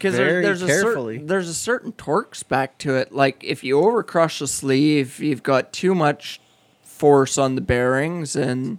because 0.00 0.16
Very 0.16 0.42
there's, 0.42 0.60
there's 0.60 0.78
a 0.78 0.80
certain 0.80 1.26
there's 1.26 1.48
a 1.48 1.54
certain 1.54 1.92
torque 1.92 2.34
spec 2.34 2.78
to 2.78 2.94
it. 2.94 3.12
Like 3.12 3.44
if 3.44 3.62
you 3.62 3.76
overcrush 3.76 4.38
the 4.38 4.46
sleeve 4.46 5.20
you've 5.20 5.42
got 5.42 5.74
too 5.74 5.94
much 5.94 6.40
force 6.82 7.36
on 7.36 7.54
the 7.54 7.60
bearings 7.60 8.34
and 8.34 8.78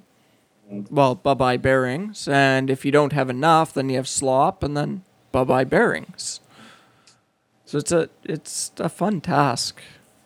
well 0.67 1.13
bye-bye 1.13 1.57
bearings. 1.57 2.27
And 2.27 2.71
if 2.71 2.83
you 2.83 2.91
don't 2.91 3.13
have 3.13 3.29
enough 3.29 3.71
then 3.71 3.89
you 3.89 3.97
have 3.97 4.07
slop 4.07 4.63
and 4.63 4.75
then 4.75 5.03
bye-bye 5.31 5.65
bearings. 5.65 6.39
So 7.65 7.77
it's 7.77 7.91
a 7.91 8.09
it's 8.23 8.71
a 8.79 8.89
fun 8.89 9.21
task 9.21 9.79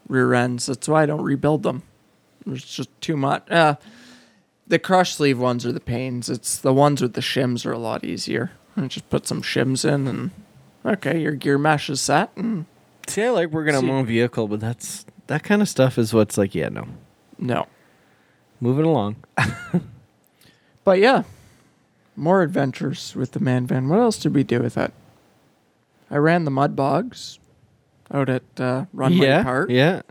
rear 0.08 0.34
ends. 0.34 0.68
That's 0.68 0.88
why 0.88 1.04
i 1.04 1.06
don't 1.06 1.24
rebuild 1.24 1.64
them. 1.64 1.84
There's 2.46 2.64
just 2.64 2.90
too 3.02 3.18
much 3.18 3.52
uh, 3.52 3.76
the 4.66 4.80
crush 4.80 5.14
sleeve 5.16 5.40
ones 5.40 5.66
are 5.66 5.74
the 5.74 5.82
pains. 5.82 6.30
It's 6.30 6.58
the 6.58 6.74
ones 6.74 7.02
with 7.02 7.14
the 7.14 7.22
shims 7.22 7.66
are 7.66 7.74
a 7.74 7.78
lot 7.78 8.06
easier. 8.06 8.52
And 8.78 8.90
just 8.90 9.10
put 9.10 9.28
some 9.28 9.42
shims 9.42 9.86
in 9.86 10.08
and 10.08 10.32
okay 10.86 11.20
your 11.20 11.34
gear 11.34 11.58
mesh 11.58 11.90
is 11.90 12.00
set 12.02 12.32
and 12.38 12.66
See, 13.08 13.24
I 13.24 13.30
like 13.30 13.50
working 13.52 13.76
on 13.76 13.82
See- 13.82 13.88
my 13.88 13.94
own 13.96 14.06
vehicle, 14.06 14.48
but 14.48 14.60
that's 14.60 15.06
that 15.28 15.44
kind 15.44 15.62
of 15.62 15.70
stuff 15.70 15.98
is 16.00 16.12
what's 16.14 16.38
like, 16.40 16.56
yeah, 16.56 16.70
no. 16.70 16.88
no 17.38 17.68
Moving 18.62 18.86
along. 18.86 19.18
But 20.84 21.00
yeah, 21.00 21.24
more 22.16 22.42
adventures 22.44 23.16
with 23.16 23.32
the 23.32 23.40
man 23.40 23.66
van. 23.66 23.90
What 23.90 24.00
else 24.00 24.18
did 24.18 24.36
we 24.36 24.44
do 24.44 24.60
with 24.60 24.76
that? 24.76 24.92
I 26.12 26.18
ran 26.18 26.46
the 26.46 26.52
mud 26.52 26.76
bogs 26.76 27.40
out 28.12 28.30
at 28.30 28.44
uh, 28.60 28.86
Runway 28.94 29.26
yeah, 29.26 29.44
Park. 29.44 29.70
yeah. 29.72 30.02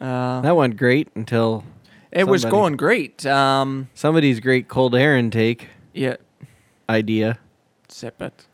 Uh, 0.00 0.40
That 0.40 0.56
went 0.56 0.76
great 0.76 1.08
until 1.14 1.62
it 2.10 2.24
was 2.24 2.42
somebody- 2.42 2.60
going 2.60 2.76
great. 2.76 3.24
Um, 3.26 3.88
somebody's 3.94 4.40
great 4.40 4.66
cold 4.68 4.94
air 4.96 5.16
intake 5.16 5.68
yeah, 5.94 6.16
idea. 6.90 7.38
sip 7.88 8.20
it. 8.20 8.46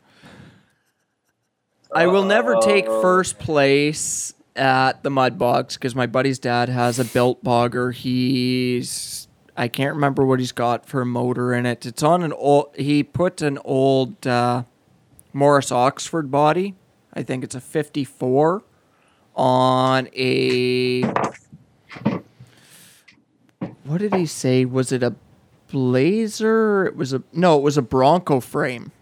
I 1.95 2.07
will 2.07 2.25
never 2.25 2.57
take 2.57 2.87
first 2.87 3.39
place 3.39 4.35
at 4.57 5.03
the 5.03 5.11
mud 5.11 5.39
bogs 5.39 5.75
because 5.75 5.95
my 5.95 6.07
buddy's 6.07 6.39
dad 6.39 6.69
has 6.69 6.99
a 6.99 7.05
built 7.05 7.45
bogger. 7.45 7.95
He's 7.95 9.29
I 9.57 9.69
can't 9.69 9.95
remember 9.95 10.25
what 10.25 10.39
he's 10.39 10.53
got 10.53 10.87
for 10.87 11.03
a 11.03 11.07
motor 11.07 11.53
in 11.53 11.67
it. 11.67 11.85
It's 11.85 12.03
on 12.03 12.23
an 12.23 12.33
old. 12.33 12.75
He 12.77 13.03
put 13.03 13.43
an 13.43 13.59
old 13.65 14.27
uh, 14.27 14.65
Morris 15.33 15.71
Oxford 15.71 16.31
body. 16.31 16.75
I 17.13 17.23
think 17.23 17.45
it's 17.45 17.55
a 17.55 17.61
'54 17.61 18.63
on 19.37 20.09
a. 20.15 21.03
What 23.85 23.99
did 23.99 24.15
he 24.15 24.25
say? 24.25 24.65
Was 24.65 24.93
it 24.93 25.03
a 25.03 25.15
Blazer? 25.71 26.87
It 26.87 26.97
was 26.97 27.13
a 27.13 27.23
no. 27.33 27.59
It 27.59 27.63
was 27.63 27.77
a 27.77 27.83
Bronco 27.83 28.41
frame 28.41 28.93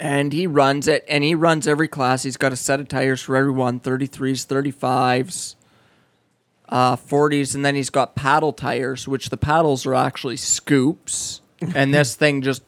and 0.00 0.32
he 0.32 0.46
runs 0.46 0.88
it 0.88 1.04
and 1.08 1.24
he 1.24 1.34
runs 1.34 1.66
every 1.66 1.88
class. 1.88 2.22
He's 2.22 2.36
got 2.36 2.52
a 2.52 2.56
set 2.56 2.80
of 2.80 2.88
tires 2.88 3.20
for 3.22 3.36
everyone 3.36 3.80
33s 3.80 4.46
35s 4.46 5.54
uh, 6.68 6.96
40s 6.96 7.54
and 7.54 7.64
then 7.64 7.74
he's 7.74 7.90
got 7.90 8.14
paddle 8.14 8.52
tires 8.52 9.08
which 9.08 9.30
the 9.30 9.36
paddles 9.36 9.86
are 9.86 9.94
actually 9.94 10.36
scoops. 10.36 11.40
And 11.74 11.92
this 11.92 12.14
thing 12.14 12.42
just 12.42 12.62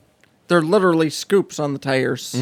they're 0.49 0.63
literally 0.63 1.11
scoops 1.11 1.61
on 1.61 1.75
the 1.75 1.79
tires. 1.79 2.35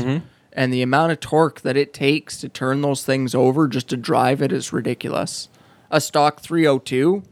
And 0.55 0.73
the 0.73 0.81
amount 0.81 1.13
of 1.13 1.21
torque 1.21 1.61
that 1.61 1.77
it 1.77 1.93
takes 1.93 2.39
to 2.41 2.49
turn 2.49 2.81
those 2.81 3.05
things 3.05 3.35
over 3.35 3.69
just 3.69 3.89
to 3.91 3.99
drive 3.99 4.41
it 4.41 4.51
is 4.51 4.73
ridiculous. 4.73 5.51
A 5.91 6.01
stock 6.01 6.41
302 6.41 7.23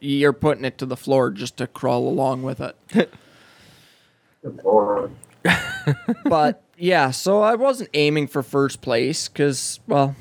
you're 0.00 0.32
putting 0.34 0.64
it 0.64 0.76
to 0.78 0.86
the 0.86 0.96
floor 0.96 1.30
just 1.30 1.56
to 1.56 1.66
crawl 1.66 2.06
along 2.06 2.42
with 2.42 2.60
it. 2.60 2.76
But 6.24 6.62
yeah, 6.76 7.10
so 7.10 7.42
I 7.42 7.54
wasn't 7.54 7.90
aiming 7.94 8.28
for 8.28 8.42
first 8.42 8.80
place 8.80 9.28
because, 9.28 9.80
well, 9.86 10.16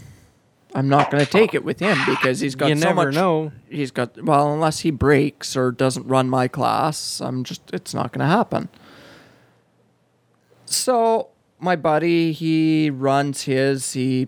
I'm 0.76 0.90
not 0.90 1.12
going 1.12 1.24
to 1.24 1.30
take 1.30 1.54
it 1.54 1.64
with 1.64 1.80
him 1.80 1.98
because 2.06 2.40
he's 2.40 2.56
got 2.56 2.70
you 2.70 2.76
so 2.76 2.88
never 2.88 3.06
much. 3.06 3.16
know. 3.16 3.52
He's 3.70 3.92
got 3.92 4.22
well, 4.24 4.54
unless 4.54 4.80
he 4.80 4.92
breaks 4.92 5.56
or 5.56 5.72
doesn't 5.72 6.08
run 6.08 6.30
my 6.30 6.48
class, 6.48 7.22
I'm 7.22 7.44
just 7.44 7.62
it's 7.72 7.94
not 7.94 8.12
going 8.12 8.22
to 8.22 8.34
happen. 8.34 8.70
So 10.66 11.30
my 11.60 11.76
buddy, 11.76 12.32
he 12.32 12.90
runs 12.90 13.44
his. 13.44 13.94
He 13.94 14.28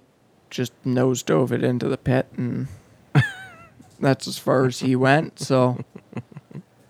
just 0.49 0.71
nose 0.85 1.23
dove 1.23 1.51
it 1.51 1.63
into 1.63 1.87
the 1.89 1.97
pit, 1.97 2.27
and 2.37 2.67
that's 3.99 4.27
as 4.27 4.37
far 4.37 4.65
as 4.65 4.79
he 4.79 4.95
went. 4.95 5.39
So 5.39 5.83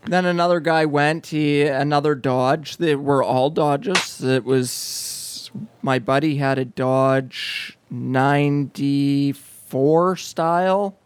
then 0.05 0.25
another 0.25 0.59
guy 0.59 0.85
went. 0.85 1.27
He 1.27 1.63
another 1.63 2.13
Dodge. 2.13 2.77
They 2.77 2.95
were 2.95 3.23
all 3.23 3.49
Dodges. 3.49 4.21
It 4.21 4.43
was 4.43 5.14
my 5.81 5.99
buddy 5.99 6.37
had 6.37 6.57
a 6.57 6.65
Dodge 6.65 7.77
ninety 7.89 9.31
four 9.31 10.15
style. 10.15 10.97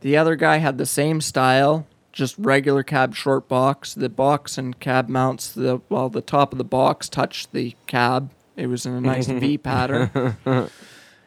The 0.00 0.16
other 0.16 0.36
guy 0.36 0.58
had 0.58 0.76
the 0.76 0.86
same 0.86 1.20
style, 1.20 1.86
just 2.12 2.36
regular 2.38 2.82
cab 2.82 3.14
short 3.14 3.48
box. 3.48 3.94
The 3.94 4.08
box 4.08 4.58
and 4.58 4.78
cab 4.78 5.08
mounts, 5.08 5.52
the 5.52 5.80
well, 5.88 6.08
the 6.08 6.20
top 6.20 6.52
of 6.52 6.58
the 6.58 6.64
box 6.64 7.08
touched 7.08 7.52
the 7.52 7.74
cab. 7.86 8.30
It 8.56 8.66
was 8.66 8.86
in 8.86 8.92
a 8.92 9.00
nice 9.00 9.26
V 9.26 9.58
pattern. 9.58 10.10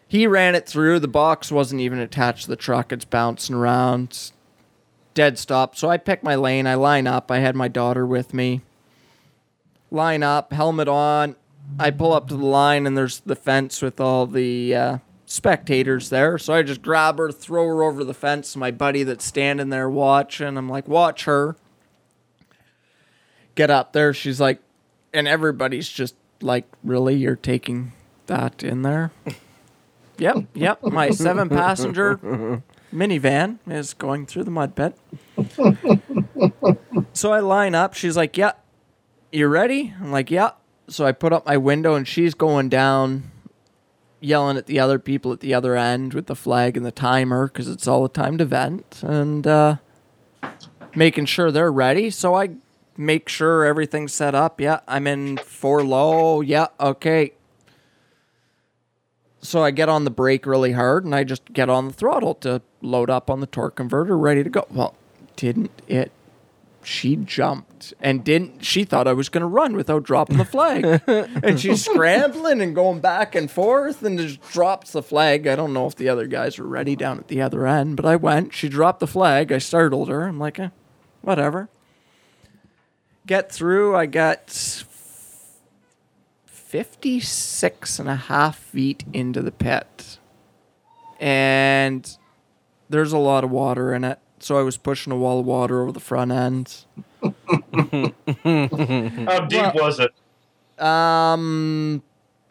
He 0.07 0.25
ran 0.25 0.55
it 0.55 0.67
through. 0.67 0.99
The 0.99 1.07
box 1.07 1.51
wasn't 1.51 1.81
even 1.81 1.99
attached 1.99 2.43
to 2.43 2.49
the 2.49 2.55
truck. 2.55 2.93
It's 2.93 3.03
bouncing 3.03 3.55
around. 3.55 4.05
It's 4.05 4.31
dead 5.13 5.37
stop. 5.37 5.75
So 5.75 5.89
I 5.89 5.97
pick 5.97 6.23
my 6.23 6.35
lane. 6.35 6.65
I 6.65 6.75
line 6.75 7.07
up. 7.07 7.29
I 7.29 7.39
had 7.39 7.55
my 7.55 7.67
daughter 7.67 8.05
with 8.05 8.33
me. 8.33 8.61
Line 9.89 10.23
up, 10.23 10.51
helmet 10.51 10.87
on. 10.87 11.35
I 11.79 11.91
pull 11.91 12.13
up 12.13 12.27
to 12.29 12.35
the 12.37 12.45
line, 12.45 12.85
and 12.85 12.97
there's 12.97 13.19
the 13.21 13.35
fence 13.35 13.81
with 13.81 13.99
all 13.99 14.25
the 14.25 14.75
uh, 14.75 14.97
spectators 15.25 16.09
there. 16.09 16.37
So 16.37 16.53
I 16.53 16.63
just 16.63 16.81
grab 16.81 17.17
her, 17.17 17.31
throw 17.31 17.67
her 17.67 17.83
over 17.83 18.03
the 18.03 18.13
fence. 18.13 18.55
My 18.55 18.71
buddy 18.71 19.03
that's 19.03 19.25
standing 19.25 19.69
there 19.69 19.89
watching, 19.89 20.57
I'm 20.57 20.69
like, 20.69 20.87
watch 20.87 21.25
her. 21.25 21.55
Get 23.55 23.69
up 23.69 23.93
there. 23.93 24.13
She's 24.13 24.39
like, 24.39 24.59
and 25.13 25.27
everybody's 25.27 25.89
just 25.89 26.15
like, 26.41 26.65
really? 26.83 27.15
You're 27.15 27.35
taking 27.35 27.91
that 28.27 28.63
in 28.63 28.81
there? 28.83 29.11
yep, 30.17 30.45
yep. 30.53 30.83
My 30.83 31.09
seven 31.09 31.49
passenger 31.49 32.61
minivan 32.93 33.59
is 33.67 33.93
going 33.93 34.25
through 34.25 34.43
the 34.43 34.51
mud 34.51 34.75
pit. 34.75 34.97
so 37.13 37.33
I 37.33 37.39
line 37.39 37.75
up. 37.75 37.93
She's 37.93 38.15
like, 38.15 38.37
yeah. 38.37 38.53
You 39.31 39.47
ready? 39.47 39.93
I'm 39.99 40.11
like, 40.11 40.31
yeah. 40.31 40.51
So 40.87 41.05
I 41.05 41.11
put 41.11 41.33
up 41.33 41.45
my 41.45 41.57
window 41.57 41.95
and 41.95 42.07
she's 42.07 42.33
going 42.33 42.69
down, 42.69 43.29
yelling 44.21 44.55
at 44.57 44.67
the 44.67 44.79
other 44.79 44.99
people 44.99 45.33
at 45.33 45.41
the 45.41 45.53
other 45.53 45.75
end 45.75 46.13
with 46.13 46.27
the 46.27 46.35
flag 46.35 46.77
and 46.77 46.85
the 46.85 46.91
timer 46.91 47.47
because 47.47 47.67
it's 47.67 47.87
all 47.87 48.03
the 48.03 48.09
time 48.09 48.37
to 48.37 48.45
vent 48.45 49.03
and 49.03 49.45
uh, 49.45 49.77
making 50.95 51.25
sure 51.25 51.51
they're 51.51 51.71
ready. 51.71 52.09
So 52.09 52.35
I 52.35 52.51
make 52.95 53.27
sure 53.27 53.65
everything's 53.65 54.13
set 54.13 54.33
up. 54.33 54.61
Yeah, 54.61 54.79
I'm 54.87 55.07
in 55.07 55.37
four 55.37 55.83
low. 55.83 56.39
Yeah, 56.39 56.67
okay. 56.79 57.33
So 59.41 59.61
I 59.61 59.71
get 59.71 59.89
on 59.89 60.05
the 60.05 60.09
brake 60.09 60.45
really 60.45 60.71
hard 60.71 61.03
and 61.03 61.13
I 61.13 61.25
just 61.25 61.53
get 61.53 61.69
on 61.69 61.87
the 61.87 61.93
throttle 61.93 62.35
to 62.35 62.61
load 62.81 63.09
up 63.09 63.29
on 63.29 63.41
the 63.41 63.45
torque 63.45 63.75
converter, 63.75 64.17
ready 64.17 64.43
to 64.43 64.49
go. 64.49 64.65
Well, 64.71 64.95
didn't 65.35 65.71
it 65.87 66.11
she 66.87 67.17
jumped 67.17 67.93
and 67.99 68.23
didn't 68.23 68.63
she 68.63 68.85
thought 68.85 69.09
I 69.09 69.13
was 69.13 69.27
gonna 69.27 69.47
run 69.47 69.75
without 69.75 70.03
dropping 70.03 70.37
the 70.37 70.45
flag. 70.45 71.01
and 71.43 71.59
she's 71.59 71.83
scrambling 71.83 72.61
and 72.61 72.73
going 72.73 73.01
back 73.01 73.35
and 73.35 73.51
forth 73.51 74.01
and 74.03 74.17
just 74.17 74.41
drops 74.51 74.93
the 74.93 75.03
flag. 75.03 75.47
I 75.47 75.57
don't 75.57 75.73
know 75.73 75.85
if 75.85 75.95
the 75.95 76.07
other 76.07 76.27
guys 76.27 76.57
were 76.57 76.65
ready 76.65 76.95
down 76.95 77.17
at 77.19 77.27
the 77.27 77.41
other 77.41 77.67
end, 77.67 77.97
but 77.97 78.05
I 78.05 78.15
went, 78.15 78.53
she 78.53 78.69
dropped 78.69 79.01
the 79.01 79.07
flag, 79.07 79.51
I 79.51 79.57
startled 79.57 80.07
her. 80.07 80.23
I'm 80.23 80.39
like, 80.39 80.59
eh, 80.59 80.69
whatever. 81.21 81.69
Get 83.25 83.51
through, 83.51 83.93
I 83.93 84.05
got 84.05 84.49
56 86.45 87.99
and 87.99 88.07
a 88.07 88.15
half 88.15 88.57
feet 88.57 89.03
into 89.11 89.41
the 89.41 89.51
pit. 89.51 90.19
And 91.19 92.17
there's 92.89 93.11
a 93.11 93.17
lot 93.17 93.43
of 93.43 93.51
water 93.51 93.93
in 93.93 94.05
it. 94.05 94.19
So 94.39 94.57
I 94.57 94.61
was 94.61 94.77
pushing 94.77 95.11
a 95.11 95.17
wall 95.17 95.39
of 95.39 95.45
water 95.45 95.81
over 95.81 95.91
the 95.91 95.99
front 95.99 96.31
end. 96.31 96.85
How 97.21 97.31
deep 99.45 99.75
was 99.75 99.99
it? 99.99 100.13
Um, 100.83 102.03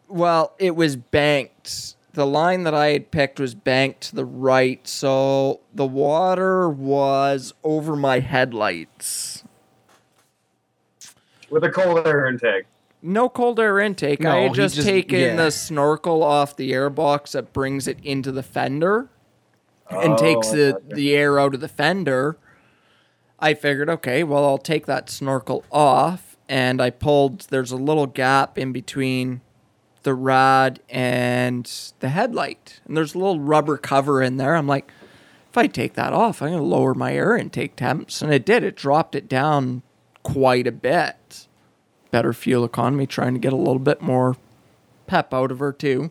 well, 0.09 0.55
it 0.59 0.75
was 0.75 0.97
banked. 0.97 1.95
The 2.15 2.27
line 2.27 2.65
that 2.65 2.75
I 2.75 2.89
had 2.89 3.11
picked 3.11 3.39
was 3.39 3.55
banked 3.55 4.01
to 4.09 4.17
the 4.17 4.25
right, 4.25 4.87
so 4.89 5.61
the 5.75 5.87
water 5.87 6.69
was 6.69 7.53
over 7.63 7.95
my 7.95 8.21
headlights. 8.21 9.45
With 11.51 11.63
a 11.63 11.71
cold 11.71 12.07
air 12.07 12.27
intake. 12.27 12.65
No 13.03 13.29
cold 13.29 13.61
air 13.61 13.79
intake. 13.79 14.21
No, 14.21 14.31
I 14.31 14.41
had 14.41 14.55
just, 14.55 14.75
just- 14.75 14.89
taken 14.89 15.21
yeah. 15.21 15.37
the 15.37 15.51
snorkel 15.51 16.23
off 16.23 16.57
the 16.57 16.73
airbox 16.73 17.33
that 17.33 17.53
brings 17.53 17.87
it 17.87 17.99
into 18.03 18.33
the 18.33 18.43
fender 18.43 19.09
and 19.91 20.15
Oh, 20.15 20.17
takes 20.17 20.51
the, 20.51 20.81
the 20.87 21.15
air 21.15 21.39
out 21.39 21.55
of 21.55 21.61
the 21.61 21.69
fender. 21.69 22.37
I 23.39 23.55
figured, 23.55 23.91
okay, 23.91 24.25
well, 24.25 24.45
I'll 24.45 24.59
take 24.59 24.87
that 24.87 25.11
snorkel 25.11 25.65
off. 25.71 26.37
And 26.49 26.81
I 26.81 26.91
pulled, 26.91 27.41
there's 27.51 27.73
a 27.73 27.77
little 27.77 28.07
gap 28.07 28.57
in 28.57 28.73
between 28.73 29.41
the 30.05 30.15
rod 30.15 30.81
and 30.89 31.71
the 31.99 32.11
headlight. 32.11 32.81
And 32.87 32.97
there's 32.97 33.15
a 33.15 33.19
little 33.19 33.41
rubber 33.41 33.77
cover 33.77 34.23
in 34.23 34.37
there. 34.37 34.55
I'm 34.55 34.69
like, 34.69 34.91
if 35.51 35.59
I 35.59 35.67
take 35.67 35.95
that 35.95 36.13
off, 36.13 36.41
I'm 36.41 36.51
going 36.51 36.61
to 36.61 36.65
lower 36.65 36.95
my 36.95 37.13
air 37.15 37.37
intake 37.37 37.77
temps. 37.77 38.23
And 38.23 38.33
it 38.33 38.45
did. 38.47 38.63
It 38.63 38.77
dropped 38.77 39.15
it 39.15 39.29
down 39.29 39.83
quite 40.23 40.67
a 40.67 40.73
bit. 40.73 41.49
Better 42.13 42.33
fuel 42.33 42.65
economy, 42.65 43.07
trying 43.07 43.35
to 43.35 43.41
get 43.41 43.53
a 43.53 43.57
little 43.57 43.81
bit 43.81 44.01
more 44.01 44.37
pep 45.07 45.35
out 45.35 45.51
of 45.51 45.59
her, 45.59 45.73
too. 45.73 46.11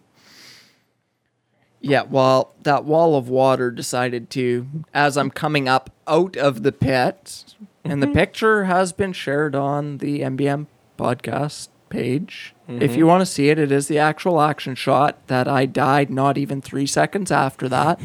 Yeah, 1.88 2.02
well, 2.02 2.56
that 2.64 2.84
wall 2.84 3.16
of 3.16 3.30
water 3.30 3.70
decided 3.70 4.32
to, 4.32 4.68
as 4.91 5.18
I'm 5.18 5.30
coming 5.30 5.70
up 5.70 5.91
out 6.07 6.36
of 6.36 6.64
the 6.64 6.72
pit, 6.72 7.53
and 7.84 8.02
the 8.02 8.07
mm-hmm. 8.07 8.16
picture 8.16 8.64
has 8.64 8.91
been 8.91 9.14
shared 9.14 9.53
on 9.53 9.99
the 9.99 10.22
MBM 10.22 10.66
podcast 10.98 11.68
page. 11.90 12.56
If 12.68 12.95
you 12.95 13.03
mm-hmm. 13.03 13.07
want 13.07 13.22
to 13.22 13.28
see 13.28 13.49
it, 13.49 13.60
it 13.60 13.72
is 13.72 13.88
the 13.88 13.99
actual 13.99 14.41
action 14.41 14.74
shot 14.74 15.28
that 15.28 15.48
I 15.48 15.68
died 15.68 16.10
not 16.10 16.40
even 16.40 16.60
three 16.60 16.88
seconds 16.88 17.32
after 17.32 17.70
that. 17.70 17.99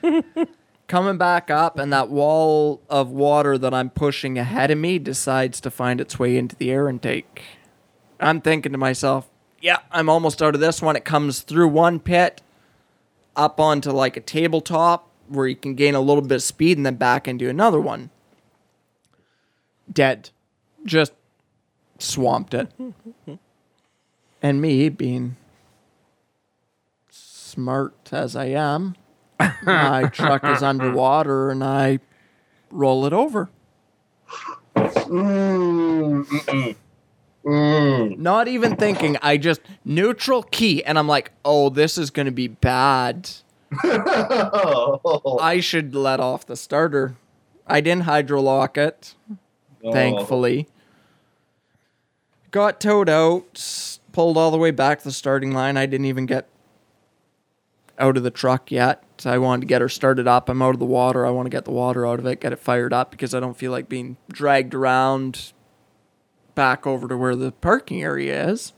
Coming 0.88 1.16
back 1.16 1.52
up, 1.52 1.78
and 1.78 1.92
that 1.92 2.08
wall 2.08 2.82
of 2.90 3.10
water 3.10 3.56
that 3.58 3.72
I'm 3.72 3.90
pushing 3.90 4.38
ahead 4.38 4.72
of 4.72 4.78
me 4.78 4.98
decides 4.98 5.60
to 5.60 5.70
find 5.70 6.00
its 6.00 6.18
way 6.18 6.36
into 6.36 6.56
the 6.56 6.72
air 6.72 6.88
intake. 6.88 7.44
I'm 8.18 8.40
thinking 8.40 8.72
to 8.72 8.78
myself, 8.78 9.30
yeah, 9.60 9.78
I'm 9.92 10.08
almost 10.08 10.42
out 10.42 10.56
of 10.56 10.60
this 10.60 10.82
one. 10.82 10.96
It 10.96 11.04
comes 11.04 11.42
through 11.42 11.68
one 11.68 12.00
pit, 12.00 12.42
up 13.40 13.58
onto 13.58 13.90
like 13.90 14.18
a 14.18 14.20
tabletop 14.20 15.08
where 15.26 15.48
you 15.48 15.56
can 15.56 15.74
gain 15.74 15.94
a 15.94 16.00
little 16.00 16.22
bit 16.22 16.34
of 16.34 16.42
speed 16.42 16.76
and 16.76 16.84
then 16.84 16.96
back 16.96 17.26
into 17.26 17.48
another 17.48 17.80
one. 17.80 18.10
Dead. 19.90 20.28
Just 20.84 21.14
swamped 21.98 22.52
it. 22.52 22.70
and 24.42 24.60
me 24.60 24.90
being 24.90 25.36
smart 27.08 28.10
as 28.12 28.36
I 28.36 28.46
am, 28.46 28.94
my 29.62 30.08
truck 30.12 30.44
is 30.44 30.62
underwater 30.62 31.50
and 31.50 31.64
I 31.64 32.00
roll 32.70 33.06
it 33.06 33.14
over. 33.14 33.48
Mm. 37.44 38.18
Not 38.18 38.48
even 38.48 38.76
thinking, 38.76 39.16
I 39.22 39.36
just 39.36 39.60
neutral 39.84 40.42
key 40.42 40.84
and 40.84 40.98
I'm 40.98 41.08
like, 41.08 41.32
oh, 41.44 41.70
this 41.70 41.96
is 41.96 42.10
going 42.10 42.26
to 42.26 42.32
be 42.32 42.48
bad. 42.48 43.30
Oh. 43.82 45.38
I 45.42 45.60
should 45.60 45.94
let 45.94 46.20
off 46.20 46.46
the 46.46 46.56
starter. 46.56 47.16
I 47.66 47.80
didn't 47.80 48.04
hydrolock 48.04 48.76
it, 48.76 49.14
Oh. 49.82 49.92
thankfully. 49.92 50.68
Got 52.50 52.80
towed 52.80 53.08
out, 53.08 53.88
pulled 54.12 54.36
all 54.36 54.50
the 54.50 54.58
way 54.58 54.72
back 54.72 54.98
to 54.98 55.04
the 55.04 55.12
starting 55.12 55.52
line. 55.52 55.76
I 55.76 55.86
didn't 55.86 56.06
even 56.06 56.26
get 56.26 56.48
out 57.98 58.16
of 58.16 58.22
the 58.22 58.30
truck 58.30 58.70
yet. 58.70 59.04
I 59.24 59.38
wanted 59.38 59.60
to 59.62 59.66
get 59.66 59.80
her 59.82 59.88
started 59.88 60.26
up. 60.26 60.48
I'm 60.48 60.60
out 60.62 60.74
of 60.74 60.78
the 60.80 60.84
water. 60.86 61.24
I 61.24 61.30
want 61.30 61.46
to 61.46 61.50
get 61.50 61.64
the 61.64 61.70
water 61.70 62.06
out 62.06 62.18
of 62.18 62.26
it, 62.26 62.40
get 62.40 62.52
it 62.52 62.58
fired 62.58 62.92
up 62.92 63.10
because 63.10 63.34
I 63.34 63.40
don't 63.40 63.56
feel 63.56 63.70
like 63.70 63.88
being 63.88 64.16
dragged 64.32 64.74
around 64.74 65.52
back 66.54 66.86
over 66.86 67.08
to 67.08 67.16
where 67.16 67.36
the 67.36 67.52
parking 67.52 68.02
area 68.02 68.48
is. 68.48 68.72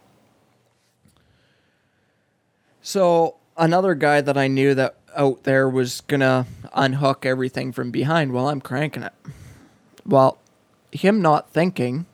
So 2.81 3.37
another 3.57 3.95
guy 3.95 4.21
that 4.21 4.37
I 4.37 4.49
knew 4.49 4.75
that 4.75 4.97
out 5.15 5.45
there 5.45 5.69
was 5.69 6.01
gonna 6.03 6.47
unhook 6.75 7.25
everything 7.25 7.73
from 7.73 7.91
behind 7.91 8.33
while 8.33 8.49
I'm 8.49 8.61
cranking 8.61 9.03
it. 9.03 9.13
Well, 10.05 10.39
him 10.91 11.23
not 11.23 11.51
thinking, 11.51 12.07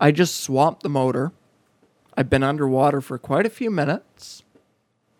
I 0.00 0.10
just 0.10 0.40
swamped 0.40 0.82
the 0.82 0.88
motor. 0.88 1.32
I've 2.16 2.30
been 2.30 2.42
underwater 2.42 3.00
for 3.00 3.18
quite 3.18 3.46
a 3.46 3.50
few 3.50 3.70
minutes, 3.70 4.42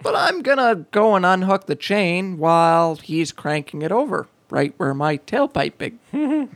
but 0.03 0.15
I'm 0.15 0.43
gonna 0.43 0.87
go 0.91 1.15
and 1.15 1.27
unhook 1.27 1.67
the 1.67 1.77
chain 1.77 2.39
while 2.39 2.97
he's 2.97 3.33
cranking 3.33 3.83
it 3.83 3.93
over, 3.93 4.29
right 4.51 4.73
where 4.77 4.95
my 4.95 5.19
tailpipe 5.19 5.79
big. 5.79 5.99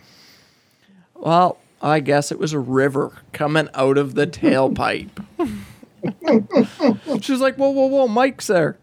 well, 1.14 1.58
I 1.82 2.00
guess 2.00 2.30
it 2.30 2.38
was 2.38 2.52
a 2.52 2.60
river 2.60 3.12
coming 3.32 3.68
out 3.74 3.98
of 3.98 4.14
the 4.14 4.26
tailpipe. 4.26 5.10
She's 7.22 7.40
like, 7.40 7.56
whoa, 7.56 7.70
whoa, 7.70 7.86
whoa, 7.86 8.08
Mike's 8.08 8.46
there. 8.46 8.78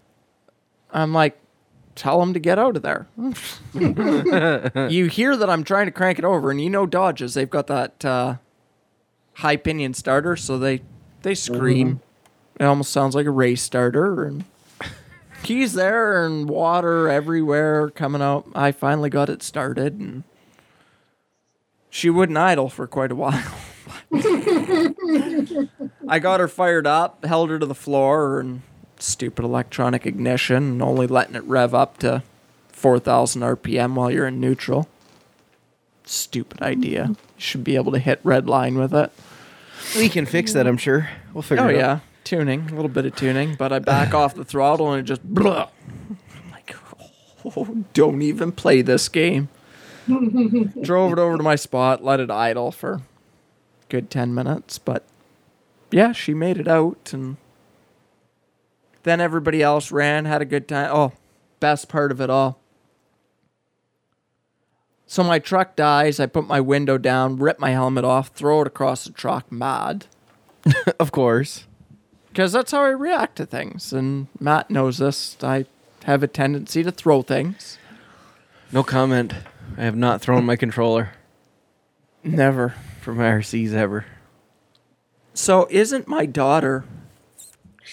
I'm 0.92 1.14
like, 1.14 1.40
tell 1.96 2.22
him 2.22 2.34
to 2.34 2.40
get 2.40 2.60
out 2.60 2.76
of 2.76 2.82
there. 2.82 3.08
you 4.90 5.06
hear 5.06 5.38
that 5.38 5.50
I'm 5.50 5.64
trying 5.64 5.86
to 5.86 5.92
crank 5.92 6.20
it 6.20 6.26
over, 6.26 6.52
and 6.52 6.62
you 6.62 6.70
know 6.70 6.86
Dodges, 6.86 7.34
they've 7.36 7.50
got 7.50 7.68
that 7.68 8.04
uh, 8.04 8.36
high 9.34 9.58
pinion 9.58 9.94
starter, 9.94 10.36
so 10.36 10.58
they 10.58 10.82
they 11.22 11.36
scream. 11.36 12.02
It 12.60 12.66
almost 12.66 12.92
sounds 12.92 13.16
like 13.16 13.26
a 13.26 13.32
race 13.32 13.62
starter, 13.62 14.26
and 14.26 14.44
he's 15.44 15.74
there 15.74 16.26
and 16.26 16.50
water 16.50 17.08
everywhere 17.10 17.90
coming 17.90 18.22
out. 18.22 18.48
I 18.56 18.72
finally 18.72 19.10
got 19.10 19.30
it 19.30 19.44
started, 19.44 20.00
and 20.00 20.24
she 21.90 22.10
wouldn't 22.10 22.38
idle 22.38 22.70
for 22.70 22.88
quite 22.88 23.12
a 23.12 23.16
while. 23.16 23.44
I 26.08 26.20
got 26.20 26.40
her 26.40 26.48
fired 26.48 26.88
up, 26.88 27.24
held 27.26 27.50
her 27.50 27.60
to 27.60 27.66
the 27.66 27.76
floor, 27.76 28.40
and 28.40 28.62
stupid 29.00 29.44
electronic 29.46 30.06
ignition, 30.06 30.58
and 30.58 30.82
only 30.82 31.08
letting 31.08 31.36
it 31.36 31.44
rev 31.44 31.74
up 31.74 31.98
to 32.00 32.24
4,000 32.72 33.42
RPM 33.42 33.94
while 33.96 34.12
you're 34.12 34.28
in 34.28 34.40
neutral. 34.40 34.88
Stupid 36.06 36.62
idea. 36.62 37.08
You 37.10 37.16
should 37.38 37.64
be 37.64 37.76
able 37.76 37.92
to 37.92 38.00
hit 38.00 38.20
red 38.24 38.48
line 38.48 38.78
with 38.78 38.94
it. 38.94 39.12
We 39.96 40.10
can 40.10 40.26
fix 40.26 40.54
that, 40.54 40.68
I'm 40.68 40.78
sure. 40.78 41.10
We'll 41.34 41.42
figure 41.44 41.66
Oh, 41.66 41.70
it 41.70 41.76
out. 41.76 41.80
yeah. 41.80 42.00
Tuning, 42.24 42.70
a 42.70 42.76
little 42.76 42.90
bit 42.90 43.06
of 43.06 43.16
tuning, 43.16 43.56
but 43.56 43.72
I 43.72 43.80
back 43.80 44.14
off 44.14 44.36
the 44.36 44.44
throttle 44.46 44.92
and 44.92 45.00
it 45.00 45.04
just. 45.04 45.24
Blah. 45.24 45.70
I'm 46.10 46.52
like, 46.52 46.76
oh, 47.46 47.84
don't 47.94 48.22
even 48.22 48.52
play 48.52 48.82
this 48.82 49.08
game. 49.10 49.50
Drove 50.82 51.14
it 51.14 51.20
over 51.20 51.38
to 51.38 51.44
my 51.44 51.56
spot, 51.56 52.04
let 52.04 52.20
it 52.20 52.32
idle 52.32 52.72
for 52.72 52.94
a 52.94 53.02
good 53.90 54.10
10 54.10 54.34
minutes, 54.34 54.80
but 54.80 55.04
yeah, 55.92 56.12
she 56.12 56.34
made 56.34 56.58
it 56.58 56.68
out 56.68 57.12
and 57.14 57.38
then 59.04 59.22
everybody 59.22 59.62
else 59.62 59.92
ran, 59.92 60.26
had 60.26 60.42
a 60.42 60.46
good 60.46 60.68
time. 60.68 60.90
Oh, 60.94 61.14
best 61.60 61.90
part 61.90 62.12
of 62.12 62.20
it 62.22 62.30
all. 62.30 62.60
So 65.08 65.24
my 65.24 65.40
truck 65.40 65.76
dies, 65.76 66.20
I 66.20 66.28
put 66.28 66.48
my 66.48 66.60
window 66.62 66.98
down, 67.00 67.38
rip 67.38 67.60
my 67.60 67.72
helmet 67.72 68.06
off, 68.06 68.28
throw 68.30 68.62
it 68.62 68.68
across 68.68 69.06
the 69.06 69.12
truck, 69.12 69.52
mad 69.52 70.06
Of 71.00 71.12
course. 71.12 71.66
because 72.28 72.52
that's 72.52 72.72
how 72.72 72.84
I 72.84 72.90
react 72.90 73.38
to 73.38 73.46
things. 73.46 73.92
And 73.92 74.28
Matt 74.40 74.70
knows 74.70 75.00
this. 75.00 75.36
I 75.42 75.66
have 76.04 76.22
a 76.22 76.28
tendency 76.28 76.84
to 76.84 76.92
throw 76.92 77.22
things. 77.24 77.80
No 78.72 78.84
comment. 78.84 79.34
I 79.78 79.84
have 79.84 79.96
not 79.96 80.22
thrown 80.22 80.46
my 80.46 80.56
controller 80.56 81.12
Never. 82.24 82.76
from 83.02 83.18
IRCs 83.18 83.74
ever. 83.74 84.06
So 85.34 85.68
isn't 85.70 86.08
my 86.08 86.26
daughter 86.26 86.84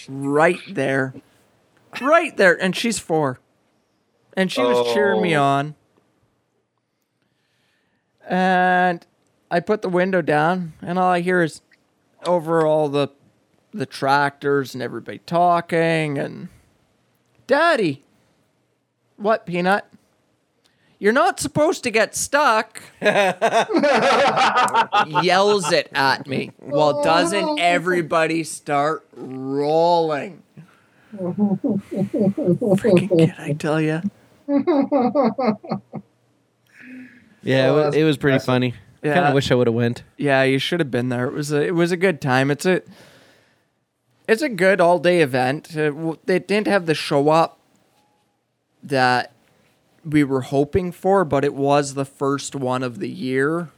right 0.09 0.59
there? 0.69 1.13
Right 2.01 2.35
there. 2.35 2.61
And 2.61 2.75
she's 2.75 2.99
four. 2.99 3.39
And 4.35 4.51
she 4.51 4.61
was 4.61 4.93
cheering 4.93 5.21
me 5.21 5.35
Oh. 5.35 5.43
on. 5.43 5.75
And 8.27 9.05
I 9.49 9.59
put 9.61 9.81
the 9.81 9.89
window 9.89 10.21
down, 10.21 10.73
and 10.81 10.99
all 10.99 11.09
I 11.09 11.21
hear 11.21 11.41
is 11.41 11.61
over 12.25 12.65
all 12.65 12.89
the 12.89 13.09
the 13.73 13.85
tractors 13.85 14.73
and 14.73 14.81
everybody 14.81 15.19
talking 15.19 16.17
and 16.17 16.49
Daddy. 17.45 18.03
What, 19.17 19.45
Peanut? 19.45 19.85
You're 20.99 21.13
not 21.13 21.39
supposed 21.39 21.83
to 21.83 21.91
get 21.91 22.15
stuck. 22.15 22.81
Yells 25.23 25.71
it 25.71 25.89
at 25.93 26.27
me. 26.27 26.51
Well, 26.59 27.03
doesn't 27.03 27.59
everybody 27.59 28.43
start 28.43 29.07
rolling? 29.15 30.41
Freaking 31.15 33.17
kid, 33.17 33.33
I 33.37 33.53
tell 33.53 33.79
you. 33.79 34.01
Yeah, 37.43 37.67
Oh, 37.69 37.77
it, 37.79 37.85
was, 37.85 37.95
it 37.95 38.03
was 38.03 38.17
pretty 38.17 38.33
impressive. 38.35 38.45
funny. 38.45 38.71
Kind 39.03 39.15
Yeah. 39.15 39.27
of 39.29 39.33
wish 39.35 39.51
I 39.51 39.55
would 39.55 39.67
have 39.67 39.75
went. 39.75 40.03
Yeah, 40.17 40.43
you 40.43 40.59
should 40.59 40.79
have 40.79 40.91
been 40.91 41.09
there. 41.09 41.27
It 41.27 41.33
was 41.33 41.51
a 41.51 41.61
it 41.63 41.75
was 41.75 41.91
a 41.91 41.97
good 41.97 42.19
time. 42.19 42.49
It's 42.51 42.65
a 42.65 42.81
it's 44.27 44.41
a 44.41 44.49
good 44.49 44.81
all 44.81 44.99
day 44.99 45.21
event. 45.21 45.69
Uh, 45.77 45.89
w- 45.91 46.17
they 46.25 46.39
didn't 46.39 46.67
have 46.67 46.87
the 46.87 46.95
show 46.95 47.29
up 47.29 47.59
that 48.83 49.31
we 50.07 50.23
were 50.23 50.41
hoping 50.41 50.91
for, 50.91 51.25
but 51.25 51.43
it 51.43 51.53
was 51.53 51.93
the 51.93 52.05
first 52.05 52.55
one 52.55 52.83
of 52.83 52.99
the 52.99 53.09
year. 53.09 53.69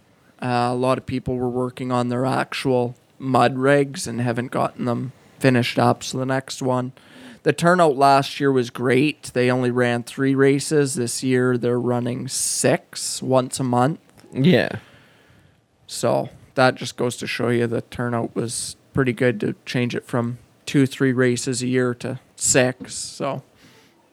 Uh, 0.41 0.69
a 0.71 0.75
lot 0.75 0.97
of 0.97 1.05
people 1.05 1.35
were 1.35 1.49
working 1.49 1.91
on 1.91 2.09
their 2.09 2.25
actual 2.25 2.95
mud 3.17 3.57
rigs 3.57 4.07
and 4.07 4.21
haven't 4.21 4.51
gotten 4.51 4.85
them 4.85 5.11
finished 5.39 5.79
up. 5.79 6.03
So 6.03 6.17
the 6.17 6.25
next 6.25 6.61
one, 6.61 6.93
the 7.43 7.53
turnout 7.53 7.97
last 7.97 8.39
year 8.39 8.51
was 8.51 8.69
great. 8.69 9.31
They 9.33 9.49
only 9.49 9.71
ran 9.71 10.03
three 10.03 10.35
races. 10.35 10.95
This 10.95 11.23
year 11.23 11.57
they're 11.57 11.79
running 11.79 12.27
six 12.27 13.21
once 13.21 13.59
a 13.59 13.63
month. 13.63 13.99
Yeah. 14.31 14.79
So 15.87 16.29
that 16.55 16.75
just 16.75 16.95
goes 16.95 17.17
to 17.17 17.27
show 17.27 17.49
you 17.49 17.67
the 17.67 17.81
turnout 17.81 18.35
was 18.35 18.75
pretty 18.93 19.13
good 19.13 19.39
to 19.39 19.55
change 19.65 19.95
it 19.95 20.05
from 20.05 20.37
two, 20.65 20.85
three 20.85 21.13
races 21.13 21.61
a 21.61 21.67
year 21.67 21.93
to 21.95 22.19
six. 22.35 22.93
So 22.93 23.43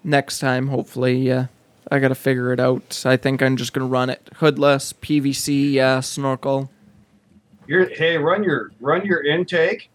next 0.02 0.38
time, 0.38 0.68
hopefully, 0.68 1.30
uh, 1.30 1.46
I 1.90 1.98
got 1.98 2.08
to 2.08 2.14
figure 2.14 2.52
it 2.52 2.60
out. 2.60 3.02
I 3.06 3.16
think 3.16 3.42
I'm 3.42 3.56
just 3.56 3.72
going 3.72 3.86
to 3.86 3.90
run 3.90 4.10
it 4.10 4.28
hoodless, 4.36 4.92
PVC, 4.92 5.72
yeah, 5.72 6.00
snorkel. 6.00 6.70
You're, 7.68 7.88
hey, 7.88 8.16
run 8.16 8.42
your 8.44 8.70
run 8.80 9.04
your 9.04 9.24
intake, 9.24 9.90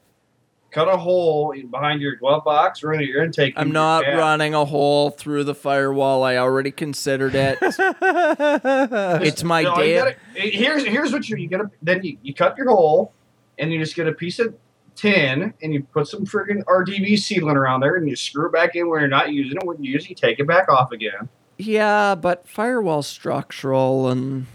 cut 0.72 0.88
a 0.89 0.97
hole 0.97 1.51
in- 1.51 1.68
behind 1.68 2.01
your 2.01 2.15
glove 2.15 2.43
box, 2.43 2.84
run 2.84 2.99
your 3.01 3.23
intake. 3.23 3.53
I'm 3.55 3.72
not 3.72 4.03
running 4.05 4.53
a 4.53 4.65
hole 4.65 5.09
through 5.09 5.45
the 5.45 5.55
firewall. 5.55 6.23
I 6.23 6.38
already 6.38 6.72
considered 6.72 7.34
it. 7.35 7.57
it's 7.61 9.43
my 9.43 9.63
No, 9.63 9.76
day. 9.76 9.95
gotta- 9.95 10.15
here's 10.35 10.85
here's 10.85 11.13
what 11.13 11.30
you 11.30 11.38
you 11.38 11.47
gotta 11.47 11.72
then 11.81 12.03
you, 12.03 12.18
you 12.23 12.34
cut 12.34 12.57
your 12.57 12.69
hole, 12.69 13.13
and 13.57 13.72
you 13.72 13.80
just 13.80 13.95
get 13.95 14.07
a 14.07 14.13
piece 14.13 14.39
of 14.39 14.53
tin 14.95 15.53
and 15.63 15.73
you 15.73 15.84
put 15.93 16.07
some 16.07 16.26
friggin' 16.26 16.63
RTV 16.65 17.13
sealant 17.13 17.55
around 17.55 17.80
there 17.80 17.95
and 17.95 18.07
you 18.09 18.15
screw 18.18 18.47
it 18.47 18.51
back 18.51 18.76
in 18.76 18.89
when 18.89 18.99
you're 18.99 19.09
not 19.09 19.31
using 19.31 19.57
it. 19.57 19.65
When 19.65 19.81
you 19.81 19.93
use 19.93 20.03
it, 20.05 20.09
you 20.09 20.15
take 20.15 20.39
it 20.39 20.47
back 20.47 20.68
off 20.69 20.91
again. 20.91 21.30
Yeah, 21.57 22.15
but 22.15 22.48
firewall 22.48 23.03
structural 23.03 24.10
and 24.10 24.48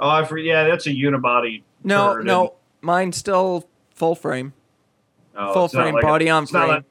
Oh, 0.00 0.08
I 0.08 0.24
forget. 0.24 0.44
Yeah, 0.44 0.64
that's 0.64 0.86
a 0.86 0.90
unibody. 0.90 1.62
no, 1.84 2.14
turd, 2.14 2.26
no, 2.26 2.54
mine's 2.80 3.16
still 3.16 3.68
full 3.94 4.14
frame, 4.16 4.52
oh, 5.36 5.52
full 5.54 5.68
frame, 5.68 5.94
like 5.94 6.02
a- 6.02 6.06
body 6.06 6.28
on 6.28 6.42
it's 6.44 6.52
not 6.52 6.60
frame. 6.66 6.70
like, 6.76 6.84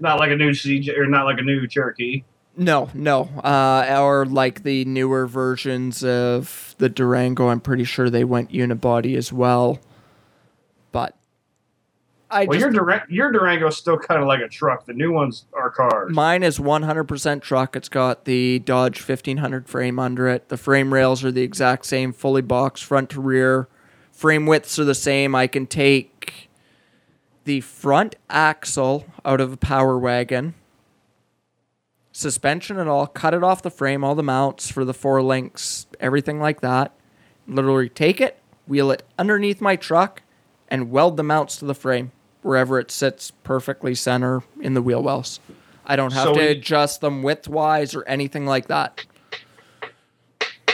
not 0.00 0.18
like 0.18 0.30
a 0.32 0.36
new 0.36 0.50
CJ 0.50 0.96
or 0.98 1.06
not 1.06 1.26
like 1.26 1.38
a 1.38 1.42
new 1.42 1.66
Cherokee. 1.68 2.24
No, 2.56 2.90
no. 2.92 3.22
Uh, 3.42 3.98
or 4.02 4.26
like 4.26 4.64
the 4.64 4.84
newer 4.84 5.26
versions 5.26 6.02
of 6.02 6.74
the 6.78 6.88
Durango, 6.88 7.48
I'm 7.48 7.60
pretty 7.60 7.84
sure 7.84 8.10
they 8.10 8.24
went 8.24 8.50
unibody 8.50 9.16
as 9.16 9.32
well. 9.32 9.78
But 12.30 12.36
I 12.36 12.44
Well, 12.44 12.58
your 12.58 12.72
Durang- 12.72 13.06
your 13.08 13.32
Durango's 13.32 13.76
still 13.76 13.98
kind 13.98 14.20
of 14.20 14.28
like 14.28 14.40
a 14.40 14.48
truck. 14.48 14.86
The 14.86 14.92
new 14.92 15.12
ones 15.12 15.46
are 15.52 15.70
cars. 15.70 16.14
mine 16.14 16.42
is 16.42 16.58
100% 16.58 17.42
truck. 17.42 17.74
It's 17.74 17.88
got 17.88 18.24
the 18.24 18.60
Dodge 18.60 19.00
1500 19.00 19.68
frame 19.68 19.98
under 19.98 20.28
it. 20.28 20.48
The 20.48 20.56
frame 20.56 20.94
rails 20.94 21.24
are 21.24 21.32
the 21.32 21.42
exact 21.42 21.86
same, 21.86 22.12
fully 22.12 22.42
boxed 22.42 22.84
front 22.84 23.10
to 23.10 23.20
rear. 23.20 23.68
Frame 24.12 24.46
widths 24.46 24.78
are 24.78 24.84
the 24.84 24.94
same. 24.94 25.34
I 25.34 25.46
can 25.46 25.66
take 25.66 26.50
the 27.44 27.60
front 27.62 28.14
axle 28.28 29.06
out 29.24 29.40
of 29.40 29.52
a 29.52 29.56
power 29.56 29.98
wagon, 29.98 30.54
suspension 32.12 32.78
and 32.78 32.88
all, 32.88 33.06
cut 33.06 33.34
it 33.34 33.42
off 33.42 33.62
the 33.62 33.70
frame, 33.70 34.04
all 34.04 34.14
the 34.14 34.22
mounts 34.22 34.70
for 34.70 34.84
the 34.84 34.94
four 34.94 35.22
links, 35.22 35.86
everything 35.98 36.38
like 36.38 36.60
that. 36.60 36.94
Literally 37.48 37.88
take 37.88 38.20
it, 38.20 38.38
wheel 38.68 38.90
it 38.90 39.02
underneath 39.18 39.60
my 39.60 39.74
truck, 39.74 40.22
and 40.68 40.90
weld 40.90 41.16
the 41.16 41.22
mounts 41.24 41.56
to 41.56 41.64
the 41.64 41.74
frame 41.74 42.12
wherever 42.42 42.78
it 42.78 42.90
sits 42.90 43.30
perfectly 43.30 43.94
center 43.94 44.42
in 44.60 44.74
the 44.74 44.82
wheel 44.82 45.02
wells. 45.02 45.40
I 45.86 45.96
don't 45.96 46.12
have 46.12 46.24
So 46.24 46.34
to 46.34 46.40
we- 46.40 46.46
adjust 46.46 47.00
them 47.00 47.22
width 47.22 47.48
wise 47.48 47.94
or 47.94 48.04
anything 48.06 48.46
like 48.46 48.68
that. 48.68 49.04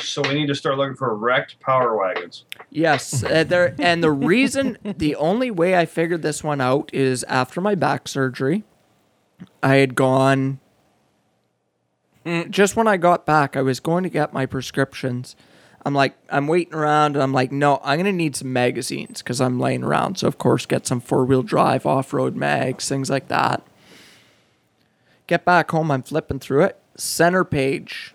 So 0.00 0.22
we 0.22 0.34
need 0.34 0.46
to 0.46 0.54
start 0.54 0.76
looking 0.78 0.94
for 0.96 1.14
wrecked 1.14 1.58
power 1.60 1.96
wagons. 1.96 2.44
Yes, 2.70 3.24
uh, 3.24 3.44
there 3.44 3.74
and 3.78 4.02
the 4.02 4.12
reason 4.12 4.78
the 4.84 5.16
only 5.16 5.50
way 5.50 5.76
I 5.76 5.84
figured 5.86 6.22
this 6.22 6.44
one 6.44 6.60
out 6.60 6.90
is 6.92 7.24
after 7.24 7.60
my 7.60 7.74
back 7.74 8.06
surgery. 8.08 8.64
I 9.62 9.76
had 9.76 9.94
gone 9.94 10.60
Mm, 12.24 12.50
just 12.50 12.74
when 12.74 12.88
I 12.88 12.96
got 12.96 13.24
back, 13.24 13.56
I 13.56 13.62
was 13.62 13.78
going 13.78 14.02
to 14.02 14.08
get 14.10 14.32
my 14.32 14.46
prescriptions. 14.46 15.36
I'm 15.86 15.94
like, 15.94 16.16
I'm 16.30 16.48
waiting 16.48 16.74
around, 16.74 17.14
and 17.14 17.22
I'm 17.22 17.32
like, 17.32 17.52
no, 17.52 17.80
I'm 17.84 18.00
gonna 18.00 18.10
need 18.10 18.34
some 18.34 18.52
magazines 18.52 19.22
because 19.22 19.40
I'm 19.40 19.60
laying 19.60 19.84
around. 19.84 20.18
So 20.18 20.26
of 20.26 20.36
course, 20.36 20.66
get 20.66 20.84
some 20.84 20.98
four 20.98 21.24
wheel 21.24 21.44
drive, 21.44 21.86
off 21.86 22.12
road 22.12 22.34
mags, 22.34 22.88
things 22.88 23.08
like 23.08 23.28
that. 23.28 23.64
Get 25.28 25.44
back 25.44 25.70
home, 25.70 25.92
I'm 25.92 26.02
flipping 26.02 26.40
through 26.40 26.64
it. 26.64 26.80
Center 26.96 27.44
page, 27.44 28.14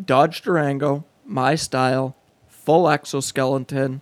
Dodge 0.00 0.42
Durango, 0.42 1.06
my 1.24 1.56
style, 1.56 2.14
full 2.46 2.88
exoskeleton. 2.88 4.00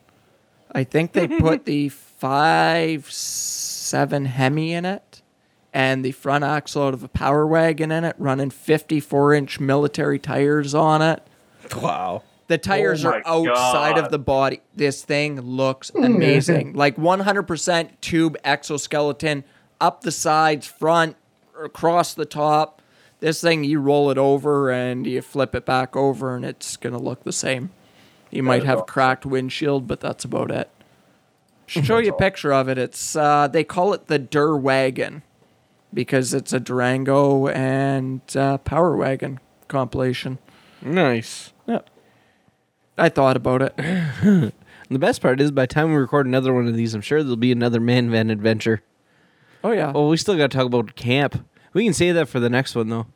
I 0.73 0.85
think 0.85 1.13
they 1.13 1.27
put 1.27 1.65
the 1.65 1.89
five 1.89 3.11
seven 3.11 4.27
Hemi 4.27 4.75
in 4.75 4.85
it, 4.85 5.23
and 5.73 6.05
the 6.05 6.13
front 6.13 6.45
axle 6.45 6.83
out 6.83 6.93
of 6.93 7.03
a 7.03 7.09
power 7.09 7.47
wagon 7.47 7.91
in 7.91 8.05
it, 8.05 8.17
running 8.19 8.51
54 8.51 9.33
inch 9.33 9.59
military 9.59 10.19
tires 10.19 10.75
on 10.75 11.01
it. 11.01 11.23
Wow. 11.75 12.23
The 12.49 12.59
tires 12.59 13.05
Oh 13.05 13.09
are 13.11 13.23
outside 13.27 13.97
God. 13.97 14.05
of 14.05 14.11
the 14.11 14.19
body. 14.19 14.61
This 14.75 15.05
thing 15.05 15.41
looks 15.41 15.91
amazing. 15.91 16.75
like 16.75 16.97
100% 16.97 17.89
tube 18.01 18.37
exoskeleton 18.45 19.45
up 19.81 20.03
the 20.03 20.13
sides, 20.13 20.67
front, 20.67 21.17
across 21.61 22.15
the 22.15 22.25
top. 22.25 22.81
This 23.21 23.41
thing, 23.41 23.65
you 23.65 23.81
roll 23.81 24.11
it 24.11 24.19
over 24.19 24.71
and 24.71 25.07
you 25.07 25.23
flip 25.23 25.55
it 25.55 25.65
back 25.67 25.97
over, 25.97 26.37
and 26.37 26.45
it's 26.45 26.77
going 26.77 26.93
to 26.93 26.99
look 26.99 27.25
the 27.25 27.33
same. 27.33 27.71
You 28.31 28.43
might 28.43 28.65
have 28.65 28.79
awesome. 28.79 28.87
cracked 28.87 29.27
windshield, 29.27 29.87
but 29.87 30.01
that's 30.01 30.25
about 30.25 30.51
it. 30.51 30.71
Should 31.67 31.87
show 31.87 31.99
you 31.99 32.13
a 32.13 32.17
picture 32.17 32.53
of 32.53 32.69
it. 32.69 32.79
It's 32.79 33.17
uh, 33.17 33.49
they 33.49 33.65
call 33.65 33.93
it 33.93 34.07
the 34.07 34.19
Dur 34.19 34.57
wagon 34.57 35.23
because 35.93 36.35
it's 36.35 36.53
a 36.53 36.61
Durango 36.61 37.49
and 37.49 38.21
uh, 38.37 38.59
Power 38.59 38.97
Wagon 38.97 39.41
compilation. 39.69 40.39
Nice. 40.83 41.53
Yeah, 41.67 41.81
I 42.99 43.09
thought 43.09 43.37
about 43.37 43.63
it. 43.63 43.75
And 43.77 44.53
the 44.91 44.99
best 44.99 45.21
part 45.21 45.41
is, 45.41 45.51
by 45.51 45.63
the 45.65 45.67
time 45.69 45.91
we 45.91 45.97
record 45.97 46.27
another 46.27 46.53
one 46.53 46.67
of 46.67 46.75
these, 46.75 46.95
I'm 46.95 47.01
sure 47.01 47.23
there'll 47.23 47.37
be 47.37 47.53
another 47.53 47.81
man 47.81 48.11
van 48.11 48.31
adventure. 48.31 48.83
Oh 49.63 49.73
yeah. 49.73 49.93
Well, 49.93 50.09
we 50.09 50.17
still 50.17 50.37
got 50.37 50.51
to 50.51 50.57
talk 50.57 50.67
about 50.67 50.95
camp. 50.97 51.47
We 51.73 51.85
can 51.85 51.93
say 51.93 52.13
that 52.13 52.29
for 52.29 52.41
the 52.41 52.49
next 52.51 52.75
one, 52.75 52.89
though. 52.89 53.07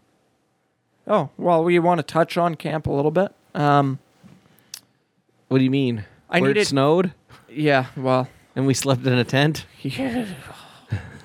Oh 1.06 1.30
well, 1.36 1.64
we 1.64 1.78
want 1.78 1.98
to 1.98 2.02
touch 2.02 2.36
on 2.36 2.54
camp 2.54 2.86
a 2.86 2.92
little 2.92 3.10
bit. 3.10 3.32
Um, 3.54 3.98
What 5.48 5.58
do 5.58 5.64
you 5.64 5.70
mean? 5.70 6.04
I 6.28 6.40
Where 6.40 6.50
it 6.56 6.66
snowed 6.66 7.12
yeah. 7.52 7.86
Well, 7.96 8.28
and 8.54 8.66
we 8.66 8.74
slept 8.74 9.06
in 9.06 9.14
a 9.14 9.24
tent. 9.24 9.66
yeah. 9.82 10.26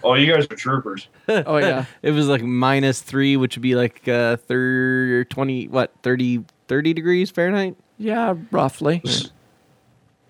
Oh, 0.04 0.14
you 0.14 0.32
guys 0.32 0.46
are 0.46 0.56
troopers. 0.56 1.08
Oh 1.28 1.58
yeah. 1.58 1.86
It 2.04 2.12
was 2.12 2.28
like 2.28 2.44
minus 2.44 3.02
three, 3.02 3.38
which 3.38 3.58
would 3.58 3.64
be 3.64 3.76
like 3.76 4.08
uh, 4.08 4.38
thir- 4.38 5.24
20, 5.26 5.68
what, 5.70 5.92
30, 6.04 6.46
30 6.68 6.94
degrees 6.94 7.32
Fahrenheit? 7.32 7.76
Yeah, 7.98 8.36
roughly. 8.52 9.02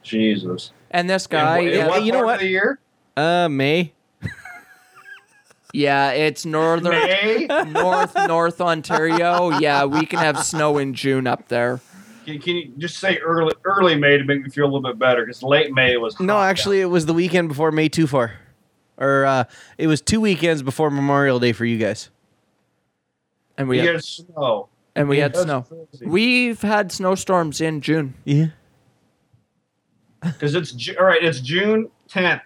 Jesus. 0.04 0.72
And 0.92 1.10
this 1.10 1.28
guy, 1.28 1.58
what- 1.62 1.68
in 1.68 1.74
yeah, 1.80 1.88
what 1.88 2.04
you 2.04 2.12
know 2.12 2.26
what? 2.26 2.36
Of 2.36 2.42
the 2.42 2.48
year? 2.48 2.80
Uh, 3.18 3.48
May. 3.50 3.94
yeah, 5.74 6.12
it's 6.12 6.46
northern, 6.46 6.92
May. 6.92 7.48
north, 7.68 8.16
North 8.28 8.62
Ontario. 8.62 9.50
Yeah, 9.60 9.86
we 9.86 10.06
can 10.06 10.20
have 10.20 10.44
snow 10.46 10.78
in 10.78 10.94
June 10.94 11.28
up 11.28 11.48
there. 11.48 11.82
Can, 12.26 12.40
can 12.40 12.56
you 12.56 12.72
just 12.78 12.98
say 12.98 13.18
early 13.18 13.54
early 13.66 13.96
May 13.96 14.18
to 14.18 14.24
make 14.24 14.44
me 14.44 14.50
feel 14.50 14.66
a 14.66 14.68
little 14.68 14.82
bit 14.82 14.98
better? 14.98 15.26
Because 15.26 15.44
late 15.44 15.72
May 15.74 15.96
was 15.98 16.20
No, 16.20 16.34
hot 16.34 16.50
actually, 16.50 16.82
it 16.82 16.86
was 16.86 17.06
the 17.06 17.14
weekend 17.14 17.50
before 17.50 17.72
May 17.72 17.88
2 17.90 18.08
4. 18.08 18.32
Or 18.98 19.26
uh, 19.26 19.44
it 19.78 19.88
was 19.88 20.02
two 20.02 20.22
weekends 20.22 20.64
before 20.64 20.90
Memorial 20.90 21.40
Day 21.40 21.52
for 21.52 21.66
you 21.66 21.78
guys. 21.78 22.10
And 23.58 23.68
we 23.68 23.80
We 23.80 23.86
had, 23.86 23.96
had 23.96 24.04
snow. 24.04 24.70
And 24.96 25.10
we 25.10 25.18
had 25.20 25.36
snow. 25.36 25.62
crazy. 25.64 26.06
We've 26.06 26.62
had 26.62 26.92
snowstorms 26.92 27.62
in 27.62 27.82
June. 27.82 28.14
Yeah. 28.24 28.48
because 30.24 30.56
it's 30.56 30.72
Ju- 30.72 30.96
all 31.00 31.06
right. 31.06 31.22
It's 31.24 31.40
June 31.40 31.90
10th 32.10 32.42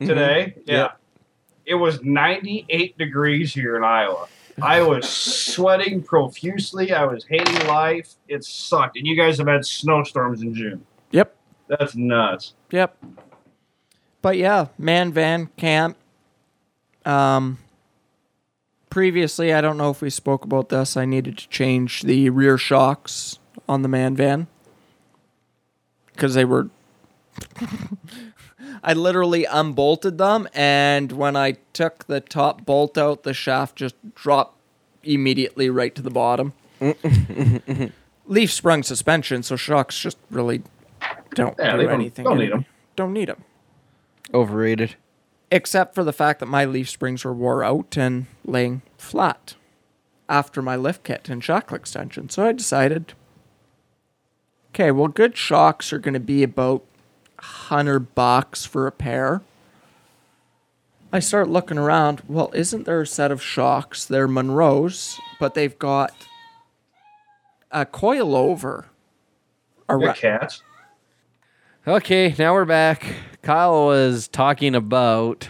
today. 0.00 0.54
Yeah, 0.66 0.74
Yep. 0.76 1.00
it 1.66 1.74
was 1.74 2.02
98 2.02 2.96
degrees 2.98 3.52
here 3.52 3.76
in 3.76 3.84
Iowa. 3.84 4.28
I 4.60 4.82
was 4.82 5.08
sweating 5.08 6.02
profusely. 6.02 6.92
I 6.92 7.04
was 7.04 7.24
hating 7.28 7.66
life. 7.68 8.14
It 8.26 8.44
sucked. 8.44 8.96
And 8.96 9.06
you 9.06 9.16
guys 9.16 9.38
have 9.38 9.46
had 9.46 9.64
snowstorms 9.64 10.42
in 10.42 10.52
June. 10.52 10.84
Yep. 11.12 11.36
That's 11.68 11.94
nuts. 11.94 12.54
Yep. 12.72 12.96
But 14.20 14.36
yeah, 14.36 14.66
man 14.78 15.12
van 15.12 15.46
camp. 15.56 15.96
Um 17.04 17.58
previously, 18.90 19.52
I 19.52 19.60
don't 19.60 19.76
know 19.76 19.90
if 19.90 20.00
we 20.00 20.10
spoke 20.10 20.44
about 20.44 20.68
this. 20.68 20.96
I 20.96 21.04
needed 21.04 21.38
to 21.38 21.48
change 21.48 22.02
the 22.02 22.30
rear 22.30 22.58
shocks 22.58 23.38
on 23.68 23.82
the 23.82 23.88
man 23.88 24.14
van 24.16 24.46
cuz 26.16 26.34
they 26.34 26.44
were 26.44 26.68
I 28.82 28.92
literally 28.94 29.44
unbolted 29.44 30.18
them 30.18 30.48
and 30.54 31.12
when 31.12 31.36
I 31.36 31.56
took 31.72 32.06
the 32.06 32.20
top 32.20 32.64
bolt 32.64 32.96
out, 32.98 33.22
the 33.22 33.34
shaft 33.34 33.76
just 33.76 33.94
dropped 34.14 34.56
immediately 35.04 35.70
right 35.70 35.94
to 35.94 36.02
the 36.02 36.10
bottom. 36.10 36.52
Leaf 38.26 38.52
sprung 38.52 38.82
suspension, 38.82 39.42
so 39.42 39.56
shocks 39.56 39.98
just 39.98 40.18
really 40.30 40.62
don't 41.34 41.54
Yeah, 41.58 41.72
do 41.72 41.78
they 41.78 41.84
don't- 41.84 41.92
anything. 41.94 42.24
don't 42.24 42.38
need 42.38 42.52
them. 42.52 42.64
Don't 42.96 43.12
need 43.12 43.28
them. 43.28 43.44
Overrated. 44.34 44.96
Except 45.50 45.94
for 45.94 46.04
the 46.04 46.12
fact 46.12 46.40
that 46.40 46.46
my 46.46 46.64
leaf 46.64 46.90
springs 46.90 47.24
were 47.24 47.32
wore 47.32 47.64
out 47.64 47.96
and 47.96 48.26
laying 48.44 48.82
flat 48.98 49.54
after 50.28 50.60
my 50.60 50.76
lift 50.76 51.04
kit 51.04 51.28
and 51.28 51.42
shock 51.42 51.72
extension. 51.72 52.28
So 52.28 52.46
I 52.46 52.52
decided, 52.52 53.14
okay, 54.70 54.90
well, 54.90 55.08
good 55.08 55.38
shocks 55.38 55.92
are 55.92 55.98
going 55.98 56.14
to 56.14 56.20
be 56.20 56.42
about 56.42 56.84
hundred 57.38 58.14
bucks 58.14 58.66
for 58.66 58.86
a 58.86 58.92
pair. 58.92 59.40
I 61.10 61.20
start 61.20 61.48
looking 61.48 61.78
around. 61.78 62.22
Well, 62.28 62.50
isn't 62.52 62.84
there 62.84 63.00
a 63.00 63.06
set 63.06 63.30
of 63.30 63.42
shocks? 63.42 64.04
They're 64.04 64.28
Monroe's, 64.28 65.18
but 65.40 65.54
they've 65.54 65.78
got 65.78 66.12
a 67.70 67.86
coil 67.86 68.36
over. 68.36 68.86
Around, 69.88 70.16
cats. 70.16 70.62
Okay, 71.88 72.34
now 72.38 72.52
we're 72.52 72.66
back. 72.66 73.14
Kyle 73.40 73.86
was 73.86 74.28
talking 74.28 74.74
about 74.74 75.48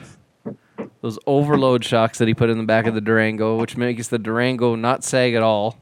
those 1.00 1.18
overload 1.26 1.84
shocks 1.84 2.18
that 2.18 2.28
he 2.28 2.34
put 2.34 2.48
in 2.48 2.58
the 2.58 2.64
back 2.64 2.86
of 2.86 2.94
the 2.94 3.00
Durango, 3.00 3.56
which 3.56 3.76
makes 3.76 4.06
the 4.06 4.20
Durango 4.20 4.76
not 4.76 5.02
sag 5.02 5.34
at 5.34 5.42
all. 5.42 5.80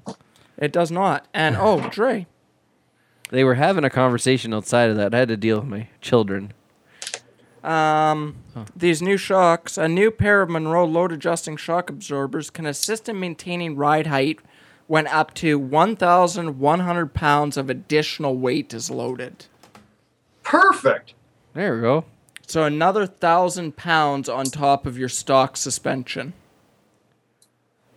it 0.56 0.72
does 0.72 0.90
not. 0.90 1.28
And 1.34 1.58
oh, 1.58 1.90
Dre, 1.90 2.26
They 3.28 3.44
were 3.44 3.56
having 3.56 3.84
a 3.84 3.90
conversation 3.90 4.54
outside 4.54 4.88
of 4.88 4.96
that. 4.96 5.14
I 5.14 5.18
had 5.18 5.28
to 5.28 5.36
deal 5.36 5.58
with 5.58 5.68
my 5.68 5.88
children. 6.00 6.54
Um, 7.62 8.36
these 8.74 9.02
new 9.02 9.18
shocks, 9.18 9.76
a 9.76 9.88
new 9.88 10.10
pair 10.10 10.40
of 10.40 10.48
Monroe 10.48 10.86
load 10.86 11.12
adjusting 11.12 11.58
shock 11.58 11.90
absorbers 11.90 12.48
can 12.48 12.64
assist 12.64 13.10
in 13.10 13.20
maintaining 13.20 13.76
ride 13.76 14.06
height 14.06 14.40
when 14.86 15.06
up 15.08 15.34
to 15.34 15.58
1,100 15.58 17.12
pounds 17.12 17.58
of 17.58 17.68
additional 17.68 18.38
weight 18.38 18.72
is 18.72 18.90
loaded. 18.90 19.44
Perfect. 20.46 21.14
There 21.54 21.74
we 21.76 21.80
go. 21.82 22.04
So 22.46 22.62
another 22.64 23.04
thousand 23.06 23.76
pounds 23.76 24.28
on 24.28 24.46
top 24.46 24.86
of 24.86 24.96
your 24.96 25.08
stock 25.08 25.56
suspension. 25.56 26.32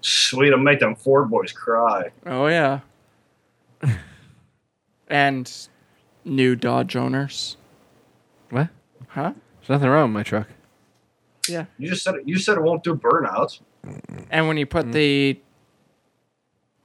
Sweet. 0.01 0.51
I'll 0.51 0.57
make 0.59 0.79
them 0.79 0.95
Ford 0.95 1.29
boys 1.29 1.51
cry. 1.51 2.09
Oh 2.25 2.47
yeah. 2.47 2.79
and 5.07 5.67
new 6.25 6.55
Dodge 6.55 6.95
owners, 6.95 7.57
What? 8.49 8.69
huh? 9.09 9.33
There's 9.59 9.69
nothing 9.69 9.89
wrong 9.89 10.09
with 10.09 10.13
my 10.13 10.23
truck. 10.23 10.47
Yeah. 11.47 11.65
You 11.77 11.89
just 11.89 12.03
said 12.03 12.15
it. 12.15 12.27
You 12.27 12.37
said 12.37 12.57
it 12.57 12.63
won't 12.63 12.83
do 12.83 12.95
burnouts. 12.95 13.59
And 14.29 14.47
when 14.47 14.57
you 14.57 14.65
put 14.65 14.87
Mm. 14.87 14.91
the 14.93 15.39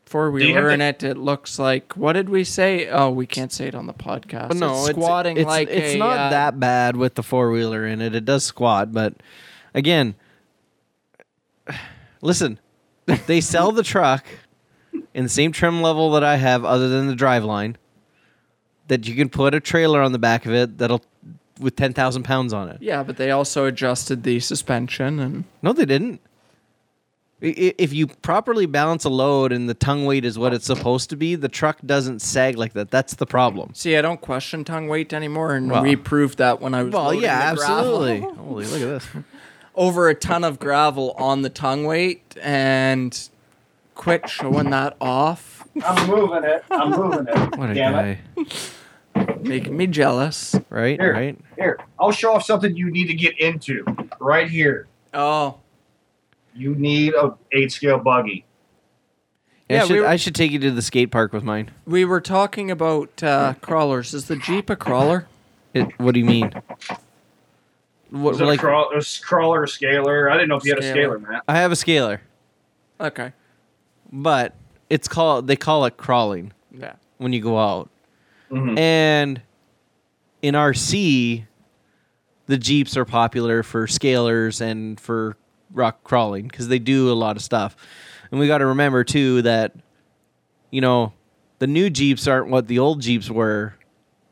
four 0.06 0.30
Do 0.30 0.38
you 0.44 0.54
have 0.54 0.62
wheeler 0.64 0.68
to- 0.68 0.74
in 0.74 0.80
it, 0.80 1.02
it 1.02 1.16
looks 1.16 1.58
like 1.58 1.94
what 1.94 2.12
did 2.14 2.28
we 2.28 2.44
say? 2.44 2.88
Oh, 2.88 3.10
we 3.10 3.26
can't 3.26 3.52
say 3.52 3.66
it 3.66 3.74
on 3.74 3.86
the 3.86 3.94
podcast. 3.94 4.48
But 4.48 4.56
no, 4.58 4.80
it's 4.80 4.90
it's 4.90 4.98
squatting 4.98 5.36
it's, 5.36 5.46
like 5.46 5.68
it's 5.68 5.94
a, 5.94 5.98
not 5.98 6.18
uh, 6.18 6.30
that 6.30 6.60
bad 6.60 6.96
with 6.96 7.14
the 7.14 7.22
four 7.22 7.50
wheeler 7.50 7.86
in 7.86 8.00
it. 8.00 8.14
It 8.14 8.24
does 8.24 8.44
squat, 8.44 8.92
but 8.92 9.14
again, 9.74 10.14
listen, 12.20 12.58
they 13.26 13.40
sell 13.40 13.72
the 13.72 13.82
truck 13.82 14.24
in 15.12 15.24
the 15.24 15.28
same 15.30 15.52
trim 15.52 15.82
level 15.82 16.12
that 16.12 16.24
I 16.24 16.36
have, 16.36 16.64
other 16.64 16.88
than 16.88 17.06
the 17.06 17.14
driveline. 17.14 17.76
That 18.88 19.08
you 19.08 19.14
can 19.14 19.30
put 19.30 19.54
a 19.54 19.60
trailer 19.60 20.02
on 20.02 20.12
the 20.12 20.18
back 20.18 20.44
of 20.44 20.52
it 20.52 20.76
that'll 20.76 21.02
with 21.58 21.74
ten 21.74 21.94
thousand 21.94 22.24
pounds 22.24 22.52
on 22.52 22.68
it. 22.68 22.82
Yeah, 22.82 23.02
but 23.02 23.16
they 23.16 23.30
also 23.30 23.64
adjusted 23.64 24.24
the 24.24 24.40
suspension 24.40 25.18
and 25.18 25.44
No, 25.62 25.72
they 25.72 25.86
didn't. 25.86 26.20
I- 27.42 27.46
i- 27.46 27.74
If 27.78 27.92
you 27.92 28.06
properly 28.06 28.66
balance 28.66 29.04
a 29.04 29.08
load 29.10 29.52
and 29.52 29.68
the 29.68 29.74
tongue 29.74 30.04
weight 30.06 30.24
is 30.24 30.38
what 30.38 30.54
it's 30.54 30.66
supposed 30.66 31.10
to 31.10 31.16
be, 31.16 31.34
the 31.34 31.48
truck 31.48 31.78
doesn't 31.84 32.20
sag 32.22 32.56
like 32.56 32.72
that. 32.74 32.90
That's 32.90 33.14
the 33.14 33.26
problem. 33.26 33.70
see, 33.74 33.96
I 33.96 34.02
don't 34.02 34.20
question 34.20 34.64
tongue 34.64 34.88
weight 34.88 35.12
anymore, 35.12 35.54
and 35.54 35.70
Well- 35.70 35.82
we 35.82 35.96
proved 35.96 36.38
that 36.38 36.60
when 36.60 36.74
I 36.74 36.82
was 36.84 36.92
Well, 36.94 37.04
loading 37.06 37.22
yeah, 37.22 37.50
the 37.50 37.56
gravel. 37.56 37.76
absolutely. 38.06 38.20
Holy, 38.44 38.66
look 38.66 38.80
at 38.82 38.88
this. 38.88 39.06
over 39.74 40.08
a 40.08 40.14
ton 40.14 40.44
of 40.44 40.58
gravel 40.58 41.10
on 41.18 41.42
the 41.42 41.50
tongue 41.50 41.84
weight, 41.84 42.22
and 42.40 43.28
quit 43.94 44.28
showing 44.28 44.70
that 44.70 44.96
off, 45.00 45.64
I'm 45.84 46.08
moving 46.08 46.44
it. 46.44 46.64
I'm 46.70 46.90
moving 46.90 47.26
it. 47.28 47.56
What 47.58 47.70
a 47.70 47.74
Damn 47.74 47.92
guy. 47.92 48.18
it. 48.36 48.70
making 49.44 49.76
me 49.76 49.86
jealous. 49.88 50.54
Right? 50.70 50.98
Here. 51.00 51.12
Right? 51.12 51.38
Here, 51.56 51.78
I'll 51.98 52.12
show 52.12 52.34
off 52.34 52.44
something 52.44 52.74
you 52.76 52.90
need 52.90 53.06
to 53.08 53.14
get 53.14 53.38
into. 53.40 53.84
Right 54.20 54.48
here. 54.48 54.86
Oh, 55.12 55.56
You 56.54 56.74
need 56.74 57.14
a 57.14 57.34
eight 57.52 57.72
scale 57.72 57.98
buggy. 57.98 58.44
I, 59.68 59.72
Yeah, 59.74 59.80
should, 59.84 59.92
we 59.94 60.00
were- 60.00 60.06
I 60.06 60.16
should 60.16 60.34
take 60.34 60.50
you 60.52 60.58
to 60.60 60.70
the 60.70 60.82
skate 60.82 61.10
park 61.10 61.32
with 61.32 61.42
mine. 61.42 61.70
we 61.86 62.04
were 62.04 62.20
talking 62.20 62.70
about 62.70 63.22
uh, 63.22 63.54
crawlers. 63.60 64.14
Is 64.14 64.26
the 64.26 64.36
Jeep 64.36 64.70
a 64.70 64.76
crawler? 64.76 65.26
It, 65.72 65.98
what 65.98 66.14
do 66.14 66.20
you 66.20 66.26
mean? 66.26 66.52
What, 68.10 68.40
it 68.40 68.44
like, 68.44 68.58
a, 68.60 68.62
crawl, 68.62 68.90
a 68.96 69.02
crawler 69.22 69.60
or 69.60 69.64
a 69.64 69.68
scaler? 69.68 70.30
I 70.30 70.34
didn't 70.34 70.48
know 70.50 70.56
if 70.56 70.64
you 70.64 70.70
had 70.72 70.78
a 70.78 70.82
Scaler. 70.82 71.18
scaler, 71.18 71.32
Matt. 71.32 71.42
I 71.48 71.56
have 71.56 71.72
a 71.72 71.76
scaler, 71.76 72.20
Okay. 73.00 73.32
but 74.12 74.54
it's 74.88 75.08
called 75.08 75.48
they 75.48 75.56
call 75.56 75.84
it 75.86 75.96
crawling 75.96 76.52
Yeah. 76.70 76.92
when 77.18 77.32
you 77.32 77.40
go 77.40 77.58
out. 77.58 77.90
Mhm. 78.52 78.78
And 78.78 79.42
in 80.42 80.54
RC, 80.54 81.46
the 82.46 82.56
Jeeps 82.58 82.96
are 82.96 83.04
popular 83.06 83.64
for 83.64 83.86
scalers 83.88 84.60
and 84.60 85.00
for 85.00 85.36
rock 85.74 86.02
crawling 86.04 86.48
because 86.48 86.68
they 86.68 86.78
do 86.78 87.10
a 87.10 87.14
lot 87.14 87.36
of 87.36 87.42
stuff. 87.42 87.76
And 88.30 88.40
we 88.40 88.46
got 88.46 88.58
to 88.58 88.66
remember 88.66 89.04
too 89.04 89.42
that 89.42 89.74
you 90.70 90.80
know 90.80 91.12
the 91.58 91.66
new 91.66 91.90
Jeeps 91.90 92.26
aren't 92.26 92.48
what 92.48 92.66
the 92.68 92.78
old 92.78 93.00
Jeeps 93.02 93.30
were 93.30 93.74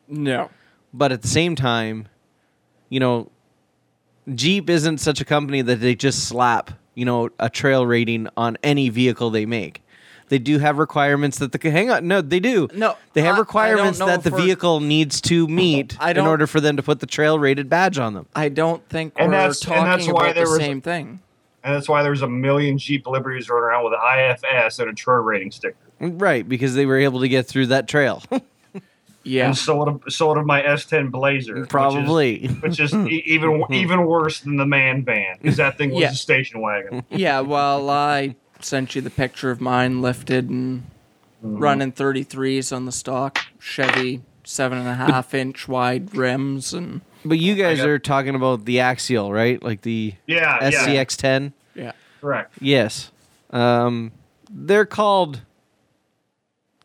No. 0.09 0.51
but 0.95 1.13
at 1.13 1.23
the 1.23 1.29
same 1.29 1.55
time, 1.55 2.09
you 2.89 2.99
know, 3.01 3.31
Jeep 4.35 4.71
isn't 4.71 4.99
such 4.99 5.21
a 5.21 5.25
company 5.25 5.63
that 5.63 5.77
they 5.81 5.95
just 5.95 6.25
slap, 6.29 6.71
you 6.95 7.05
know, 7.05 7.31
a 7.39 7.51
trail 7.51 7.87
rating 7.87 8.29
on 8.37 8.57
any 8.63 8.89
vehicle 8.89 9.31
they 9.31 9.47
make. 9.47 9.83
They 10.29 10.39
do 10.39 10.59
have 10.59 10.79
requirements 10.79 11.39
that 11.39 11.53
the 11.53 11.71
hang 11.71 11.91
on, 11.91 12.09
no, 12.09 12.23
they 12.23 12.41
do. 12.41 12.69
No, 12.75 12.97
they 13.13 13.23
have 13.23 13.35
I- 13.35 13.39
I 13.39 13.41
requirements 13.41 13.99
know 13.99 14.07
that 14.07 14.23
the 14.23 14.31
vehicle 14.31 14.81
needs 14.81 15.21
to 15.23 15.47
meet 15.47 15.97
I 16.01 16.13
in 16.13 16.19
order 16.21 16.47
for 16.47 16.61
them 16.61 16.77
to 16.77 16.83
put 16.83 17.01
the 17.01 17.07
trail 17.07 17.39
rated 17.39 17.69
badge 17.69 17.99
on 17.99 18.15
them. 18.15 18.27
I 18.35 18.49
don't 18.49 18.87
think 18.89 19.13
And 19.17 19.29
we're 19.31 19.33
that's- 19.39 19.61
and 19.63 19.69
talking 19.75 19.85
that's 19.85 20.07
why 20.09 20.25
about 20.27 20.35
there 20.37 20.45
the 20.47 20.51
was- 20.51 20.59
same 20.61 20.81
thing. 20.81 21.21
And 21.65 21.75
that's 21.75 21.89
why 21.89 22.03
there's 22.03 22.23
a 22.23 22.29
million 22.29 22.79
Jeep 22.79 23.07
Liberties 23.07 23.49
running 23.49 23.65
around 23.65 23.85
with 23.85 23.95
an 23.95 24.31
IFS 24.31 24.79
and 24.79 24.91
a 24.91 24.93
trail 24.93 25.19
rating 25.19 25.51
sticker. 25.51 25.77
Right, 26.01 26.49
because 26.49 26.75
they 26.75 26.87
were 26.87 26.99
able 26.99 27.21
to 27.21 27.29
get 27.29 27.47
through 27.47 27.67
that 27.67 27.89
trail. 27.89 28.23
Yeah. 29.25 29.47
And 29.47 29.57
so 29.57 29.77
would, 29.85 30.13
so 30.13 30.35
would 30.35 30.45
my 30.45 30.63
S10 30.63 31.11
Blazer. 31.11 31.55
which 31.55 31.63
is- 31.63 31.69
Probably. 31.69 32.47
Which 32.47 32.81
is, 32.81 32.93
e- 32.93 33.23
even 33.27 33.63
even 33.71 34.05
worse 34.05 34.41
than 34.41 34.57
the 34.57 34.67
man 34.67 35.05
van 35.05 35.39
because 35.41 35.59
that 35.59 35.79
thing 35.79 35.91
was 35.91 36.01
Yeah. 36.01 36.11
a 36.11 36.15
station 36.15 36.61
wagon. 36.61 37.05
yeah, 37.11 37.41
well, 37.41 37.89
I 37.89 38.35
sent 38.61 38.95
you 38.95 39.01
the 39.03 39.11
picture 39.11 39.51
of 39.51 39.61
mine 39.61 40.03
lifted 40.03 40.51
and 40.51 40.83
mm-hmm. 41.45 41.59
running 41.59 41.93
33s 41.93 42.75
on 42.75 42.87
the 42.87 42.93
stock 42.93 43.39
Chevy 43.61 44.23
seven 44.45 44.79
and 44.79 44.89
a 44.89 44.95
half 44.95 45.35
inch 45.35 45.69
wide 45.69 46.15
rims 46.17 46.75
and 46.75 47.01
but 47.25 47.39
you 47.39 47.55
guys 47.55 47.79
got- 47.79 47.89
are 47.89 47.99
talking 47.99 48.35
about 48.35 48.65
the 48.65 48.79
Axial, 48.81 49.33
right? 49.33 49.63
Like 49.63 49.83
the 49.83 50.15
Yeah, 50.27 50.59
yeah, 50.63 50.71
SCX10? 50.71 51.53
yeah. 51.75 51.93
correct. 52.21 52.55
Yes. 52.61 53.11
Um, 53.51 54.13
they're 54.51 54.87
called 54.87 55.41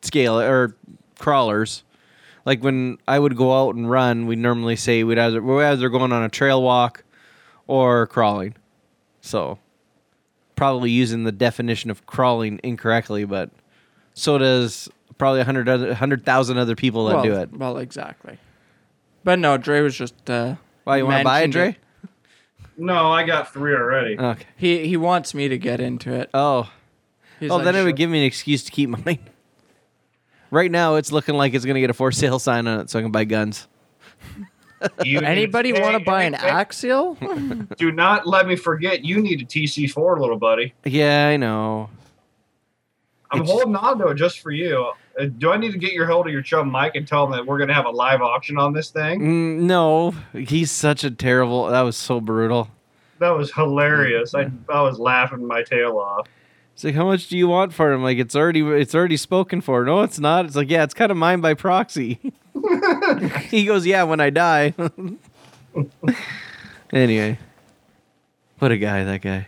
scale 0.02 0.40
or 0.40 0.76
crawlers. 1.20 1.84
Like 2.46 2.64
when 2.64 2.98
I 3.08 3.20
would 3.20 3.36
go 3.36 3.62
out 3.68 3.76
and 3.76 3.90
run, 3.90 4.26
we 4.26 4.36
normally 4.36 4.76
say 4.78 5.04
we'd 5.04 5.18
either 5.20 5.42
we're 5.42 5.66
either 5.66 5.90
going 5.90 6.14
on 6.14 6.24
a 6.24 6.30
trail 6.30 6.62
walk 6.62 7.04
or 7.68 8.08
crawling. 8.08 8.56
So 9.22 9.60
probably 10.56 10.90
using 10.92 11.24
the 11.26 11.32
definition 11.32 11.92
of 11.92 12.06
crawling 12.06 12.60
incorrectly, 12.64 13.26
but 13.26 13.50
so 14.14 14.38
does 14.38 14.90
probably 15.18 15.42
a 15.42 15.44
hundred 15.46 15.68
other 15.68 15.94
hundred 15.94 16.26
thousand 16.26 16.58
other 16.58 16.76
people 16.76 17.08
that 17.08 17.16
well, 17.16 17.24
do 17.24 17.34
it. 17.34 17.52
Well, 17.54 17.78
exactly. 17.78 18.38
But 19.28 19.40
no, 19.40 19.58
Dre 19.58 19.82
was 19.82 19.94
just. 19.94 20.30
Uh, 20.30 20.56
Why 20.86 20.96
you 21.00 21.06
want 21.06 21.18
to 21.18 21.24
buy 21.26 21.40
it, 21.40 21.54
mentioned 21.54 21.76
Dre? 21.76 21.78
No, 22.78 23.12
I 23.12 23.26
got 23.26 23.52
three 23.52 23.74
already. 23.74 24.18
Okay. 24.18 24.46
He 24.56 24.88
he 24.88 24.96
wants 24.96 25.34
me 25.34 25.50
to 25.50 25.58
get 25.58 25.82
into 25.82 26.14
it. 26.14 26.30
Oh, 26.34 26.72
He's 27.38 27.52
oh, 27.52 27.58
like, 27.58 27.66
then 27.66 27.76
it 27.76 27.80
"Sure." 27.80 27.86
would 27.88 27.98
give 27.98 28.10
me 28.10 28.20
an 28.20 28.24
excuse 28.24 28.64
to 28.64 28.72
keep 28.72 28.90
mine. 29.06 29.20
Right 30.50 30.72
now, 30.72 30.96
it's 30.96 31.12
looking 31.12 31.36
like 31.36 31.54
it's 31.54 31.66
gonna 31.66 31.82
get 31.82 31.90
a 31.90 31.94
for 31.94 32.10
sale 32.14 32.40
sign 32.40 32.68
on 32.68 32.80
it, 32.80 32.90
so 32.90 33.00
I 33.00 33.02
can 33.02 33.12
buy 33.12 33.26
guns. 33.26 33.68
You 35.04 35.20
need- 35.20 35.28
Anybody 35.28 35.74
want 35.74 35.98
to 35.98 36.04
buy 36.06 36.24
an 36.24 36.32
hey, 36.32 36.40
hey, 36.44 36.48
axial? 36.50 37.18
Do 37.78 37.92
not 37.92 38.28
let 38.28 38.48
me 38.48 38.56
forget. 38.56 39.04
You 39.04 39.22
need 39.22 39.42
a 39.42 39.46
TC4, 39.46 40.22
little 40.22 40.38
buddy. 40.38 40.74
Yeah, 40.86 41.28
I 41.28 41.36
know. 41.36 41.90
I'm 43.30 43.42
It's- 43.42 43.52
holding 43.52 43.76
on 43.76 43.98
to 44.00 44.08
it 44.08 44.16
just 44.16 44.40
for 44.40 44.52
you. 44.52 44.94
Uh, 45.18 45.26
do 45.38 45.52
I 45.52 45.58
need 45.58 45.72
to 45.72 45.78
get 45.80 45.94
your 45.94 46.06
hold 46.06 46.28
of 46.28 46.34
your 46.34 46.42
chum 46.42 46.70
Mike 46.70 46.96
and 46.96 47.08
tell 47.08 47.26
him 47.26 47.32
that 47.32 47.46
we're 47.46 47.58
going 47.58 47.70
to 47.70 47.74
have 47.74 47.86
a 47.86 47.92
live 47.92 48.22
auction 48.22 48.58
on 48.58 48.74
this 48.74 48.90
thing? 48.90 49.20
Mm, 49.20 49.60
no, 49.62 50.12
he's 50.34 50.72
such 50.72 51.04
a 51.04 51.12
terrible. 51.12 51.68
That 51.68 51.82
was 51.82 51.98
so 51.98 52.22
brutal. 52.22 52.70
That 53.20 53.32
was 53.32 53.52
hilarious. 53.52 54.36
I 54.36 54.52
I 54.70 54.82
was 54.84 55.00
laughing 55.00 55.46
my 55.46 55.64
tail 55.64 55.98
off. 55.98 56.28
It's 56.78 56.84
like, 56.84 56.94
how 56.94 57.06
much 57.06 57.28
do 57.28 57.36
you 57.36 57.48
want 57.48 57.74
for 57.74 57.92
him? 57.92 58.04
Like, 58.04 58.20
it's 58.20 58.36
already, 58.36 58.62
it's 58.62 58.94
already 58.94 59.18
spoken 59.18 59.62
for. 59.62 59.84
No, 59.84 60.04
it's 60.04 60.20
not. 60.20 60.46
It's 60.46 60.56
like, 60.56 60.70
yeah, 60.70 60.84
it's 60.84 60.94
kind 60.94 61.10
of 61.10 61.18
mine 61.18 61.42
by 61.42 61.56
proxy. 61.56 62.20
he 63.50 63.66
goes, 63.66 63.84
yeah, 63.88 64.04
when 64.04 64.20
I 64.20 64.30
die. 64.30 64.76
anyway, 66.94 67.40
what 68.60 68.72
a 68.72 68.78
guy, 68.78 69.04
that 69.06 69.22
guy. 69.24 69.48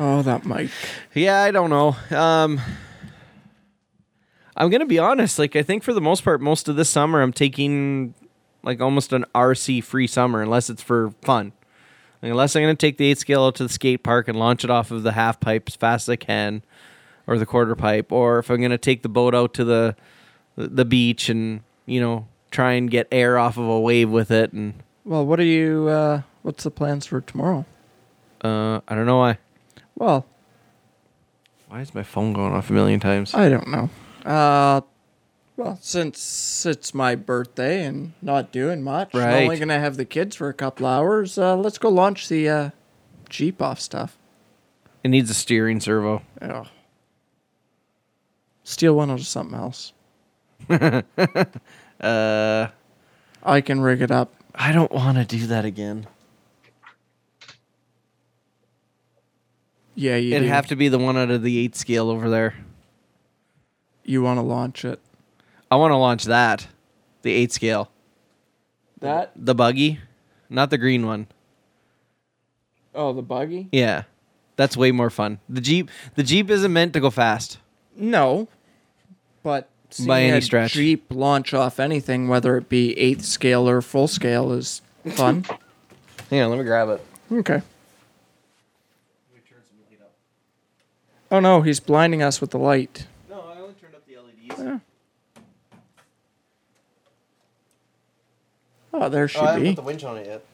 oh, 0.00 0.22
that 0.22 0.46
Mike. 0.46 0.70
Yeah, 1.12 1.42
I 1.42 1.50
don't 1.50 1.68
know. 1.68 1.94
Um, 2.16 2.62
I'm 4.58 4.68
gonna 4.70 4.86
be 4.86 4.98
honest. 4.98 5.38
Like, 5.38 5.54
I 5.56 5.62
think 5.62 5.82
for 5.82 5.92
the 5.94 6.00
most 6.00 6.24
part, 6.24 6.40
most 6.40 6.68
of 6.68 6.76
this 6.76 6.90
summer, 6.90 7.22
I'm 7.22 7.32
taking 7.32 8.12
like 8.62 8.80
almost 8.80 9.12
an 9.12 9.24
RC 9.34 9.82
free 9.84 10.06
summer, 10.08 10.42
unless 10.42 10.68
it's 10.68 10.82
for 10.82 11.12
fun. 11.22 11.52
Like, 12.20 12.32
unless 12.32 12.56
I'm 12.56 12.62
gonna 12.62 12.74
take 12.74 12.98
the 12.98 13.06
eight 13.10 13.18
scale 13.18 13.44
out 13.44 13.54
to 13.56 13.62
the 13.62 13.68
skate 13.68 14.02
park 14.02 14.26
and 14.28 14.36
launch 14.38 14.64
it 14.64 14.70
off 14.70 14.90
of 14.90 15.04
the 15.04 15.12
half 15.12 15.38
pipe 15.40 15.64
as 15.68 15.76
fast 15.76 16.08
as 16.08 16.12
I 16.12 16.16
can, 16.16 16.62
or 17.28 17.38
the 17.38 17.46
quarter 17.46 17.74
pipe, 17.76 18.10
or 18.10 18.40
if 18.40 18.50
I'm 18.50 18.60
gonna 18.60 18.76
take 18.78 19.02
the 19.02 19.08
boat 19.08 19.34
out 19.34 19.54
to 19.54 19.64
the 19.64 19.94
the 20.56 20.84
beach 20.84 21.28
and 21.28 21.60
you 21.86 22.00
know 22.00 22.26
try 22.50 22.72
and 22.72 22.90
get 22.90 23.06
air 23.12 23.38
off 23.38 23.56
of 23.58 23.64
a 23.68 23.78
wave 23.80 24.10
with 24.10 24.32
it, 24.32 24.52
and 24.52 24.74
Well, 25.04 25.24
what 25.24 25.38
are 25.38 25.44
you? 25.44 25.86
Uh, 25.88 26.22
what's 26.42 26.64
the 26.64 26.70
plans 26.72 27.06
for 27.06 27.20
tomorrow? 27.20 27.64
uh, 28.42 28.80
I 28.88 28.94
don't 28.96 29.06
know 29.06 29.18
why. 29.18 29.38
Well, 29.94 30.26
Why 31.68 31.80
is 31.80 31.94
my 31.94 32.02
phone 32.02 32.32
going 32.32 32.52
off 32.52 32.70
a 32.70 32.72
million 32.72 32.98
times? 32.98 33.34
I 33.34 33.48
don't 33.48 33.68
know. 33.68 33.90
Uh, 34.28 34.82
well, 35.56 35.78
since 35.80 36.66
it's 36.66 36.92
my 36.92 37.14
birthday 37.14 37.84
and 37.84 38.12
not 38.22 38.52
doing 38.52 38.82
much, 38.82 39.14
I'm 39.14 39.20
Right. 39.22 39.42
only 39.44 39.58
gonna 39.58 39.80
have 39.80 39.96
the 39.96 40.04
kids 40.04 40.36
for 40.36 40.48
a 40.48 40.54
couple 40.54 40.86
hours. 40.86 41.38
Uh, 41.38 41.56
let's 41.56 41.78
go 41.78 41.88
launch 41.88 42.28
the 42.28 42.48
uh, 42.48 42.70
Jeep 43.30 43.60
off 43.62 43.80
stuff. 43.80 44.16
It 45.02 45.08
needs 45.08 45.30
a 45.30 45.34
steering 45.34 45.80
servo. 45.80 46.22
Oh. 46.42 46.66
Steal 48.64 48.94
one 48.94 49.10
out 49.10 49.20
of 49.20 49.26
something 49.26 49.58
else. 49.58 49.92
Uh. 52.00 52.68
I 53.42 53.60
can 53.60 53.80
rig 53.80 54.02
it 54.02 54.10
up. 54.12 54.32
I 54.54 54.70
don't 54.70 54.92
want 54.92 55.18
to 55.18 55.24
do 55.24 55.46
that 55.48 55.64
again. 55.64 56.06
Yeah, 59.96 60.16
you 60.16 60.34
It'd 60.36 60.46
do. 60.46 60.52
have 60.52 60.66
to 60.68 60.76
be 60.76 60.88
the 60.88 60.98
one 60.98 61.16
out 61.16 61.30
of 61.30 61.42
the 61.42 61.58
eight 61.58 61.74
scale 61.74 62.08
over 62.10 62.30
there. 62.30 62.54
You 64.08 64.22
want 64.22 64.38
to 64.38 64.42
launch 64.42 64.86
it? 64.86 65.00
I 65.70 65.76
want 65.76 65.92
to 65.92 65.96
launch 65.96 66.24
that, 66.24 66.66
the 67.20 67.30
eight 67.32 67.52
scale, 67.52 67.90
That? 69.00 69.32
the 69.36 69.54
buggy, 69.54 70.00
not 70.48 70.70
the 70.70 70.78
green 70.78 71.04
one. 71.06 71.26
Oh, 72.94 73.12
the 73.12 73.20
buggy? 73.20 73.68
Yeah, 73.70 74.04
that's 74.56 74.78
way 74.78 74.92
more 74.92 75.10
fun. 75.10 75.40
The 75.46 75.60
jeep, 75.60 75.90
the 76.14 76.22
jeep 76.22 76.48
isn't 76.48 76.72
meant 76.72 76.94
to 76.94 77.00
go 77.00 77.10
fast. 77.10 77.58
No, 77.94 78.48
but 79.42 79.68
By 80.06 80.22
any 80.22 80.38
a 80.38 80.40
stretch. 80.42 80.72
Jeep 80.72 81.04
launch 81.10 81.52
off 81.52 81.78
anything, 81.78 82.28
whether 82.28 82.56
it 82.56 82.70
be 82.70 82.98
eighth 82.98 83.26
scale 83.26 83.68
or 83.68 83.82
full 83.82 84.08
scale, 84.08 84.52
is 84.52 84.80
fun. 85.04 85.44
Hang 86.30 86.40
on, 86.40 86.48
let 86.50 86.58
me 86.58 86.64
grab 86.64 86.88
it. 86.88 87.04
okay. 87.30 87.60
We 89.34 89.40
turns 89.40 89.66
it 89.92 90.00
up. 90.00 90.12
Oh 91.30 91.40
no, 91.40 91.60
he's 91.60 91.78
blinding 91.78 92.22
us 92.22 92.40
with 92.40 92.52
the 92.52 92.58
light. 92.58 93.06
No, 93.28 93.40
I 93.40 93.60
only 93.60 93.74
turned 93.74 93.94
up 93.94 94.02
the 94.58 94.64
LEDs. 94.64 94.80
Oh, 98.92 99.08
there 99.08 99.24
oh, 99.24 99.26
should 99.26 99.62
be. 99.62 99.68
Put 99.68 99.76
the 99.76 99.82
winch 99.82 100.04
on 100.04 100.16
it 100.18 100.26
yet. 100.26 100.44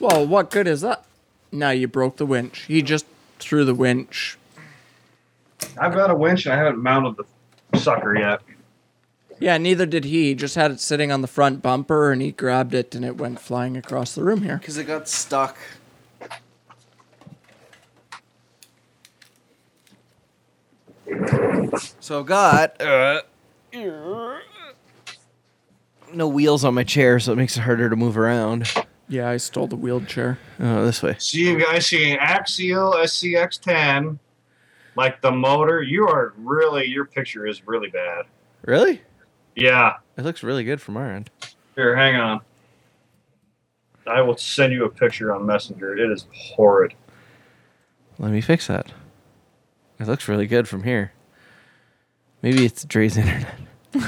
Well, 0.00 0.26
what 0.26 0.50
good 0.50 0.66
is 0.66 0.82
that? 0.82 1.04
Now 1.50 1.70
you 1.70 1.88
broke 1.88 2.16
the 2.16 2.26
winch. 2.26 2.62
He 2.62 2.82
just 2.82 3.06
threw 3.38 3.64
the 3.64 3.74
winch. 3.74 4.36
I've 5.78 5.94
got 5.94 6.10
a 6.10 6.14
winch 6.14 6.46
and 6.46 6.52
I 6.52 6.58
haven't 6.58 6.82
mounted 6.82 7.24
the 7.70 7.78
sucker 7.78 8.16
yet. 8.18 8.40
Yeah, 9.38 9.58
neither 9.58 9.86
did 9.86 10.04
he. 10.04 10.28
He 10.28 10.34
just 10.34 10.54
had 10.54 10.70
it 10.70 10.80
sitting 10.80 11.12
on 11.12 11.20
the 11.20 11.28
front 11.28 11.62
bumper 11.62 12.10
and 12.10 12.22
he 12.22 12.32
grabbed 12.32 12.74
it 12.74 12.94
and 12.94 13.04
it 13.04 13.16
went 13.16 13.40
flying 13.40 13.76
across 13.76 14.14
the 14.14 14.24
room 14.24 14.42
here. 14.42 14.58
Because 14.58 14.78
it 14.78 14.84
got 14.84 15.08
stuck. 15.08 15.56
So 22.00 22.20
I've 22.20 22.26
got 22.26 22.80
uh, 22.80 23.20
no 26.12 26.28
wheels 26.28 26.64
on 26.64 26.74
my 26.74 26.84
chair, 26.84 27.18
so 27.20 27.32
it 27.32 27.36
makes 27.36 27.56
it 27.56 27.60
harder 27.60 27.90
to 27.90 27.96
move 27.96 28.16
around. 28.16 28.72
Yeah, 29.08 29.28
I 29.28 29.36
stole 29.36 29.66
the 29.66 29.76
wheelchair. 29.76 30.38
Oh, 30.58 30.84
this 30.84 31.02
way. 31.02 31.16
So 31.18 31.38
you 31.38 31.60
guys 31.60 31.86
see 31.86 32.10
an 32.10 32.18
Axial 32.18 32.94
SCX10, 32.94 34.18
like 34.96 35.20
the 35.20 35.30
motor. 35.30 35.82
You 35.82 36.08
are 36.08 36.32
really, 36.38 36.86
your 36.86 37.04
picture 37.04 37.46
is 37.46 37.66
really 37.66 37.88
bad. 37.88 38.24
Really? 38.64 39.02
Yeah. 39.54 39.94
It 40.16 40.24
looks 40.24 40.42
really 40.42 40.64
good 40.64 40.80
from 40.80 40.96
our 40.96 41.10
end. 41.10 41.30
Here, 41.76 41.94
hang 41.94 42.16
on. 42.16 42.40
I 44.06 44.20
will 44.22 44.36
send 44.36 44.72
you 44.72 44.84
a 44.84 44.88
picture 44.88 45.34
on 45.34 45.46
Messenger. 45.46 45.96
It 45.96 46.10
is 46.10 46.26
horrid. 46.32 46.94
Let 48.18 48.32
me 48.32 48.40
fix 48.40 48.66
that. 48.68 48.92
It 49.98 50.06
looks 50.06 50.28
really 50.28 50.46
good 50.46 50.68
from 50.68 50.82
here. 50.82 51.12
Maybe 52.42 52.64
it's 52.64 52.84
Dre's 52.84 53.16
internet. 53.16 53.54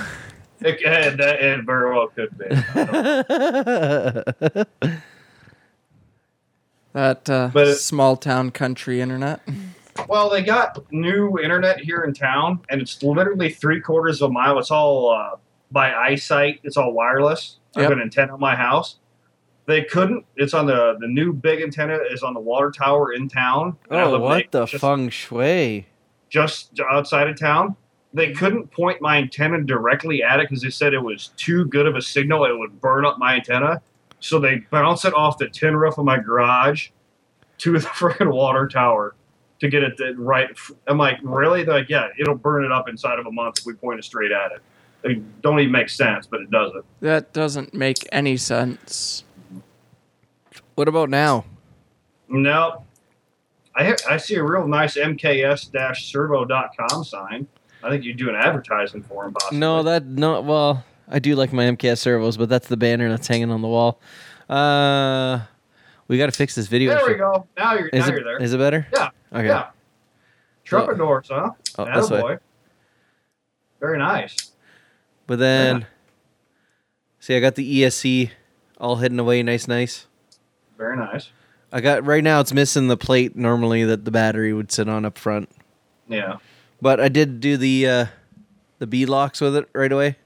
It, 0.60 0.81
it, 0.82 1.16
that- 1.19 1.40
it 1.40 1.65
very 1.65 1.94
well 1.94 2.09
could 2.09 2.36
be. 2.36 2.47
That 6.94 7.28
uh, 7.31 7.51
But 7.52 7.69
it- 7.69 7.77
small 7.77 8.16
town 8.16 8.51
country 8.51 9.01
internet. 9.01 9.40
well, 10.09 10.28
they 10.31 10.43
got 10.43 10.90
new 10.93 11.39
internet 11.39 11.78
here 11.81 12.02
in 12.02 12.12
town, 12.15 12.60
and 12.70 12.81
it's 12.82 13.01
literally 13.02 13.51
three 13.51 13.81
quarters 13.81 14.20
of 14.23 14.31
a 14.31 14.32
mile. 14.32 14.59
It's 14.59 14.70
all 14.73 15.10
uh, 15.12 15.36
by 15.70 15.93
eyesight. 15.94 16.59
It's 16.65 16.77
all 16.77 16.93
wireless. 16.93 17.59
I 17.77 17.82
have 17.82 17.90
Yep. 17.90 17.97
an 17.98 18.02
antenna 18.02 18.32
on 18.35 18.40
my 18.40 18.56
house. 18.56 18.97
They 19.68 19.84
couldn't. 19.84 20.24
It's 20.36 20.54
on 20.54 20.64
the 20.64 20.96
the 20.98 21.06
new 21.06 21.32
big 21.34 21.60
antenna 21.60 21.98
is 22.10 22.22
on 22.22 22.32
the 22.32 22.40
water 22.40 22.70
tower 22.70 23.12
in 23.12 23.28
town. 23.28 23.76
Oh, 23.90 24.10
live 24.12 24.20
what 24.22 24.30
right 24.30 24.50
the 24.50 24.64
just- 24.64 24.80
feng 24.80 25.10
shui? 25.10 25.86
just 26.30 26.78
outside 26.90 27.28
of 27.28 27.38
town. 27.38 27.76
They 28.14 28.32
couldn't 28.32 28.70
point 28.70 29.00
my 29.02 29.18
antenna 29.18 29.62
directly 29.62 30.22
at 30.22 30.40
it 30.40 30.48
because 30.48 30.62
they 30.62 30.70
said 30.70 30.94
it 30.94 31.02
was 31.02 31.28
too 31.36 31.66
good 31.66 31.86
of 31.86 31.96
a 31.96 32.02
signal. 32.02 32.46
It 32.46 32.58
would 32.58 32.80
burn 32.80 33.04
up 33.04 33.18
my 33.18 33.34
antenna. 33.36 33.82
So 34.20 34.38
they 34.38 34.56
bounce 34.70 35.04
it 35.04 35.12
off 35.14 35.36
the 35.38 35.48
tin 35.48 35.76
roof 35.76 35.98
of 35.98 36.04
my 36.06 36.18
garage 36.18 36.88
to 37.58 37.72
the 37.78 37.78
freaking 37.80 38.32
water 38.32 38.66
tower 38.68 39.14
to 39.60 39.68
get 39.68 39.82
it 39.82 39.96
the 39.98 40.14
right. 40.16 40.48
I'm 40.86 40.96
like, 40.98 41.18
really? 41.22 41.62
They're 41.64 41.74
like, 41.80 41.88
yeah, 41.90 42.08
it'll 42.18 42.34
burn 42.36 42.64
it 42.64 42.72
up 42.72 42.88
inside 42.88 43.18
of 43.18 43.26
a 43.26 43.32
month 43.32 43.58
if 43.58 43.66
we 43.66 43.74
point 43.74 43.98
it 43.98 44.04
straight 44.04 44.32
at 44.32 44.52
it. 44.52 44.60
It 45.04 45.42
don't 45.42 45.60
even 45.60 45.72
make 45.72 45.90
sense, 45.90 46.26
but 46.26 46.40
it 46.40 46.50
doesn't. 46.50 46.84
That 47.00 47.32
doesn't 47.34 47.74
make 47.74 47.98
any 48.12 48.36
sense. 48.38 49.24
What 50.78 50.86
about 50.86 51.10
now? 51.10 51.44
No. 52.28 52.84
I, 53.74 53.82
ha- 53.82 53.96
I 54.09 54.16
see 54.16 54.36
a 54.36 54.44
real 54.44 54.68
nice 54.68 54.96
MKS-servo.com 54.96 57.02
sign. 57.02 57.48
I 57.82 57.90
think 57.90 58.05
you're 58.05 58.14
doing 58.14 58.36
advertising 58.36 59.02
for 59.02 59.24
them, 59.24 59.32
possibly. 59.32 59.59
No, 59.59 59.82
that 59.82 60.06
no. 60.06 60.40
Well, 60.40 60.84
I 61.09 61.18
do 61.18 61.34
like 61.34 61.52
my 61.52 61.64
MKS 61.64 61.98
servos, 61.98 62.36
but 62.36 62.48
that's 62.48 62.68
the 62.68 62.76
banner 62.76 63.09
that's 63.09 63.26
hanging 63.26 63.50
on 63.50 63.60
the 63.60 63.66
wall. 63.66 64.00
Uh, 64.48 65.40
we 66.06 66.16
got 66.16 66.26
to 66.26 66.32
fix 66.32 66.55
this 66.55 66.68
video. 66.68 66.94
There 66.94 67.06
we 67.06 67.10
shit. 67.14 67.18
go. 67.18 67.48
Now 67.56 67.74
you're, 67.74 67.88
Is 67.88 68.06
now 68.06 68.06
it 68.06 68.14
you're 68.14 68.22
there. 68.22 68.38
is 68.40 68.52
it 68.52 68.59
better? 68.59 68.86
Yeah. 68.94 69.10
Okay. 69.32 69.48
Yeah. 69.48 69.70
Trumpet 70.62 70.96
doors, 70.96 71.26
huh? 71.28 71.50
Oh, 71.76 71.84
this 71.86 72.09
way. 72.09 72.38
Very 73.80 73.98
nice. 73.98 74.52
But 75.26 75.40
then, 75.40 75.86
see, 77.18 77.36
I 77.36 77.40
got 77.40 77.56
the 77.56 77.82
ESC 77.82 78.30
all 78.78 78.94
hidden 78.94 79.18
away, 79.18 79.42
nice, 79.42 79.66
nice. 79.66 80.06
Very 80.78 80.96
nice. 80.96 81.28
I 81.72 81.80
got 81.82 82.06
right 82.06 82.24
now. 82.24 82.40
It's 82.40 82.52
missing 82.55 82.86
the 82.88 82.96
plate 82.96 83.36
normally 83.36 83.84
that 83.84 84.05
the 84.06 84.10
battery 84.10 84.52
would 84.55 84.72
sit 84.72 84.88
on 84.88 85.05
up 85.05 85.18
front, 85.18 85.50
Yeah. 86.09 86.36
but 86.80 86.98
I 87.00 87.09
did 87.09 87.40
do 87.40 87.56
the 87.59 87.86
uh, 87.86 88.06
the 88.78 88.86
B 88.86 89.05
locks 89.05 89.40
with 89.40 89.55
it 89.56 89.68
right 89.74 89.92
away. 89.92 90.16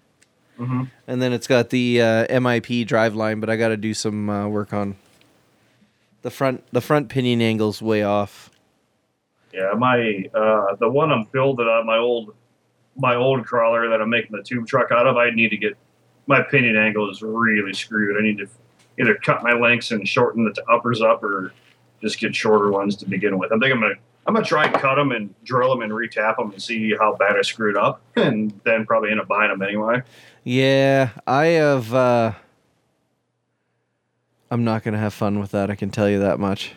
Mhm. 0.58 0.90
and 1.08 1.20
then 1.20 1.32
it's 1.32 1.46
got 1.48 1.70
the 1.70 2.00
uh, 2.00 2.26
MIP 2.28 2.86
drive 2.86 3.16
line. 3.16 3.40
But 3.40 3.48
I 3.50 3.56
got 3.56 3.68
to 3.68 3.76
do 3.76 3.94
some 3.94 4.28
uh, 4.28 4.46
work 4.46 4.72
on 4.72 4.94
the 6.20 6.30
front. 6.30 6.62
The 6.72 6.82
front 6.82 7.08
pinion 7.08 7.40
angle's 7.40 7.80
way 7.82 8.02
off. 8.04 8.50
Yeah, 9.52 9.72
my 9.76 10.26
uh, 10.34 10.76
the 10.76 10.88
one 10.90 11.10
I'm 11.10 11.24
building 11.32 11.66
on 11.66 11.86
my 11.86 11.96
old 11.96 12.34
my 12.96 13.14
old 13.16 13.44
crawler 13.46 13.88
that 13.88 14.00
I'm 14.02 14.10
making 14.10 14.36
the 14.36 14.42
tube 14.42 14.66
truck 14.68 14.92
out 14.92 15.06
of. 15.06 15.16
I 15.16 15.30
need 15.30 15.48
to 15.48 15.56
get 15.56 15.72
my 16.26 16.42
pinion 16.42 16.76
angle 16.76 17.10
is 17.10 17.22
really 17.22 17.72
screwed. 17.72 18.16
I 18.16 18.22
need 18.22 18.38
to 18.38 18.46
either 19.00 19.14
cut 19.24 19.42
my 19.42 19.52
lengths 19.52 19.90
and 19.90 20.06
shorten 20.06 20.44
the 20.44 20.62
uppers 20.70 21.00
up, 21.02 21.22
or 21.22 21.52
just 22.00 22.18
get 22.18 22.34
shorter 22.34 22.70
ones 22.70 22.96
to 22.96 23.08
begin 23.08 23.38
with. 23.38 23.52
I 23.52 23.58
think 23.58 23.72
I'm 23.72 23.80
gonna 23.80 23.94
I'm 24.26 24.34
gonna 24.34 24.46
try 24.46 24.66
and 24.66 24.74
cut 24.74 24.94
them 24.96 25.12
and 25.12 25.34
drill 25.44 25.70
them 25.70 25.82
and 25.82 25.92
retap 25.92 26.36
them 26.36 26.52
and 26.52 26.62
see 26.62 26.94
how 26.98 27.16
bad 27.16 27.36
I 27.36 27.42
screwed 27.42 27.76
up, 27.76 28.00
and 28.16 28.52
then 28.64 28.86
probably 28.86 29.10
end 29.10 29.20
up 29.20 29.28
buying 29.28 29.50
them 29.50 29.62
anyway. 29.62 30.02
Yeah, 30.44 31.10
I 31.26 31.46
have. 31.46 31.92
Uh, 31.94 32.32
I'm 34.50 34.64
not 34.64 34.82
gonna 34.84 34.98
have 34.98 35.14
fun 35.14 35.38
with 35.40 35.50
that. 35.52 35.70
I 35.70 35.74
can 35.74 35.90
tell 35.90 36.08
you 36.10 36.18
that 36.20 36.38
much. 36.38 36.72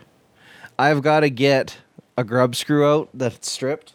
I've 0.79 1.01
got 1.01 1.21
to 1.21 1.29
get 1.29 1.77
a 2.17 2.23
grub 2.23 2.55
screw 2.55 2.85
out 2.85 3.09
that's 3.13 3.49
stripped 3.49 3.93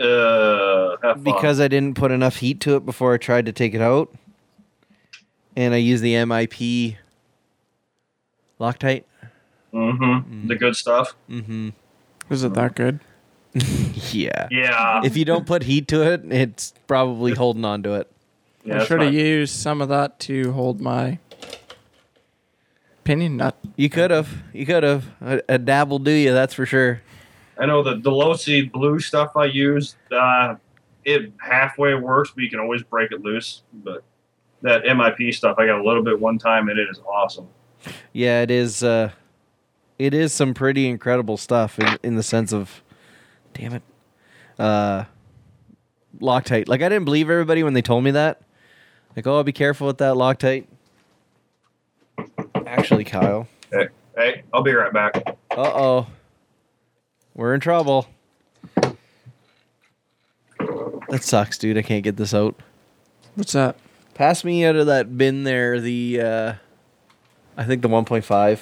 Uh, 0.00 0.96
because 1.22 1.60
I 1.60 1.68
didn't 1.68 1.94
put 1.96 2.10
enough 2.10 2.36
heat 2.36 2.60
to 2.60 2.76
it 2.76 2.84
before 2.84 3.14
I 3.14 3.18
tried 3.18 3.46
to 3.46 3.52
take 3.52 3.72
it 3.74 3.80
out, 3.80 4.12
and 5.56 5.74
I 5.74 5.76
use 5.78 6.00
the 6.00 6.14
MIP 6.14 6.96
Loctite. 8.60 9.04
Mm-hmm. 9.72 10.48
the 10.48 10.54
good 10.54 10.76
stuff. 10.76 11.14
Mm-hmm. 11.28 11.70
Is 12.30 12.44
it 12.44 12.54
that 12.54 12.74
good? 12.74 13.00
Yeah. 14.12 14.48
Yeah, 14.50 15.00
If 15.04 15.16
you 15.16 15.24
don't 15.24 15.46
put 15.46 15.62
heat 15.64 15.88
to 15.88 16.02
it, 16.02 16.22
it's 16.30 16.72
probably 16.86 17.32
holding 17.34 17.64
on 17.64 17.82
to 17.84 17.94
it. 17.94 18.10
yeah 18.64 18.74
I 18.74 18.78
it's 18.78 18.86
should 18.86 19.00
have 19.00 19.12
not- 19.12 19.20
used 19.20 19.54
some 19.54 19.80
of 19.82 19.88
that 19.88 20.18
to 20.20 20.52
hold 20.52 20.80
my 20.80 21.18
pinion 23.04 23.36
nut. 23.38 23.56
You 23.76 23.88
could 23.90 24.10
have. 24.10 24.28
You 24.52 24.66
could 24.66 24.82
have. 24.82 25.04
A, 25.20 25.42
a 25.48 25.58
dab 25.58 25.90
will 25.90 25.98
do 25.98 26.10
you. 26.10 26.32
That's 26.32 26.54
for 26.54 26.66
sure. 26.66 27.00
I 27.58 27.66
know 27.66 27.82
the 27.82 27.96
the 27.96 28.10
low 28.10 28.34
seed 28.34 28.72
blue 28.72 28.98
stuff 29.00 29.36
I 29.36 29.46
use, 29.46 29.96
uh, 30.12 30.56
it 31.04 31.32
halfway 31.38 31.94
works, 31.94 32.30
but 32.34 32.42
you 32.44 32.50
can 32.50 32.60
always 32.60 32.82
break 32.82 33.12
it 33.12 33.22
loose. 33.22 33.62
But 33.72 34.02
that 34.62 34.84
MIP 34.84 35.34
stuff, 35.34 35.56
I 35.58 35.66
got 35.66 35.78
a 35.80 35.84
little 35.84 36.02
bit 36.02 36.20
one 36.20 36.38
time, 36.38 36.68
and 36.68 36.78
it 36.78 36.88
is 36.90 36.98
awesome. 37.00 37.48
Yeah, 38.12 38.42
it 38.42 38.50
is. 38.50 38.82
Uh, 38.82 39.10
it 39.98 40.14
is 40.14 40.32
some 40.32 40.54
pretty 40.54 40.88
incredible 40.88 41.36
stuff 41.36 41.78
in, 41.78 41.98
in 42.02 42.16
the 42.16 42.22
sense 42.22 42.52
of, 42.52 42.82
damn 43.54 43.74
it, 43.74 43.82
uh, 44.58 45.04
Loctite. 46.20 46.68
Like 46.68 46.82
I 46.82 46.88
didn't 46.88 47.04
believe 47.04 47.30
everybody 47.30 47.62
when 47.62 47.74
they 47.74 47.82
told 47.82 48.04
me 48.04 48.10
that. 48.12 48.42
Like, 49.14 49.26
oh, 49.26 49.42
be 49.42 49.52
careful 49.52 49.86
with 49.86 49.98
that 49.98 50.14
Loctite. 50.14 50.66
Actually, 52.66 53.04
Kyle. 53.04 53.48
Hey, 53.70 53.88
hey, 54.16 54.42
I'll 54.52 54.62
be 54.62 54.72
right 54.72 54.92
back. 54.92 55.16
Uh 55.50 55.56
oh, 55.56 56.06
we're 57.34 57.54
in 57.54 57.60
trouble. 57.60 58.06
That 61.08 61.22
sucks, 61.22 61.56
dude. 61.56 61.78
I 61.78 61.82
can't 61.82 62.02
get 62.02 62.16
this 62.16 62.34
out. 62.34 62.56
What's 63.36 63.52
that? 63.52 63.76
Pass 64.14 64.44
me 64.44 64.64
out 64.64 64.76
of 64.76 64.86
that 64.86 65.16
bin 65.16 65.44
there. 65.44 65.80
The 65.80 66.20
uh, 66.20 66.54
I 67.56 67.64
think 67.64 67.82
the 67.82 67.88
1.5. 67.88 68.60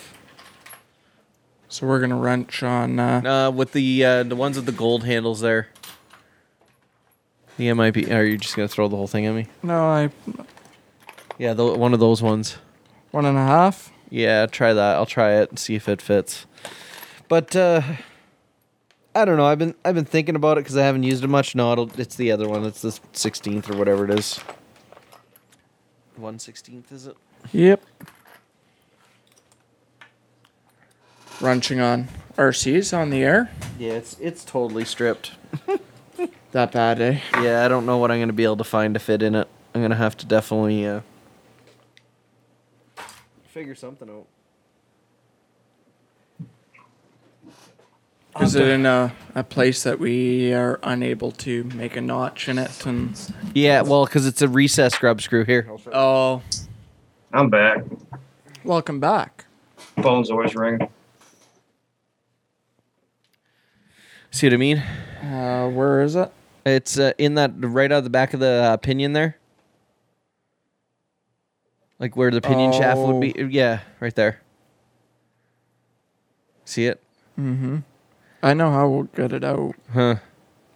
So 1.69 1.87
we're 1.87 2.01
gonna 2.01 2.17
wrench 2.17 2.63
on. 2.63 3.01
Uh, 3.01 3.23
Uh, 3.25 3.51
with 3.51 3.73
the 3.73 4.05
uh, 4.05 4.23
the 4.23 4.37
ones 4.37 4.55
with 4.57 4.67
the 4.67 4.73
gold 4.73 5.03
handles 5.05 5.41
there. 5.41 5.69
The 7.57 7.67
MIP. 7.69 8.11
Are 8.13 8.23
you 8.25 8.39
just 8.39 8.55
gonna 8.55 8.69
throw 8.69 8.87
the 8.87 8.97
whole 8.97 9.09
thing 9.09 9.27
at 9.27 9.35
me? 9.35 9.47
no, 9.63 9.85
I 9.87 10.11
Yeah, 11.39 11.53
the, 11.55 11.67
one 11.67 11.93
of 11.93 11.99
those 12.01 12.23
ones. 12.23 12.59
one 13.11 13.25
and 13.25 13.37
a 13.37 13.41
half. 13.45 13.91
Yeah, 14.09 14.47
try 14.47 14.73
that. 14.73 14.95
I'll 14.97 15.07
try 15.07 15.33
it 15.33 15.51
and 15.51 15.59
see 15.59 15.75
if 15.75 15.89
it 15.89 16.01
fits. 16.01 16.47
But 17.29 17.57
uh, 17.57 17.81
I 19.17 19.25
don't 19.25 19.37
know. 19.37 19.47
I've 19.47 19.59
been 19.59 19.75
I've 19.85 19.97
been 19.97 20.05
thinking 20.05 20.37
about 20.37 20.59
it 20.59 20.61
because 20.63 20.77
I 20.77 20.85
haven't 20.85 21.03
used 21.03 21.25
it 21.25 21.29
much. 21.29 21.57
No, 21.57 21.73
it'll, 21.73 21.91
it's 22.01 22.15
the 22.15 22.31
other 22.31 22.49
one. 22.49 22.65
It's 22.65 22.83
the 22.83 22.91
16th 23.15 23.69
or 23.75 23.77
whatever 23.77 24.05
it 24.05 24.17
is. 24.17 24.39
One 26.17 26.39
sixteenth 26.39 26.93
is 26.93 27.09
it? 27.09 27.17
Yep. 27.53 27.83
Wrenching 31.41 31.81
on 31.81 32.09
RCs 32.37 32.97
on 32.97 33.11
the 33.11 33.23
air. 33.23 33.51
Yeah, 33.79 33.93
it's 33.93 34.19
it's 34.21 34.45
totally 34.45 34.85
stripped. 34.85 35.33
That 36.53 36.71
bad, 36.71 37.01
eh? 37.01 37.19
Yeah, 37.43 37.65
I 37.65 37.69
don't 37.69 37.85
know 37.85 37.99
what 37.99 38.13
I'm 38.13 38.21
gonna 38.21 38.33
be 38.33 38.45
able 38.45 38.59
to 38.59 38.65
find 38.65 38.95
to 38.95 39.01
fit 39.01 39.25
in 39.25 39.35
it. 39.35 39.49
I'm 39.75 39.83
gonna 39.83 39.97
have 39.97 40.17
to 40.19 40.27
definitely 40.27 40.87
uh, 40.87 41.01
figure 43.49 43.75
something 43.75 44.09
out. 44.09 44.27
Is 48.41 48.55
it 48.55 48.69
in 48.69 48.87
a, 48.87 49.13
a 49.35 49.43
place 49.43 49.83
that 49.83 49.99
we 49.99 50.53
are 50.55 50.79
unable 50.85 51.33
to 51.33 51.65
make 51.75 51.97
a 51.97 52.01
notch 52.01 52.49
in 52.49 52.59
it? 52.59 52.87
And 52.87 53.21
Yeah, 53.53 53.83
well, 53.83 54.05
because 54.05 54.25
it's 54.25 54.41
a 54.41 54.49
recessed 54.49 55.01
grub 55.01 55.21
screw 55.23 55.45
here. 55.45 55.69
oh, 55.93 56.41
I'm 57.33 57.51
back. 57.51 57.83
welcome 58.63 59.01
back. 59.01 59.45
Phone's 60.01 60.31
always 60.31 60.55
ringing. 60.55 60.89
See 64.35 64.49
what 64.49 64.55
I 64.55 64.57
mean? 64.57 64.79
Uh, 65.23 65.69
where 65.69 66.03
is 66.03 66.17
it? 66.17 66.29
It's 66.67 66.99
uh, 66.99 67.13
in 67.19 67.37
that 67.37 67.53
right 67.57 67.93
out 67.93 67.99
of 67.99 68.05
the 68.05 68.11
back 68.11 68.35
of 68.35 68.41
the 68.41 68.49
uh, 68.73 68.77
pinion 68.79 69.13
there, 69.13 69.37
like 72.01 72.17
where 72.17 72.33
the 72.33 72.41
pinion 72.41 72.73
shaft 72.73 72.99
would 72.99 73.21
be. 73.21 73.33
Yeah, 73.49 73.83
right 74.01 74.13
there. 74.13 74.41
See 76.65 76.87
it? 76.87 77.01
Mm-hmm. 77.39 77.79
I 78.43 78.55
know 78.55 78.73
how 78.73 78.89
we'll 78.89 79.05
get 79.05 79.33
it 79.33 79.45
out, 79.45 79.77
Huh. 79.93 80.17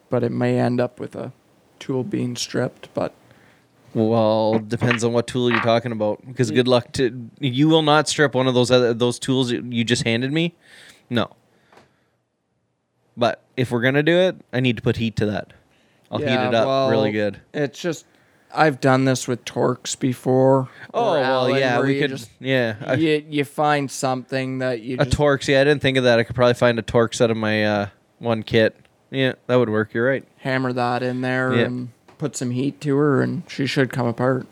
but 0.08 0.22
it 0.22 0.30
may 0.30 0.60
end 0.60 0.80
up 0.80 1.00
with 1.00 1.16
a 1.16 1.32
tool 1.80 2.04
being 2.04 2.36
stripped. 2.36 2.94
But 2.94 3.12
Well, 3.92 4.60
depends 4.60 5.02
on 5.02 5.12
what 5.12 5.26
tool 5.26 5.50
you're 5.50 5.60
talking 5.62 5.90
about. 5.90 6.24
Because 6.24 6.52
good 6.52 6.68
luck 6.68 6.92
to 6.92 7.28
you 7.40 7.68
will 7.68 7.82
not 7.82 8.06
strip 8.06 8.36
one 8.36 8.46
of 8.46 8.54
those 8.54 8.70
other 8.70 8.94
those 8.94 9.18
tools 9.18 9.50
you 9.50 9.82
just 9.82 10.04
handed 10.04 10.32
me. 10.32 10.54
No. 11.10 11.32
But 13.18 13.42
if 13.56 13.70
we're 13.72 13.82
gonna 13.82 14.02
do 14.02 14.16
it, 14.16 14.36
I 14.52 14.60
need 14.60 14.76
to 14.76 14.82
put 14.82 14.96
heat 14.96 15.16
to 15.16 15.26
that. 15.26 15.52
I'll 16.10 16.18
heat 16.20 16.28
it 16.28 16.54
up 16.54 16.66
well, 16.66 16.88
really 16.88 17.10
good. 17.12 17.38
it's 17.52 17.78
just 17.78 18.06
I've 18.54 18.80
done 18.80 19.04
this 19.04 19.28
with 19.28 19.44
Torx 19.44 19.98
before. 19.98 20.70
Oh 20.94 21.10
or 21.10 21.12
well, 21.20 21.24
Allen, 21.24 21.56
yeah, 21.56 21.80
we 21.82 21.94
you 21.96 22.00
could. 22.00 22.10
just- 22.12 22.30
yeah, 22.40 22.76
I- 22.86 22.94
you, 22.94 23.22
you 23.28 23.44
find 23.44 23.90
something 23.90 24.60
that 24.60 24.80
you 24.80 24.96
a 24.98 25.04
just 25.04 25.18
Torx. 25.18 25.48
Yeah, 25.48 25.60
I 25.60 25.64
didn't 25.64 25.82
think 25.82 25.98
of 25.98 26.04
that. 26.04 26.18
I 26.18 26.22
could 26.22 26.34
probably 26.36 26.54
find 26.54 26.78
a 26.78 26.82
Torx 26.82 27.20
out 27.20 27.30
of 27.30 27.36
my 27.36 27.64
uh, 27.66 27.88
one 28.20 28.42
kit. 28.42 28.74
Yeah, 29.10 29.32
that 29.48 29.56
would 29.56 29.68
work. 29.68 29.92
You're 29.92 30.06
right. 30.08 30.24
hammer 30.38 30.72
that 30.72 31.02
in 31.02 31.20
there 31.22 31.54
Yeah. 31.54 31.64
and 31.64 31.88
put 32.18 32.36
some 32.36 32.52
heat 32.52 32.80
to 32.82 32.96
her, 32.96 33.20
and 33.20 33.42
she 33.48 33.66
should 33.66 33.92
come 33.92 34.06
apart. 34.06 34.46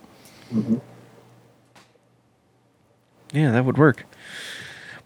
Yeah, 3.33 3.51
that 3.53 3.65
would 3.65 3.79
work. 3.79 4.05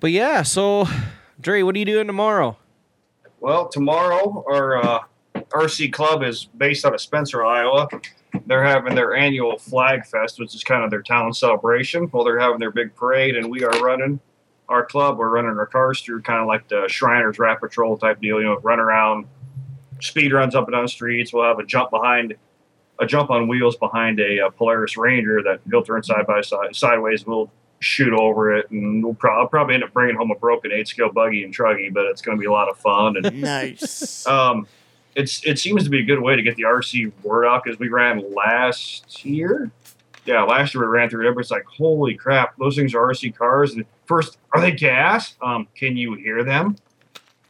But 0.01 0.11
yeah, 0.13 0.43
so 0.43 0.87
Dre, 1.41 1.63
what 1.63 1.75
are 1.75 1.79
you 1.79 1.85
doing 1.85 2.07
tomorrow? 2.07 2.57
Well, 3.41 3.69
tomorrow 3.69 4.45
our 4.47 4.77
uh, 4.77 5.01
RC 5.35 5.95
club 5.95 6.23
is 6.23 6.45
based 6.59 6.85
out 6.85 6.93
of 6.93 7.01
Spencer, 7.01 7.45
Iowa. 7.45 7.89
They're 8.45 8.63
having 8.63 8.95
their 8.95 9.15
annual 9.15 9.59
Flag 9.59 10.05
Fest, 10.05 10.39
which 10.39 10.55
is 10.55 10.63
kind 10.63 10.85
of 10.85 10.91
their 10.91 11.01
town 11.01 11.33
celebration. 11.33 12.11
Well, 12.13 12.23
they're 12.23 12.39
having 12.39 12.59
their 12.59 12.71
big 12.71 12.95
parade, 12.95 13.37
and 13.37 13.51
we 13.51 13.65
are 13.65 13.71
running 13.81 14.21
our 14.69 14.85
club. 14.85 15.17
We're 15.19 15.31
running 15.31 15.59
our 15.59 15.67
cars 15.67 16.03
through 16.03 16.21
kind 16.21 16.41
of 16.41 16.47
like 16.47 16.69
the 16.69 16.87
Shriners 16.89 17.39
Rat 17.39 17.61
Patrol 17.61 17.97
type 17.97 18.21
deal. 18.21 18.41
You 18.41 18.47
know, 18.47 18.59
run 18.59 18.79
around, 18.79 19.27
speed 20.01 20.35
runs 20.35 20.55
up 20.55 20.67
and 20.67 20.75
down 20.75 20.87
streets. 20.87 21.33
We'll 21.33 21.45
have 21.45 21.59
a 21.59 21.65
jump 21.65 21.91
behind, 21.91 22.37
a 22.99 23.07
jump 23.07 23.31
on 23.31 23.49
wheels 23.49 23.75
behind 23.77 24.21
a, 24.21 24.41
uh 24.41 24.51
Polaris 24.51 24.99
Ranger 24.99 25.43
that 25.45 25.61
he'll 25.71 25.83
turn 25.83 26.03
side 26.03 26.27
by 26.27 26.43
side, 26.43 26.77
sideways. 26.77 27.27
We'll 27.27 27.51
shoot 27.81 28.13
over 28.13 28.55
it, 28.55 28.71
and 28.71 29.03
we'll 29.03 29.15
pro- 29.15 29.41
I'll 29.41 29.49
probably 29.49 29.75
end 29.75 29.85
up 29.85 29.93
bringing 29.93 30.17
home 30.17 30.31
a 30.31 30.35
broken 30.35 30.71
eight 30.71 30.87
scale 30.87 31.11
buggy 31.11 31.45
and 31.45 31.55
truggy, 31.55 31.93
but 31.93 32.05
it's 32.07 32.23
going 32.23 32.37
to 32.37 32.41
be 32.41 32.47
a 32.47 32.53
lot 32.53 32.69
of 32.69 32.79
fun. 32.79 33.17
And 33.17 33.41
Nice. 33.41 34.27
um, 34.27 34.67
it's 35.15 35.45
it 35.45 35.59
seems 35.59 35.83
to 35.85 35.91
be 35.91 36.01
a 36.01 36.05
good 36.05 36.21
way 36.21 36.37
to 36.37 36.43
get 36.43 36.57
the 36.57 36.63
RC 36.65 37.13
word 37.23 37.47
out 37.47 37.65
because 37.65 37.79
we 37.79 37.89
ran 37.89 38.33
last 38.35 39.25
year. 39.25 39.71
Yeah, 40.27 40.43
last 40.43 40.75
year 40.75 40.83
we 40.85 40.97
ran 40.97 41.09
through 41.09 41.25
it. 41.25 41.29
Everybody's 41.29 41.51
like, 41.51 41.65
"Holy 41.65 42.15
crap, 42.15 42.57
those 42.59 42.77
things 42.77 42.95
are 42.95 43.01
RC 43.01 43.35
cars!" 43.35 43.75
And 43.75 43.85
first, 44.05 44.37
are 44.53 44.61
they 44.61 44.71
gas? 44.73 45.35
Um, 45.43 45.67
can 45.75 45.97
you 45.97 46.15
hear 46.15 46.45
them? 46.45 46.77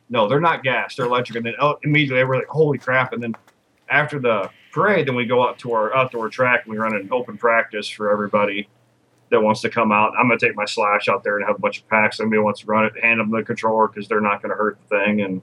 No, 0.08 0.28
they're 0.28 0.40
not 0.40 0.62
gas. 0.62 0.94
They're 0.96 1.06
electric. 1.06 1.36
And 1.36 1.46
then 1.46 1.54
oh, 1.60 1.78
immediately 1.82 2.22
we're 2.24 2.36
like, 2.36 2.46
"Holy 2.46 2.78
crap!" 2.78 3.12
And 3.12 3.22
then 3.22 3.34
after 3.88 4.20
the 4.20 4.48
parade, 4.72 5.08
then 5.08 5.16
we 5.16 5.26
go 5.26 5.46
out 5.46 5.58
to 5.58 5.72
our 5.72 5.94
outdoor 5.94 6.28
track 6.28 6.62
and 6.64 6.72
we 6.72 6.78
run 6.78 6.94
an 6.94 7.08
open 7.10 7.36
practice 7.36 7.88
for 7.88 8.10
everybody 8.12 8.68
that 9.30 9.40
wants 9.40 9.60
to 9.62 9.70
come 9.70 9.92
out. 9.92 10.12
I'm 10.18 10.28
gonna 10.28 10.38
take 10.38 10.56
my 10.56 10.64
slash 10.64 11.08
out 11.08 11.22
there 11.24 11.38
and 11.38 11.46
have 11.46 11.56
a 11.56 11.60
bunch 11.60 11.78
of 11.78 11.88
packs. 11.88 12.16
Somebody 12.18 12.40
wants 12.40 12.60
to 12.60 12.66
run 12.66 12.84
it, 12.84 12.92
hand 13.02 13.20
them 13.20 13.30
the 13.30 13.42
controller 13.42 13.88
because 13.88 14.08
they're 14.08 14.20
not 14.20 14.42
gonna 14.42 14.54
hurt 14.54 14.78
the 14.88 14.98
thing. 14.98 15.20
And 15.22 15.42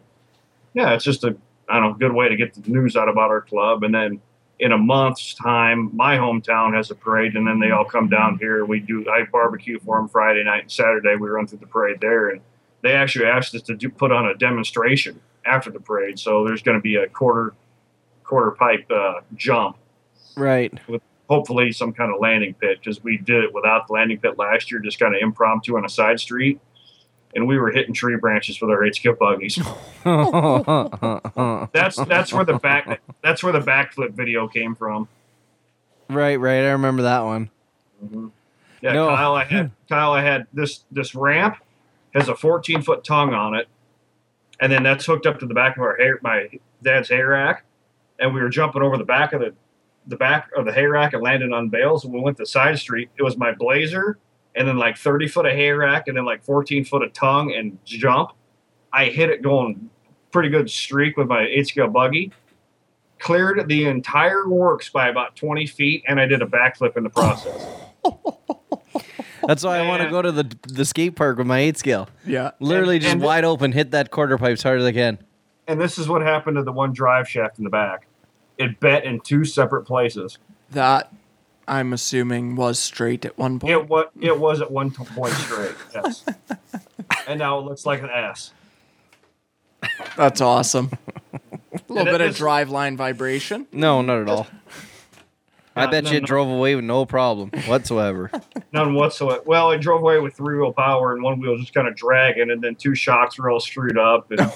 yeah, 0.74 0.94
it's 0.94 1.04
just 1.04 1.24
a 1.24 1.36
I 1.70 1.80
don't 1.80 1.92
know 1.92 1.94
good 1.94 2.14
way 2.14 2.30
to 2.30 2.36
get 2.36 2.54
the 2.54 2.70
news 2.70 2.96
out 2.96 3.10
about 3.10 3.30
our 3.30 3.42
club. 3.42 3.84
And 3.84 3.94
then 3.94 4.22
in 4.60 4.72
a 4.72 4.78
month's 4.78 5.34
time, 5.36 5.96
my 5.96 6.18
hometown 6.18 6.74
has 6.76 6.90
a 6.90 6.96
parade, 6.96 7.36
and 7.36 7.48
then 7.48 7.60
they 7.60 7.72
all 7.72 7.86
come 7.86 8.10
down 8.10 8.38
here. 8.40 8.66
We 8.66 8.80
do 8.80 9.06
I 9.10 9.24
barbecue 9.32 9.80
for 9.80 9.98
them 9.98 10.08
Friday 10.10 10.44
night 10.44 10.64
and 10.64 10.72
Saturday. 10.72 11.16
We 11.16 11.30
run 11.30 11.46
through 11.48 11.60
the 11.60 11.68
parade 11.68 11.98
there, 12.02 12.30
and 12.30 12.42
they 12.82 12.94
actually 12.94 13.26
asked 13.26 13.54
us 13.54 13.62
to 13.64 13.76
do, 13.76 13.90
put 13.90 14.12
on 14.12 14.26
a 14.26 14.34
demonstration 14.36 15.20
after 15.46 15.70
the 15.70 15.80
parade. 15.80 16.18
So 16.20 16.44
there's 16.46 16.64
going 16.64 16.78
to 16.78 16.82
be 16.82 16.96
a 16.96 17.08
quarter 17.08 17.54
quarter 18.24 18.52
pipe 18.52 18.86
uh, 18.92 19.22
jump 19.36 19.78
Right. 20.36 20.74
with 20.90 21.02
hopefully 21.30 21.72
some 21.72 21.94
kind 21.94 22.14
of 22.14 22.20
landing 22.20 22.54
pit 22.54 22.80
because 22.80 23.04
we 23.04 23.18
did 23.18 23.44
it 23.44 23.54
without 23.54 23.88
the 23.88 23.94
landing 23.94 24.20
pit 24.20 24.38
last 24.38 24.72
year, 24.72 24.80
just 24.80 25.00
kind 25.00 25.16
of 25.16 25.22
impromptu 25.22 25.78
on 25.78 25.86
a 25.86 25.90
side 25.90 26.20
street. 26.20 26.60
And 27.36 27.48
we 27.48 27.60
were 27.60 27.72
hitting 27.72 27.94
tree 27.94 28.16
branches 28.16 28.60
with 28.62 28.70
our 28.72 28.84
eight 28.86 28.96
scale 28.96 29.14
buggies. 29.14 29.58
That's 31.74 31.98
that's 31.98 32.34
where 32.34 32.46
the 32.46 32.58
back 32.62 33.02
that's 33.22 33.44
where 33.44 33.54
the 33.54 33.60
backflip 33.60 34.14
video 34.14 34.48
came 34.48 34.74
from. 34.76 35.08
right, 36.10 36.38
right. 36.38 36.64
I 36.64 36.72
remember 36.72 37.04
that 37.04 37.24
one. 37.26 37.50
Mm-hmm. 38.04 38.28
Yeah, 38.82 38.94
No. 38.94 39.08
Kyle, 39.10 39.36
I 39.36 39.44
had 39.44 39.72
Kyle, 39.90 40.14
I 40.14 40.22
had 40.22 40.48
this 40.54 40.84
this 40.92 41.14
ramp 41.14 41.58
has 42.14 42.30
a 42.30 42.36
14 42.36 42.82
foot 42.82 43.04
tongue 43.04 43.34
on 43.34 43.54
it, 43.54 43.68
and 44.60 44.72
then 44.72 44.84
that's 44.84 45.06
hooked 45.06 45.26
up 45.26 45.40
to 45.40 45.46
the 45.46 45.54
back 45.54 45.76
of 45.78 45.84
our 45.84 45.98
hay, 45.98 46.12
my 46.22 46.48
dad's 46.82 47.10
hay 47.10 47.22
rack, 47.22 47.66
and 48.20 48.34
we 48.34 48.42
were 48.42 48.50
jumping 48.50 48.82
over 48.82 48.98
the 48.98 49.04
back 49.04 49.34
of 49.34 49.42
the 49.42 49.54
the 50.08 50.16
back 50.16 50.50
of 50.58 50.66
the 50.66 50.72
hay 50.74 50.86
rack 50.86 51.14
and 51.14 51.22
landed 51.22 51.52
on 51.52 51.70
bales. 51.70 52.04
And 52.06 52.14
we 52.14 52.20
went 52.20 52.38
to 52.38 52.46
side 52.46 52.80
street. 52.80 53.10
It 53.18 53.24
was 53.24 53.38
my 53.38 53.52
blazer, 53.54 54.18
and 54.56 54.68
then 54.68 54.78
like 54.78 54.98
30 54.98 55.28
foot 55.28 55.46
of 55.46 55.52
hay 55.54 55.72
rack, 55.72 56.08
and 56.08 56.16
then 56.18 56.26
like 56.26 56.44
14 56.44 56.86
foot 56.86 57.04
of 57.04 57.14
tongue 57.14 57.54
and 57.54 57.78
jump. 57.86 58.32
I 58.94 59.06
hit 59.06 59.30
it 59.30 59.42
going 59.42 59.90
pretty 60.32 60.50
good 60.50 60.70
streak 60.70 61.18
with 61.18 61.28
my 61.28 61.44
eight 61.46 61.68
scale 61.68 61.88
buggy. 61.88 62.32
Cleared 63.20 63.68
the 63.68 63.86
entire 63.86 64.48
works 64.48 64.90
by 64.90 65.08
about 65.10 65.36
20 65.36 65.66
feet, 65.68 66.04
and 66.08 66.20
I 66.20 66.26
did 66.28 66.42
a 66.42 66.46
backflip 66.46 66.96
in 66.98 67.04
the 67.04 67.10
process. 67.10 67.68
That's 69.48 69.64
why 69.64 69.80
I 69.80 69.88
want 69.88 70.04
to 70.04 70.10
go 70.10 70.22
to 70.22 70.32
the 70.32 70.44
the 70.68 70.84
skate 70.86 71.16
park 71.16 71.38
with 71.38 71.48
my 71.48 71.60
eight 71.60 71.78
scale. 71.78 72.10
Yeah. 72.26 72.52
Literally 72.60 72.96
And- 72.96 73.04
just 73.04 73.14
and- 73.14 73.22
wide 73.24 73.44
open, 73.46 73.72
hit 73.72 73.92
that 73.92 74.12
quarter 74.12 74.38
pipe 74.38 74.54
as 74.54 74.64
hard 74.64 74.80
as 74.80 74.86
I 74.86 74.92
can. 74.92 75.20
And 75.68 75.80
this 75.82 75.98
is 75.98 76.08
what 76.10 76.22
happened 76.22 76.58
to 76.58 76.64
the 76.64 76.72
one 76.72 76.92
drive 76.94 77.28
shaft 77.30 77.58
in 77.58 77.64
the 77.64 77.70
back. 77.70 78.07
It 78.58 78.80
bent 78.80 79.06
in 79.06 79.20
two 79.20 79.46
separate 79.46 79.84
places. 79.84 80.38
That 80.72 81.12
I'm 81.68 81.94
assuming 81.94 82.56
was 82.56 82.80
straight 82.80 83.26
at 83.26 83.38
one 83.38 83.60
point. 83.60 83.72
It 83.72 83.88
was 83.88 84.08
it 84.20 84.40
was 84.40 84.62
at 84.62 84.72
one 84.72 84.92
point 84.92 85.34
straight. 85.34 85.76
Yes. 85.94 86.26
and 87.28 87.40
now 87.40 87.60
it 87.60 87.66
looks 87.66 87.86
like 87.86 88.02
an 88.02 88.10
S. 88.10 88.54
That's 90.16 90.42
awesome. 90.42 90.92
A 91.34 91.40
little 91.94 92.06
bit 92.06 92.22
of 92.22 92.30
is- 92.30 92.38
drive 92.38 92.70
line 92.70 92.98
vibration. 92.98 93.68
No, 93.72 94.02
not 94.02 94.22
at 94.22 94.30
all. 94.30 94.48
I 95.76 95.86
bet 95.86 96.06
no, 96.06 96.12
you 96.12 96.18
it 96.18 96.22
no. 96.22 96.26
drove 96.26 96.50
away 96.50 96.74
with 96.76 96.86
no 96.86 97.06
problem 97.06 97.52
whatsoever. 97.68 98.32
None 98.74 98.96
whatsoever. 98.96 99.44
Well, 99.46 99.70
it 99.70 99.80
drove 99.80 100.02
away 100.02 100.20
with 100.20 100.34
three 100.34 100.58
wheel 100.58 100.74
power 100.74 101.14
and 101.14 101.22
one 101.22 101.40
wheel 101.40 101.56
just 101.56 101.72
kind 101.72 101.88
of 101.88 101.96
dragging, 101.96 102.50
and 102.50 102.64
then 102.64 102.74
two 102.76 102.96
shocks 102.96 103.38
were 103.38 103.52
all 103.52 103.60
screwed 103.60 103.96
up. 103.96 104.32
And 104.32 104.52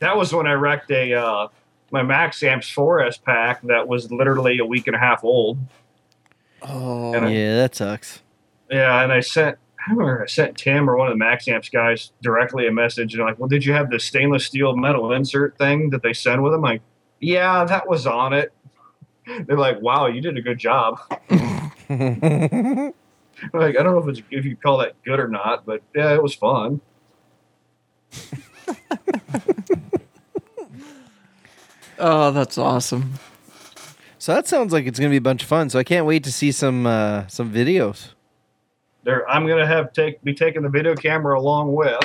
that 0.00 0.14
was 0.14 0.34
when 0.34 0.46
I 0.46 0.52
wrecked 0.52 0.90
a 0.90 1.14
uh, 1.14 1.48
my 1.90 2.02
Max 2.02 2.42
Amps 2.42 2.68
4S 2.70 3.22
pack 3.22 3.62
that 3.62 3.86
was 3.88 4.10
literally 4.12 4.58
a 4.58 4.64
week 4.64 4.86
and 4.86 4.96
a 4.96 4.98
half 4.98 5.24
old. 5.24 5.58
Oh, 6.62 7.14
And 7.14 7.26
I- 7.26 7.30
yeah, 7.30 7.54
that 7.56 7.74
sucks. 7.74 8.20
Yeah, 8.70 9.02
and 9.02 9.12
I 9.12 9.20
sent 9.20 9.56
I 9.86 9.90
remember 9.92 10.22
I 10.22 10.26
sent 10.26 10.58
Tim 10.58 10.90
or 10.90 10.96
one 10.98 11.06
of 11.08 11.14
the 11.14 11.18
Max 11.18 11.48
Amps 11.48 11.68
guys 11.70 12.12
directly 12.20 12.66
a 12.66 12.72
message 12.72 13.14
and 13.14 13.22
like, 13.24 13.38
well, 13.38 13.48
did 13.48 13.64
you 13.64 13.72
have 13.72 13.88
the 13.90 13.98
stainless 13.98 14.44
steel 14.44 14.76
metal 14.76 15.12
insert 15.12 15.56
thing 15.56 15.88
that 15.90 16.02
they 16.02 16.12
send 16.12 16.42
with 16.42 16.52
them? 16.52 16.60
Like, 16.60 16.82
yeah, 17.20 17.64
that 17.64 17.88
was 17.88 18.06
on 18.06 18.32
it. 18.34 18.52
They're 19.46 19.56
like, 19.56 19.80
wow, 19.80 20.06
you 20.06 20.20
did 20.20 20.36
a 20.36 20.42
good 20.42 20.58
job. 20.58 20.98
like, 21.30 21.30
I 21.90 22.92
don't 23.52 23.92
know 23.94 23.98
if 23.98 24.08
it's 24.08 24.22
if 24.30 24.44
you 24.44 24.56
call 24.56 24.78
that 24.78 25.00
good 25.04 25.20
or 25.20 25.28
not, 25.28 25.64
but 25.64 25.80
yeah, 25.94 26.12
it 26.14 26.22
was 26.22 26.34
fun. 26.34 26.80
oh, 31.98 32.30
that's 32.30 32.58
awesome. 32.58 33.14
So 34.18 34.34
that 34.34 34.48
sounds 34.48 34.72
like 34.72 34.86
it's 34.86 34.98
gonna 34.98 35.10
be 35.10 35.16
a 35.16 35.20
bunch 35.20 35.42
of 35.42 35.48
fun. 35.48 35.70
So 35.70 35.78
I 35.78 35.84
can't 35.84 36.04
wait 36.04 36.24
to 36.24 36.32
see 36.32 36.50
some 36.50 36.86
uh, 36.86 37.26
some 37.28 37.52
videos. 37.52 38.10
There, 39.04 39.28
I'm 39.30 39.46
gonna 39.46 39.66
have 39.66 39.92
take 39.92 40.22
be 40.22 40.34
taking 40.34 40.62
the 40.62 40.68
video 40.68 40.94
camera 40.94 41.38
along 41.38 41.74
with, 41.74 42.00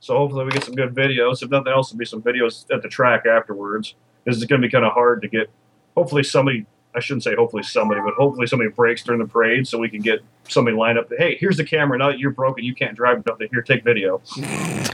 so 0.00 0.16
hopefully 0.16 0.44
we 0.44 0.50
get 0.50 0.64
some 0.64 0.74
good 0.74 0.94
videos. 0.94 1.42
If 1.42 1.50
nothing 1.50 1.72
else, 1.72 1.90
there'll 1.90 1.98
be 1.98 2.04
some 2.04 2.22
videos 2.22 2.66
at 2.74 2.82
the 2.82 2.88
track 2.88 3.26
afterwards. 3.26 3.94
This 4.24 4.36
is 4.36 4.44
gonna 4.44 4.62
be 4.62 4.68
kind 4.68 4.84
of 4.84 4.92
hard 4.92 5.22
to 5.22 5.28
get. 5.28 5.48
Hopefully 5.96 6.24
somebody, 6.24 6.66
I 6.94 7.00
shouldn't 7.00 7.22
say 7.22 7.34
hopefully 7.36 7.62
somebody, 7.62 8.00
but 8.04 8.14
hopefully 8.14 8.46
somebody 8.48 8.70
breaks 8.70 9.02
during 9.02 9.20
the 9.20 9.26
parade 9.26 9.66
so 9.66 9.78
we 9.78 9.88
can 9.88 10.02
get 10.02 10.20
somebody 10.48 10.76
lined 10.76 10.98
up. 10.98 11.08
That, 11.08 11.20
hey, 11.20 11.36
here's 11.36 11.56
the 11.56 11.64
camera. 11.64 11.96
Now 11.96 12.08
that 12.08 12.18
you're 12.18 12.32
broken, 12.32 12.64
you 12.64 12.74
can't 12.74 12.96
drive. 12.96 13.24
Nothing. 13.24 13.48
Here, 13.52 13.62
take 13.62 13.84
video. 13.84 14.20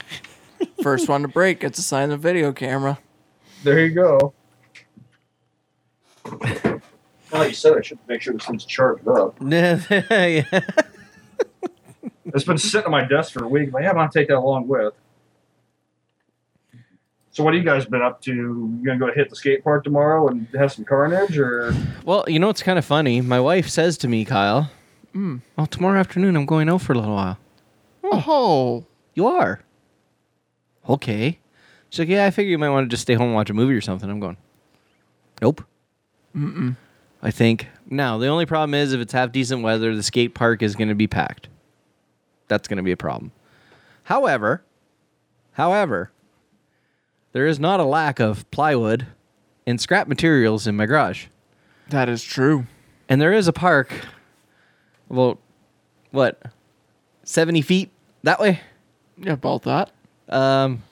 First 0.82 1.08
one 1.08 1.22
to 1.22 1.28
break 1.28 1.60
gets 1.60 1.78
assigned 1.78 2.12
a 2.12 2.16
video 2.16 2.52
camera. 2.52 2.98
There 3.62 3.78
you 3.86 3.94
go. 3.94 4.32
Well, 7.32 7.48
you 7.48 7.54
said 7.54 7.78
I 7.78 7.80
should 7.82 7.98
make 8.08 8.20
sure 8.22 8.34
this 8.34 8.44
thing's 8.44 8.64
charged 8.64 9.06
up. 9.08 9.36
yeah. 9.40 9.74
It's 12.26 12.44
been 12.44 12.58
sitting 12.58 12.86
on 12.86 12.90
my 12.92 13.04
desk 13.04 13.32
for 13.32 13.44
a 13.44 13.48
week. 13.48 13.72
But 13.72 13.82
yeah, 13.82 13.90
I'm 13.90 13.96
gonna 13.96 14.10
take 14.12 14.28
that 14.28 14.36
along 14.36 14.68
with. 14.68 14.94
So 17.30 17.42
what 17.42 17.54
have 17.54 17.62
you 17.62 17.68
guys 17.68 17.86
been 17.86 18.02
up 18.02 18.20
to? 18.22 18.32
You 18.34 18.80
gonna 18.84 18.98
go 18.98 19.10
hit 19.12 19.30
the 19.30 19.36
skate 19.36 19.64
park 19.64 19.84
tomorrow 19.84 20.28
and 20.28 20.46
have 20.54 20.72
some 20.72 20.84
carnage, 20.84 21.38
or 21.38 21.74
Well, 22.04 22.24
you 22.28 22.38
know 22.38 22.48
what's 22.48 22.62
kind 22.62 22.78
of 22.78 22.84
funny? 22.84 23.20
My 23.20 23.40
wife 23.40 23.68
says 23.68 23.96
to 23.98 24.08
me, 24.08 24.24
Kyle, 24.24 24.70
Mm. 25.14 25.42
"Oh, 25.58 25.66
tomorrow 25.66 25.98
afternoon 26.00 26.36
I'm 26.36 26.46
going 26.46 26.68
out 26.70 26.80
for 26.82 26.92
a 26.94 26.96
little 26.98 27.14
while." 27.14 27.38
Oh, 28.04 28.84
You 29.14 29.26
are. 29.26 29.60
Okay. 30.88 31.38
She's 31.92 31.98
like, 31.98 32.08
"Yeah, 32.08 32.24
I 32.24 32.30
figure 32.30 32.50
you 32.50 32.56
might 32.56 32.70
want 32.70 32.88
to 32.88 32.88
just 32.88 33.02
stay 33.02 33.12
home 33.12 33.26
and 33.26 33.34
watch 33.34 33.50
a 33.50 33.54
movie 33.54 33.74
or 33.74 33.82
something." 33.82 34.08
I'm 34.08 34.18
going. 34.18 34.38
Nope. 35.42 35.62
Mm-mm. 36.34 36.74
I 37.22 37.30
think 37.30 37.68
now 37.90 38.16
the 38.16 38.28
only 38.28 38.46
problem 38.46 38.72
is 38.72 38.94
if 38.94 39.00
it's 39.02 39.12
half 39.12 39.30
decent 39.30 39.62
weather, 39.62 39.94
the 39.94 40.02
skate 40.02 40.32
park 40.34 40.62
is 40.62 40.74
going 40.74 40.88
to 40.88 40.94
be 40.94 41.06
packed. 41.06 41.48
That's 42.48 42.66
going 42.66 42.78
to 42.78 42.82
be 42.82 42.92
a 42.92 42.96
problem. 42.96 43.30
However, 44.04 44.62
however, 45.52 46.10
there 47.32 47.46
is 47.46 47.60
not 47.60 47.78
a 47.78 47.84
lack 47.84 48.20
of 48.20 48.50
plywood 48.50 49.06
and 49.66 49.78
scrap 49.78 50.08
materials 50.08 50.66
in 50.66 50.76
my 50.76 50.86
garage, 50.86 51.26
that 51.90 52.08
is 52.08 52.24
true. 52.24 52.64
and 53.10 53.20
there 53.20 53.34
is 53.34 53.48
a 53.48 53.52
park. 53.52 53.92
About 55.10 55.38
what, 56.10 56.40
seventy 57.22 57.60
feet 57.60 57.90
that 58.22 58.40
way? 58.40 58.60
Yeah, 59.18 59.34
about 59.34 59.64
that. 59.64 59.90
Um, 60.30 60.82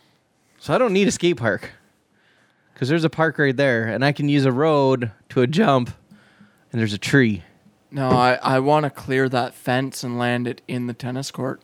so 0.60 0.72
I 0.72 0.78
don't 0.78 0.92
need 0.92 1.08
a 1.08 1.10
skate 1.10 1.36
park 1.38 1.72
because 2.72 2.88
there's 2.88 3.04
a 3.04 3.10
park 3.10 3.38
right 3.38 3.56
there, 3.56 3.88
and 3.88 4.04
I 4.04 4.12
can 4.12 4.28
use 4.28 4.44
a 4.44 4.52
road 4.52 5.10
to 5.30 5.42
a 5.42 5.46
jump, 5.46 5.90
and 6.70 6.80
there's 6.80 6.92
a 6.92 6.98
tree. 6.98 7.42
No, 7.90 8.10
I, 8.10 8.34
I 8.34 8.60
want 8.60 8.84
to 8.84 8.90
clear 8.90 9.28
that 9.28 9.52
fence 9.54 10.04
and 10.04 10.16
land 10.18 10.46
it 10.46 10.62
in 10.68 10.86
the 10.86 10.94
tennis 10.94 11.30
court. 11.32 11.60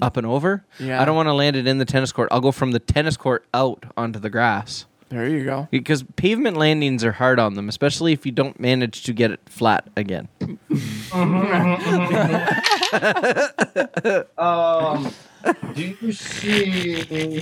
up 0.00 0.16
and 0.16 0.26
over. 0.26 0.64
Yeah. 0.78 1.00
I 1.00 1.04
don't 1.04 1.16
want 1.16 1.26
to 1.28 1.34
land 1.34 1.54
it 1.56 1.66
in 1.66 1.76
the 1.78 1.84
tennis 1.84 2.12
court. 2.12 2.28
I'll 2.32 2.40
go 2.40 2.50
from 2.52 2.72
the 2.72 2.78
tennis 2.78 3.16
court 3.16 3.44
out 3.52 3.84
onto 3.96 4.18
the 4.18 4.30
grass 4.30 4.86
There 5.08 5.28
you 5.28 5.44
go. 5.44 5.68
because 5.70 6.02
pavement 6.16 6.56
landings 6.56 7.04
are 7.04 7.12
hard 7.12 7.38
on 7.38 7.54
them, 7.54 7.68
especially 7.68 8.12
if 8.12 8.26
you 8.26 8.32
don't 8.32 8.58
manage 8.58 9.04
to 9.04 9.12
get 9.12 9.30
it 9.30 9.40
flat 9.46 9.88
again. 9.96 10.28
um, 14.38 15.12
do 15.74 15.94
you 16.00 16.12
see 16.12 17.40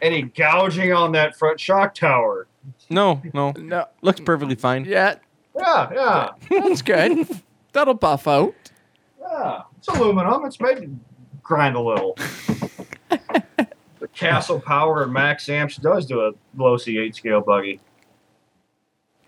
any 0.00 0.22
gouging 0.22 0.92
on 0.92 1.12
that 1.12 1.36
front 1.36 1.58
shock 1.60 1.94
tower? 1.94 2.46
No, 2.90 3.22
no, 3.32 3.52
No, 3.56 3.86
looks 4.02 4.20
perfectly 4.20 4.54
fine. 4.56 4.84
yeah, 4.84 5.16
Yeah, 5.56 5.88
yeah, 5.94 6.28
that's 6.50 6.82
good. 6.82 7.26
That'll 7.72 7.94
buff 7.94 8.28
out. 8.28 8.54
yeah. 9.20 9.62
It's 9.78 9.88
aluminum. 9.88 10.44
It's 10.44 10.60
made 10.60 10.76
to 10.76 10.90
grind 11.42 11.74
a 11.76 11.80
little. 11.80 12.16
The 14.12 14.18
Castle 14.18 14.60
Power 14.60 15.02
and 15.02 15.12
Max 15.12 15.48
Amps 15.48 15.76
does 15.76 16.06
do 16.06 16.20
a 16.20 16.32
low 16.56 16.76
C8 16.76 17.14
scale 17.14 17.40
buggy. 17.40 17.80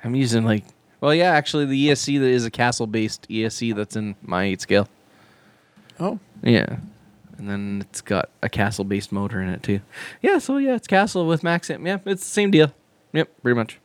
I'm 0.03 0.15
using 0.15 0.45
like, 0.45 0.65
well, 1.01 1.15
yeah, 1.15 1.31
actually, 1.33 1.67
the 1.67 1.89
ESC 1.89 2.19
that 2.21 2.27
is 2.27 2.45
a 2.45 2.51
castle-based 2.51 3.29
ESC 3.29 3.75
that's 3.75 3.97
in 3.97 4.17
my 4.23 4.45
eight 4.45 4.61
scale. 4.61 4.89
Oh, 5.99 6.19
Yeah, 6.43 6.79
and 7.39 7.49
then 7.49 7.85
it's 7.89 8.01
got 8.01 8.31
a 8.43 8.49
castle-based 8.49 9.13
motor 9.13 9.41
in 9.41 9.49
it 9.49 9.63
too. 9.63 9.81
Yeah, 10.23 10.39
so 10.39 10.57
yeah, 10.59 10.75
it's 10.75 10.87
castle 10.87 11.27
with 11.27 11.43
max. 11.43 11.71
amp. 11.71 11.87
Yeah, 11.87 11.99
it's 12.05 12.25
the 12.25 12.31
same 12.31 12.51
deal. 12.51 12.73
Yep, 13.13 13.31
pretty 13.43 13.57
much. 13.57 13.79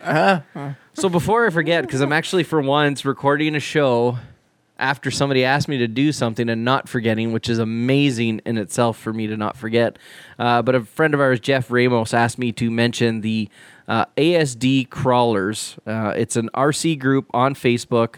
uh-huh. 0.00 0.72
So 0.94 1.08
before 1.08 1.46
I 1.46 1.50
forget, 1.50 1.84
because 1.84 2.00
I'm 2.00 2.12
actually 2.12 2.42
for 2.42 2.60
once 2.60 3.04
recording 3.04 3.54
a 3.54 3.60
show 3.60 4.18
after 4.82 5.12
somebody 5.12 5.44
asked 5.44 5.68
me 5.68 5.78
to 5.78 5.86
do 5.86 6.10
something 6.10 6.48
and 6.48 6.64
not 6.64 6.88
forgetting, 6.88 7.32
which 7.32 7.48
is 7.48 7.60
amazing 7.60 8.40
in 8.44 8.58
itself 8.58 8.98
for 8.98 9.12
me 9.12 9.28
to 9.28 9.36
not 9.36 9.56
forget. 9.56 9.96
Uh, 10.38 10.60
but 10.60 10.74
a 10.74 10.84
friend 10.84 11.14
of 11.14 11.20
ours, 11.20 11.38
Jeff 11.38 11.70
Ramos, 11.70 12.12
asked 12.12 12.36
me 12.36 12.50
to 12.52 12.70
mention 12.70 13.20
the 13.20 13.48
uh, 13.86 14.06
ASD 14.16 14.90
Crawlers. 14.90 15.76
Uh, 15.86 16.12
it's 16.16 16.34
an 16.34 16.50
RC 16.52 16.98
group 16.98 17.30
on 17.32 17.54
Facebook. 17.54 18.16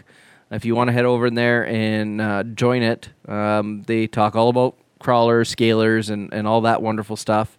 If 0.49 0.65
you 0.65 0.75
want 0.75 0.87
to 0.87 0.91
head 0.91 1.05
over 1.05 1.27
in 1.27 1.35
there 1.35 1.67
and 1.67 2.19
uh, 2.19 2.43
join 2.43 2.81
it, 2.81 3.09
um, 3.27 3.83
they 3.83 4.07
talk 4.07 4.35
all 4.35 4.49
about 4.49 4.75
crawlers, 4.99 5.53
scalers, 5.53 6.09
and, 6.09 6.33
and 6.33 6.47
all 6.47 6.61
that 6.61 6.81
wonderful 6.81 7.15
stuff. 7.15 7.57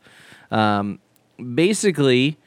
Um, 0.50 0.98
basically, 1.54 2.38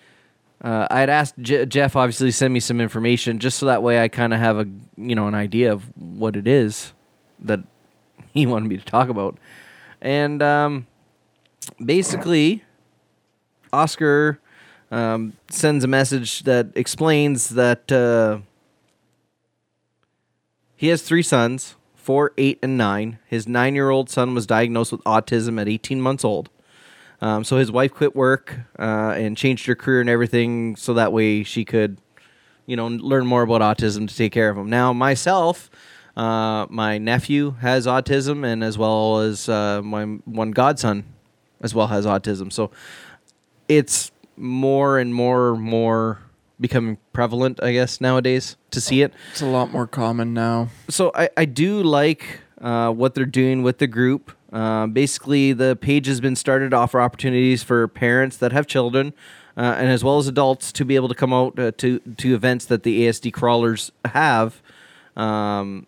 uh, 0.62 0.88
I 0.92 1.00
had 1.00 1.10
asked 1.10 1.36
J- 1.40 1.66
Jeff 1.66 1.96
obviously 1.96 2.32
send 2.32 2.54
me 2.54 2.60
some 2.60 2.82
information 2.82 3.40
just 3.40 3.60
so 3.60 3.68
that 3.68 3.82
way 3.82 4.02
I 4.02 4.10
kind 4.10 4.34
of 4.34 4.40
have 4.40 4.58
a 4.58 4.68
you 5.00 5.16
know 5.16 5.28
an 5.28 5.36
idea 5.36 5.72
of 5.72 5.84
what 5.98 6.36
it 6.36 6.48
is 6.48 6.94
that 7.40 7.62
he 8.34 8.46
wanted 8.46 8.70
me 8.70 8.78
to 8.78 8.86
talk 8.86 9.10
about, 9.10 9.38
and 10.02 10.42
um, 10.44 10.88
basically, 11.84 12.64
Oscar 13.72 14.40
um, 14.92 15.34
sends 15.50 15.84
a 15.84 15.88
message 15.88 16.44
that 16.44 16.68
explains 16.76 17.50
that 17.50 17.92
uh, 17.92 18.40
he 20.76 20.88
has 20.88 21.02
three 21.02 21.24
sons, 21.24 21.76
four, 21.94 22.32
eight, 22.38 22.60
and 22.64 22.78
nine. 22.78 23.20
His 23.28 23.48
nine-year-old 23.48 24.10
son 24.10 24.34
was 24.34 24.48
diagnosed 24.48 24.92
with 24.92 25.04
autism 25.04 25.60
at 25.60 25.68
18 25.68 26.02
months 26.02 26.24
old. 26.24 26.50
Um, 27.22 27.44
so 27.44 27.58
his 27.58 27.72
wife 27.72 27.94
quit 27.94 28.16
work 28.16 28.60
uh, 28.80 29.14
and 29.18 29.36
changed 29.36 29.66
her 29.66 29.76
career 29.76 30.00
and 30.00 30.10
everything 30.10 30.78
so 30.78 30.94
that 30.94 31.12
way 31.12 31.44
she 31.44 31.66
could, 31.66 31.98
you 32.70 32.76
know, 32.76 32.86
learn 32.86 33.26
more 33.26 33.42
about 33.42 33.62
autism 33.62 34.08
to 34.08 34.16
take 34.16 34.32
care 34.32 34.50
of 34.50 34.56
them. 34.56 34.70
Now 34.70 34.94
myself, 34.94 35.72
uh, 36.16 36.68
my 36.70 37.00
nephew 37.00 37.56
has 37.62 37.88
autism, 37.88 38.46
and 38.46 38.64
as 38.64 38.78
well 38.78 39.20
as 39.22 39.50
uh, 39.50 39.82
my 39.82 40.06
one 40.26 40.52
godson, 40.52 41.04
as 41.62 41.74
well 41.74 41.88
has 41.88 42.06
autism. 42.06 42.54
So 42.54 42.70
it's 43.68 44.12
more 44.38 45.00
and 45.00 45.16
more 45.16 45.56
more 45.56 46.20
becoming 46.60 46.98
prevalent, 47.12 47.60
I 47.64 47.72
guess, 47.72 48.00
nowadays 48.02 48.56
to 48.72 48.80
see 48.82 49.02
it 49.02 49.14
It's 49.32 49.42
a 49.42 49.46
lot 49.48 49.72
more 49.72 49.88
common 49.88 50.34
now. 50.34 50.68
so 50.90 51.12
I, 51.16 51.30
I 51.38 51.46
do 51.46 51.82
like 51.82 52.42
uh, 52.62 52.92
what 52.92 53.16
they're 53.16 53.26
doing 53.26 53.64
with 53.64 53.80
the 53.80 53.88
group. 53.88 54.32
Uh, 54.52 54.86
basically, 54.88 55.54
the 55.54 55.76
page 55.76 56.06
has 56.08 56.20
been 56.22 56.36
started 56.36 56.72
to 56.72 56.78
offer 56.78 57.00
opportunities 57.02 57.64
for 57.64 57.88
parents 57.88 58.38
that 58.38 58.52
have 58.52 58.68
children, 58.68 59.14
uh, 59.60 59.76
and 59.78 59.90
as 59.90 60.06
well 60.06 60.18
as 60.18 60.28
adults, 60.30 60.72
to 60.72 60.86
be 60.86 60.96
able 60.96 61.10
to 61.10 61.14
come 61.14 61.34
out 61.34 61.60
uh, 61.60 61.72
to 61.76 62.00
to 62.18 62.34
events 62.34 62.66
that 62.66 62.84
the 62.84 63.06
ASD 63.06 63.34
crawlers 63.34 63.92
have, 64.06 64.62
um, 65.18 65.86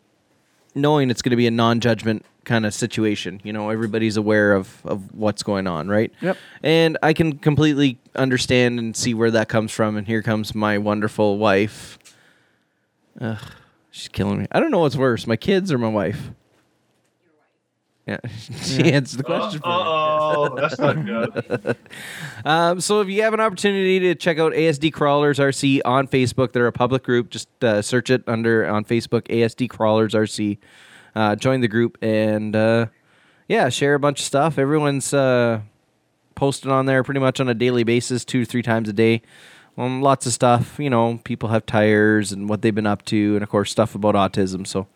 knowing 0.75 1.09
it's 1.09 1.21
going 1.21 1.29
to 1.29 1.37
be 1.37 1.47
a 1.47 1.51
non-judgment 1.51 2.25
kind 2.43 2.65
of 2.65 2.73
situation. 2.73 3.39
You 3.45 3.53
know, 3.53 3.69
everybody's 3.69 4.17
aware 4.17 4.53
of 4.53 4.85
of 4.85 5.15
what's 5.15 5.41
going 5.41 5.67
on, 5.67 5.87
right? 5.87 6.11
Yep. 6.19 6.37
And 6.63 6.97
I 7.01 7.13
can 7.13 7.37
completely 7.37 7.97
understand 8.13 8.77
and 8.77 8.93
see 8.93 9.13
where 9.13 9.31
that 9.31 9.47
comes 9.47 9.71
from. 9.71 9.95
And 9.95 10.05
here 10.05 10.21
comes 10.21 10.53
my 10.53 10.77
wonderful 10.77 11.37
wife. 11.37 11.97
Ugh, 13.21 13.39
she's 13.89 14.09
killing 14.09 14.39
me. 14.39 14.47
I 14.51 14.59
don't 14.59 14.71
know 14.71 14.79
what's 14.79 14.97
worse, 14.97 15.25
my 15.25 15.37
kids 15.37 15.71
or 15.71 15.77
my 15.77 15.87
wife. 15.87 16.31
Yeah, 18.11 18.29
she 18.61 18.91
answered 18.91 19.19
the 19.19 19.23
question 19.23 19.61
for 19.61 19.67
me. 19.67 19.73
oh, 19.73 20.55
that's 20.59 20.77
not 20.77 21.05
good. 21.05 21.77
Um, 22.43 22.81
so 22.81 22.99
if 22.99 23.07
you 23.07 23.21
have 23.21 23.33
an 23.33 23.39
opportunity 23.39 23.99
to 23.99 24.15
check 24.15 24.37
out 24.37 24.51
ASD 24.51 24.91
Crawlers 24.91 25.39
RC 25.39 25.79
on 25.85 26.07
Facebook, 26.07 26.51
they're 26.51 26.67
a 26.67 26.73
public 26.73 27.03
group. 27.03 27.29
Just 27.29 27.47
uh, 27.63 27.81
search 27.81 28.09
it 28.09 28.23
under 28.27 28.67
on 28.67 28.83
Facebook 28.83 29.21
ASD 29.27 29.69
Crawlers 29.69 30.13
RC. 30.13 30.57
Uh, 31.15 31.37
join 31.37 31.61
the 31.61 31.69
group 31.69 31.97
and 32.01 32.53
uh, 32.53 32.87
yeah, 33.47 33.69
share 33.69 33.93
a 33.93 33.99
bunch 33.99 34.19
of 34.19 34.25
stuff. 34.25 34.57
Everyone's 34.57 35.13
uh, 35.13 35.61
posted 36.35 36.69
on 36.69 36.87
there 36.87 37.03
pretty 37.03 37.21
much 37.21 37.39
on 37.39 37.47
a 37.47 37.53
daily 37.53 37.85
basis, 37.85 38.25
two 38.25 38.43
to 38.43 38.45
three 38.45 38.61
times 38.61 38.89
a 38.89 38.93
day. 38.93 39.21
Um, 39.77 40.01
lots 40.01 40.25
of 40.25 40.33
stuff. 40.33 40.77
You 40.79 40.89
know, 40.89 41.21
people 41.23 41.47
have 41.49 41.65
tires 41.65 42.33
and 42.33 42.49
what 42.49 42.61
they've 42.61 42.75
been 42.75 42.87
up 42.87 43.05
to, 43.05 43.35
and 43.35 43.43
of 43.43 43.47
course 43.47 43.71
stuff 43.71 43.95
about 43.95 44.15
autism. 44.15 44.67
So 44.67 44.87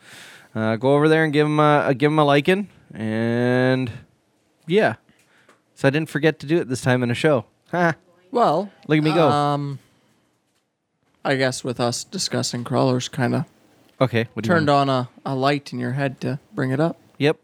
uh, 0.54 0.76
go 0.76 0.96
over 0.96 1.08
there 1.08 1.24
and 1.24 1.32
give 1.32 1.46
them 1.46 1.60
a, 1.60 1.94
give 1.94 2.12
them 2.12 2.20
a 2.20 2.26
liking, 2.26 2.70
and 2.96 3.92
yeah. 4.68 4.96
So 5.76 5.88
I 5.88 5.92
didn't 5.92 6.10
forget 6.10 6.40
to 6.40 6.48
do 6.48 6.58
it 6.58 6.70
this 6.70 6.82
time 6.82 7.04
in 7.04 7.12
a 7.12 7.16
show. 7.16 7.46
Ha. 7.72 7.96
Well, 8.32 8.72
Look 8.88 8.98
at 8.98 9.04
me 9.04 9.14
go. 9.14 9.30
Um, 9.30 9.80
I 11.24 11.36
guess 11.36 11.64
with 11.64 11.80
us 11.80 12.04
discussing 12.04 12.64
crawlers, 12.64 13.10
kind 13.10 13.36
of 13.36 13.46
Okay. 14.00 14.28
What 14.34 14.44
do 14.44 14.50
you 14.50 14.56
turned 14.56 14.70
on 14.70 14.90
a, 14.90 15.10
a 15.26 15.36
light 15.36 15.72
in 15.72 15.80
your 15.80 15.94
head 15.94 16.20
to 16.22 16.40
bring 16.54 16.72
it 16.72 16.80
up. 16.80 16.98
Yep. 17.18 17.38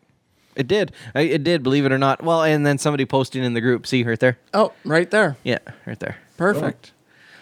It 0.55 0.67
did. 0.67 0.91
I, 1.15 1.21
it 1.21 1.43
did. 1.43 1.63
Believe 1.63 1.85
it 1.85 1.91
or 1.93 1.97
not. 1.97 2.23
Well, 2.23 2.43
and 2.43 2.65
then 2.65 2.77
somebody 2.77 3.05
posting 3.05 3.43
in 3.43 3.53
the 3.53 3.61
group. 3.61 3.87
See 3.87 4.03
right 4.03 4.19
there. 4.19 4.37
Oh, 4.53 4.73
right 4.83 5.09
there. 5.09 5.37
Yeah, 5.43 5.59
right 5.85 5.99
there. 5.99 6.17
Perfect. 6.37 6.91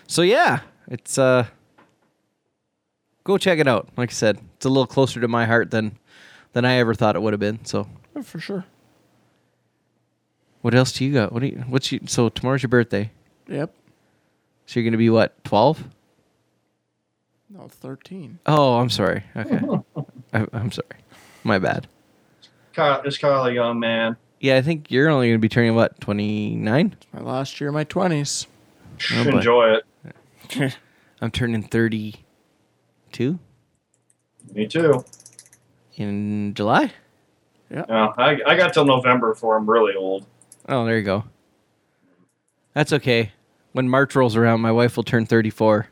So 0.08 0.22
yeah, 0.22 0.62
it's 0.88 1.18
uh. 1.18 1.48
Go 3.24 3.38
check 3.38 3.60
it 3.60 3.68
out. 3.68 3.90
Like 3.98 4.12
I 4.12 4.14
said, 4.14 4.40
it's 4.56 4.66
a 4.66 4.70
little 4.70 4.88
closer 4.88 5.20
to 5.20 5.28
my 5.28 5.46
heart 5.46 5.72
than 5.72 5.98
than 6.54 6.66
I 6.66 6.76
ever 6.76 6.94
thought 6.94 7.16
it 7.16 7.22
would 7.22 7.34
have 7.34 7.40
been. 7.40 7.66
So 7.66 7.88
Oh, 8.20 8.24
for 8.24 8.40
sure. 8.40 8.66
what 10.62 10.76
else 10.76 10.92
do 10.92 11.06
you 11.06 11.14
got? 11.14 11.32
What 11.32 11.40
do 11.40 11.48
you? 11.48 11.64
What's 11.70 11.90
you? 11.92 12.02
So 12.06 12.28
tomorrow's 12.30 12.62
your 12.62 12.68
birthday. 12.70 13.12
Yep. 13.48 13.74
So 14.66 14.80
you're 14.80 14.90
gonna 14.90 14.98
be 14.98 15.10
what? 15.10 15.42
Twelve? 15.46 15.84
No, 17.52 17.68
13. 17.68 18.38
Oh, 18.46 18.78
I'm 18.78 18.92
sorry. 18.92 19.24
Okay. 19.36 19.60
I, 20.34 20.46
I'm 20.54 20.72
sorry. 20.72 21.00
My 21.44 21.58
bad. 21.58 21.88
Kyle, 22.74 23.02
is 23.02 23.18
Kyle 23.18 23.44
a 23.46 23.52
young 23.52 23.80
man? 23.80 24.18
Yeah, 24.40 24.58
I 24.58 24.62
think 24.62 24.92
you're 24.92 25.10
only 25.10 25.30
gonna 25.30 25.40
be 25.40 25.50
turning 25.50 25.74
what? 25.76 26.00
Twenty 26.02 26.56
nine. 26.56 26.96
My 27.14 27.22
last 27.22 27.60
year, 27.60 27.70
of 27.70 27.74
my 27.74 27.86
20s. 27.86 28.46
Oh, 29.16 29.24
boy. 29.24 29.38
Enjoy 29.38 29.78
it. 30.58 30.78
I'm 31.22 31.32
turning 31.32 31.64
thirty 31.64 32.16
two 33.12 33.40
Me 34.54 34.68
too. 34.68 35.04
in 35.96 36.54
July. 36.54 36.92
Yeah, 37.70 37.86
I, 38.18 38.40
I 38.46 38.58
got 38.58 38.74
till 38.74 38.86
November 38.86 39.34
before 39.34 39.56
I'm 39.56 39.70
really 39.70 39.96
old. 39.96 40.26
Oh, 40.68 40.86
there 40.86 40.98
you 40.98 41.04
go. 41.04 41.24
That's 42.74 42.94
okay. 42.94 43.32
When 43.74 43.88
March 43.90 44.16
rolls 44.16 44.36
around, 44.36 44.62
my 44.62 44.72
wife 44.72 44.96
will 44.96 45.04
turn 45.04 45.26
34. 45.26 45.88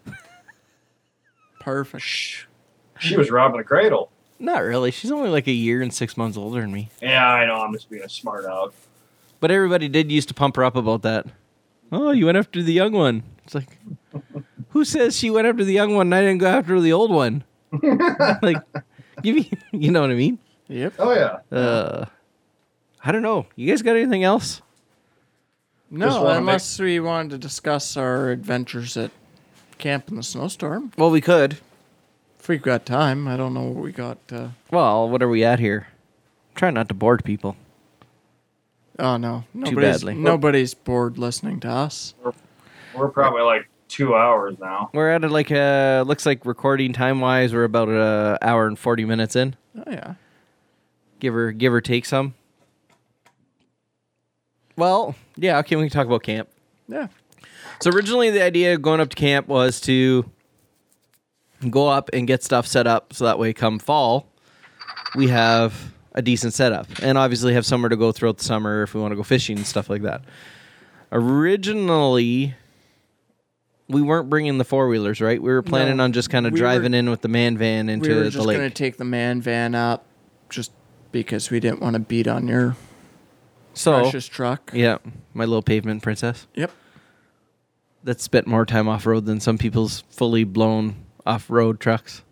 Perfect. 1.60 2.48
She 3.00 3.16
was 3.16 3.30
robbing 3.30 3.58
the 3.58 3.64
cradle. 3.64 4.12
Not 4.40 4.64
really. 4.64 4.92
She's 4.92 5.12
only 5.12 5.30
like 5.30 5.48
a 5.48 5.52
year 5.52 5.82
and 5.82 5.94
six 5.94 6.18
months 6.18 6.38
older 6.38 6.62
than 6.62 6.72
me. 6.72 6.90
Yeah, 7.02 7.28
I 7.28 7.46
know. 7.46 7.56
I'm 7.56 7.74
just 7.74 7.90
being 7.90 8.04
a 8.04 8.10
smart 8.10 8.46
out. 8.46 8.74
But 9.40 9.52
everybody 9.52 9.88
did 9.88 10.12
used 10.12 10.28
to 10.30 10.34
pump 10.34 10.56
her 10.56 10.64
up 10.64 10.76
about 10.76 11.04
that. 11.04 11.26
Oh, 11.92 12.12
you 12.12 12.26
went 12.26 12.38
after 12.38 12.62
the 12.62 12.74
young 12.74 12.92
one. 12.92 13.24
It's 13.46 13.56
like, 13.56 13.78
who 14.70 14.84
says 14.84 15.18
she 15.18 15.30
went 15.30 15.48
after 15.48 15.64
the 15.64 15.74
young 15.74 15.96
one 15.96 16.08
and 16.08 16.16
I 16.16 16.22
didn't 16.22 16.40
go 16.40 16.48
after 16.48 16.80
the 16.82 16.94
old 16.94 17.12
one? 17.12 17.44
like, 18.42 18.58
give 19.22 19.36
me, 19.36 19.52
you 19.72 19.92
know 19.92 20.02
what 20.02 20.12
I 20.12 20.16
mean? 20.16 20.40
Yep. 20.70 20.94
Oh 21.00 21.12
yeah. 21.14 21.58
Uh, 21.58 22.06
I 23.04 23.12
don't 23.12 23.22
know. 23.22 23.46
You 23.56 23.68
guys 23.70 23.82
got 23.82 23.96
anything 23.96 24.24
else? 24.24 24.62
No, 25.90 26.24
wanna 26.24 26.40
unless 26.40 26.80
we 26.80 27.00
wanted 27.00 27.32
to 27.32 27.38
discuss 27.38 27.96
our 27.96 28.30
adventures 28.32 28.98
at 28.98 29.12
camp 29.78 30.10
in 30.10 30.16
the 30.18 30.24
snowstorm. 30.24 30.92
Well, 30.98 31.12
we 31.12 31.22
could. 31.22 31.60
If 32.40 32.50
we've 32.50 32.62
got 32.62 32.86
time, 32.86 33.28
I 33.28 33.38
don't 33.38 33.54
know 33.54 33.64
what 33.64 33.84
we 33.84 33.92
got. 33.92 34.18
Uh, 34.32 34.50
Well, 34.72 35.08
what 35.10 35.24
are 35.24 35.30
we 35.30 35.44
at 35.46 35.60
here? 35.60 35.88
Try 36.56 36.72
not 36.72 36.88
to 36.90 36.94
bore 36.94 37.18
people. 37.20 37.56
oh 39.00 39.16
no, 39.18 39.46
nobody's, 39.54 40.00
badly. 40.00 40.16
Nobody's 40.16 40.74
bored 40.74 41.18
listening 41.18 41.60
to 41.62 41.70
us. 41.70 42.14
We're 42.96 43.10
probably 43.10 43.44
like 43.44 43.70
two 43.88 44.16
hours 44.16 44.58
now. 44.60 44.90
We're 44.94 45.12
at 45.12 45.24
a, 45.24 45.30
like 45.30 45.52
uh 45.52 46.04
looks 46.06 46.26
like 46.26 46.46
recording 46.46 46.92
time 46.94 47.22
wise 47.22 47.54
we're 47.54 47.64
about 47.64 47.88
a 47.90 48.38
hour 48.42 48.68
and 48.68 48.78
40 48.78 49.06
minutes 49.06 49.36
in. 49.38 49.56
Oh 49.78 49.84
yeah. 49.90 50.16
Give 51.20 51.36
or 51.36 51.52
give 51.52 51.74
or 51.74 51.82
take 51.82 52.06
some. 52.06 52.34
Well, 54.76 55.16
yeah, 55.36 55.58
okay, 55.60 55.76
we 55.76 55.84
can 55.84 55.90
talk 55.90 56.06
about 56.06 56.24
camp. 56.24 56.50
Yeah. 56.88 57.08
So 57.82 57.92
originally 57.92 58.30
the 58.30 58.44
idea 58.44 58.76
of 58.76 58.82
going 58.82 59.00
up 59.00 59.10
to 59.10 59.16
camp 59.16 59.48
was 59.48 59.80
to 59.82 60.30
go 61.70 61.88
up 61.88 62.10
and 62.14 62.28
get 62.28 62.44
stuff 62.44 62.68
set 62.68 62.86
up 62.88 63.14
so 63.14 63.26
that 63.26 63.40
way 63.40 63.52
come 63.52 63.80
fall 63.80 64.28
we 65.16 65.28
have 65.30 65.92
a 66.14 66.22
decent 66.22 66.54
setup 66.54 66.86
and 67.02 67.18
obviously 67.18 67.54
have 67.54 67.66
somewhere 67.66 67.90
to 67.90 67.96
go 67.96 68.12
throughout 68.12 68.38
the 68.38 68.44
summer 68.44 68.84
if 68.84 68.94
we 68.94 69.02
want 69.02 69.12
to 69.12 69.16
go 69.16 69.24
fishing 69.24 69.58
and 69.58 69.66
stuff 69.66 69.90
like 69.90 70.04
that. 70.04 70.24
Originally 71.12 72.54
we 73.90 74.02
weren't 74.02 74.30
bringing 74.30 74.58
the 74.58 74.66
four 74.66 74.88
wheelers, 74.88 75.22
right? 75.22 75.42
We 75.42 75.50
were 75.52 75.62
planning 75.64 75.98
No. 75.98 76.04
on 76.04 76.14
just 76.14 76.30
kind 76.30 76.46
of 76.46 76.52
We 76.54 76.60
were- 76.60 76.66
driving 76.66 76.94
in 76.94 77.10
with 77.10 77.22
the 77.22 77.28
man 77.30 77.58
van 77.58 77.90
into 77.90 78.08
the 78.10 78.10
lake. 78.10 78.16
We 78.16 78.18
were 78.18 78.24
the 78.26 78.32
just 78.32 78.46
lake. 78.46 78.58
gonna 78.58 78.70
take 78.70 78.98
the 78.98 79.06
man 79.06 79.42
van 79.42 79.74
up, 79.76 80.06
because 81.12 81.50
we 81.50 81.60
didn't 81.60 81.82
want 81.82 81.94
to 81.96 82.00
beat 82.00 82.28
on 82.28 82.48
your 82.48 82.76
so 83.74 84.00
precious 84.02 84.28
truck. 84.28 84.72
yeah, 84.74 84.98
my 85.34 85.46
little 85.46 85.62
pavement 85.62 86.02
princess 86.04 86.48
Yep. 86.56 86.72
that 88.04 88.20
spent 88.22 88.48
more 88.48 88.66
time 88.66 88.88
off 88.88 89.06
road 89.06 89.26
than 89.26 89.40
some 89.40 89.58
people's 89.58 90.04
fully 90.10 90.44
blown 90.44 90.96
off 91.26 91.50
road 91.50 91.80
trucks, 91.80 92.24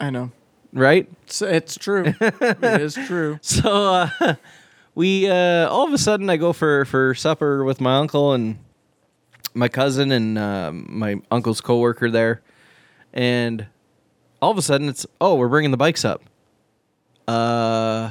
I 0.00 0.10
know. 0.10 0.30
right? 0.72 1.08
It's, 1.24 1.42
it's 1.42 1.76
true. 1.76 2.14
it 2.20 2.80
is 2.80 2.94
true. 2.94 3.38
So 3.42 4.08
uh, 4.20 4.34
we 4.94 5.28
uh, 5.28 5.68
all 5.68 5.86
of 5.86 5.92
a 5.92 5.98
sudden 5.98 6.30
I 6.30 6.36
go 6.36 6.52
for 6.52 6.84
for 6.84 7.14
supper 7.14 7.64
with 7.64 7.80
my 7.80 7.96
uncle 7.98 8.32
and 8.32 8.58
my 9.54 9.68
cousin 9.68 10.10
and 10.12 10.36
uh, 10.38 10.70
my 10.72 11.20
uncle's 11.30 11.60
coworker 11.60 12.10
there, 12.10 12.42
and 13.12 13.66
all 14.42 14.50
of 14.50 14.58
a 14.58 14.62
sudden 14.62 14.88
it's 14.88 15.04
oh 15.20 15.34
we're 15.36 15.48
bringing 15.48 15.70
the 15.70 15.76
bikes 15.76 16.04
up. 16.04 16.22
Uh. 17.28 18.10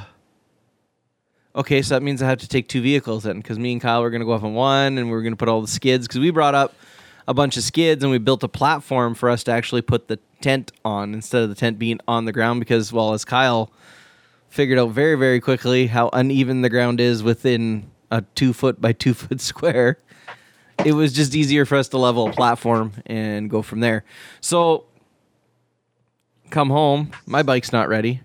Okay, 1.56 1.82
so 1.82 1.96
that 1.96 2.02
means 2.02 2.22
I 2.22 2.28
have 2.28 2.40
to 2.40 2.48
take 2.48 2.68
two 2.68 2.82
vehicles 2.82 3.24
then, 3.24 3.38
because 3.38 3.60
me 3.60 3.74
and 3.74 3.82
Kyle 3.82 4.02
were 4.02 4.10
gonna 4.10 4.26
go 4.26 4.32
off 4.34 4.44
on 4.44 4.54
one, 4.54 4.98
and 4.98 5.10
we 5.10 5.16
are 5.16 5.22
gonna 5.22 5.36
put 5.36 5.50
all 5.50 5.62
the 5.62 5.68
skids, 5.68 6.08
because 6.08 6.20
we 6.20 6.32
brought 6.32 6.56
up 6.56 6.74
a 7.28 7.34
bunch 7.34 7.58
of 7.58 7.64
skids 7.64 8.04
and 8.04 8.12
we 8.12 8.18
built 8.18 8.44
a 8.44 8.48
platform 8.48 9.14
for 9.16 9.30
us 9.30 9.44
to 9.46 9.52
actually 9.52 9.82
put 9.82 10.08
the 10.08 10.20
tent 10.42 10.72
on 10.84 11.14
instead 11.14 11.42
of 11.44 11.50
the 11.50 11.56
tent 11.56 11.80
being 11.80 12.00
on 12.08 12.26
the 12.26 12.32
ground, 12.32 12.60
because 12.60 12.92
well, 12.92 13.14
as 13.14 13.24
Kyle 13.24 13.72
figured 14.50 14.78
out 14.78 14.92
very 14.92 15.16
very 15.16 15.40
quickly 15.40 15.88
how 15.88 16.10
uneven 16.14 16.62
the 16.62 16.70
ground 16.70 17.00
is 17.00 17.24
within 17.24 17.90
a 18.12 18.22
two 18.36 18.54
foot 18.54 18.80
by 18.80 18.92
two 18.92 19.14
foot 19.16 19.42
square 19.42 19.98
it 20.86 20.94
was 20.94 21.14
just 21.14 21.36
easier 21.36 21.66
for 21.66 21.76
us 21.78 21.88
to 21.90 21.98
level 21.98 22.28
a 22.28 22.32
platform 22.32 22.94
and 23.06 23.50
go 23.50 23.62
from 23.62 23.80
there. 23.80 24.04
So 24.42 24.86
come 26.50 26.70
home, 26.70 27.12
my 27.26 27.44
bike's 27.44 27.72
not 27.72 27.90
ready. 27.90 28.22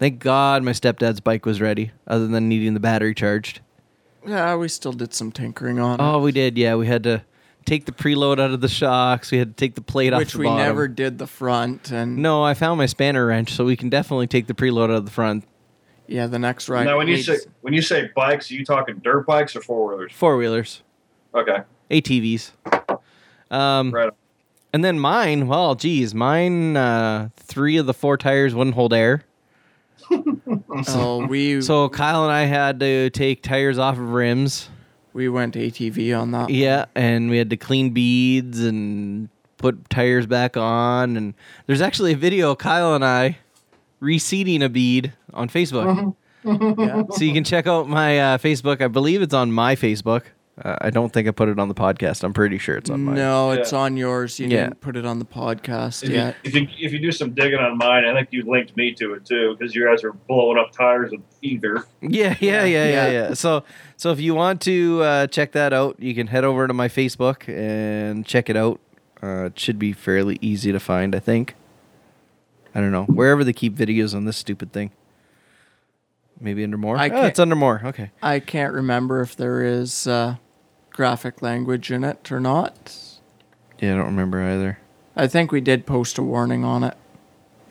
Thank 0.00 0.18
God 0.18 0.62
my 0.64 0.72
stepdad's 0.72 1.20
bike 1.20 1.44
was 1.46 1.60
ready, 1.60 1.92
other 2.06 2.26
than 2.26 2.48
needing 2.48 2.72
the 2.74 2.80
battery 2.80 3.14
charged. 3.14 3.60
Yeah, 4.26 4.56
we 4.56 4.66
still 4.68 4.92
did 4.94 5.12
some 5.14 5.30
tinkering 5.30 5.78
on 5.78 6.00
it. 6.00 6.02
Oh, 6.02 6.18
we 6.20 6.32
did, 6.32 6.56
yeah. 6.56 6.74
We 6.74 6.86
had 6.86 7.02
to 7.04 7.22
take 7.66 7.84
the 7.84 7.92
preload 7.92 8.40
out 8.40 8.50
of 8.50 8.62
the 8.62 8.68
shocks. 8.68 9.30
We 9.30 9.36
had 9.36 9.54
to 9.56 9.60
take 9.62 9.74
the 9.74 9.82
plate 9.82 10.14
off 10.14 10.18
which 10.20 10.32
the 10.32 10.38
we 10.38 10.46
bottom. 10.46 10.64
never 10.66 10.88
did 10.88 11.18
the 11.18 11.26
front 11.26 11.90
and 11.92 12.16
No, 12.16 12.42
I 12.42 12.54
found 12.54 12.78
my 12.78 12.86
spanner 12.86 13.26
wrench, 13.26 13.52
so 13.52 13.64
we 13.66 13.76
can 13.76 13.90
definitely 13.90 14.26
take 14.26 14.46
the 14.46 14.54
preload 14.54 14.84
out 14.84 14.90
of 14.90 15.04
the 15.04 15.10
front. 15.10 15.44
yeah 16.06 16.26
the 16.26 16.38
next 16.38 16.68
ride 16.70 16.84
now, 16.84 16.96
when 16.96 17.06
you 17.06 17.16
needs- 17.16 17.26
say 17.26 17.36
when 17.60 17.74
you 17.74 17.82
say 17.82 18.08
bikes, 18.16 18.50
are 18.50 18.54
you 18.54 18.64
talking 18.64 18.96
dirt 19.04 19.26
bikes 19.26 19.54
or 19.54 19.60
four 19.60 19.86
wheelers? 19.90 20.12
Four 20.14 20.38
wheelers, 20.38 20.82
Okay, 21.34 21.58
ATVs. 21.90 22.52
Um, 23.50 23.90
right. 23.92 24.12
And 24.72 24.82
then 24.84 24.98
mine, 24.98 25.46
well, 25.46 25.74
geez, 25.74 26.14
mine, 26.14 26.76
uh, 26.76 27.28
three 27.36 27.76
of 27.76 27.86
the 27.86 27.94
four 27.94 28.16
tires 28.16 28.54
wouldn't 28.54 28.74
hold 28.76 28.92
air. 28.94 29.24
Oh 30.88 31.26
we 31.26 31.60
So 31.62 31.88
Kyle 31.88 32.24
and 32.24 32.32
I 32.32 32.44
had 32.44 32.80
to 32.80 33.10
take 33.10 33.42
tires 33.42 33.78
off 33.78 33.96
of 33.96 34.10
rims. 34.10 34.68
we 35.12 35.28
went 35.28 35.54
ATV 35.54 36.18
on 36.18 36.32
that 36.32 36.50
Yeah, 36.50 36.86
and 36.94 37.30
we 37.30 37.38
had 37.38 37.50
to 37.50 37.56
clean 37.56 37.90
beads 37.90 38.60
and 38.60 39.28
put 39.58 39.90
tires 39.90 40.26
back 40.26 40.56
on. 40.56 41.16
And 41.16 41.34
there's 41.66 41.80
actually 41.80 42.12
a 42.12 42.16
video 42.16 42.52
of 42.52 42.58
Kyle 42.58 42.94
and 42.94 43.04
I 43.04 43.38
reseating 44.00 44.62
a 44.62 44.68
bead 44.68 45.12
on 45.32 45.48
Facebook. 45.48 46.14
yeah. 46.44 47.02
so 47.10 47.24
you 47.24 47.32
can 47.32 47.44
check 47.44 47.66
out 47.66 47.88
my 47.88 48.18
uh, 48.18 48.38
Facebook. 48.38 48.80
I 48.80 48.88
believe 48.88 49.22
it's 49.22 49.34
on 49.34 49.52
my 49.52 49.76
Facebook. 49.76 50.22
Uh, 50.62 50.76
I 50.80 50.90
don't 50.90 51.10
think 51.12 51.26
I 51.26 51.30
put 51.30 51.48
it 51.48 51.58
on 51.58 51.68
the 51.68 51.74
podcast. 51.74 52.22
I'm 52.22 52.32
pretty 52.34 52.58
sure 52.58 52.76
it's 52.76 52.90
on 52.90 53.04
mine. 53.04 53.14
no 53.14 53.52
it's 53.52 53.72
Yeah. 53.72 53.78
on 53.78 53.96
yours 53.96 54.38
you 54.38 54.48
Yeah. 54.48 54.64
didn't 54.64 54.80
put 54.80 54.96
it 54.96 55.06
on 55.06 55.18
the 55.18 55.24
podcast 55.24 56.02
If, 56.02 56.10
yet 56.10 56.36
you, 56.44 56.48
if 56.50 56.54
you 56.54 56.68
if 56.86 56.92
you 56.92 56.98
do 56.98 57.10
some 57.12 57.32
digging 57.32 57.58
on 57.58 57.78
mine, 57.78 58.04
I 58.04 58.12
think 58.14 58.28
you 58.30 58.42
linked 58.44 58.76
me 58.76 58.92
to 58.94 59.14
it 59.14 59.24
too 59.24 59.56
because 59.58 59.74
you 59.74 59.86
guys 59.86 60.04
are 60.04 60.12
blowing 60.12 60.58
up 60.58 60.72
tires 60.72 61.12
of 61.12 61.20
either. 61.42 61.84
Yeah, 62.02 62.34
yeah, 62.40 62.64
yeah, 62.64 62.64
yeah, 62.64 62.88
Yeah. 62.88 63.10
yeah. 63.28 63.34
So, 63.34 63.64
so 63.96 64.10
if 64.12 64.20
you 64.20 64.34
want 64.34 64.60
to 64.62 65.02
uh, 65.02 65.26
check 65.28 65.52
that 65.52 65.72
out, 65.72 65.96
you 65.98 66.14
can 66.14 66.26
head 66.26 66.44
over 66.44 66.66
to 66.68 66.74
my 66.74 66.88
Facebook 66.88 67.48
and 67.48 68.26
check 68.26 68.50
it 68.50 68.56
out. 68.56 68.80
Uh, 69.22 69.44
it 69.46 69.58
should 69.58 69.78
be 69.78 69.92
fairly 69.92 70.38
easy 70.40 70.72
to 70.72 70.80
find, 70.80 71.14
I 71.14 71.18
think. 71.20 71.54
I 72.74 72.80
don't 72.80 72.92
know 72.92 73.04
wherever 73.04 73.42
they 73.44 73.52
keep 73.52 73.74
videos 73.76 74.14
on 74.14 74.24
this 74.26 74.36
stupid 74.36 74.72
thing. 74.72 74.92
Maybe 76.40 76.64
under 76.64 76.78
more. 76.78 76.96
I 76.96 77.08
oh, 77.10 77.24
it's 77.26 77.38
under 77.38 77.56
more. 77.56 77.82
Okay. 77.84 78.10
I 78.22 78.40
can't 78.40 78.72
remember 78.72 79.20
if 79.20 79.36
there 79.36 79.62
is 79.62 80.06
uh, 80.06 80.36
graphic 81.00 81.40
language 81.40 81.90
in 81.90 82.04
it 82.04 82.30
or 82.30 82.38
not 82.38 82.94
Yeah, 83.78 83.94
I 83.94 83.96
don't 83.96 84.04
remember 84.04 84.42
either. 84.42 84.78
I 85.16 85.28
think 85.28 85.50
we 85.50 85.62
did 85.62 85.86
post 85.86 86.18
a 86.18 86.22
warning 86.22 86.62
on 86.62 86.84
it 86.84 86.94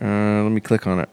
Uh, 0.01 0.41
let 0.41 0.51
me 0.51 0.59
click 0.59 0.87
on 0.87 0.99
it. 0.99 1.09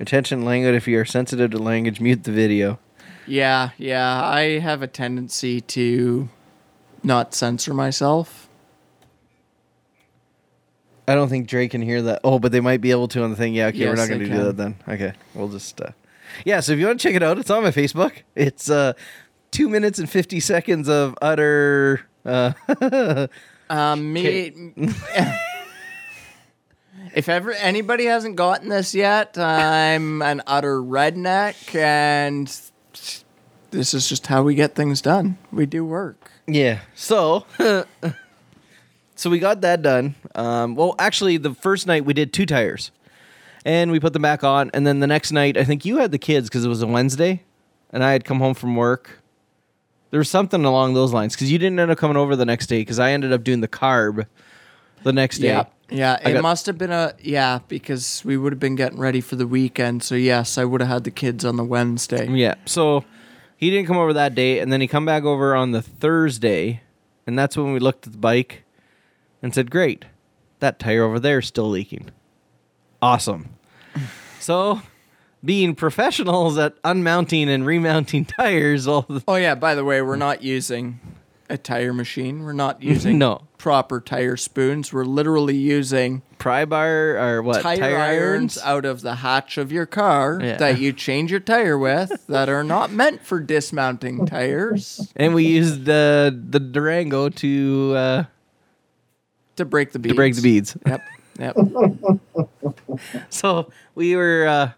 Attention 0.00 0.46
language. 0.46 0.74
If 0.74 0.88
you 0.88 0.98
are 0.98 1.04
sensitive 1.04 1.50
to 1.50 1.58
language, 1.58 2.00
mute 2.00 2.24
the 2.24 2.32
video. 2.32 2.78
Yeah, 3.26 3.72
yeah. 3.76 4.24
I 4.24 4.58
have 4.60 4.80
a 4.80 4.86
tendency 4.86 5.60
to 5.60 6.30
not 7.02 7.34
censor 7.34 7.74
myself. 7.74 8.48
I 11.06 11.14
don't 11.14 11.28
think 11.28 11.48
Drake 11.48 11.72
can 11.72 11.82
hear 11.82 12.00
that. 12.00 12.22
Oh, 12.24 12.38
but 12.38 12.50
they 12.50 12.60
might 12.60 12.80
be 12.80 12.92
able 12.92 13.08
to 13.08 13.22
on 13.22 13.28
the 13.28 13.36
thing. 13.36 13.52
Yeah, 13.52 13.66
okay, 13.66 13.86
we're 13.86 13.94
not 13.94 14.08
going 14.08 14.20
to 14.20 14.26
do 14.26 14.44
that 14.44 14.56
then. 14.56 14.76
Okay, 14.88 15.12
we'll 15.34 15.50
just. 15.50 15.78
Uh... 15.82 15.90
Yeah, 16.46 16.60
so 16.60 16.72
if 16.72 16.78
you 16.78 16.86
want 16.86 16.98
to 16.98 17.06
check 17.06 17.14
it 17.14 17.22
out, 17.22 17.38
it's 17.38 17.50
on 17.50 17.62
my 17.62 17.72
Facebook. 17.72 18.22
It's 18.34 18.70
uh, 18.70 18.94
two 19.50 19.68
minutes 19.68 19.98
and 19.98 20.08
fifty 20.08 20.40
seconds 20.40 20.88
of 20.88 21.14
utter. 21.22 22.02
Uh, 22.24 22.52
Um, 23.68 24.12
me. 24.12 24.52
if 27.14 27.28
ever 27.28 27.52
anybody 27.52 28.04
hasn't 28.04 28.36
gotten 28.36 28.68
this 28.68 28.94
yet, 28.94 29.36
I'm 29.36 30.22
an 30.22 30.42
utter 30.46 30.80
redneck, 30.80 31.74
and 31.74 32.46
this 33.72 33.92
is 33.94 34.08
just 34.08 34.28
how 34.28 34.42
we 34.44 34.54
get 34.54 34.74
things 34.74 35.00
done. 35.00 35.36
We 35.50 35.66
do 35.66 35.84
work. 35.84 36.30
yeah. 36.46 36.80
So, 36.94 37.44
so 39.16 39.30
we 39.30 39.38
got 39.38 39.62
that 39.62 39.82
done. 39.82 40.14
Um, 40.34 40.74
well, 40.76 40.94
actually, 40.98 41.36
the 41.38 41.54
first 41.54 41.86
night 41.86 42.04
we 42.04 42.12
did 42.14 42.32
two 42.32 42.46
tires, 42.46 42.92
and 43.64 43.90
we 43.90 43.98
put 43.98 44.12
them 44.12 44.22
back 44.22 44.44
on. 44.44 44.70
And 44.74 44.86
then 44.86 45.00
the 45.00 45.06
next 45.08 45.32
night, 45.32 45.56
I 45.56 45.64
think 45.64 45.84
you 45.84 45.96
had 45.96 46.12
the 46.12 46.18
kids 46.18 46.48
because 46.48 46.64
it 46.64 46.68
was 46.68 46.82
a 46.82 46.86
Wednesday, 46.86 47.42
and 47.90 48.04
I 48.04 48.12
had 48.12 48.24
come 48.24 48.38
home 48.38 48.54
from 48.54 48.76
work. 48.76 49.22
There 50.10 50.18
was 50.18 50.30
something 50.30 50.64
along 50.64 50.94
those 50.94 51.12
lines 51.12 51.34
because 51.34 51.50
you 51.50 51.58
didn't 51.58 51.78
end 51.78 51.90
up 51.90 51.98
coming 51.98 52.16
over 52.16 52.36
the 52.36 52.44
next 52.44 52.66
day 52.68 52.80
because 52.80 52.98
I 52.98 53.10
ended 53.12 53.32
up 53.32 53.42
doing 53.44 53.60
the 53.60 53.68
carb 53.68 54.26
the 55.02 55.12
next 55.12 55.38
day. 55.38 55.48
Yeah, 55.48 55.64
yeah. 55.90 56.18
I 56.24 56.30
It 56.30 56.32
got- 56.34 56.42
must 56.42 56.66
have 56.66 56.78
been 56.78 56.92
a 56.92 57.14
yeah 57.20 57.58
because 57.68 58.22
we 58.24 58.36
would 58.36 58.52
have 58.52 58.60
been 58.60 58.76
getting 58.76 58.98
ready 58.98 59.20
for 59.20 59.36
the 59.36 59.46
weekend. 59.46 60.02
So 60.02 60.14
yes, 60.14 60.58
I 60.58 60.64
would 60.64 60.80
have 60.80 60.88
had 60.90 61.04
the 61.04 61.10
kids 61.10 61.44
on 61.44 61.56
the 61.56 61.64
Wednesday. 61.64 62.28
Yeah. 62.30 62.54
So 62.66 63.04
he 63.56 63.70
didn't 63.70 63.86
come 63.88 63.96
over 63.96 64.12
that 64.12 64.34
day, 64.34 64.60
and 64.60 64.72
then 64.72 64.80
he 64.80 64.86
come 64.86 65.04
back 65.04 65.24
over 65.24 65.54
on 65.56 65.72
the 65.72 65.82
Thursday, 65.82 66.82
and 67.26 67.38
that's 67.38 67.56
when 67.56 67.72
we 67.72 67.78
looked 67.80 68.06
at 68.06 68.12
the 68.12 68.18
bike 68.18 68.62
and 69.42 69.52
said, 69.54 69.70
"Great, 69.70 70.04
that 70.60 70.78
tire 70.78 71.02
over 71.04 71.18
there 71.18 71.38
is 71.40 71.46
still 71.46 71.68
leaking. 71.68 72.10
Awesome." 73.02 73.48
so, 74.40 74.82
being 75.44 75.74
professionals 75.74 76.58
at 76.58 76.74
unmounting 76.84 77.48
and 77.48 77.64
remounting 77.66 78.24
tires, 78.38 78.86
all 78.86 79.02
the, 79.02 79.22
Oh 79.28 79.36
yeah. 79.36 79.54
By 79.54 79.74
the 79.74 79.84
way, 79.84 80.02
we're 80.02 80.16
not 80.16 80.42
using 80.42 81.00
a 81.48 81.56
tire 81.56 81.92
machine. 81.92 82.42
We're 82.42 82.52
not 82.52 82.82
using 82.82 83.18
No. 83.18 83.42
proper 83.58 84.00
tire 84.00 84.36
spoons. 84.36 84.92
We're 84.92 85.04
literally 85.04 85.56
using 85.56 86.22
pry 86.38 86.64
bar 86.64 87.16
or 87.18 87.42
what 87.42 87.62
tire, 87.62 87.96
irons 87.96 88.58
out 88.58 88.84
of 88.84 89.00
the 89.02 89.16
hatch 89.16 89.56
of 89.56 89.70
your 89.70 89.86
car 89.86 90.40
Yeah. 90.42 90.56
that 90.56 90.78
you 90.80 90.92
change 90.92 91.30
your 91.30 91.40
tire 91.40 91.78
with 91.78 92.26
that 92.28 92.48
are 92.48 92.64
not 92.64 92.90
meant 92.92 93.22
for 93.24 93.38
dismounting 93.40 94.26
tires 94.26 95.12
and 95.16 95.34
we 95.34 95.46
used 95.46 95.84
the 95.84 96.36
the 96.50 96.58
Durango 96.60 97.28
to 97.30 97.92
uh, 97.96 98.24
to 99.56 99.64
break 99.64 99.92
the 99.92 99.98
beads. 99.98 100.12
to 100.12 100.16
break 100.16 100.34
the 100.34 100.42
beads. 100.42 100.76
Yep. 100.86 101.00
Yep. 101.38 101.56
So 103.30 103.70
we 103.94 104.16
were 104.16 104.46
uh 104.48 104.70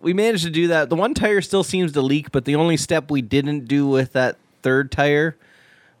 we 0.00 0.12
managed 0.12 0.44
to 0.44 0.50
do 0.50 0.68
that. 0.68 0.88
The 0.88 0.96
one 0.96 1.14
tire 1.14 1.40
still 1.40 1.64
seems 1.64 1.92
to 1.92 2.02
leak, 2.02 2.32
but 2.32 2.44
the 2.44 2.56
only 2.56 2.76
step 2.76 3.10
we 3.10 3.22
didn't 3.22 3.66
do 3.66 3.86
with 3.86 4.12
that 4.12 4.36
third 4.62 4.90
tire 4.90 5.36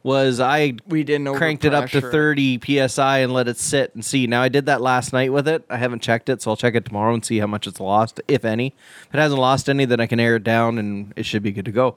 was 0.02 0.40
I 0.40 0.74
We 0.86 1.04
didn't 1.04 1.34
cranked 1.34 1.64
it 1.64 1.74
up 1.74 1.90
to 1.90 2.00
30 2.00 2.60
psi 2.88 3.18
and 3.18 3.32
let 3.32 3.48
it 3.48 3.58
sit 3.58 3.94
and 3.94 4.02
see. 4.04 4.26
Now 4.26 4.40
I 4.40 4.48
did 4.48 4.66
that 4.66 4.80
last 4.80 5.12
night 5.12 5.32
with 5.32 5.46
it. 5.46 5.64
I 5.68 5.76
haven't 5.76 6.00
checked 6.00 6.30
it, 6.30 6.40
so 6.40 6.50
I'll 6.50 6.56
check 6.56 6.74
it 6.74 6.86
tomorrow 6.86 7.12
and 7.12 7.24
see 7.24 7.38
how 7.38 7.46
much 7.46 7.66
it's 7.66 7.80
lost, 7.80 8.20
if 8.26 8.44
any. 8.44 8.74
If 9.08 9.14
it 9.14 9.18
hasn't 9.18 9.40
lost 9.40 9.68
any, 9.68 9.84
then 9.84 10.00
I 10.00 10.06
can 10.06 10.18
air 10.18 10.36
it 10.36 10.44
down 10.44 10.78
and 10.78 11.12
it 11.16 11.26
should 11.26 11.42
be 11.42 11.52
good 11.52 11.66
to 11.66 11.72
go. 11.72 11.96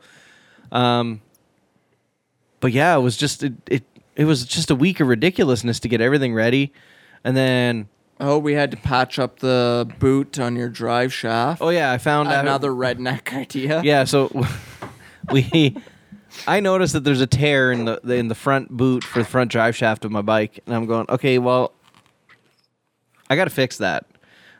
Um, 0.71 1.21
but 2.59 2.73
yeah, 2.73 2.95
it 2.97 3.01
was 3.01 3.15
just 3.15 3.43
it, 3.43 3.53
it 3.67 3.83
it 4.15 4.25
was 4.25 4.45
just 4.45 4.69
a 4.69 4.75
week 4.75 4.99
of 4.99 5.07
ridiculousness 5.07 5.79
to 5.79 5.87
get 5.87 6.01
everything 6.01 6.33
ready, 6.33 6.73
and 7.23 7.37
then 7.37 7.87
Oh, 8.25 8.37
we 8.37 8.53
had 8.53 8.71
to 8.71 8.77
patch 8.77 9.19
up 9.19 9.39
the 9.39 9.85
boot 9.99 10.39
on 10.39 10.55
your 10.55 10.69
drive 10.69 11.13
shaft. 11.13 11.61
oh 11.61 11.69
yeah, 11.69 11.91
I 11.91 11.97
found 11.97 12.29
out 12.29 12.45
Another 12.45 12.71
redneck 12.71 13.33
idea. 13.37 13.81
yeah 13.83 14.05
so 14.05 14.31
we 15.31 15.75
i 16.47 16.59
noticed 16.59 16.93
that 16.93 17.03
there's 17.03 17.21
a 17.21 17.27
tear 17.27 17.71
in 17.71 17.85
the, 17.85 17.99
in 18.13 18.27
the 18.27 18.35
front 18.35 18.69
boot 18.69 19.03
for 19.03 19.19
the 19.19 19.25
front 19.25 19.51
drive 19.51 19.75
shaft 19.75 20.03
of 20.03 20.11
my 20.11 20.21
bike 20.21 20.59
and 20.65 20.73
i'm 20.75 20.85
going 20.87 21.05
okay 21.07 21.37
well 21.37 21.71
i 23.29 23.35
gotta 23.35 23.49
fix 23.51 23.77
that 23.77 24.05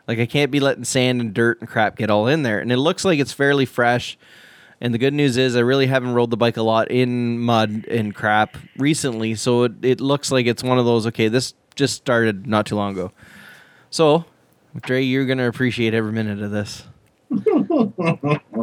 like 0.07 0.19
i 0.19 0.26
can't 0.26 0.52
be 0.52 0.60
letting 0.60 0.84
sand 0.84 1.19
and 1.19 1.34
dirt 1.34 1.60
and 1.61 1.68
crap 1.69 1.95
get 1.98 2.10
all 2.11 2.27
in 2.27 2.44
there 2.44 2.60
and 2.60 2.72
it 2.72 2.77
looks 2.77 3.03
like 3.03 3.19
it's 3.19 3.34
fairly 3.34 3.65
fresh 3.65 4.18
and 4.80 4.94
the 4.94 4.98
good 4.99 5.14
news 5.14 5.35
is 5.35 5.56
i 5.56 5.60
really 5.60 5.88
haven't 5.88 6.14
rolled 6.14 6.30
the 6.30 6.38
bike 6.38 6.57
a 6.57 6.61
lot 6.64 6.90
in 6.91 7.40
mud 7.40 7.85
and 7.90 8.14
crap 8.14 8.56
recently 8.77 9.34
so 9.34 9.64
it, 9.64 9.72
it 9.81 9.99
looks 10.02 10.31
like 10.31 10.45
it's 10.45 10.64
one 10.64 10.77
of 10.77 10.85
those 10.85 11.07
okay 11.07 11.27
this 11.27 11.53
just 11.76 11.95
started 11.95 12.45
not 12.45 12.65
too 12.68 12.76
long 12.76 12.91
ago 12.94 13.11
so 13.93 14.25
Dre, 14.81 15.01
you're 15.03 15.25
gonna 15.25 15.47
appreciate 15.47 15.93
every 15.93 16.11
minute 16.11 16.41
of 16.41 16.49
this 16.51 16.83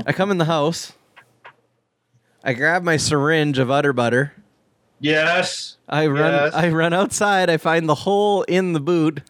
I 0.06 0.12
come 0.12 0.30
in 0.30 0.38
the 0.38 0.44
house. 0.44 0.92
I 2.42 2.52
grab 2.54 2.82
my 2.82 2.96
syringe 2.96 3.58
of 3.58 3.70
udder 3.70 3.92
butter, 3.92 4.32
Yes. 5.00 5.76
I 5.88 6.06
run 6.08 6.32
Yes. 6.32 6.54
I 6.54 6.68
run 6.70 6.92
outside, 6.92 7.48
I 7.48 7.56
find 7.56 7.88
the 7.88 7.94
hole 7.94 8.42
in 8.42 8.72
the 8.72 8.80
boot. 8.80 9.22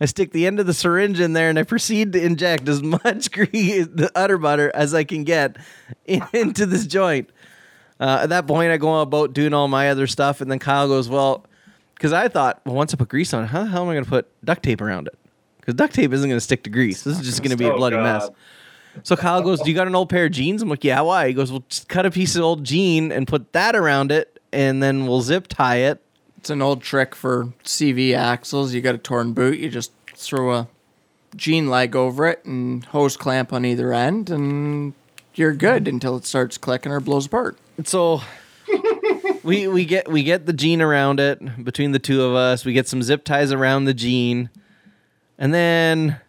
I 0.00 0.04
stick 0.04 0.32
the 0.32 0.46
end 0.46 0.60
of 0.60 0.66
the 0.66 0.74
syringe 0.74 1.20
in 1.20 1.32
there 1.32 1.48
and 1.48 1.58
I 1.58 1.62
proceed 1.62 2.12
to 2.12 2.22
inject 2.22 2.68
as 2.68 2.82
much 3.04 3.30
grease, 3.32 3.86
the 3.86 4.10
udder 4.14 4.38
butter 4.38 4.70
as 4.74 4.94
I 4.94 5.04
can 5.04 5.24
get 5.24 5.56
into 6.06 6.66
this 6.66 6.86
joint. 6.86 7.30
Uh, 7.98 8.20
at 8.22 8.28
that 8.28 8.46
point, 8.46 8.70
I 8.72 8.76
go 8.76 9.00
about 9.00 9.32
doing 9.32 9.54
all 9.54 9.68
my 9.68 9.88
other 9.88 10.06
stuff, 10.06 10.42
and 10.42 10.50
then 10.50 10.58
Kyle 10.58 10.86
goes, 10.86 11.08
"Well," 11.08 11.46
because 11.94 12.12
I 12.12 12.28
thought, 12.28 12.60
well, 12.66 12.74
once 12.74 12.92
I 12.92 12.98
put 12.98 13.08
grease 13.08 13.32
on 13.32 13.44
it, 13.44 13.46
how 13.46 13.62
the 13.64 13.70
hell 13.70 13.84
am 13.84 13.88
I 13.88 13.94
going 13.94 14.04
to 14.04 14.10
put 14.10 14.28
duct 14.44 14.62
tape 14.62 14.82
around 14.82 15.06
it? 15.06 15.18
Because 15.66 15.74
duct 15.76 15.94
tape 15.94 16.12
isn't 16.12 16.28
going 16.28 16.36
to 16.36 16.40
stick 16.44 16.62
to 16.62 16.70
grease. 16.70 17.02
This 17.02 17.18
is 17.18 17.26
just 17.26 17.42
going 17.42 17.50
to 17.50 17.56
be 17.56 17.64
a 17.64 17.72
Oh, 17.72 17.76
bloody 17.76 17.96
God. 17.96 18.02
mess. 18.04 18.30
So 19.02 19.16
Kyle 19.16 19.42
goes, 19.42 19.60
"Do 19.60 19.68
you 19.68 19.74
got 19.76 19.88
an 19.88 19.96
old 19.96 20.08
pair 20.08 20.26
of 20.26 20.30
jeans?" 20.32 20.62
I'm 20.62 20.68
like, 20.70 20.84
"Yeah, 20.84 21.00
why?" 21.00 21.26
He 21.28 21.34
goes, 21.34 21.50
"Well, 21.50 21.64
just 21.68 21.88
cut 21.88 22.06
a 22.06 22.10
piece 22.10 22.36
of 22.36 22.42
old 22.42 22.62
jean 22.64 23.10
and 23.12 23.26
put 23.26 23.52
that 23.52 23.74
around 23.76 24.12
it, 24.12 24.40
and 24.52 24.80
then 24.82 25.06
we'll 25.08 25.20
zip 25.22 25.48
tie 25.48 25.78
it." 25.78 26.00
It's 26.38 26.50
an 26.50 26.62
old 26.62 26.82
trick 26.82 27.14
for 27.16 27.52
CV 27.64 28.14
axles. 28.14 28.72
You 28.72 28.80
got 28.80 28.94
a 28.94 28.98
torn 28.98 29.32
boot, 29.32 29.58
you 29.58 29.68
just 29.68 29.90
throw 30.14 30.54
a 30.54 30.68
jean 31.34 31.68
leg 31.68 31.94
over 31.96 32.26
it 32.28 32.44
and 32.46 32.84
hose 32.86 33.16
clamp 33.18 33.52
on 33.52 33.64
either 33.66 33.92
end, 33.92 34.30
and 34.30 34.94
you're 35.34 35.52
good 35.52 35.88
until 35.88 36.16
it 36.16 36.24
starts 36.24 36.56
clicking 36.56 36.90
or 36.92 37.00
blows 37.00 37.26
apart. 37.26 37.58
So 37.84 38.22
we 39.42 39.68
we 39.68 39.84
get 39.84 40.10
we 40.10 40.22
get 40.22 40.46
the 40.46 40.52
jean 40.54 40.80
around 40.80 41.20
it 41.20 41.64
between 41.64 41.92
the 41.92 41.98
two 41.98 42.22
of 42.22 42.34
us. 42.34 42.64
We 42.64 42.72
get 42.72 42.88
some 42.88 43.02
zip 43.02 43.24
ties 43.24 43.52
around 43.52 43.84
the 43.84 43.94
jean, 43.94 44.48
and 45.38 45.52
then 45.52 46.20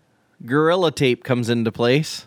gorilla 0.45 0.91
tape 0.91 1.23
comes 1.23 1.49
into 1.49 1.71
place. 1.71 2.25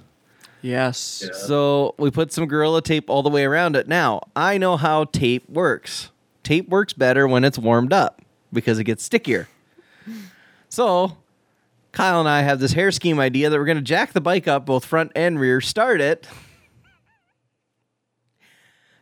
Yes. 0.63 1.25
Yeah. 1.25 1.33
So 1.33 1.95
we 1.99 2.11
put 2.11 2.33
some 2.33 2.47
gorilla 2.47 2.83
tape 2.83 3.09
all 3.09 3.23
the 3.23 3.31
way 3.31 3.45
around 3.45 3.77
it. 3.77 3.89
Now 3.89 4.23
I 4.37 4.59
know 4.59 4.77
how 4.77 5.05
tape 5.05 5.49
works. 5.49 6.11
Tape 6.43 6.69
works 6.69 6.93
better 6.93 7.27
when 7.27 7.45
it's 7.45 7.59
warmed 7.59 7.93
up 7.93 8.23
because 8.53 8.79
it 8.79 8.85
gets 8.85 9.05
stickier. 9.05 9.49
So 10.69 11.17
Kyle 11.93 12.21
and 12.21 12.29
I 12.29 12.43
have 12.43 12.61
this 12.61 12.73
hair 12.73 12.93
scheme 12.93 13.19
idea 13.19 13.51
that 13.51 13.59
we're 13.59 13.65
going 13.65 13.77
to 13.77 13.83
jack 13.83 14.13
the 14.13 14.21
bike 14.21 14.47
up 14.47 14.67
both 14.67 14.85
front 14.85 15.13
and 15.17 15.41
rear, 15.41 15.61
start 15.61 16.01
it, 16.01 16.29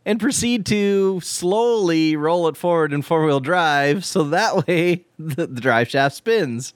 and 0.07 0.19
proceed 0.19 0.65
to 0.67 1.21
slowly 1.21 2.17
roll 2.17 2.49
it 2.49 2.57
forward 2.57 2.93
in 2.93 3.03
four 3.03 3.27
wheel 3.27 3.41
drive 3.41 4.05
so 4.05 4.25
that 4.25 4.67
way 4.67 5.05
the, 5.19 5.47
the 5.47 5.61
drive 5.61 5.91
shaft 5.91 6.17
spins. 6.17 6.73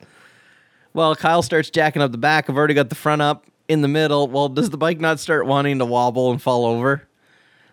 Well, 0.94 1.16
Kyle 1.16 1.42
starts 1.42 1.70
jacking 1.70 2.02
up 2.02 2.12
the 2.12 2.18
back. 2.18 2.50
I've 2.50 2.56
already 2.56 2.74
got 2.74 2.88
the 2.90 2.94
front 2.94 3.22
up 3.22 3.46
in 3.68 3.80
the 3.82 3.88
middle. 3.88 4.28
Well, 4.28 4.48
does 4.48 4.70
the 4.70 4.76
bike 4.76 5.00
not 5.00 5.20
start 5.20 5.46
wanting 5.46 5.78
to 5.78 5.86
wobble 5.86 6.30
and 6.30 6.40
fall 6.40 6.66
over? 6.66 7.08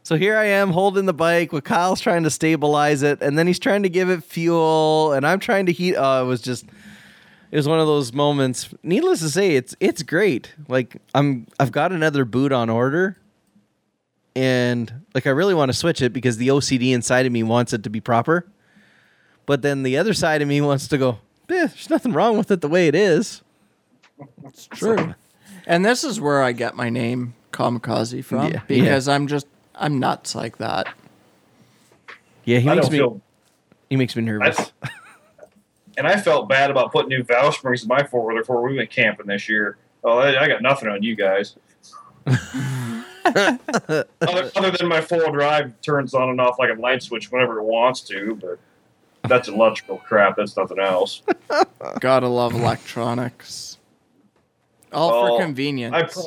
So 0.04 0.16
here 0.16 0.38
I 0.38 0.46
am 0.46 0.72
holding 0.72 1.06
the 1.06 1.14
bike 1.14 1.52
with 1.52 1.66
Kyle's 1.66 2.00
trying 2.00 2.24
to 2.24 2.30
stabilize 2.30 3.04
it, 3.04 3.22
and 3.22 3.38
then 3.38 3.48
he's 3.48 3.60
trying 3.60 3.84
to 3.84 3.90
give 3.90 4.10
it 4.10 4.24
fuel, 4.24 5.12
and 5.14 5.28
I'm 5.28 5.40
trying 5.40 5.66
to 5.66 5.72
heat. 5.72 5.96
Oh, 5.98 6.24
it 6.24 6.26
was 6.26 6.42
just, 6.42 6.66
it 7.52 7.58
was 7.58 7.68
one 7.68 7.80
of 7.80 7.86
those 7.88 8.14
moments. 8.14 8.70
Needless 8.82 9.20
to 9.20 9.30
say, 9.30 9.56
it's 9.56 9.76
it's 9.80 10.02
great. 10.02 10.56
Like 10.68 10.98
I'm, 11.14 11.48
I've 11.60 11.72
got 11.72 11.92
another 11.92 12.24
boot 12.24 12.52
on 12.52 12.70
order, 12.70 13.18
and 14.36 15.06
like 15.14 15.28
I 15.28 15.32
really 15.32 15.54
want 15.54 15.70
to 15.70 15.78
switch 15.78 16.02
it 16.02 16.14
because 16.14 16.38
the 16.38 16.48
OCD 16.48 16.94
inside 16.94 17.26
of 17.26 17.32
me 17.32 17.44
wants 17.44 17.74
it 17.74 17.84
to 17.84 17.90
be 17.90 18.00
proper, 18.00 18.48
but 19.46 19.62
then 19.62 19.84
the 19.84 19.98
other 19.98 20.14
side 20.14 20.42
of 20.42 20.48
me 20.48 20.62
wants 20.62 20.88
to 20.88 20.98
go. 20.98 21.20
Eh, 21.50 21.68
there's 21.68 21.90
nothing 21.90 22.14
wrong 22.14 22.38
with 22.38 22.52
it 22.52 22.62
the 22.62 22.68
way 22.68 22.88
it 22.88 22.96
is. 22.96 23.42
It's 24.46 24.68
true. 24.72 25.16
And 25.66 25.86
this 25.86 26.04
is 26.04 26.20
where 26.22 26.42
I 26.42 26.52
get 26.52 26.76
my 26.76 26.90
name 26.90 27.36
Kamikaze 27.52 28.24
from 28.24 28.52
Yeah, 28.52 28.62
because 28.68 29.08
I'm 29.08 29.28
just 29.28 29.48
I'm 29.76 30.00
nuts 30.00 30.36
like 30.36 30.58
that. 30.58 30.88
Yeah, 32.46 32.60
he 32.60 32.70
I 32.70 32.76
makes 32.76 32.90
me 32.90 32.98
feel, 32.98 33.22
he 33.90 33.96
makes 33.96 34.16
me 34.16 34.24
nervous. 34.24 34.72
and 35.98 36.08
I 36.08 36.20
felt 36.20 36.50
bad 36.50 36.72
about 36.72 36.92
putting 36.92 37.10
new 37.10 37.24
valve 37.24 37.56
springs 37.56 37.84
in 37.84 37.88
my 37.88 38.04
four 38.04 38.26
wheeler 38.26 38.42
before 38.42 38.62
we 38.62 38.76
went 38.76 38.90
camping 38.90 39.28
this 39.28 39.48
year. 39.50 39.78
Oh, 40.04 40.18
I, 40.18 40.44
I 40.44 40.48
got 40.48 40.62
nothing 40.62 40.90
on 40.90 41.04
you 41.04 41.16
guys. 41.16 41.56
other, 43.26 43.60
other 44.56 44.72
than 44.72 44.88
my 44.88 45.02
full 45.02 45.32
drive 45.32 45.80
turns 45.82 46.14
on 46.14 46.30
and 46.30 46.40
off 46.42 46.58
like 46.60 46.70
a 46.76 46.80
light 46.80 47.04
switch 47.04 47.32
whenever 47.32 47.60
it 47.60 47.64
wants 47.64 48.02
to, 48.02 48.36
but 48.36 48.60
that's 49.30 49.48
electrical 49.48 49.98
crap. 49.98 50.36
That's 50.36 50.58
nothing 50.58 50.80
else. 50.80 51.22
Gotta 52.02 52.28
love 52.28 52.54
electronics. 52.54 53.78
All 54.92 55.12
Oh, 55.14 55.38
for 55.38 55.44
convenience. 55.44 55.94
I 55.96 56.04
pr- 56.04 56.20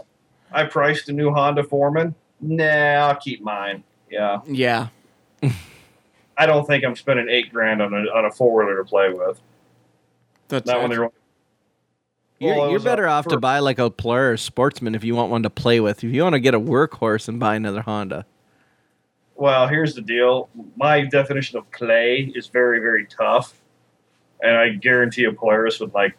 I 0.52 0.64
priced 0.64 1.08
a 1.08 1.12
new 1.12 1.30
Honda 1.32 1.64
Foreman. 1.64 2.14
Nah, 2.40 2.64
I'll 2.64 3.16
keep 3.16 3.42
mine. 3.42 3.82
Yeah, 4.10 4.40
yeah. 4.46 4.88
I 6.36 6.46
don't 6.46 6.66
think 6.66 6.84
I'm 6.84 6.96
spending 6.96 7.28
eight 7.28 7.52
grand 7.52 7.82
on 7.82 7.92
a 7.92 7.98
on 8.10 8.24
a 8.24 8.30
four 8.30 8.58
wheeler 8.64 8.76
to 8.78 8.84
play 8.84 9.12
with. 9.12 9.40
That's 10.48 10.66
Not 10.66 10.82
when 10.82 10.92
it. 10.92 10.96
they're 10.96 11.10
You're, 12.38 12.56
Well, 12.56 12.70
you're 12.70 12.80
better 12.80 13.06
up 13.06 13.26
off 13.26 13.28
to 13.28 13.38
buy 13.38 13.58
like 13.60 13.78
a 13.78 13.90
Polaris 13.90 14.42
Sportsman 14.42 14.94
if 14.94 15.02
you 15.04 15.14
want 15.14 15.30
one 15.30 15.42
to 15.44 15.50
play 15.50 15.80
with. 15.80 16.04
If 16.04 16.12
you 16.12 16.22
want 16.22 16.34
to 16.34 16.40
get 16.40 16.54
a 16.54 16.60
workhorse 16.60 17.28
and 17.28 17.40
buy 17.40 17.54
another 17.54 17.80
Honda. 17.82 18.26
Well, 19.42 19.66
here's 19.66 19.96
the 19.96 20.02
deal. 20.02 20.48
My 20.76 21.00
definition 21.00 21.58
of 21.58 21.68
clay 21.72 22.30
is 22.32 22.46
very, 22.46 22.78
very 22.78 23.06
tough, 23.06 23.60
and 24.40 24.56
I 24.56 24.68
guarantee 24.68 25.24
a 25.24 25.32
Polaris 25.32 25.80
would 25.80 25.92
like. 25.92 26.16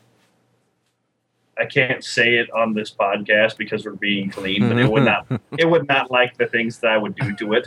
I 1.57 1.65
can't 1.65 2.03
say 2.03 2.33
it 2.33 2.51
on 2.51 2.73
this 2.73 2.93
podcast 2.93 3.55
because 3.55 3.85
we're 3.85 3.93
being 3.93 4.29
clean, 4.29 4.67
but 4.67 4.77
it 4.77 4.91
would 4.91 5.05
not. 5.05 5.25
It 5.57 5.69
would 5.69 5.87
not 5.87 6.11
like 6.11 6.37
the 6.37 6.47
things 6.47 6.79
that 6.79 6.91
I 6.91 6.97
would 6.97 7.15
do 7.15 7.33
to 7.33 7.53
it. 7.53 7.65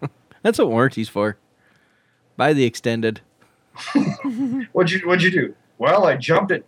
That's 0.42 0.58
what 0.58 0.68
warranty's 0.68 1.08
for. 1.08 1.38
Buy 2.36 2.52
the 2.52 2.64
extended. 2.64 3.22
What'd 4.72 4.92
you 4.92 5.08
What'd 5.08 5.22
you 5.22 5.30
do? 5.30 5.54
Well, 5.78 6.04
I 6.04 6.16
jumped 6.16 6.52
it 6.52 6.66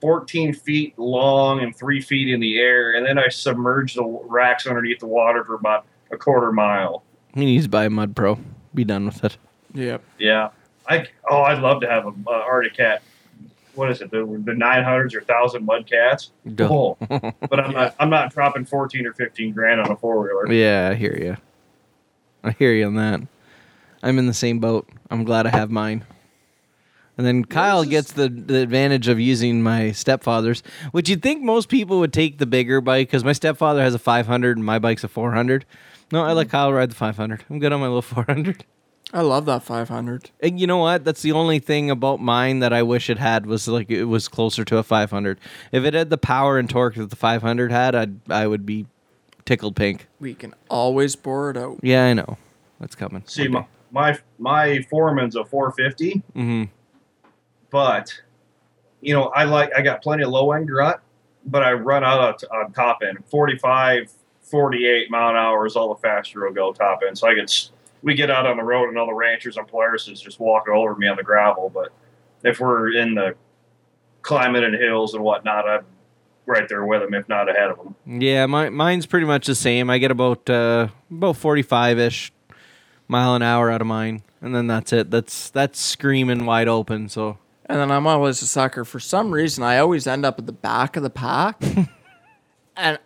14 0.00 0.54
feet 0.54 0.98
long 0.98 1.60
and 1.60 1.76
three 1.76 2.00
feet 2.00 2.32
in 2.32 2.40
the 2.40 2.58
air, 2.58 2.92
and 2.96 3.04
then 3.04 3.18
I 3.18 3.28
submerged 3.28 3.98
the 3.98 4.04
racks 4.04 4.66
underneath 4.66 5.00
the 5.00 5.08
water 5.08 5.44
for 5.44 5.56
about 5.56 5.84
a 6.10 6.16
quarter 6.16 6.50
mile. 6.50 7.02
He 7.34 7.44
needs 7.44 7.64
to 7.64 7.70
buy 7.70 7.84
a 7.84 7.90
Mud 7.90 8.14
Pro. 8.14 8.38
Be 8.74 8.84
done 8.84 9.06
with 9.06 9.24
it. 9.24 9.36
Yep. 9.74 10.02
Yeah, 10.18 10.50
I 10.88 11.06
oh, 11.28 11.42
I'd 11.42 11.60
love 11.60 11.80
to 11.80 11.88
have 11.88 12.06
a 12.06 12.12
uh, 12.26 12.32
Arctic 12.32 12.76
Cat. 12.76 13.02
What 13.74 13.90
is 13.90 14.00
it? 14.00 14.10
The 14.10 14.24
the 14.44 14.54
nine 14.54 14.84
hundreds 14.84 15.14
or 15.14 15.20
thousand 15.20 15.64
mud 15.64 15.86
cats. 15.86 16.30
Duh. 16.54 16.68
Oh, 16.70 16.96
but 17.08 17.60
I'm 17.60 17.72
not. 17.72 17.94
I'm 17.98 18.10
not 18.10 18.32
dropping 18.32 18.64
14 18.66 19.06
or 19.06 19.12
15 19.12 19.52
grand 19.52 19.80
on 19.80 19.90
a 19.90 19.96
four 19.96 20.20
wheeler. 20.20 20.52
Yeah, 20.52 20.90
I 20.90 20.94
hear 20.94 21.16
you. 21.16 21.36
I 22.44 22.52
hear 22.52 22.72
you 22.72 22.86
on 22.86 22.94
that. 22.96 23.20
I'm 24.02 24.18
in 24.18 24.26
the 24.26 24.34
same 24.34 24.60
boat. 24.60 24.88
I'm 25.10 25.24
glad 25.24 25.46
I 25.46 25.50
have 25.50 25.70
mine. 25.70 26.04
And 27.16 27.26
then 27.26 27.44
Kyle 27.44 27.82
this 27.82 27.90
gets 27.90 28.12
the, 28.12 28.28
the 28.28 28.60
advantage 28.60 29.08
of 29.08 29.20
using 29.20 29.62
my 29.62 29.92
stepfather's, 29.92 30.62
which 30.90 31.08
you'd 31.08 31.22
think 31.22 31.42
most 31.42 31.68
people 31.68 32.00
would 32.00 32.12
take 32.12 32.38
the 32.38 32.46
bigger 32.46 32.80
bike 32.80 33.08
because 33.08 33.24
my 33.24 33.32
stepfather 33.32 33.82
has 33.82 33.94
a 33.94 33.98
500 33.98 34.56
and 34.56 34.66
my 34.66 34.78
bike's 34.78 35.04
a 35.04 35.08
400. 35.08 35.64
No, 36.12 36.22
I 36.22 36.32
let 36.32 36.48
Kyle 36.48 36.72
ride 36.72 36.90
the 36.90 36.94
500. 36.94 37.44
I'm 37.50 37.58
good 37.58 37.72
on 37.72 37.80
my 37.80 37.86
little 37.86 38.02
400. 38.02 38.64
I 39.12 39.20
love 39.20 39.46
that 39.46 39.62
500. 39.62 40.30
And 40.40 40.58
you 40.58 40.66
know 40.66 40.78
what? 40.78 41.04
That's 41.04 41.22
the 41.22 41.32
only 41.32 41.58
thing 41.60 41.90
about 41.90 42.20
mine 42.20 42.58
that 42.60 42.72
I 42.72 42.82
wish 42.82 43.08
it 43.08 43.18
had 43.18 43.46
was 43.46 43.68
like 43.68 43.90
it 43.90 44.04
was 44.06 44.26
closer 44.28 44.64
to 44.64 44.78
a 44.78 44.82
500. 44.82 45.38
If 45.70 45.84
it 45.84 45.94
had 45.94 46.10
the 46.10 46.18
power 46.18 46.58
and 46.58 46.68
torque 46.68 46.96
that 46.96 47.10
the 47.10 47.16
500 47.16 47.70
had, 47.70 47.94
I'd 47.94 48.30
I 48.30 48.46
would 48.46 48.66
be 48.66 48.86
tickled 49.44 49.76
pink. 49.76 50.08
We 50.18 50.34
can 50.34 50.54
always 50.68 51.14
bore 51.16 51.50
it 51.50 51.56
out. 51.56 51.78
Yeah, 51.82 52.06
I 52.06 52.14
know. 52.14 52.38
That's 52.80 52.94
coming. 52.96 53.22
See, 53.26 53.46
my 53.46 53.64
my 53.92 54.18
my 54.38 54.82
foreman's 54.90 55.36
a 55.36 55.44
450, 55.44 56.22
hmm 56.34 56.64
but 57.70 58.20
you 59.00 59.14
know 59.14 59.24
I 59.34 59.44
like 59.44 59.70
I 59.76 59.82
got 59.82 60.02
plenty 60.02 60.24
of 60.24 60.30
low 60.30 60.52
end 60.52 60.68
grunt, 60.68 60.98
but 61.46 61.62
I 61.62 61.72
run 61.72 62.02
out 62.02 62.42
of 62.42 62.50
on 62.52 62.72
top 62.72 62.98
end 63.06 63.18
45, 63.30 64.10
48 64.54 65.10
mile 65.10 65.30
an 65.30 65.36
hour 65.36 65.66
is 65.66 65.74
all 65.74 65.88
the 65.88 66.00
faster 66.00 66.46
it'll 66.46 66.54
go 66.54 66.72
top 66.72 67.00
end. 67.04 67.18
So 67.18 67.26
I 67.26 67.34
get 67.34 67.70
we 68.02 68.14
get 68.14 68.30
out 68.30 68.46
on 68.46 68.56
the 68.56 68.62
road 68.62 68.88
and 68.88 68.96
all 68.96 69.06
the 69.08 69.12
ranchers 69.12 69.56
and 69.56 69.66
Polarises 69.66 70.22
just 70.22 70.38
walking 70.38 70.72
over 70.72 70.94
me 70.94 71.08
on 71.08 71.16
the 71.16 71.24
gravel, 71.24 71.70
but 71.74 71.92
if 72.44 72.60
we're 72.60 72.92
in 72.92 73.16
the 73.16 73.34
climbing 74.22 74.62
and 74.62 74.76
hills 74.76 75.14
and 75.14 75.24
whatnot, 75.24 75.68
I'm 75.68 75.84
right 76.46 76.68
there 76.68 76.84
with 76.84 77.02
them, 77.02 77.14
if 77.14 77.28
not 77.28 77.48
ahead 77.48 77.68
of 77.68 77.78
them. 77.78 78.20
Yeah, 78.20 78.46
my, 78.46 78.70
mine's 78.70 79.06
pretty 79.06 79.26
much 79.26 79.48
the 79.48 79.56
same. 79.56 79.90
I 79.90 79.98
get 79.98 80.12
about 80.12 80.48
uh, 80.48 80.86
about 81.10 81.36
45 81.36 81.98
ish 81.98 82.32
mile 83.08 83.34
an 83.34 83.42
hour 83.42 83.72
out 83.72 83.80
of 83.80 83.88
mine, 83.88 84.22
and 84.40 84.54
then 84.54 84.68
that's 84.68 84.92
it. 84.92 85.10
That's 85.10 85.50
that's 85.50 85.80
screaming 85.80 86.46
wide 86.46 86.68
open. 86.68 87.08
So 87.08 87.38
And 87.66 87.80
then 87.80 87.90
I'm 87.90 88.06
always 88.06 88.40
a 88.40 88.46
sucker. 88.46 88.84
For 88.84 89.00
some 89.00 89.32
reason, 89.32 89.64
I 89.64 89.78
always 89.78 90.06
end 90.06 90.24
up 90.24 90.38
at 90.38 90.46
the 90.46 90.52
back 90.52 90.96
of 90.96 91.02
the 91.02 91.10
pack. 91.10 91.60
and 92.76 93.00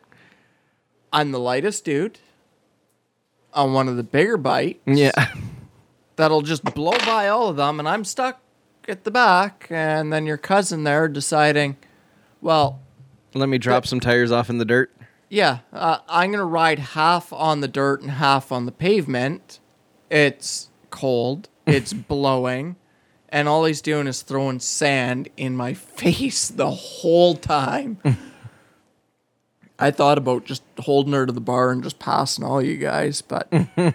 I'm 1.13 1.33
the 1.33 1.41
lightest 1.41 1.85
dude 1.85 2.19
on 3.55 3.73
one 3.73 3.89
of 3.89 3.97
the 3.97 4.03
bigger 4.03 4.37
bikes 4.37 4.79
yeah, 4.87 5.35
that'll 6.17 6.43
just 6.43 6.63
blow 6.63 6.99
by 7.07 7.29
all 7.29 7.49
of 7.49 7.57
them, 7.57 7.79
and 7.79 7.89
I'm 7.89 8.05
stuck 8.05 8.41
at 8.89 9.05
the 9.05 9.11
back. 9.11 9.67
And 9.71 10.13
then 10.13 10.27
your 10.27 10.37
cousin 10.37 10.85
there 10.85 11.09
deciding, 11.09 11.77
well, 12.41 12.81
let 13.35 13.49
me 13.49 13.59
drop 13.59 13.87
some 13.87 14.01
tires 14.01 14.33
off 14.33 14.51
in 14.51 14.59
the 14.59 14.65
dirt. 14.65 14.91
yeah, 15.29 15.59
uh, 15.73 15.99
I'm 16.09 16.31
going 16.31 16.39
to 16.39 16.45
ride 16.45 16.79
half 16.79 17.33
on 17.33 17.61
the 17.61 17.69
dirt 17.69 18.01
and 18.01 18.11
half 18.13 18.51
on 18.53 18.67
the 18.67 18.73
pavement. 18.73 19.61
It's 20.11 20.69
cold. 20.91 21.49
it's 21.67 21.93
blowing, 21.93 22.77
and 23.29 23.47
all 23.47 23.65
he's 23.67 23.83
doing 23.83 24.07
is 24.07 24.23
throwing 24.23 24.59
sand 24.61 25.29
in 25.37 25.55
my 25.55 25.75
face 25.75 26.49
the 26.49 26.71
whole 26.71 27.35
time. 27.35 27.99
I 29.79 29.91
thought 29.93 30.19
about 30.19 30.45
just 30.45 30.63
holding 30.79 31.13
her 31.13 31.25
to 31.25 31.33
the 31.33 31.41
bar 31.41 31.71
and 31.71 31.83
just 31.83 31.99
passing 31.99 32.45
all 32.45 32.61
you 32.61 32.77
guys, 32.77 33.23
but 33.23 33.49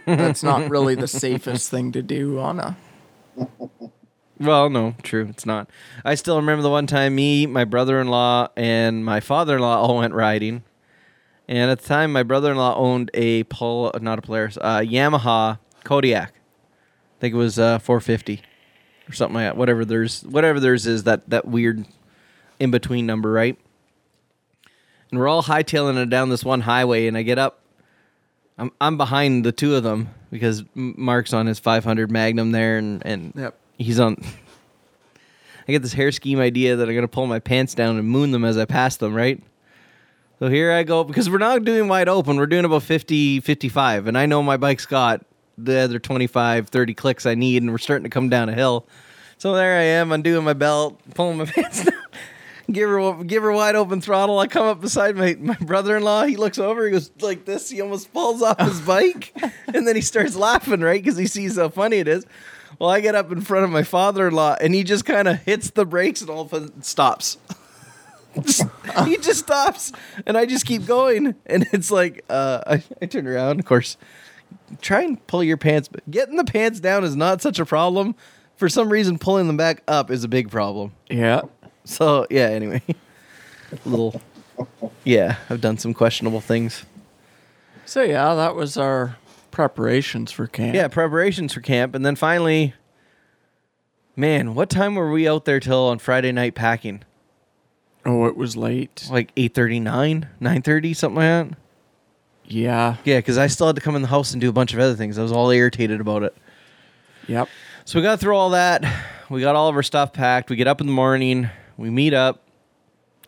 that's 0.06 0.42
not 0.42 0.70
really 0.70 0.96
the 0.96 1.08
safest 1.08 1.70
thing 1.70 1.92
to 1.92 2.02
do 2.02 2.40
on 2.40 2.60
a. 2.60 2.78
Well, 4.40 4.70
no, 4.70 4.96
true, 5.04 5.28
it's 5.30 5.46
not. 5.46 5.70
I 6.06 6.16
still 6.16 6.38
remember 6.38 6.62
the 6.64 6.70
one 6.70 6.88
time 6.88 7.16
me, 7.16 7.46
my 7.46 7.66
brother-in-law, 7.66 8.50
and 8.56 9.04
my 9.04 9.20
father-in-law 9.20 9.82
all 9.82 9.98
went 9.98 10.14
riding, 10.14 10.64
and 11.48 11.70
at 11.70 11.80
the 11.80 11.88
time, 11.88 12.12
my 12.12 12.24
brother-in-law 12.24 12.76
owned 12.76 13.12
a 13.14 13.44
Pol, 13.46 13.92
not 14.02 14.20
a 14.20 14.22
Polaris, 14.22 14.58
uh, 14.62 14.80
Yamaha 14.80 15.60
Kodiak. 15.84 16.30
I 16.30 17.20
think 17.20 17.34
it 17.34 17.38
was 17.38 17.60
uh, 17.60 17.80
450 17.80 18.42
or 19.08 19.14
something 19.14 19.36
like 19.36 19.46
that. 19.46 19.58
Whatever 19.58 19.86
theirs, 19.86 20.24
whatever 20.24 20.60
theirs 20.60 20.88
is, 20.88 21.04
that 21.04 21.30
that 21.30 21.46
weird 21.46 21.86
in 22.60 22.72
between 22.72 23.06
number, 23.06 23.32
right? 23.32 23.58
And 25.14 25.20
we're 25.20 25.28
all 25.28 25.44
hightailing 25.44 26.02
it 26.02 26.10
down 26.10 26.30
this 26.30 26.44
one 26.44 26.62
highway, 26.62 27.06
and 27.06 27.16
I 27.16 27.22
get 27.22 27.38
up. 27.38 27.60
I'm 28.58 28.72
I'm 28.82 28.98
behind 28.98 29.46
the 29.46 29.52
two 29.52 29.76
of 29.76 29.84
them 29.84 30.10
because 30.32 30.64
Mark's 30.74 31.34
on 31.34 31.46
his 31.46 31.60
500 31.60 32.10
Magnum 32.10 32.52
there, 32.52 32.80
and 32.80 33.06
and 33.06 33.32
Yep. 33.36 33.56
he's 33.78 34.00
on. 34.00 34.18
I 35.68 35.72
get 35.72 35.84
this 35.84 35.94
hair 35.94 36.12
scheme 36.12 36.40
idea 36.40 36.78
that 36.78 36.90
I'm 36.90 36.96
gonna 36.96 37.08
pull 37.08 37.28
my 37.28 37.38
pants 37.38 37.76
down 37.76 37.98
and 38.00 38.08
moon 38.08 38.32
them 38.32 38.44
as 38.44 38.58
I 38.58 38.66
pass 38.66 38.98
them, 38.98 39.14
right? 39.14 39.40
So 40.40 40.50
here 40.50 40.72
I 40.72 40.82
go 40.82 41.04
because 41.04 41.30
we're 41.30 41.38
not 41.38 41.64
doing 41.64 41.88
wide 41.88 42.10
open. 42.10 42.38
We're 42.38 42.48
doing 42.48 42.66
about 42.66 42.82
50, 42.82 43.40
55, 43.42 44.08
and 44.08 44.18
I 44.18 44.26
know 44.26 44.42
my 44.42 44.58
bike's 44.58 44.88
got 44.88 45.24
the 45.60 45.78
other 45.78 46.00
25, 46.00 46.70
30 46.70 46.94
clicks 46.96 47.28
I 47.28 47.36
need, 47.36 47.62
and 47.62 47.72
we're 47.72 47.78
starting 47.78 48.06
to 48.06 48.10
come 48.10 48.30
down 48.30 48.50
a 48.50 48.54
hill. 48.56 48.88
So 49.38 49.54
there 49.54 49.78
I 49.78 49.84
am, 49.84 50.12
undoing 50.12 50.44
my 50.44 50.54
belt, 50.54 51.00
pulling 51.14 51.38
my 51.38 51.46
pants 51.56 51.86
down. 51.86 51.94
Give 52.72 52.90
her, 52.90 53.24
give 53.24 53.44
her 53.44 53.52
wide 53.52 53.76
open 53.76 54.00
throttle. 54.00 54.40
I 54.40 54.48
come 54.48 54.66
up 54.66 54.80
beside 54.80 55.16
my, 55.18 55.36
my 55.40 55.58
brother-in-law. 55.60 56.26
He 56.26 56.38
looks 56.38 56.58
over. 56.58 56.86
He 56.86 56.92
goes 56.92 57.12
like 57.20 57.46
this. 57.46 57.70
He 57.70 57.82
almost 57.82 58.08
falls 58.10 58.42
off 58.42 58.60
his 58.60 58.80
bike, 58.88 59.34
and 59.68 59.86
then 59.86 59.96
he 59.96 60.02
starts 60.02 60.36
laughing, 60.36 60.80
right? 60.80 61.04
Because 61.04 61.18
he 61.18 61.28
sees 61.28 61.58
how 61.58 61.70
funny 61.70 61.98
it 61.98 62.08
is. 62.08 62.26
Well, 62.80 62.90
I 62.90 63.02
get 63.02 63.16
up 63.16 63.32
in 63.32 63.42
front 63.42 63.66
of 63.66 63.72
my 63.72 63.84
father-in-law, 63.84 64.58
and 64.62 64.74
he 64.74 64.84
just 64.84 65.06
kind 65.06 65.28
of 65.28 65.40
hits 65.40 65.72
the 65.72 65.86
brakes, 65.86 66.22
and 66.22 66.30
all 66.30 66.42
of 66.42 66.54
a 66.54 66.62
sudden 66.62 66.82
stops. 66.84 67.38
he 69.06 69.18
just 69.18 69.40
stops, 69.40 69.92
and 70.26 70.38
I 70.38 70.46
just 70.46 70.66
keep 70.66 70.86
going, 70.86 71.36
and 71.46 71.68
it's 71.72 71.92
like 71.92 72.24
uh, 72.30 72.62
I, 72.66 72.84
I 73.02 73.06
turn 73.06 73.28
around. 73.28 73.60
Of 73.60 73.66
course, 73.66 73.98
try 74.82 75.02
and 75.02 75.26
pull 75.28 75.44
your 75.44 75.58
pants. 75.58 75.88
But 75.88 76.10
getting 76.10 76.38
the 76.38 76.44
pants 76.44 76.80
down 76.80 77.04
is 77.04 77.16
not 77.16 77.42
such 77.42 77.60
a 77.60 77.66
problem. 77.66 78.16
For 78.56 78.70
some 78.70 78.90
reason, 78.90 79.18
pulling 79.18 79.48
them 79.48 79.58
back 79.58 79.84
up 79.88 80.10
is 80.10 80.24
a 80.24 80.28
big 80.28 80.50
problem. 80.50 80.94
Yeah. 81.10 81.42
So 81.86 82.26
yeah. 82.30 82.48
Anyway, 82.48 82.82
little. 83.86 84.22
Yeah, 85.04 85.38
I've 85.50 85.60
done 85.60 85.78
some 85.78 85.94
questionable 85.94 86.40
things. 86.40 86.86
So 87.86 88.02
yeah, 88.04 88.36
that 88.36 88.56
was 88.56 88.78
our 88.78 89.18
preparations 89.52 90.32
for 90.32 90.48
camp. 90.48 90.76
Yeah, 90.76 90.88
preparations 90.88 91.54
for 91.54 91.60
camp, 91.60 91.94
and 91.94 92.06
then 92.06 92.16
finally, 92.16 92.74
man, 94.16 94.56
what 94.56 94.70
time 94.70 94.96
were 94.96 95.12
we 95.12 95.28
out 95.28 95.44
there 95.44 95.60
till 95.60 95.88
on 95.88 96.00
Friday 96.00 96.32
night 96.32 96.56
packing? 96.56 97.04
Oh, 98.06 98.26
it 98.28 98.38
was 98.38 98.56
late. 98.56 99.08
Like 99.10 99.32
eight 99.36 99.54
thirty 99.54 99.80
nine, 99.80 100.30
nine 100.40 100.62
thirty, 100.62 100.94
something 100.94 101.18
like 101.18 101.50
that. 101.50 101.58
Yeah. 102.46 102.98
Yeah, 103.04 103.18
because 103.20 103.38
I 103.38 103.48
still 103.48 103.68
had 103.68 103.76
to 103.76 103.82
come 103.82 103.96
in 103.96 104.02
the 104.02 104.08
house 104.08 104.32
and 104.34 104.42
do 104.42 104.50
a 104.50 104.54
bunch 104.54 104.74
of 104.74 104.80
other 104.80 104.96
things. 104.96 105.18
I 105.18 105.24
was 105.24 105.32
all 105.32 105.50
irritated 105.50 106.02
about 106.02 106.24
it. 106.24 106.36
Yep. 107.28 107.48
So 107.86 108.00
we 108.00 108.04
got 108.04 108.20
through 108.20 108.36
all 108.36 108.52
that. 108.52 108.84
We 109.30 109.42
got 109.42 109.56
all 109.56 109.70
of 109.70 109.76
our 109.76 109.84
stuff 109.84 110.14
packed. 110.14 110.50
We 110.50 110.56
get 110.56 110.68
up 110.68 110.82
in 110.82 110.88
the 110.88 110.94
morning. 110.94 111.50
We 111.78 111.90
meet 111.90 112.14
up, 112.14 112.42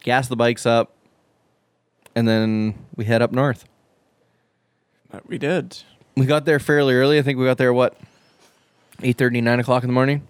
gas 0.04 0.28
the 0.28 0.36
bikes 0.36 0.66
up, 0.66 0.92
and 2.16 2.28
then 2.28 2.76
we 2.96 3.06
head 3.06 3.22
up 3.22 3.32
north. 3.32 3.66
But 5.12 5.28
we 5.28 5.38
did. 5.38 5.78
We 6.16 6.26
got 6.26 6.46
there 6.46 6.60
fairly 6.60 6.94
early. 6.94 7.20
I 7.20 7.22
think 7.22 7.38
we 7.40 7.46
got 7.46 7.58
there 7.58 7.74
what, 7.74 7.98
eight 9.04 9.18
thirty, 9.18 9.42
nine 9.42 9.60
o'clock 9.60 9.84
in 9.84 9.88
the 9.90 9.94
morning. 9.94 10.28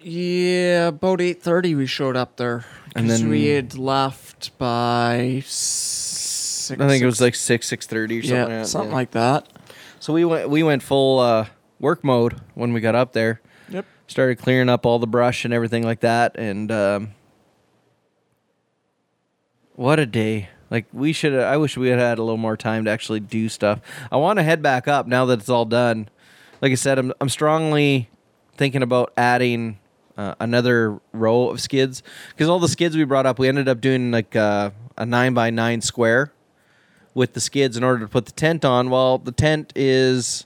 Yeah, 0.00 0.88
about 0.88 1.20
eight 1.20 1.42
thirty 1.42 1.74
we 1.74 1.86
showed 1.86 2.16
up 2.16 2.36
there. 2.36 2.64
and 2.96 3.08
then- 3.10 3.28
we 3.28 3.46
had 3.46 3.76
left 3.76 4.56
by 4.58 5.42
six. 5.46 6.80
I 6.80 6.88
think 6.88 7.02
it 7.02 7.06
was 7.06 7.20
like 7.20 7.34
six, 7.34 7.66
six 7.66 7.86
thirty 7.86 8.20
or 8.20 8.22
something. 8.22 8.36
yeah, 8.36 8.42
like 8.44 8.50
that. 8.62 8.66
something 8.68 8.90
Yeah. 8.90 8.96
like 8.96 9.10
that. 9.12 9.48
So 9.98 10.12
we 10.14 10.24
went 10.24 10.48
we 10.48 10.62
went 10.62 10.82
full 10.82 11.18
uh, 11.18 11.46
work 11.78 12.02
mode 12.04 12.40
when 12.54 12.72
we 12.72 12.80
got 12.80 12.94
up 12.94 13.12
there. 13.12 13.40
Yep. 13.68 13.84
Started 14.06 14.38
clearing 14.38 14.68
up 14.68 14.86
all 14.86 14.98
the 14.98 15.06
brush 15.06 15.44
and 15.44 15.52
everything 15.52 15.82
like 15.84 16.00
that, 16.00 16.36
and 16.36 16.70
um, 16.72 17.10
what 19.80 19.98
a 19.98 20.04
day! 20.04 20.50
Like 20.70 20.84
we 20.92 21.14
should. 21.14 21.32
I 21.32 21.56
wish 21.56 21.78
we 21.78 21.88
had 21.88 21.98
had 21.98 22.18
a 22.18 22.22
little 22.22 22.36
more 22.36 22.54
time 22.54 22.84
to 22.84 22.90
actually 22.90 23.20
do 23.20 23.48
stuff. 23.48 23.80
I 24.12 24.18
want 24.18 24.38
to 24.38 24.42
head 24.42 24.62
back 24.62 24.86
up 24.86 25.06
now 25.06 25.24
that 25.24 25.40
it's 25.40 25.48
all 25.48 25.64
done. 25.64 26.10
Like 26.60 26.70
I 26.70 26.74
said, 26.74 26.98
I'm 26.98 27.14
I'm 27.18 27.30
strongly 27.30 28.10
thinking 28.58 28.82
about 28.82 29.10
adding 29.16 29.78
uh, 30.18 30.34
another 30.38 31.00
row 31.14 31.48
of 31.48 31.62
skids 31.62 32.02
because 32.28 32.46
all 32.46 32.58
the 32.58 32.68
skids 32.68 32.94
we 32.94 33.04
brought 33.04 33.24
up, 33.24 33.38
we 33.38 33.48
ended 33.48 33.68
up 33.68 33.80
doing 33.80 34.10
like 34.10 34.36
uh, 34.36 34.70
a 34.98 35.06
nine 35.06 35.32
by 35.32 35.48
nine 35.48 35.80
square 35.80 36.30
with 37.14 37.32
the 37.32 37.40
skids 37.40 37.78
in 37.78 37.82
order 37.82 38.00
to 38.00 38.08
put 38.08 38.26
the 38.26 38.32
tent 38.32 38.66
on. 38.66 38.90
Well, 38.90 39.16
the 39.16 39.32
tent 39.32 39.72
is, 39.74 40.44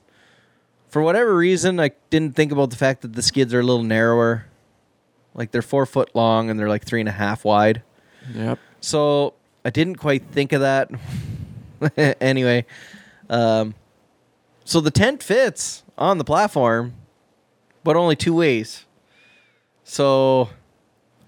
for 0.86 1.02
whatever 1.02 1.34
reason, 1.34 1.80
I 1.80 1.90
didn't 2.10 2.36
think 2.36 2.52
about 2.52 2.70
the 2.70 2.76
fact 2.76 3.02
that 3.02 3.14
the 3.14 3.22
skids 3.22 3.52
are 3.52 3.60
a 3.60 3.64
little 3.64 3.82
narrower. 3.82 4.46
Like 5.34 5.50
they're 5.50 5.60
four 5.60 5.86
foot 5.86 6.14
long 6.14 6.50
and 6.50 6.60
they're 6.60 6.68
like 6.68 6.84
three 6.84 7.00
and 7.00 7.08
a 7.08 7.12
half 7.12 7.44
wide. 7.44 7.82
Yep. 8.32 8.60
So 8.84 9.32
I 9.64 9.70
didn't 9.70 9.96
quite 9.96 10.24
think 10.30 10.52
of 10.52 10.60
that. 10.60 10.90
anyway, 12.20 12.66
um, 13.30 13.74
so 14.64 14.80
the 14.80 14.90
tent 14.90 15.22
fits 15.22 15.82
on 15.96 16.18
the 16.18 16.24
platform, 16.24 16.92
but 17.82 17.96
only 17.96 18.14
two 18.14 18.34
ways. 18.34 18.84
So 19.84 20.50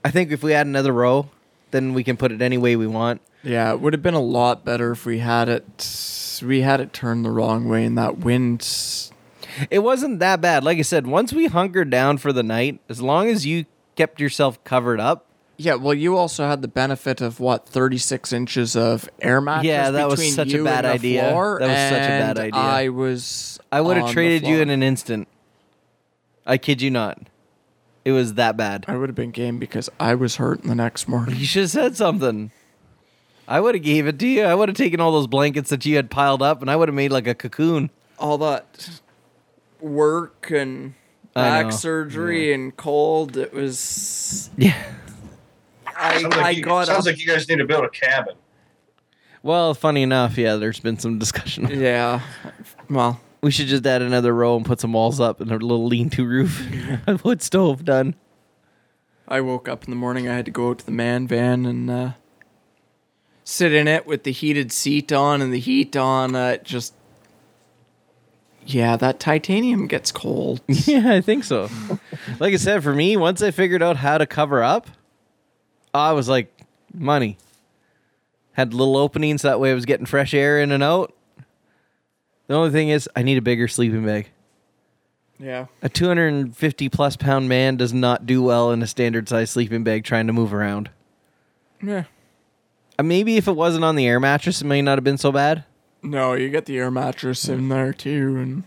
I 0.05 0.11
think 0.11 0.33
if 0.33 0.43
we 0.43 0.53
add 0.53 0.66
another 0.66 0.93
row, 0.93 1.31
then 1.70 1.95
we 1.95 2.05
can 2.05 2.19
put 2.19 2.31
it 2.31 2.43
any 2.43 2.59
way 2.59 2.77
we 2.77 2.87
want. 2.87 3.23
Yeah, 3.43 3.73
it 3.73 3.81
would 3.81 3.95
have 3.95 4.03
been 4.03 4.15
a 4.15 4.20
lot 4.20 4.65
better 4.65 4.93
if 4.93 5.07
we 5.07 5.20
had 5.20 5.49
it. 5.49 6.43
We 6.45 6.61
had 6.61 6.81
it 6.81 6.93
turned 6.93 7.24
the 7.24 7.31
wrong 7.31 7.69
way, 7.69 7.85
and 7.85 7.97
that 7.97 8.19
wind. 8.19 8.69
It 9.70 9.78
wasn't 9.78 10.19
that 10.19 10.43
bad. 10.43 10.62
Like 10.62 10.78
I 10.78 10.83
said, 10.83 11.07
once 11.07 11.33
we 11.33 11.47
hunkered 11.47 11.89
down 11.89 12.19
for 12.19 12.35
the 12.35 12.43
night, 12.43 12.81
as 12.91 13.01
long 13.01 13.28
as 13.28 13.47
you 13.47 13.65
kept 13.95 14.20
yourself 14.20 14.62
covered 14.65 15.01
up, 15.01 15.26
Yeah, 15.59 15.77
well, 15.77 15.95
you 15.95 16.16
also 16.16 16.47
had 16.47 16.61
the 16.61 16.69
benefit 16.69 17.20
of 17.20 17.41
what 17.41 17.66
thirty 17.66 17.99
six 17.99 18.33
inches 18.33 18.77
of 18.77 19.09
air 19.20 19.41
mattress. 19.41 19.66
Yeah, 19.66 19.91
that 19.91 20.09
was 20.09 20.35
such 20.35 20.53
a 20.53 20.62
bad 20.62 20.85
idea. 20.85 21.31
floor, 21.31 21.59
That 21.61 21.69
was 21.69 21.77
such 21.97 22.05
a 22.05 22.09
bad 22.09 22.39
idea. 22.39 22.61
I 22.61 22.89
was. 22.89 23.59
I 23.73 23.81
would 23.81 23.97
have 23.97 24.11
traded 24.11 24.47
you 24.47 24.61
in 24.61 24.70
an 24.70 24.83
instant. 24.83 25.28
I 26.45 26.59
kid 26.59 26.83
you 26.83 26.91
not. 26.91 27.19
It 28.05 28.12
was 28.12 28.35
that 28.35 28.57
bad. 28.57 28.85
I 28.87 28.97
would 28.97 29.09
have 29.09 29.16
been 29.16 29.33
game 29.33 29.59
because 29.59 29.91
I 29.99 30.15
was 30.15 30.37
hurting 30.37 30.69
the 30.69 30.77
next 30.77 31.09
morning. 31.09 31.37
You 31.37 31.45
should 31.47 31.62
have 31.62 31.70
said 31.70 31.97
something. 31.97 32.53
I 33.49 33.61
would 33.61 33.74
have 33.74 33.83
gave 33.83 34.07
it 34.07 34.19
to 34.20 34.27
you. 34.27 34.43
I 34.45 34.55
would 34.55 34.69
have 34.69 34.77
taken 34.77 35.01
all 35.01 35.11
those 35.12 35.27
blankets 35.27 35.70
that 35.70 35.85
you 35.87 35.97
had 35.97 36.11
piled 36.11 36.43
up, 36.43 36.61
and 36.61 36.70
I 36.70 36.77
would 36.77 36.89
have 36.89 36.95
made 36.95 37.11
like 37.11 37.27
a 37.27 37.35
cocoon. 37.35 37.91
All 38.19 38.39
that 38.39 39.01
work 39.81 40.51
and 40.51 40.95
back 41.35 41.73
surgery 41.73 42.53
and 42.53 42.77
cold. 42.77 43.37
It 43.37 43.53
was. 43.53 44.51
Yeah. 44.57 44.81
I, 45.98 46.20
Sounds 46.20 46.36
like, 46.36 46.44
I 46.44 46.51
you, 46.51 46.62
got 46.62 46.86
sounds 46.86 47.01
up. 47.01 47.12
like 47.12 47.20
you 47.20 47.27
guys 47.27 47.48
need 47.48 47.56
to 47.56 47.64
build 47.66 47.85
a 47.85 47.89
cabin. 47.89 48.35
Well, 49.43 49.74
funny 49.74 50.02
enough, 50.02 50.36
yeah, 50.39 50.56
there's 50.56 50.81
been 50.81 50.98
some 50.98 51.18
discussion. 51.18 51.68
yeah. 51.68 52.20
Well, 52.90 53.20
We 53.43 53.51
should 53.51 53.68
just 53.68 53.86
add 53.86 54.02
another 54.02 54.35
row 54.35 54.56
and 54.56 54.64
put 54.66 54.81
some 54.81 54.93
walls 54.93 55.20
up 55.20 55.40
and 55.40 55.51
a 55.51 55.55
little 55.59 55.86
lean-to 55.86 56.27
roof. 56.27 56.66
a 57.06 57.16
wood 57.23 57.43
stove 57.43 57.85
done. 57.85 58.14
I 59.28 59.40
woke 59.40 59.68
up 59.68 59.85
in 59.85 59.90
the 59.90 59.97
morning. 59.97 60.28
I 60.28 60.35
had 60.35 60.44
to 60.47 60.51
go 60.51 60.70
out 60.70 60.78
to 60.81 60.86
the 60.86 60.93
man 60.93 61.27
van 61.27 61.64
and 61.66 61.90
uh, 61.90 62.10
sit 63.44 63.73
in 63.73 63.89
it 63.89 64.06
with 64.06 64.24
the 64.24 64.32
heated 64.32 64.70
seat 64.73 65.12
on 65.12 65.40
and 65.43 65.52
the 65.52 65.59
heat 65.60 65.97
on. 65.97 66.35
Uh, 66.36 66.56
just, 66.59 66.94
yeah, 68.64 68.97
that 68.97 69.20
titanium 69.20 69.86
gets 69.86 70.10
cold. 70.12 70.60
Yeah, 70.68 71.12
I 71.12 71.20
think 71.20 71.44
so. 71.44 71.68
like 72.40 72.52
I 72.55 72.56
said, 72.56 72.82
for 72.82 72.93
me, 72.94 73.16
once 73.16 73.43
I 73.43 73.51
figured 73.52 73.82
out 73.82 73.97
how 73.97 74.18
to 74.18 74.27
cover 74.27 74.62
up, 74.62 74.89
I 75.97 76.12
was 76.12 76.28
like, 76.28 76.52
money. 76.94 77.39
Had 78.52 78.73
little 78.73 78.97
openings 78.97 79.43
that 79.43 79.60
way 79.60 79.70
I 79.70 79.74
was 79.74 79.85
getting 79.85 80.06
fresh 80.06 80.32
air 80.32 80.60
in 80.60 80.73
and 80.73 80.82
out. 80.82 81.12
The 82.47 82.55
only 82.55 82.70
thing 82.70 82.89
is, 82.89 83.09
I 83.16 83.23
need 83.23 83.36
a 83.39 83.43
bigger 83.43 83.68
sleeping 83.68 84.05
bag. 84.06 84.31
yeah. 85.39 85.66
A 85.82 85.89
250 85.89 86.89
plus 86.89 87.16
pound 87.16 87.48
man 87.48 87.77
does 87.77 87.93
not 87.93 88.24
do 88.24 88.43
well 88.43 88.70
in 88.70 88.82
a 88.82 88.86
standard 88.86 89.28
size 89.28 89.51
sleeping 89.51 89.85
bag 89.85 90.05
trying 90.05 90.27
to 90.28 90.32
move 90.32 90.55
around. 90.55 90.90
Yeah. 91.82 92.05
Uh, 92.98 93.02
maybe 93.02 93.36
if 93.36 93.47
it 93.48 93.52
wasn't 93.52 93.85
on 93.85 93.97
the 93.97 94.06
air 94.06 94.18
mattress, 94.20 94.62
it 94.62 94.64
may 94.64 94.81
not 94.81 94.97
have 94.97 95.05
been 95.05 95.18
so 95.18 95.31
bad. 95.32 95.64
No, 96.02 96.32
you 96.35 96.48
get 96.48 96.64
the 96.66 96.78
air 96.78 96.90
mattress 96.90 97.48
in 97.48 97.68
there 97.68 97.93
too, 97.93 98.36
and 98.39 98.64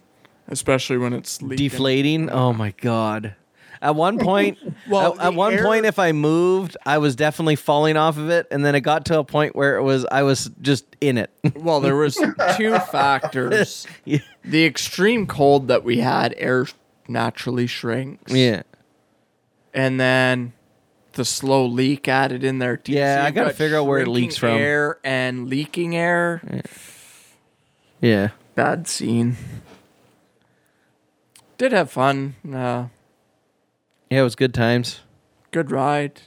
especially 0.48 0.98
when 0.98 1.14
it's 1.14 1.42
leaking. 1.42 1.58
deflating. 1.70 2.30
Oh 2.30 2.54
my 2.54 2.72
god. 2.82 3.36
At 3.82 3.96
one 3.96 4.20
point, 4.20 4.58
Well, 4.90 5.14
at, 5.20 5.28
at 5.28 5.34
one 5.34 5.54
air- 5.54 5.64
point, 5.64 5.86
if 5.86 6.00
I 6.00 6.12
moved, 6.12 6.76
I 6.86 6.98
was 6.98 7.16
definitely 7.16 7.56
falling 7.56 7.96
off 7.98 8.18
of 8.18 8.30
it, 8.30 8.48
and 8.52 8.64
then 8.66 8.76
it 8.76 8.82
got 8.82 9.06
to 9.06 9.20
a 9.20 9.24
point 9.24 9.56
where 9.56 9.78
it 9.78 9.84
was 9.84 10.06
I 10.12 10.24
was 10.24 10.52
just 10.62 10.86
in 11.00 11.18
it. 11.18 11.32
Well, 11.56 11.80
there 11.80 11.96
was 11.96 12.16
two 12.58 12.78
factors. 12.80 13.88
yeah. 14.06 14.20
The 14.44 14.66
extreme 14.66 15.28
cold 15.28 15.68
that 15.70 15.84
we 15.84 16.00
had, 16.00 16.34
air 16.38 16.68
naturally 17.08 17.68
shrinks. 17.68 18.32
yeah. 18.34 18.64
And 19.74 20.00
then 20.00 20.54
the 21.14 21.24
slow 21.24 21.66
leak 21.66 22.08
added 22.08 22.44
in 22.44 22.60
there 22.60 22.76
too. 22.78 22.94
Yeah, 22.94 23.24
I 23.26 23.32
gotta 23.32 23.50
got 23.50 23.56
figure 23.56 23.78
out 23.78 23.86
where 23.86 24.00
it 24.00 24.08
leaks 24.08 24.36
from. 24.38 24.58
Air 24.58 24.98
and 25.04 25.48
leaking 25.48 25.96
air. 25.96 26.42
Yeah. 28.02 28.30
Bad 28.56 28.88
scene. 28.88 29.38
Did 31.58 31.72
have 31.72 31.92
fun. 31.92 32.36
Uh, 32.52 32.86
Yeah, 34.10 34.22
it 34.22 34.24
was 34.24 34.36
good 34.36 34.54
times. 34.54 35.02
good 35.52 35.72
ride. 35.72 36.22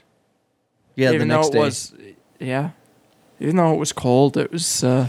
Yeah, 0.97 1.09
Even 1.13 1.29
the 1.29 1.35
next 1.37 1.49
though 1.49 1.51
it 1.51 1.53
day. 1.53 1.59
was, 1.61 1.95
yeah. 2.39 2.71
Even 3.41 3.57
though 3.57 3.73
it 3.73 3.79
was 3.79 3.93
cold, 3.93 4.37
it 4.37 4.53
was. 4.53 4.85
Uh, 4.85 5.09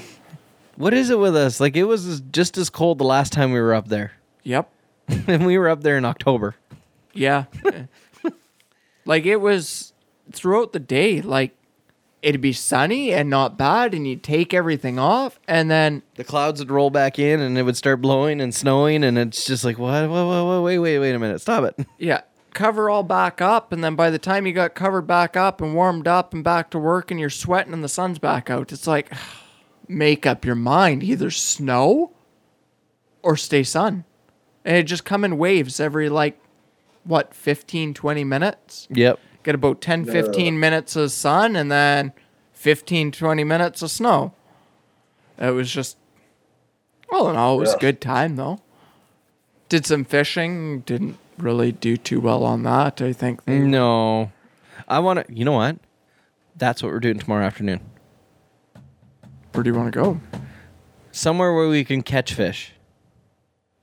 What 0.75 0.93
is 0.93 1.09
it 1.11 1.19
with 1.19 1.35
us? 1.35 1.59
Like 1.59 1.75
it 1.75 1.83
was 1.83 2.21
just 2.31 2.57
as 2.57 2.69
cold 2.69 2.97
the 2.97 3.03
last 3.03 3.31
time 3.33 3.51
we 3.51 3.59
were 3.61 3.73
up 3.75 3.89
there, 3.89 4.13
yep. 4.43 4.69
and 5.27 5.45
we 5.45 5.57
were 5.57 5.69
up 5.69 5.81
there 5.83 5.97
in 5.97 6.05
October. 6.05 6.55
Yeah. 7.13 7.45
like 9.05 9.25
it 9.25 9.37
was 9.37 9.93
throughout 10.31 10.73
the 10.73 10.79
day, 10.79 11.21
like 11.21 11.51
it'd 12.23 12.41
be 12.41 12.53
sunny 12.53 13.13
and 13.13 13.29
not 13.29 13.57
bad, 13.57 13.93
and 13.93 14.07
you'd 14.07 14.23
take 14.23 14.53
everything 14.53 14.97
off, 14.97 15.39
and 15.47 15.69
then 15.69 16.01
The 16.15 16.23
clouds 16.23 16.59
would 16.59 16.71
roll 16.71 16.89
back 16.89 17.19
in, 17.19 17.39
and 17.41 17.57
it 17.57 17.63
would 17.63 17.77
start 17.77 18.01
blowing 18.01 18.41
and 18.41 18.55
snowing, 18.55 19.03
and 19.03 19.17
it's 19.17 19.45
just 19.45 19.63
like, 19.63 19.77
what? 19.77 20.09
What? 20.09 20.25
What? 20.25 20.45
what 20.45 20.61
wait, 20.63 20.79
wait, 20.79 20.97
wait 20.99 21.13
a 21.13 21.19
minute! 21.19 21.39
Stop 21.41 21.65
it! 21.65 21.87
yeah, 21.99 22.21
cover 22.53 22.89
all 22.89 23.03
back 23.03 23.41
up, 23.41 23.71
and 23.71 23.83
then 23.83 23.95
by 23.95 24.09
the 24.09 24.19
time 24.19 24.45
you 24.47 24.53
got 24.53 24.75
covered 24.75 25.03
back 25.07 25.35
up 25.35 25.61
and 25.61 25.73
warmed 25.75 26.07
up 26.07 26.33
and 26.33 26.43
back 26.43 26.69
to 26.71 26.79
work, 26.79 27.11
and 27.11 27.19
you're 27.19 27.29
sweating 27.29 27.73
and 27.73 27.83
the 27.83 27.89
sun's 27.89 28.19
back 28.19 28.49
out, 28.49 28.71
it's 28.71 28.87
like 28.87 29.11
make 29.87 30.25
up 30.25 30.45
your 30.45 30.55
mind: 30.55 31.03
either 31.03 31.29
snow 31.31 32.11
or 33.21 33.35
stay 33.37 33.63
sun, 33.63 34.03
and 34.65 34.77
it 34.77 34.83
just 34.83 35.05
come 35.05 35.23
in 35.23 35.37
waves 35.37 35.79
every 35.79 36.09
like 36.09 36.39
what 37.03 37.33
15 37.33 37.93
20 37.93 38.23
minutes? 38.23 38.87
Yep. 38.91 39.19
get 39.43 39.55
about 39.55 39.81
10 39.81 40.05
15 40.05 40.57
minutes 40.59 40.95
of 40.95 41.11
sun 41.11 41.55
and 41.57 41.69
then 41.71 42.13
15 42.53 43.11
20 43.11 43.43
minutes 43.43 43.81
of 43.81 43.91
snow. 43.91 44.33
It 45.37 45.51
was 45.51 45.69
just 45.69 45.97
well 47.11 47.27
and 47.27 47.37
all 47.37 47.57
it 47.57 47.59
was 47.59 47.71
a 47.71 47.73
Yeah. 47.73 47.79
good 47.79 47.99
time 48.01 48.37
though. 48.37 48.61
Did 49.67 49.85
some 49.85 50.05
fishing 50.05 50.79
didn't 50.81 51.17
really 51.37 51.71
do 51.71 51.97
too 51.97 52.19
well 52.19 52.43
on 52.43 52.63
that 52.63 53.01
i 53.01 53.11
think 53.13 53.43
they- 53.45 53.59
No, 53.59 54.31
I 54.87 54.99
want 54.99 55.25
to. 55.27 55.33
You 55.33 55.45
know 55.45 55.53
what? 55.53 55.77
That's 56.55 56.83
what 56.83 56.91
we're 56.91 56.99
doing 56.99 57.17
tomorrow 57.19 57.45
afternoon. 57.45 57.79
where 59.53 59.63
do 59.63 59.69
you 59.69 59.75
want 59.75 59.91
to 59.93 59.99
go 59.99 60.19
Somewhere 61.11 61.53
where 61.53 61.67
we 61.69 61.83
can 61.83 62.01
catch 62.01 62.33
fish, 62.33 62.71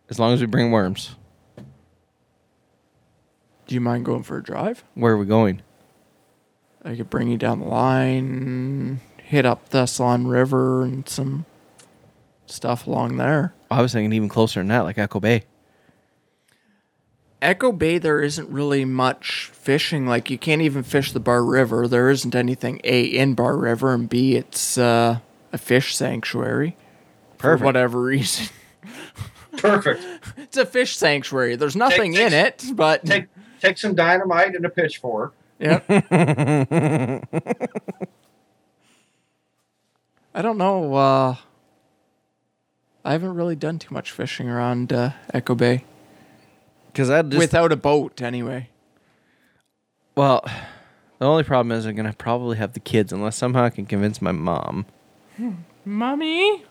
as 0.08 0.18
long 0.18 0.32
as 0.34 0.40
we 0.40 0.46
bring 0.46 0.70
worms. 0.72 1.14
do 3.66 3.74
you 3.74 3.80
mind 3.80 4.04
going 4.04 4.22
for 4.22 4.36
a 4.38 4.42
drive 4.42 4.82
Where 4.94 5.12
are 5.14 5.18
we 5.18 5.26
going? 5.26 5.62
i 6.84 6.94
could 6.96 7.10
bring 7.10 7.28
you 7.28 7.36
down 7.36 7.60
the 7.60 7.66
line 7.66 9.00
hit 9.22 9.46
up 9.46 9.68
thessalon 9.70 10.28
river 10.28 10.82
and 10.82 11.08
some 11.08 11.44
stuff 12.46 12.86
along 12.86 13.16
there 13.16 13.54
I 13.70 13.80
was 13.82 13.92
thinking 13.92 14.12
even 14.12 14.28
closer 14.28 14.58
than 14.58 14.66
that, 14.66 14.80
like 14.80 14.98
Echo 14.98 15.20
Bay. 15.20 15.44
Echo 17.42 17.72
Bay, 17.72 17.98
there 17.98 18.20
isn't 18.20 18.48
really 18.50 18.84
much 18.84 19.50
fishing. 19.52 20.06
Like 20.06 20.30
you 20.30 20.38
can't 20.38 20.60
even 20.62 20.82
fish 20.82 21.12
the 21.12 21.20
Bar 21.20 21.42
River. 21.44 21.88
There 21.88 22.10
isn't 22.10 22.34
anything 22.34 22.80
A 22.84 23.02
in 23.02 23.34
Bar 23.34 23.56
River, 23.56 23.94
and 23.94 24.08
B, 24.08 24.36
it's 24.36 24.76
uh, 24.76 25.20
a 25.52 25.58
fish 25.58 25.96
sanctuary. 25.96 26.76
For 27.38 27.56
whatever 27.56 28.02
reason, 28.02 28.48
Perfect. 29.56 30.02
it's 30.36 30.58
a 30.58 30.66
fish 30.66 30.96
sanctuary. 30.96 31.56
There's 31.56 31.76
nothing 31.76 32.12
in 32.14 32.32
it, 32.34 32.64
but 32.74 33.04
Take 33.06 33.26
take 33.60 33.78
some 33.78 33.94
dynamite 33.94 34.54
and 34.54 34.64
a 34.64 34.68
pitchfork. 34.68 35.34
yeah. 35.58 35.80
I 40.34 40.42
don't 40.42 40.58
know. 40.58 40.94
Uh, 40.94 41.36
I 43.04 43.12
haven't 43.12 43.34
really 43.34 43.56
done 43.56 43.78
too 43.78 43.92
much 43.92 44.10
fishing 44.10 44.48
around 44.48 44.92
uh, 44.92 45.12
Echo 45.32 45.54
Bay 45.54 45.84
Because 46.92 47.10
I 47.10 47.22
just 47.22 47.38
without 47.38 47.72
a 47.72 47.76
boat, 47.76 48.20
anyway. 48.22 48.68
well, 50.16 50.42
the 51.18 51.26
only 51.26 51.44
problem 51.44 51.72
is 51.76 51.86
I'm 51.86 51.94
gonna 51.94 52.12
probably 52.12 52.56
have 52.58 52.72
the 52.72 52.80
kids 52.80 53.12
unless 53.12 53.36
somehow 53.36 53.64
I 53.64 53.70
can 53.70 53.86
convince 53.86 54.20
my 54.22 54.32
mom. 54.32 54.86
Mommy. 55.84 56.64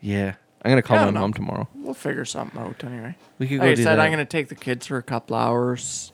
Yeah, 0.00 0.34
I'm 0.62 0.70
gonna 0.70 0.82
call 0.82 0.96
I 0.98 1.00
my 1.00 1.04
don't 1.06 1.14
know. 1.14 1.20
mom 1.20 1.32
tomorrow. 1.32 1.68
We'll 1.74 1.94
figure 1.94 2.24
something 2.26 2.60
out 2.60 2.84
anyway. 2.84 3.16
We 3.38 3.46
could 3.48 3.58
go 3.60 3.64
Like 3.64 3.72
I 3.72 3.74
do 3.76 3.82
said, 3.84 3.96
that. 3.98 4.00
I'm 4.02 4.10
gonna 4.10 4.24
take 4.26 4.48
the 4.48 4.54
kids 4.54 4.86
for 4.86 4.98
a 4.98 5.02
couple 5.02 5.34
hours 5.36 6.12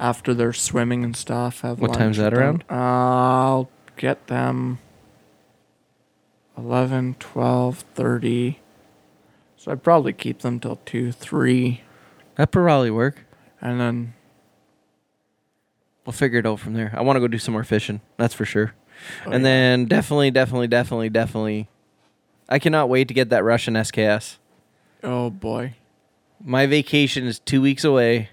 after 0.00 0.32
their 0.32 0.52
swimming 0.54 1.04
and 1.04 1.14
stuff. 1.16 1.60
Have 1.60 1.78
What 1.80 1.90
lunch 1.90 1.98
time's 2.00 2.16
that 2.16 2.32
with 2.32 2.40
them. 2.40 2.42
around? 2.48 2.64
I'll 2.70 3.70
get 3.96 4.26
them 4.28 4.78
11, 6.56 7.16
12, 7.18 7.78
30. 7.94 8.60
So 9.56 9.72
I'd 9.72 9.82
probably 9.82 10.12
keep 10.12 10.40
them 10.40 10.60
till 10.60 10.76
2, 10.84 11.12
3. 11.12 11.82
That 12.36 12.50
probably 12.50 12.90
work. 12.90 13.24
And 13.60 13.80
then, 13.80 14.14
We'll 16.04 16.12
figure 16.12 16.40
it 16.40 16.46
out 16.46 16.58
from 16.58 16.74
there. 16.74 16.92
I 16.96 17.02
want 17.02 17.16
to 17.16 17.20
go 17.20 17.28
do 17.28 17.38
some 17.38 17.52
more 17.52 17.64
fishing. 17.64 18.00
That's 18.16 18.34
for 18.34 18.44
sure. 18.44 18.74
Oh, 19.24 19.30
and 19.30 19.42
yeah. 19.42 19.50
then 19.50 19.86
definitely, 19.86 20.30
definitely, 20.30 20.66
definitely, 20.66 21.10
definitely. 21.10 21.68
I 22.48 22.58
cannot 22.58 22.88
wait 22.88 23.08
to 23.08 23.14
get 23.14 23.28
that 23.30 23.44
Russian 23.44 23.74
SKS. 23.74 24.38
oh 25.02 25.30
boy. 25.30 25.76
My 26.44 26.66
vacation 26.66 27.24
is 27.26 27.38
two 27.38 27.62
weeks 27.62 27.84
away, 27.84 28.30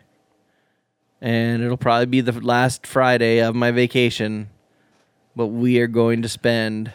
and 1.22 1.62
it'll 1.62 1.78
probably 1.78 2.08
be 2.08 2.22
the 2.22 2.32
last 2.32 2.88
Friday 2.88 3.38
of 3.40 3.54
my 3.54 3.70
vacation. 3.70 4.50
But 5.36 5.48
we 5.48 5.80
are 5.80 5.88
going 5.88 6.24
to 6.24 6.30
spend 6.30 6.91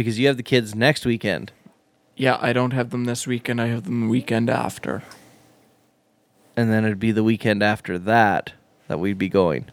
because 0.00 0.18
you 0.18 0.26
have 0.28 0.36
the 0.38 0.42
kids 0.42 0.74
next 0.74 1.04
weekend, 1.04 1.52
Yeah, 2.16 2.38
I 2.40 2.52
don't 2.54 2.72
have 2.72 2.90
them 2.90 3.04
this 3.04 3.26
weekend. 3.26 3.60
I 3.60 3.66
have 3.68 3.84
them 3.84 4.00
the 4.02 4.08
weekend 4.08 4.48
after. 4.48 5.02
and 6.56 6.70
then 6.70 6.84
it'd 6.84 6.98
be 6.98 7.12
the 7.12 7.22
weekend 7.24 7.62
after 7.62 7.98
that 7.98 8.52
that 8.88 8.98
we'd 8.98 9.18
be 9.18 9.28
going. 9.28 9.66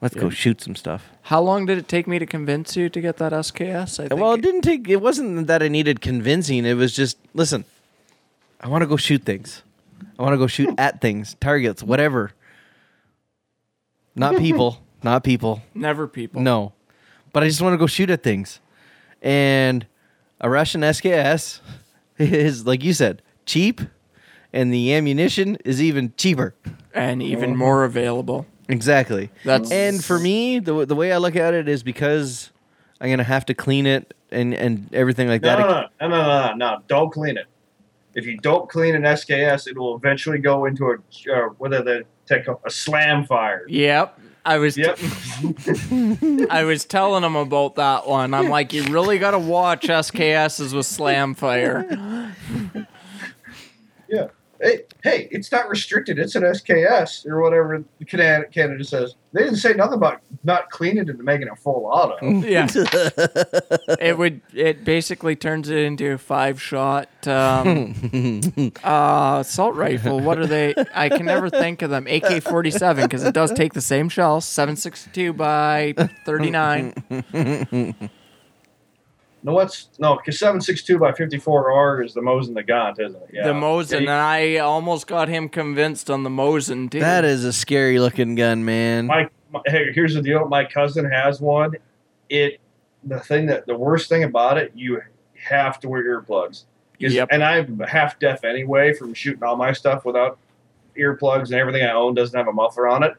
Let's 0.00 0.14
go 0.16 0.30
shoot 0.30 0.60
some 0.60 0.74
stuff. 0.74 1.10
How 1.22 1.40
long 1.40 1.64
did 1.66 1.78
it 1.78 1.86
take 1.86 2.08
me 2.08 2.18
to 2.18 2.26
convince 2.26 2.76
you 2.76 2.88
to 2.88 3.00
get 3.00 3.18
that 3.18 3.30
SKS? 3.32 4.00
I 4.00 4.08
think 4.08 4.20
Well, 4.20 4.32
it 4.32 4.40
didn't 4.42 4.62
take. 4.62 4.88
It 4.88 4.96
wasn't 5.00 5.46
that 5.46 5.62
I 5.62 5.68
needed 5.68 6.00
convincing. 6.00 6.66
It 6.66 6.74
was 6.74 6.92
just 6.92 7.18
listen. 7.34 7.64
I 8.60 8.66
want 8.68 8.82
to 8.82 8.86
go 8.88 8.96
shoot 8.96 9.22
things. 9.24 9.62
I 10.18 10.22
want 10.22 10.32
to 10.34 10.38
go 10.38 10.48
shoot 10.48 10.74
at 10.76 11.00
things, 11.00 11.36
targets, 11.40 11.82
whatever. 11.84 12.32
Not 14.16 14.36
people. 14.38 14.78
Not 15.04 15.24
people. 15.24 15.62
never 15.74 16.06
people. 16.06 16.40
No, 16.42 16.72
but 17.32 17.42
I 17.42 17.48
just 17.48 17.60
want 17.60 17.74
to 17.74 17.78
go 17.78 17.86
shoot 17.86 18.10
at 18.10 18.22
things. 18.22 18.60
And 19.20 19.86
a 20.40 20.50
Russian 20.50 20.80
SKS 20.82 21.60
is, 22.18 22.66
like 22.66 22.82
you 22.82 22.92
said, 22.92 23.22
cheap, 23.46 23.80
and 24.52 24.72
the 24.72 24.92
ammunition 24.94 25.56
is 25.64 25.80
even 25.82 26.12
cheaper. 26.16 26.54
And 26.94 27.22
even 27.22 27.56
more 27.56 27.84
available. 27.84 28.46
Exactly. 28.68 29.30
That's 29.44 29.70
And 29.70 30.02
for 30.04 30.18
me, 30.18 30.58
the 30.58 30.84
the 30.86 30.94
way 30.94 31.12
I 31.12 31.16
look 31.18 31.36
at 31.36 31.54
it 31.54 31.68
is 31.68 31.82
because 31.82 32.50
I'm 33.00 33.10
gonna 33.10 33.22
have 33.24 33.46
to 33.46 33.54
clean 33.54 33.86
it 33.86 34.14
and 34.30 34.54
and 34.54 34.92
everything 34.94 35.28
like 35.28 35.42
No, 35.42 35.56
that. 35.56 35.90
no, 36.00 36.08
no, 36.08 36.08
no, 36.08 36.22
no, 36.22 36.46
no, 36.48 36.54
no. 36.54 36.82
Don't 36.86 37.10
clean 37.10 37.36
it. 37.36 37.46
If 38.14 38.26
you 38.26 38.36
don't 38.38 38.68
clean 38.68 38.94
an 38.94 39.02
SKS, 39.02 39.66
it 39.66 39.76
will 39.76 39.96
eventually 39.96 40.38
go 40.38 40.66
into 40.66 40.86
a 40.90 40.94
uh, 41.34 41.48
whether 41.58 41.82
they 41.82 42.02
take 42.26 42.46
a, 42.46 42.56
a 42.64 42.70
slam 42.70 43.24
fire. 43.24 43.64
Yep. 43.68 44.18
I 44.44 44.58
was 44.58 44.76
Yep. 44.76 44.98
I 46.50 46.64
was 46.64 46.84
telling 46.84 47.22
him 47.22 47.36
about 47.36 47.76
that 47.76 48.08
one. 48.08 48.34
I'm 48.34 48.48
like, 48.48 48.72
you 48.72 48.84
really 48.84 49.18
got 49.18 49.32
to 49.32 49.38
watch 49.38 49.86
SKSs 49.86 50.74
with 50.74 50.86
slam 50.86 51.34
fire. 51.34 52.34
yeah. 54.08 54.28
Hey, 54.62 54.82
hey, 55.02 55.28
it's 55.32 55.50
not 55.50 55.68
restricted. 55.68 56.20
It's 56.20 56.36
an 56.36 56.44
SKS 56.44 57.26
or 57.26 57.42
whatever 57.42 57.82
Canada, 58.06 58.46
Canada 58.46 58.84
says. 58.84 59.16
They 59.32 59.42
didn't 59.42 59.56
say 59.56 59.72
nothing 59.72 59.94
about 59.94 60.20
not 60.44 60.70
cleaning 60.70 61.08
it 61.08 61.08
and 61.08 61.18
making 61.18 61.48
a 61.48 61.56
full 61.56 61.86
auto. 61.86 62.24
Yeah. 62.46 62.68
it 63.98 64.16
would. 64.16 64.40
It 64.54 64.84
basically 64.84 65.34
turns 65.34 65.68
it 65.68 65.78
into 65.78 66.12
a 66.12 66.18
five 66.18 66.62
shot 66.62 67.08
um, 67.26 68.72
uh, 68.84 69.38
assault 69.40 69.74
rifle. 69.74 70.20
What 70.20 70.38
are 70.38 70.46
they? 70.46 70.74
I 70.94 71.08
can 71.08 71.26
never 71.26 71.50
think 71.50 71.82
of 71.82 71.90
them. 71.90 72.06
AK 72.06 72.44
forty 72.44 72.70
seven 72.70 73.04
because 73.04 73.24
it 73.24 73.34
does 73.34 73.50
take 73.52 73.72
the 73.72 73.80
same 73.80 74.08
shells. 74.08 74.44
Seven 74.44 74.76
sixty 74.76 75.10
two 75.10 75.32
by 75.32 75.94
thirty 76.24 76.50
nine. 76.50 76.94
No, 79.44 79.52
what's 79.54 79.88
no? 79.98 80.16
Because 80.16 80.38
seven 80.38 80.60
six 80.60 80.82
two 80.82 80.98
by 80.98 81.12
fifty 81.12 81.38
four 81.38 81.72
R 81.72 82.02
is 82.02 82.14
the 82.14 82.20
Mosin-Nagant, 82.20 83.00
isn't 83.00 83.16
it? 83.22 83.30
Yeah. 83.32 83.46
The 83.48 83.52
Mosin, 83.52 83.98
and 83.98 84.10
I 84.10 84.58
almost 84.58 85.06
got 85.08 85.28
him 85.28 85.48
convinced 85.48 86.10
on 86.10 86.22
the 86.22 86.30
Mosin 86.30 86.90
too. 86.90 87.00
That 87.00 87.24
is 87.24 87.44
a 87.44 87.52
scary 87.52 87.98
looking 87.98 88.36
gun, 88.36 88.64
man. 88.64 89.06
my, 89.06 89.28
my 89.50 89.60
hey, 89.66 89.92
here's 89.92 90.14
the 90.14 90.22
deal. 90.22 90.46
My 90.46 90.64
cousin 90.64 91.04
has 91.10 91.40
one. 91.40 91.72
It 92.28 92.60
the 93.04 93.18
thing 93.18 93.46
that 93.46 93.66
the 93.66 93.76
worst 93.76 94.08
thing 94.08 94.22
about 94.22 94.58
it, 94.58 94.70
you 94.76 95.02
have 95.34 95.80
to 95.80 95.88
wear 95.88 96.04
earplugs. 96.04 96.64
Yep. 96.98 97.28
And 97.32 97.42
I'm 97.42 97.80
half 97.80 98.20
deaf 98.20 98.44
anyway 98.44 98.92
from 98.94 99.12
shooting 99.12 99.42
all 99.42 99.56
my 99.56 99.72
stuff 99.72 100.04
without 100.04 100.38
earplugs 100.96 101.46
and 101.46 101.54
everything 101.54 101.82
I 101.82 101.90
own 101.92 102.14
doesn't 102.14 102.36
have 102.38 102.46
a 102.46 102.52
muffler 102.52 102.86
on 102.86 103.02
it. 103.02 103.14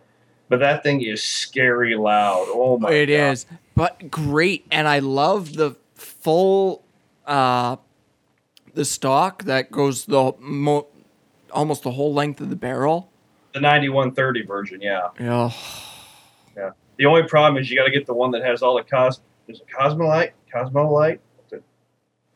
But 0.48 0.62
that 0.62 0.84
thing 0.84 1.02
is 1.02 1.22
scary 1.22 1.96
loud. 1.96 2.46
Oh 2.50 2.78
my 2.78 2.92
It 2.92 3.08
god. 3.08 3.14
is, 3.14 3.46
but 3.76 4.10
great, 4.10 4.66
and 4.72 4.88
I 4.88 5.00
love 5.00 5.56
the 5.56 5.76
full, 6.24 6.84
uh, 7.28 7.76
the 8.74 8.86
stock 8.86 9.44
that 9.44 9.72
goes 9.72 10.06
the 10.06 10.34
mo- 10.40 10.88
almost 11.52 11.84
the 11.84 11.92
whole 11.92 12.14
length 12.14 12.42
of 12.42 12.50
the 12.50 12.56
barrel. 12.56 13.12
The 13.54 13.60
9130 13.62 14.46
version, 14.46 14.82
yeah. 14.82 15.10
Yeah, 15.20 15.52
Yeah. 16.58 16.70
The 16.98 17.06
only 17.06 17.24
problem 17.24 17.62
is 17.62 17.70
you 17.70 17.78
got 17.78 17.86
to 17.86 17.92
get 17.92 18.06
the 18.06 18.14
one 18.14 18.32
that 18.32 18.44
has 18.44 18.62
all 18.62 18.76
the 18.76 18.84
cos. 18.84 19.20
Is 19.48 19.60
it 19.60 19.68
Cosmolite? 19.78 20.32
Cosmolite? 20.54 21.20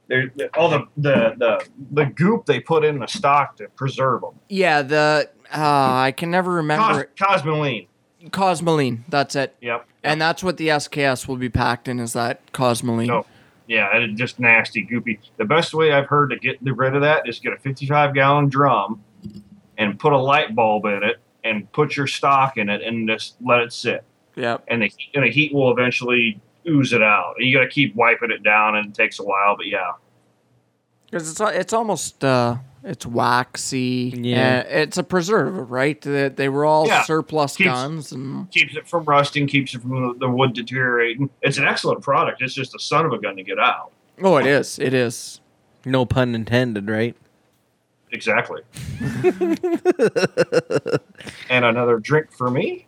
There, 0.09 0.31
all 0.55 0.69
the, 0.69 0.85
the 0.95 1.33
the 1.37 1.67
the 1.91 2.05
goop 2.05 2.45
they 2.45 2.61
put 2.61 2.85
in 2.85 2.97
the 2.99 3.07
stock 3.07 3.57
to 3.57 3.67
preserve 3.75 4.21
them. 4.21 4.35
yeah. 4.47 4.81
The 4.81 5.29
uh, 5.53 5.57
I 5.59 6.13
can 6.15 6.31
never 6.31 6.53
remember 6.53 7.09
Cos. 7.19 7.41
Cosmoline. 7.41 7.87
Cosmoline. 8.27 8.99
That's 9.09 9.35
it, 9.35 9.55
Yep. 9.59 9.85
and 10.03 10.21
that's 10.21 10.41
what 10.45 10.55
the 10.55 10.69
SKS 10.69 11.27
will 11.27 11.35
be 11.35 11.49
packed 11.49 11.89
in. 11.89 11.99
Is 11.99 12.13
that 12.13 12.53
Cosmoline? 12.53 13.07
No. 13.07 13.25
Yeah, 13.67 13.89
it's 13.93 14.17
just 14.17 14.39
nasty, 14.39 14.85
goopy. 14.85 15.19
The 15.35 15.45
best 15.45 15.73
way 15.73 15.91
I've 15.91 16.07
heard 16.07 16.29
to 16.29 16.37
get 16.37 16.57
rid 16.61 16.95
of 16.95 17.01
that 17.01 17.27
is 17.27 17.39
get 17.39 17.53
a 17.53 17.57
55 17.57 18.13
gallon 18.13 18.47
drum 18.47 19.03
and 19.77 19.99
put 19.99 20.13
a 20.13 20.17
light 20.17 20.55
bulb 20.55 20.85
in 20.85 21.03
it 21.03 21.17
and 21.43 21.71
put 21.71 21.95
your 21.95 22.07
stock 22.07 22.57
in 22.57 22.69
it 22.69 22.81
and 22.81 23.07
just 23.07 23.35
let 23.41 23.59
it 23.59 23.73
sit. 23.73 24.03
Yeah. 24.35 24.57
And 24.67 24.83
the, 24.83 24.91
and 25.13 25.25
the 25.25 25.31
heat 25.31 25.53
will 25.53 25.71
eventually 25.71 26.39
ooze 26.67 26.93
it 26.93 27.03
out. 27.03 27.35
You 27.39 27.57
got 27.57 27.63
to 27.63 27.69
keep 27.69 27.95
wiping 27.95 28.31
it 28.31 28.43
down 28.43 28.75
and 28.75 28.89
it 28.89 28.93
takes 28.93 29.19
a 29.19 29.23
while, 29.23 29.57
but 29.57 29.67
yeah. 29.67 29.93
Because 31.09 31.31
it's 31.31 31.39
it's 31.39 31.73
almost 31.73 32.23
uh, 32.23 32.57
it's 32.83 33.05
waxy. 33.05 34.13
Yeah. 34.15 34.63
Uh, 34.65 34.69
it's 34.69 34.97
a 34.97 35.03
preservative, 35.03 35.69
right? 35.71 35.99
They, 36.01 36.29
they 36.29 36.49
were 36.49 36.65
all 36.65 36.87
Yeah. 36.87 37.03
surplus 37.03 37.55
Keeps- 37.57 37.69
guns, 37.69 38.11
and 38.11 38.49
Keeps 38.51 38.75
it 38.75 38.87
from 38.87 39.03
rusting, 39.05 39.47
keeps 39.47 39.73
it 39.75 39.81
from 39.81 39.91
the, 40.13 40.13
the 40.19 40.29
wood 40.29 40.53
deteriorating. 40.53 41.29
It's 41.41 41.57
an 41.57 41.65
excellent 41.65 42.01
product. 42.01 42.41
It's 42.41 42.53
just 42.53 42.75
a 42.75 42.79
son 42.79 43.05
of 43.05 43.11
a 43.13 43.17
gun 43.19 43.35
to 43.37 43.43
get 43.43 43.59
out. 43.59 43.91
oh, 44.21 44.37
it 44.37 44.45
is, 44.45 44.79
it 44.79 44.93
is. 44.93 45.41
No 45.85 46.05
pun 46.05 46.33
intended, 46.35 46.89
right? 46.89 47.15
Exactly. 48.11 48.61
and 51.49 51.65
another 51.65 51.99
drink 51.99 52.31
for 52.31 52.49
me. 52.49 52.87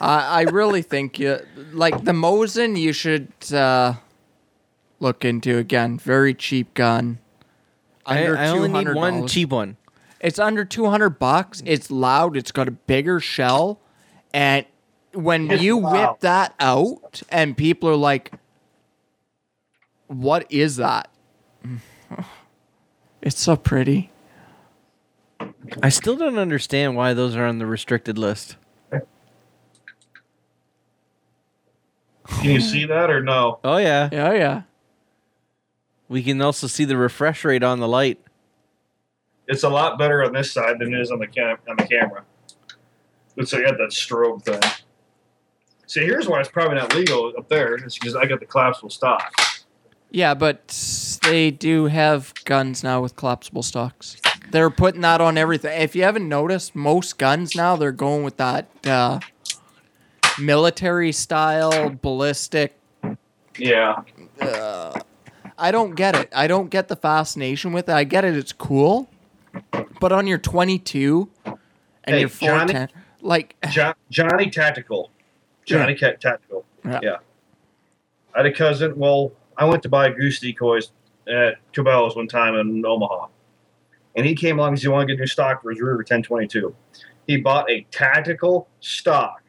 I 0.00 0.40
I 0.40 0.42
really 0.50 0.82
think 0.82 1.18
you 1.18 1.38
like 1.72 2.04
the 2.04 2.12
Mosin. 2.12 2.78
You 2.78 2.92
should 2.92 3.28
uh, 3.52 3.94
look 5.00 5.24
into 5.24 5.58
again. 5.58 5.98
Very 5.98 6.34
cheap 6.34 6.72
gun. 6.74 7.18
I, 8.08 8.20
Under 8.26 8.38
I 8.38 8.48
only 8.48 8.68
need 8.68 8.86
$200. 8.88 8.94
one 8.96 9.28
cheap 9.28 9.50
one. 9.50 9.76
It's 10.20 10.38
under 10.38 10.64
two 10.64 10.86
hundred 10.86 11.10
bucks. 11.18 11.62
It's 11.64 11.90
loud. 11.90 12.36
It's 12.36 12.50
got 12.50 12.66
a 12.66 12.70
bigger 12.72 13.20
shell, 13.20 13.78
and 14.34 14.66
when 15.12 15.50
It's 15.50 15.62
you 15.62 15.78
loud. 15.78 15.92
whip 16.12 16.20
that 16.20 16.54
out, 16.58 17.22
and 17.28 17.56
people 17.56 17.88
are 17.90 17.96
like, 17.96 18.32
"What 20.08 20.50
is 20.50 20.76
that?" 20.76 21.08
It's 23.20 23.40
so 23.40 23.56
pretty. 23.56 24.10
I 25.82 25.88
still 25.88 26.14
don't 26.16 26.38
understand 26.38 26.94
why 26.96 27.14
those 27.14 27.34
are 27.36 27.44
on 27.44 27.58
the 27.58 27.66
restricted 27.66 28.16
list. 28.16 28.56
Can 28.90 29.02
you 32.50 32.60
see 32.60 32.84
that 32.86 33.10
or 33.10 33.22
no? 33.22 33.58
Oh 33.64 33.76
yeah. 33.78 34.08
Yeah, 34.12 34.32
yeah. 34.34 34.62
We 36.08 36.22
can 36.22 36.40
also 36.40 36.66
see 36.66 36.84
the 36.84 36.96
refresh 36.96 37.44
rate 37.44 37.62
on 37.62 37.80
the 37.80 37.88
light. 37.88 38.18
It's 39.46 39.62
a 39.62 39.68
lot 39.68 39.98
better 39.98 40.24
on 40.24 40.32
this 40.32 40.52
side 40.52 40.78
than 40.78 40.94
it 40.94 41.00
is 41.00 41.10
on 41.10 41.18
the 41.18 41.26
cam- 41.26 41.58
on 41.68 41.76
the 41.76 41.84
camera. 41.84 42.24
Looks 43.36 43.52
like 43.52 43.64
I 43.64 43.70
got 43.70 43.78
that 43.78 43.90
strobe 43.90 44.44
thing. 44.44 44.60
See, 45.86 46.00
here's 46.00 46.28
why 46.28 46.40
it's 46.40 46.50
probably 46.50 46.76
not 46.76 46.94
legal 46.94 47.32
up 47.38 47.48
there. 47.48 47.76
It's 47.76 47.98
because 47.98 48.14
I 48.14 48.26
got 48.26 48.40
the 48.40 48.46
collapsible 48.46 48.90
stock. 48.90 49.32
Yeah, 50.10 50.34
but 50.34 50.68
they 51.22 51.50
do 51.50 51.86
have 51.86 52.32
guns 52.44 52.82
now 52.82 53.00
with 53.00 53.16
collapsible 53.16 53.62
stocks. 53.62 54.16
They're 54.50 54.70
putting 54.70 55.02
that 55.02 55.20
on 55.20 55.36
everything. 55.38 55.80
If 55.80 55.94
you 55.94 56.02
haven't 56.02 56.28
noticed, 56.28 56.74
most 56.74 57.18
guns 57.18 57.54
now 57.54 57.76
they're 57.76 57.92
going 57.92 58.22
with 58.22 58.38
that 58.38 58.68
uh, 58.86 59.20
military 60.38 61.12
style 61.12 61.90
ballistic. 61.90 62.78
Yeah, 63.58 64.02
I 65.58 65.70
don't 65.70 65.94
get 65.94 66.14
it. 66.16 66.28
I 66.34 66.46
don't 66.46 66.70
get 66.70 66.88
the 66.88 66.96
fascination 66.96 67.72
with 67.72 67.88
it. 67.88 67.92
I 67.92 68.04
get 68.04 68.24
it. 68.24 68.36
It's 68.36 68.52
cool, 68.52 69.10
but 70.00 70.12
on 70.12 70.26
your 70.26 70.38
22 70.38 71.28
and 71.44 71.56
Hey, 72.06 72.20
your 72.20 72.28
Johnny- 72.28 72.72
410, 72.72 72.88
like 73.22 73.56
jo- 73.70 73.94
Johnny 74.10 74.50
Tactical, 74.50 75.10
Johnny 75.66 75.94
Ca- 75.96 76.16
Tactical. 76.20 76.64
Yeah. 76.84 77.00
Yeah. 77.02 77.16
I 78.34 78.38
had 78.38 78.46
a 78.46 78.52
cousin. 78.52 78.96
Well, 78.96 79.32
I 79.56 79.64
went 79.64 79.82
to 79.82 79.88
buy 79.88 80.10
goose 80.10 80.38
decoys 80.40 80.92
at 81.26 81.56
Cabela's 81.72 82.14
one 82.14 82.28
time 82.28 82.54
in 82.54 82.86
Omaha, 82.86 83.26
and 84.16 84.24
he 84.24 84.34
came 84.34 84.58
along 84.58 84.72
because 84.72 84.82
he 84.82 84.88
wanted 84.88 85.08
to 85.08 85.14
get 85.14 85.20
new 85.20 85.26
stock 85.26 85.62
for 85.62 85.70
his 85.70 85.80
Ruger 85.80 85.96
1022. 85.96 86.74
He 87.26 87.36
bought 87.38 87.68
a 87.68 87.82
tactical 87.90 88.68
stock 88.80 89.42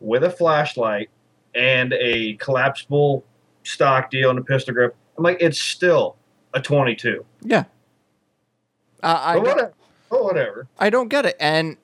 with 0.00 0.22
a 0.22 0.30
flashlight 0.30 1.08
and 1.54 1.92
a 1.94 2.34
collapsible 2.34 3.24
stock 3.62 4.10
deal 4.10 4.28
and 4.30 4.38
a 4.38 4.42
pistol 4.42 4.74
grip. 4.74 4.94
I'm 5.16 5.24
like, 5.24 5.38
it's 5.40 5.60
still 5.60 6.16
a 6.52 6.60
22. 6.60 7.24
yeah. 7.42 7.64
Uh, 9.02 9.20
I 9.22 9.34
But 9.38 9.44
don't- 9.44 9.54
whatever. 9.56 9.72
But 10.10 10.24
whatever. 10.24 10.66
I 10.78 10.90
don't 10.90 11.08
get 11.08 11.26
it. 11.26 11.36
And 11.40 11.76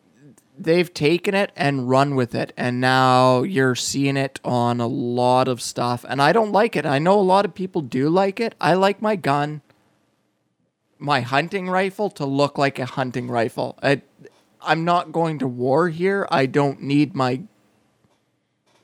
they've 0.59 0.93
taken 0.95 1.35
it 1.35 1.53
and 1.57 1.89
run 1.89 2.15
with 2.15 2.35
it. 2.35 2.53
And 2.57 2.81
now 2.81 3.43
you're 3.43 3.75
seeing 3.75 4.17
it 4.17 4.41
on 4.45 4.81
a 4.81 4.87
lot 4.87 5.49
of 5.49 5.61
stuff. 5.61 6.05
And 6.09 6.23
I 6.23 6.33
don't 6.33 6.53
like 6.53 6.77
it. 6.77 6.87
I 6.87 6.99
know 6.99 7.19
a 7.19 7.23
lot 7.23 7.45
of 7.45 7.55
people 7.55 7.83
do 7.83 8.09
like 8.09 8.41
it. 8.41 8.55
I 8.61 8.75
like 8.75 9.03
my 9.03 9.17
gun, 9.17 9.61
my 10.99 11.21
hunting 11.21 11.69
rifle, 11.69 12.09
to 12.11 12.25
look 12.25 12.57
like 12.59 12.79
a 12.79 12.87
hunting 12.87 13.29
rifle. 13.29 13.79
I, 13.83 14.03
I'm 14.63 14.85
not 14.85 15.13
going 15.13 15.39
to 15.41 15.47
war 15.47 15.89
here. 15.89 16.27
I 16.31 16.47
don't 16.47 16.81
need 16.83 17.15
my 17.15 17.43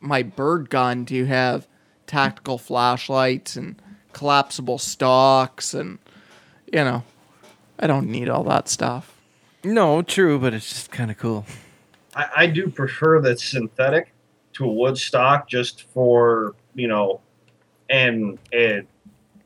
my 0.01 0.23
bird 0.23 0.69
gun 0.71 1.05
to 1.07 1.25
have 1.25 1.67
tactical 2.07 2.59
flashlights 2.59 3.57
and 3.57 3.81
collapsible 4.17 4.79
stocks 4.79 5.75
and 5.75 5.99
you 6.73 6.83
know 6.83 7.03
I 7.79 7.87
don't 7.87 8.09
need 8.09 8.31
all 8.31 8.43
that 8.45 8.67
stuff. 8.69 9.13
No, 9.63 10.01
true, 10.01 10.39
but 10.39 10.55
it's 10.55 10.69
just 10.71 10.91
kind 10.91 11.11
of 11.11 11.19
cool. 11.19 11.45
I, 12.15 12.27
I 12.37 12.47
do 12.47 12.69
prefer 12.71 13.21
the 13.21 13.37
synthetic 13.37 14.15
to 14.55 14.65
a 14.65 14.73
wood 14.73 14.97
stock 14.97 15.49
just 15.49 15.83
for 15.93 16.55
you 16.75 16.89
know, 16.89 17.21
and 17.91 18.39
and 18.53 18.87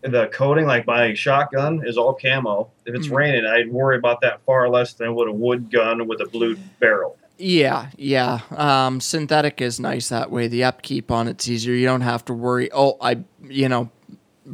the 0.03 0.29
coating 0.33 0.67
like 0.67 0.87
my 0.87 1.13
shotgun 1.15 1.83
is 1.85 1.99
all 1.99 2.15
camo. 2.15 2.71
If 2.87 2.95
it's 2.95 3.09
Mhm. 3.09 3.15
raining, 3.17 3.45
I'd 3.47 3.71
worry 3.73 3.97
about 3.99 4.21
that 4.23 4.41
far 4.47 4.69
less 4.69 4.93
than 4.95 5.15
would 5.17 5.29
a 5.29 5.33
wood 5.33 5.71
gun 5.71 6.07
with 6.07 6.21
a 6.21 6.27
blue 6.27 6.57
barrel. 6.79 7.17
Yeah, 7.39 7.89
yeah. 7.97 8.41
Um, 8.57 9.01
synthetic 9.01 9.61
is 9.61 9.81
nice 9.81 10.09
that 10.11 10.31
way. 10.31 10.47
The 10.47 10.63
upkeep 10.65 11.11
on 11.11 11.27
it's 11.27 11.49
easier. 11.49 11.75
You 11.75 11.87
don't 11.87 12.03
have 12.03 12.25
to 12.27 12.35
worry. 12.35 12.71
Oh, 12.73 12.97
I, 13.01 13.19
you 13.43 13.69
know, 13.69 13.91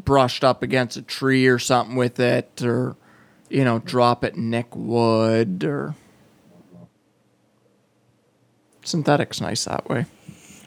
brushed 0.05 0.45
up 0.45 0.63
against 0.63 0.97
a 0.97 1.03
tree 1.03 1.47
or 1.47 1.59
something 1.59 1.97
with 1.97 2.21
it, 2.21 2.63
or 2.63 2.97
you 3.49 3.65
know, 3.65 3.79
drop 3.81 4.25
it 4.25 4.37
nick 4.37 4.75
wood, 4.75 5.65
or 5.65 5.95
synthetic's 8.83 9.41
nice 9.41 9.65
that 9.65 9.89
way. 9.89 10.07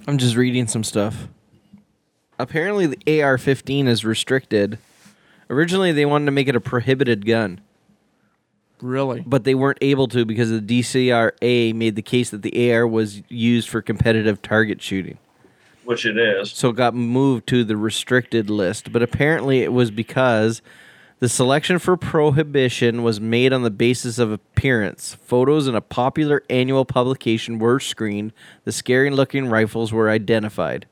I'm 0.08 0.18
just 0.18 0.36
reading 0.36 0.68
some 0.68 0.84
stuff. 0.84 1.28
Apparently, 2.38 2.86
the 2.88 3.22
AR-15 3.22 3.88
is 3.88 4.06
restricted. 4.06 4.78
Originally, 5.50 5.92
they 5.92 6.06
wanted 6.06 6.26
to 6.26 6.32
make 6.32 6.48
it 6.48 6.56
a 6.56 6.62
prohibited 6.62 7.26
gun, 7.26 7.60
Really? 8.82 9.22
but 9.26 9.44
they 9.44 9.56
weren't 9.56 9.78
able 9.82 10.08
to 10.10 10.24
because 10.26 10.50
the 10.50 10.62
DCRA 10.62 11.74
made 11.76 11.96
the 11.96 12.02
case 12.02 12.30
that 12.30 12.42
the 12.42 12.72
AR 12.72 12.88
was 12.88 13.22
used 13.28 13.68
for 13.68 13.82
competitive 13.82 14.42
target 14.42 14.82
shooting. 14.82 15.18
Which 15.90 16.06
it 16.06 16.20
is. 16.20 16.52
So 16.52 16.70
it 16.70 16.76
got 16.76 16.94
moved 16.94 17.48
to 17.48 17.64
the 17.64 17.76
restricted 17.76 18.48
list. 18.48 18.92
But 18.92 19.02
apparently, 19.02 19.64
it 19.64 19.74
was 19.74 19.90
because 19.90 20.62
the 21.18 21.28
selection 21.28 21.80
for 21.80 21.98
prohibition 21.98 23.02
was 23.02 23.20
made 23.20 23.52
on 23.52 23.64
the 23.64 23.72
basis 23.72 24.20
of 24.20 24.32
appearance. 24.32 25.18
Photos 25.26 25.68
in 25.68 25.74
a 25.74 25.82
popular 25.82 26.44
annual 26.48 26.86
publication 26.86 27.58
were 27.58 27.80
screened. 27.80 28.34
The 28.66 28.72
scary 28.72 29.10
looking 29.10 29.48
rifles 29.48 29.92
were 29.92 30.12
identified. 30.12 30.86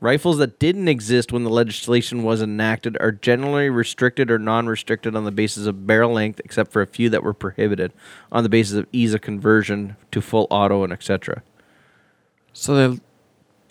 Rifles 0.00 0.38
that 0.38 0.58
didn't 0.58 0.88
exist 0.88 1.30
when 1.30 1.44
the 1.44 1.48
legislation 1.48 2.24
was 2.24 2.42
enacted 2.42 2.96
are 2.98 3.12
generally 3.12 3.70
restricted 3.70 4.32
or 4.32 4.40
non 4.40 4.66
restricted 4.66 5.14
on 5.14 5.24
the 5.24 5.30
basis 5.30 5.66
of 5.66 5.86
barrel 5.86 6.10
length, 6.10 6.40
except 6.44 6.72
for 6.72 6.82
a 6.82 6.88
few 6.88 7.08
that 7.10 7.22
were 7.22 7.34
prohibited 7.34 7.92
on 8.32 8.42
the 8.42 8.48
basis 8.48 8.78
of 8.78 8.88
ease 8.90 9.14
of 9.14 9.20
conversion 9.20 9.94
to 10.10 10.20
full 10.20 10.48
auto 10.50 10.82
and 10.82 10.92
etc. 10.92 11.44
So 12.52 12.74
they 12.74 13.00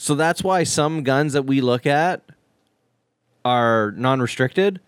So 0.04 0.16
that's 0.16 0.44
why 0.44 0.64
some 0.64 1.04
guns 1.04 1.32
that 1.32 1.44
we 1.44 1.62
look 1.62 1.86
at 1.86 2.24
are 3.46 3.94
non 3.96 4.20
restricted, 4.20 4.82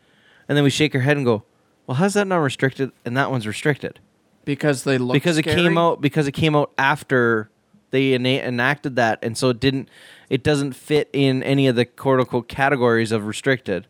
and 0.50 0.58
then 0.58 0.66
we 0.66 0.70
shake 0.70 0.94
our 0.94 1.00
head 1.00 1.16
and 1.16 1.26
go, 1.26 1.44
Well, 1.88 1.96
how's 1.96 2.16
that 2.16 2.28
non 2.28 2.42
restricted 2.42 2.92
and 3.06 3.16
that 3.16 3.32
one's 3.32 3.48
restricted? 3.48 4.02
because 4.44 4.84
they 4.84 4.98
look 4.98 5.14
because 5.14 5.38
it 5.38 5.44
came 5.44 5.78
out 5.78 6.02
because 6.02 6.28
it 6.28 6.34
came 6.34 6.54
out 6.54 6.74
after 6.78 7.50
they 7.92 8.14
ena- 8.14 8.44
enacted 8.44 8.98
that, 8.98 9.20
and 9.24 9.38
so 9.38 9.52
it 9.52 9.62
didn't. 9.62 9.88
It 10.30 10.44
doesn't 10.44 10.74
fit 10.74 11.10
in 11.14 11.44
any 11.44 11.68
of 11.68 11.78
the 11.78 11.86
quote 11.86 12.20
unquote 12.20 12.50
categories 12.50 13.14
of 13.14 13.26
restricted. 13.26 13.88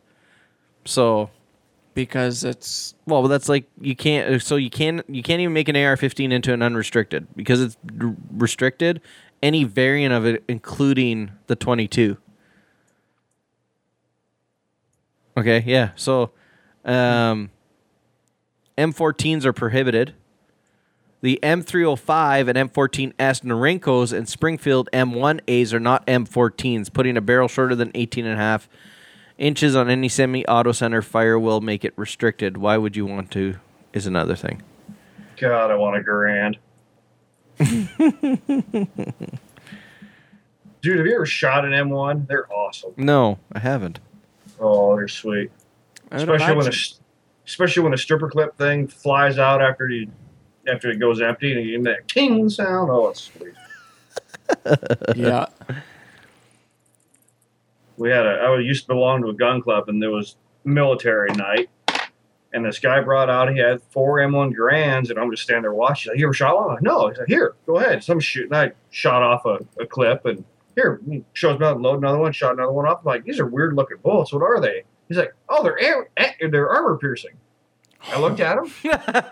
So, 0.85 1.31
because 1.95 2.43
it's 2.43 2.93
well, 3.07 3.23
but 3.23 3.29
that's 3.29 3.49
like 3.49 3.65
you 3.81 3.95
can't. 3.95 4.43
So 4.43 4.57
you 4.57 4.69
can't. 4.69 5.03
You 5.09 5.23
can't 5.23 5.41
even 5.41 5.53
make 5.53 5.69
an 5.69 5.75
AR-15 5.75 6.31
into 6.31 6.53
an 6.53 6.61
unrestricted 6.61 7.25
because 7.35 7.63
it's 7.63 7.77
r- 7.99 8.15
restricted. 8.31 9.01
Any 9.41 9.63
variant 9.63 10.13
of 10.13 10.25
it, 10.25 10.43
including 10.47 11.31
the 11.47 11.55
22. 11.55 12.17
Okay. 15.37 15.63
Yeah. 15.65 15.91
So, 15.95 16.31
um, 16.83 17.51
M14s 18.77 19.45
are 19.45 19.53
prohibited. 19.53 20.13
The 21.21 21.39
M305 21.41 22.49
and 22.49 22.71
M14S 22.71 23.41
Norincos 23.43 24.13
and 24.15 24.29
Springfield 24.29 24.89
M1As 24.93 25.73
are 25.73 25.79
not 25.79 26.05
M14s. 26.05 26.93
Putting 26.93 27.17
a 27.17 27.21
barrel 27.21 27.47
shorter 27.47 27.75
than 27.75 27.91
18 27.95 28.25
and 28.25 28.35
a 28.35 28.37
half 28.37 28.69
inches 29.37 29.75
on 29.75 29.89
any 29.89 30.07
semi-auto 30.07 30.71
center 30.71 31.01
fire 31.01 31.39
will 31.39 31.61
make 31.61 31.83
it 31.83 31.93
restricted. 31.95 32.57
Why 32.57 32.77
would 32.77 32.95
you 32.95 33.05
want 33.05 33.31
to? 33.31 33.55
Is 33.93 34.05
another 34.05 34.35
thing. 34.35 34.61
God, 35.37 35.71
I 35.71 35.75
want 35.75 35.97
a 35.97 36.01
Garand. 36.01 36.57
Dude, 40.81 40.97
have 40.97 41.07
you 41.07 41.15
ever 41.15 41.25
shot 41.25 41.65
an 41.65 41.71
M1? 41.71 42.27
They're 42.27 42.51
awesome. 42.51 42.93
No, 42.97 43.39
I 43.53 43.59
haven't. 43.59 43.99
Oh, 44.59 44.95
they're 44.95 45.07
sweet. 45.07 45.51
Especially 46.11 46.55
when 46.55 46.67
a, 46.67 46.73
especially 47.45 47.83
when 47.83 47.93
a 47.93 47.97
stripper 47.97 48.29
clip 48.29 48.57
thing 48.57 48.87
flies 48.87 49.37
out 49.39 49.61
after 49.61 49.89
you 49.89 50.11
after 50.67 50.89
it 50.89 50.99
goes 50.99 51.21
empty 51.21 51.53
and 51.53 51.65
you 51.65 51.77
get 51.77 51.83
that 51.85 52.07
king 52.07 52.49
sound. 52.49 52.89
Oh, 52.91 53.09
it's 53.09 53.31
sweet. 53.31 53.53
yeah. 55.15 55.47
we 57.97 58.09
had 58.09 58.25
a 58.25 58.29
I 58.29 58.59
used 58.59 58.83
to 58.83 58.87
belong 58.87 59.21
to 59.23 59.29
a 59.29 59.33
gun 59.33 59.61
club 59.61 59.89
and 59.89 60.01
there 60.01 60.11
was 60.11 60.35
military 60.63 61.31
night 61.33 61.69
and 62.55 62.63
this 62.63 62.79
guy 62.79 63.01
brought 63.01 63.29
out 63.29 63.51
he 63.51 63.59
had 63.59 63.81
four 63.91 64.17
M1 64.19 64.55
Garands 64.55 65.09
and 65.09 65.19
I'm 65.19 65.29
just 65.29 65.43
standing 65.43 65.63
there 65.63 65.73
watching. 65.73 66.13
Like, 66.13 66.19
you 66.19 66.25
ever 66.25 66.33
shot 66.33 66.55
one? 66.55 66.63
I'm 66.63 66.73
like, 66.75 66.81
no. 66.83 67.09
He's 67.09 67.17
like, 67.17 67.27
here, 67.27 67.53
go 67.65 67.77
ahead. 67.77 68.01
So 68.01 68.13
I'm 68.13 68.21
shooting. 68.21 68.53
I 68.53 68.71
shot 68.91 69.21
off 69.21 69.45
a, 69.45 69.59
a 69.81 69.85
clip 69.85 70.25
and 70.25 70.45
here 70.73 71.01
he 71.05 71.25
shows 71.33 71.59
me 71.59 71.65
how 71.65 71.73
to 71.73 71.79
load 71.79 71.97
another 71.97 72.17
one, 72.17 72.31
shot 72.31 72.53
another 72.53 72.71
one 72.71 72.85
off. 72.85 72.99
I'm 72.99 73.05
like, 73.05 73.25
these 73.25 73.41
are 73.41 73.45
weird 73.45 73.75
looking 73.75 73.97
bullets. 73.97 74.31
What 74.31 74.41
are 74.41 74.61
they? 74.61 74.83
He's 75.09 75.17
like, 75.17 75.33
oh, 75.49 75.63
they're 75.63 76.07
eh, 76.15 76.31
they're 76.49 76.69
armor 76.69 76.97
piercing. 76.97 77.35
I 78.03 78.21
looked 78.21 78.39
at 78.39 78.57
him. 78.57 78.71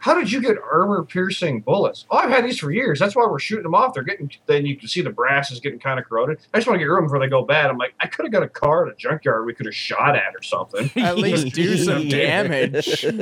How 0.00 0.14
did 0.14 0.32
you 0.32 0.40
get 0.40 0.56
armor 0.72 1.04
piercing 1.04 1.60
bullets? 1.60 2.06
Oh, 2.10 2.16
I've 2.16 2.30
had 2.30 2.42
these 2.42 2.58
for 2.58 2.70
years. 2.70 2.98
That's 2.98 3.14
why 3.14 3.26
we're 3.26 3.38
shooting 3.38 3.64
them 3.64 3.74
off. 3.74 3.92
They're 3.92 4.02
getting 4.02 4.30
then 4.46 4.64
you 4.64 4.74
can 4.74 4.88
see 4.88 5.02
the 5.02 5.10
brass 5.10 5.50
is 5.50 5.60
getting 5.60 5.78
kind 5.78 6.00
of 6.00 6.06
corroded. 6.06 6.38
I 6.54 6.58
just 6.58 6.66
want 6.66 6.76
to 6.76 6.78
get 6.78 6.86
rid 6.86 6.94
of 6.96 7.02
them 7.02 7.04
before 7.08 7.18
they 7.20 7.28
go 7.28 7.44
bad. 7.44 7.68
I'm 7.68 7.76
like, 7.76 7.92
I 8.00 8.06
could 8.06 8.24
have 8.24 8.32
got 8.32 8.42
a 8.42 8.48
car 8.48 8.86
at 8.86 8.92
a 8.92 8.96
junkyard 8.96 9.44
we 9.44 9.52
could 9.52 9.66
have 9.66 9.74
shot 9.74 10.16
at 10.16 10.34
or 10.34 10.42
something. 10.42 10.90
At 11.04 11.18
least 11.18 11.54
do 11.54 11.76
some 11.84 12.08
damage. 12.08 13.04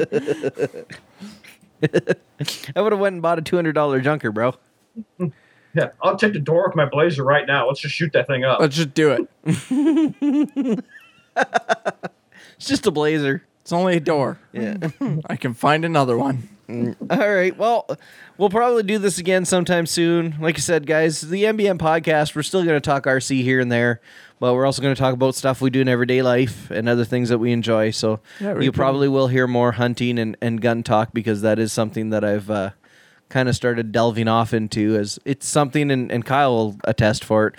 I 1.83 2.81
would 2.81 2.93
have 2.93 3.01
went 3.01 3.15
and 3.15 3.23
bought 3.23 3.39
a 3.39 3.43
two 3.43 3.57
hundred 3.57 3.73
dollar 3.73 4.01
junker, 4.01 4.31
bro. 4.31 4.55
Yeah, 5.75 5.89
I'll 6.01 6.17
take 6.17 6.33
the 6.33 6.39
door 6.39 6.69
off 6.69 6.77
my 6.77 6.87
blazer 6.89 7.25
right 7.25 7.47
now. 7.47 7.67
Let's 7.67 7.81
just 7.81 7.95
shoot 7.97 8.13
that 8.13 8.29
thing 8.29 8.45
up. 8.45 8.61
Let's 8.61 8.77
just 8.77 8.95
do 8.95 9.11
it. 9.11 10.85
It's 12.57 12.67
just 12.67 12.87
a 12.87 12.91
blazer. 12.93 13.43
It's 13.63 13.73
only 13.73 13.97
a 13.97 14.01
door. 14.01 14.39
Yeah. 14.53 14.77
I 15.27 15.35
can 15.37 15.55
find 15.55 15.85
another 15.85 16.17
one. 16.17 16.49
All 16.69 17.33
right. 17.33 17.57
Well, 17.57 17.89
we'll 18.37 18.51
probably 18.51 18.83
do 18.83 18.99
this 18.99 19.19
again 19.19 19.47
sometime 19.47 19.87
soon. 19.87 20.37
Like 20.39 20.57
I 20.57 20.61
said, 20.61 20.87
guys, 20.87 21.23
the 21.23 21.45
MBM 21.45 21.79
podcast, 21.79 22.35
we're 22.37 22.43
still 22.43 22.63
going 22.63 22.77
to 22.77 22.81
talk 22.81 23.05
RC 23.05 23.43
here 23.43 23.59
and 23.61 23.73
there, 23.73 24.03
but 24.39 24.53
we're 24.53 24.67
also 24.67 24.83
going 24.83 24.95
to 24.95 24.99
talk 25.01 25.15
about 25.15 25.35
stuff 25.35 25.63
we 25.63 25.71
do 25.71 25.81
in 25.81 25.89
everyday 25.89 26.21
life 26.21 26.71
and 26.71 26.87
other 26.87 27.07
things 27.07 27.31
that 27.31 27.39
we 27.39 27.53
enjoy. 27.53 27.91
So 27.91 28.21
Yeah, 28.39 28.59
you 28.59 28.71
probably 28.71 29.09
will 29.09 29.29
hear 29.29 29.47
more 29.47 29.73
hunting 29.73 30.19
and, 30.19 30.37
and 30.43 30.61
gun 30.61 30.83
talk 30.83 31.15
because 31.15 31.41
that 31.41 31.59
is 31.59 31.73
something 31.73 32.11
that 32.11 32.23
I've 32.23 32.51
uh, 32.51 32.71
kind 33.31 33.49
of 33.49 33.57
started 33.57 33.91
delving 33.91 34.29
off 34.29 34.53
into 34.53 34.95
as 34.97 35.19
it's 35.25 35.47
something, 35.49 35.91
and, 35.91 36.13
and 36.13 36.25
Kyle 36.25 36.55
will 36.55 36.77
attest 36.85 37.25
for 37.25 37.47
it. 37.47 37.55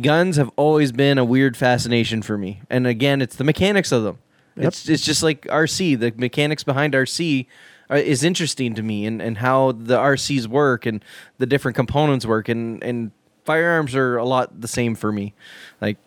Guns 0.00 0.36
have 0.36 0.50
always 0.56 0.92
been 0.92 1.18
a 1.18 1.24
weird 1.24 1.56
fascination 1.56 2.22
for 2.22 2.38
me. 2.38 2.62
And 2.70 2.86
again, 2.86 3.20
it's 3.20 3.34
the 3.36 3.44
mechanics 3.44 3.90
of 3.90 4.04
them. 4.04 4.18
It's 4.56 4.88
it's 4.88 5.02
just 5.02 5.22
like 5.22 5.42
RC. 5.42 5.98
The 5.98 6.12
mechanics 6.16 6.62
behind 6.62 6.94
RC 6.94 7.46
Uh, 7.92 7.96
is 7.96 8.24
interesting 8.24 8.74
to 8.74 8.82
me, 8.82 9.04
and, 9.04 9.20
and 9.20 9.38
how 9.38 9.72
the 9.72 9.98
RCs 9.98 10.46
work 10.46 10.86
and 10.86 11.04
the 11.36 11.44
different 11.44 11.76
components 11.76 12.24
work, 12.24 12.48
and, 12.48 12.82
and 12.82 13.10
firearms 13.44 13.94
are 13.94 14.16
a 14.16 14.24
lot 14.24 14.62
the 14.62 14.68
same 14.68 14.94
for 14.94 15.12
me. 15.12 15.34
Like, 15.80 15.98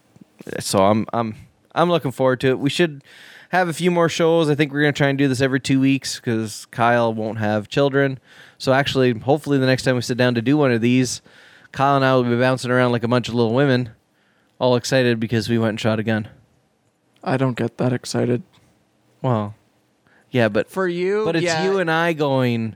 so 0.59 0.79
I'm 0.79 1.05
I'm 1.13 1.35
I'm 1.75 1.89
looking 1.89 2.11
forward 2.11 2.39
to 2.41 2.47
it. 2.47 2.59
We 2.59 2.71
should 2.71 3.03
have 3.49 3.69
a 3.69 3.73
few 3.73 3.91
more 3.91 4.09
shows. 4.09 4.49
I 4.49 4.55
think 4.55 4.73
we're 4.73 4.81
gonna 4.81 4.93
try 4.93 5.09
and 5.09 5.17
do 5.17 5.27
this 5.27 5.41
every 5.41 5.59
two 5.59 5.79
weeks 5.79 6.15
because 6.15 6.65
Kyle 6.71 7.13
won't 7.13 7.37
have 7.37 7.69
children. 7.69 8.19
So 8.57 8.73
actually, 8.73 9.13
hopefully, 9.19 9.59
the 9.59 9.67
next 9.67 9.83
time 9.83 9.95
we 9.95 10.01
sit 10.01 10.17
down 10.17 10.33
to 10.35 10.41
do 10.41 10.57
one 10.57 10.71
of 10.71 10.81
these, 10.81 11.21
Kyle 11.71 11.95
and 11.95 12.03
I 12.03 12.15
will 12.15 12.23
be 12.23 12.35
bouncing 12.35 12.71
around 12.71 12.93
like 12.93 13.03
a 13.03 13.07
bunch 13.07 13.27
of 13.27 13.35
little 13.35 13.53
women, 13.53 13.91
all 14.57 14.75
excited 14.75 15.19
because 15.19 15.49
we 15.49 15.59
went 15.59 15.69
and 15.69 15.79
shot 15.79 15.99
a 15.99 16.03
gun. 16.03 16.29
I 17.23 17.37
don't 17.37 17.57
get 17.57 17.77
that 17.77 17.93
excited. 17.93 18.41
Well, 19.21 19.53
yeah, 20.35 20.49
but 20.49 20.69
For 20.69 20.85
you, 20.85 21.23
but 21.23 21.37
it's 21.37 21.45
yeah, 21.45 21.63
you 21.63 21.79
and 21.79 21.89
I 21.89 22.11
going, 22.11 22.75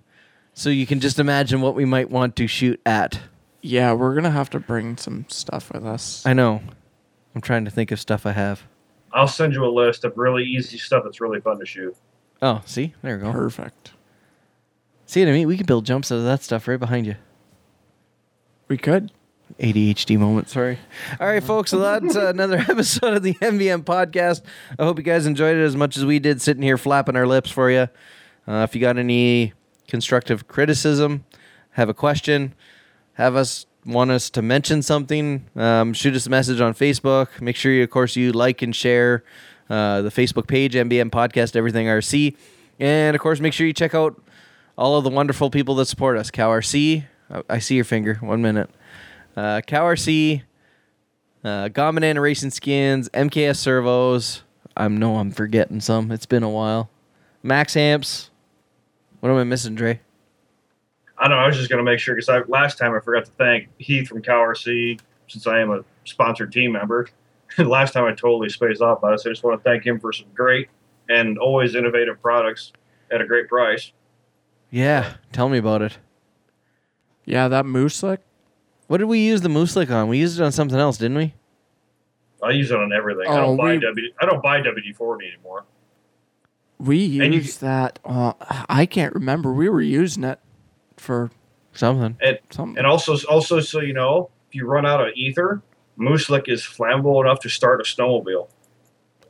so 0.54 0.70
you 0.70 0.88
can 0.88 1.02
just 1.02 1.20
imagine 1.20 1.60
what 1.60 1.76
we 1.76 1.84
might 1.84 2.10
want 2.10 2.38
to 2.38 2.48
shoot 2.48 2.80
at. 2.86 3.20
yeah, 3.62 3.92
we're 3.92 4.16
gonna 4.16 4.32
have 4.32 4.50
to 4.52 4.60
bring 4.62 4.96
some 4.96 5.26
stuff 5.28 5.70
with 5.74 5.86
us. 5.86 6.26
I 6.26 6.32
know. 6.32 6.62
I'm 7.36 7.42
trying 7.42 7.66
to 7.66 7.72
think 7.72 7.92
of 7.92 8.00
stuff 8.00 8.26
I 8.26 8.32
have. 8.32 8.64
I'll 9.12 9.28
send 9.28 9.54
you 9.54 9.66
a 9.66 9.68
list 9.74 10.06
of 10.06 10.18
really 10.18 10.46
easy 10.46 10.78
stuff 10.78 11.04
that's 11.04 11.20
really 11.20 11.42
fun 11.42 11.60
to 11.60 11.66
shoot. 11.66 11.96
Oh, 12.42 12.62
see, 12.66 12.94
there 13.02 13.18
we 13.18 13.24
go. 13.24 13.32
Perfect. 13.34 13.92
See 15.06 15.20
what 15.22 15.30
I 15.30 15.34
mean? 15.34 15.48
We 15.48 15.58
could 15.58 15.68
build 15.68 15.86
jumps 15.86 16.14
out 16.14 16.20
of 16.20 16.24
that 16.24 16.44
stuff 16.44 16.66
right 16.66 16.80
behind 16.80 17.08
you. 17.08 17.16
We 18.70 18.78
could. 18.78 19.12
ADHD 19.60 20.18
moment. 20.18 20.50
Sorry. 20.50 20.78
All 21.20 21.28
right, 21.28 21.44
folks. 21.44 21.72
That's 21.72 22.16
uh, 22.16 22.28
another 22.28 22.58
episode 22.70 23.14
of 23.16 23.24
the 23.24 23.34
MBM 23.36 23.84
podcast. 23.84 24.42
I 24.78 24.84
hope 24.84 24.98
you 24.98 25.04
guys 25.04 25.26
enjoyed 25.26 25.58
it 25.58 25.64
as 25.64 25.76
much 25.76 25.98
as 25.98 26.06
we 26.06 26.20
did, 26.20 26.42
sitting 26.42 26.64
here 26.64 26.78
flapping 26.78 27.16
our 27.16 27.28
lips 27.28 27.50
for 27.52 27.70
you. 27.72 27.88
Uh, 28.48 28.64
if 28.68 28.74
you 28.76 28.82
got 28.82 28.98
any 28.98 29.54
constructive 29.88 30.48
criticism, 30.48 31.26
have 31.72 31.90
a 31.90 31.94
question, 31.94 32.54
have 33.14 33.36
us 33.36 33.66
want 33.86 34.12
us 34.12 34.30
to 34.30 34.42
mention 34.42 34.82
something, 34.82 35.46
um, 35.56 35.94
shoot 35.94 36.14
us 36.16 36.26
a 36.26 36.30
message 36.30 36.62
on 36.62 36.74
Facebook. 36.74 37.42
Make 37.42 37.56
sure 37.56 37.72
you, 37.72 37.84
of 37.84 37.90
course, 37.90 38.16
you 38.16 38.32
like 38.32 38.62
and 38.62 38.76
share 38.76 39.24
uh, 39.70 40.02
the 40.02 40.10
Facebook 40.10 40.48
page, 40.48 40.74
MBM 40.74 41.10
Podcast, 41.10 41.56
Everything 41.56 41.88
RC, 41.88 42.36
and 42.80 43.16
of 43.16 43.22
course, 43.22 43.40
make 43.40 43.54
sure 43.54 43.66
you 43.68 43.74
check 43.74 43.94
out 43.96 44.22
all 44.78 44.98
of 44.98 45.04
the 45.04 45.10
wonderful 45.10 45.50
people 45.50 45.76
that 45.76 45.86
support 45.86 46.18
us. 46.18 46.32
Cow 46.32 46.50
RC. 46.50 47.04
I- 47.32 47.44
I 47.50 47.60
see 47.60 47.76
your 47.76 47.84
finger. 47.86 48.16
One 48.22 48.42
minute 48.42 48.70
uh, 49.36 49.62
Cow 49.62 49.86
RC, 49.86 50.44
uh, 51.44 51.70
Gominana 51.70 52.22
Racing 52.22 52.52
Skins, 52.52 53.10
MKS 53.10 53.58
Servos. 53.58 54.44
I 54.76 54.88
know 54.88 55.18
I'm 55.18 55.32
forgetting 55.32 55.82
some. 55.82 56.12
It's 56.12 56.26
been 56.26 56.44
a 56.44 56.50
while. 56.50 56.90
MaxAmps. 57.44 58.30
What 59.20 59.30
am 59.30 59.38
I 59.38 59.44
missing, 59.44 59.76
Dre? 59.76 60.00
I 61.18 61.28
don't 61.28 61.38
know. 61.38 61.44
I 61.44 61.48
was 61.48 61.58
just 61.58 61.70
going 61.70 61.84
to 61.84 61.90
make 61.90 62.00
sure 62.00 62.16
because 62.16 62.30
I, 62.30 62.40
last 62.48 62.78
time 62.78 62.94
I 62.94 63.00
forgot 63.00 63.26
to 63.26 63.32
thank 63.32 63.68
Heath 63.78 64.08
from 64.08 64.22
CowRC 64.22 65.00
since 65.28 65.48
I 65.48 65.60
am 65.60 65.72
a 65.72 65.84
sponsored 66.06 66.52
team 66.52 66.72
member. 66.72 67.08
last 67.58 67.94
time 67.94 68.06
I 68.06 68.12
totally 68.12 68.50
spaced 68.50 68.82
off 68.82 69.04
on 69.04 69.14
it. 69.14 69.20
So 69.20 69.30
I 69.30 69.34
just 69.34 69.44
want 69.44 69.62
to 69.62 69.70
thank 69.70 69.86
him 69.86 70.00
for 70.00 70.14
some 70.14 70.28
great 70.34 70.70
and 71.10 71.38
always 71.38 71.76
innovative 71.76 72.22
products 72.22 72.72
at 73.12 73.22
a 73.22 73.26
great 73.26 73.48
price. 73.50 73.92
Yeah, 74.70 75.16
tell 75.32 75.50
me 75.50 75.58
about 75.58 75.82
it. 75.82 75.98
Yeah, 77.26 77.48
that 77.48 77.66
moose 77.66 78.02
lick. 78.04 78.22
What 78.90 78.98
did 78.98 79.06
we 79.06 79.20
use 79.20 79.42
the 79.42 79.50
moose 79.50 79.76
lick 79.76 79.92
on? 79.92 80.08
We 80.08 80.18
used 80.18 80.40
it 80.40 80.44
on 80.44 80.52
something 80.52 80.80
else, 80.80 80.98
didn't 80.98 81.18
we? 81.18 81.36
I 82.42 82.50
use 82.50 82.72
it 82.72 82.78
on 82.80 82.92
everything. 82.92 83.28
I 83.28 83.34
Oh, 83.38 83.46
don't 83.46 83.58
buy 83.58 83.74
we- 83.76 83.80
W. 83.82 84.12
I 84.20 84.26
don't 84.26 84.42
buy 84.42 84.62
WD 84.62 84.94
forty 84.96 85.28
anymore. 85.28 85.66
We 86.80 87.22
And 87.22 87.32
you- 87.32 87.42
used 87.42 87.62
that. 87.62 88.00
Uh, 88.04 88.34
I 88.68 88.88
can't 88.88 89.14
remember. 89.14 89.54
We 89.54 89.70
were 89.70 89.80
using 89.82 90.24
it 90.24 90.40
for 90.98 91.30
Something. 91.72 92.18
And 92.20 92.40
something. 92.50 92.80
and 92.80 92.88
also 92.88 93.16
also 93.30 93.60
so 93.60 93.80
you 93.80 93.94
know, 93.94 94.32
if 94.50 94.56
you 94.56 94.66
run 94.66 94.88
out 94.88 95.06
of 95.08 95.14
ether, 95.14 95.62
Moose 95.96 96.28
Lick 96.32 96.46
is 96.48 96.64
flammable 96.64 97.22
enough 97.24 97.42
to 97.42 97.50
start 97.50 97.82
a 97.82 97.84
snowmobile. 97.84 98.48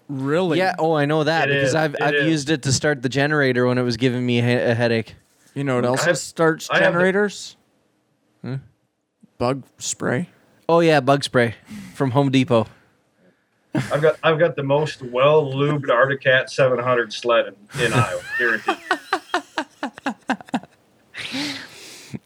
Really? 0.08 0.60
Yeah. 0.60 0.76
Oh, 0.80 0.94
I 0.94 1.04
know 1.06 1.26
that 1.26 1.50
It 1.50 1.56
because 1.56 1.70
is, 1.70 1.76
I've 1.76 1.96
it 1.96 2.02
I've 2.02 2.14
is. 2.16 2.28
used 2.28 2.50
it 2.50 2.64
to 2.64 2.72
start 2.72 3.02
the 3.02 3.10
generator 3.10 3.68
when 3.68 3.78
it 3.78 3.84
was 3.84 3.98
giving 3.98 4.26
me 4.26 4.40
a, 4.40 4.44
he- 4.44 4.54
a 4.72 4.74
headache. 4.74 5.16
You 5.54 5.66
know 5.66 5.76
what 5.76 5.86
else 5.86 6.06
have- 6.06 6.18
starts 6.18 6.70
I 6.70 6.76
have 6.76 6.94
the- 6.94 7.00
generators? 7.00 7.58
Bug 9.40 9.64
spray. 9.78 10.30
Oh 10.68 10.82
yeah, 10.82 11.00
bug 11.00 11.24
spray 11.24 11.56
from 11.96 12.12
Home 12.12 12.30
Depot. 12.30 12.68
I've 13.74 14.02
got 14.02 14.18
I've 14.22 14.38
got 14.38 14.58
the 14.58 14.64
most 14.64 15.02
well 15.02 15.52
lubed 15.54 15.90
Arctic 15.90 16.22
Cat 16.22 16.52
700 16.52 17.14
sled 17.14 17.46
in, 17.48 17.86
in 17.86 17.94
Iowa, 17.94 18.22
guaranteed. 18.38 18.78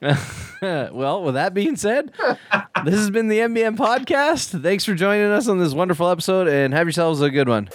well, 0.92 1.24
with 1.24 1.36
that 1.36 1.54
being 1.54 1.76
said, 1.76 2.12
this 2.84 2.96
has 2.96 3.12
been 3.12 3.28
the 3.28 3.40
MBM 3.40 3.78
podcast. 3.78 4.60
Thanks 4.64 4.84
for 4.84 4.96
joining 4.96 5.28
us 5.28 5.48
on 5.48 5.60
this 5.60 5.74
wonderful 5.74 6.10
episode, 6.10 6.48
and 6.48 6.74
have 6.74 6.88
yourselves 6.88 7.22
a 7.22 7.30
good 7.30 7.48
one. 7.48 7.70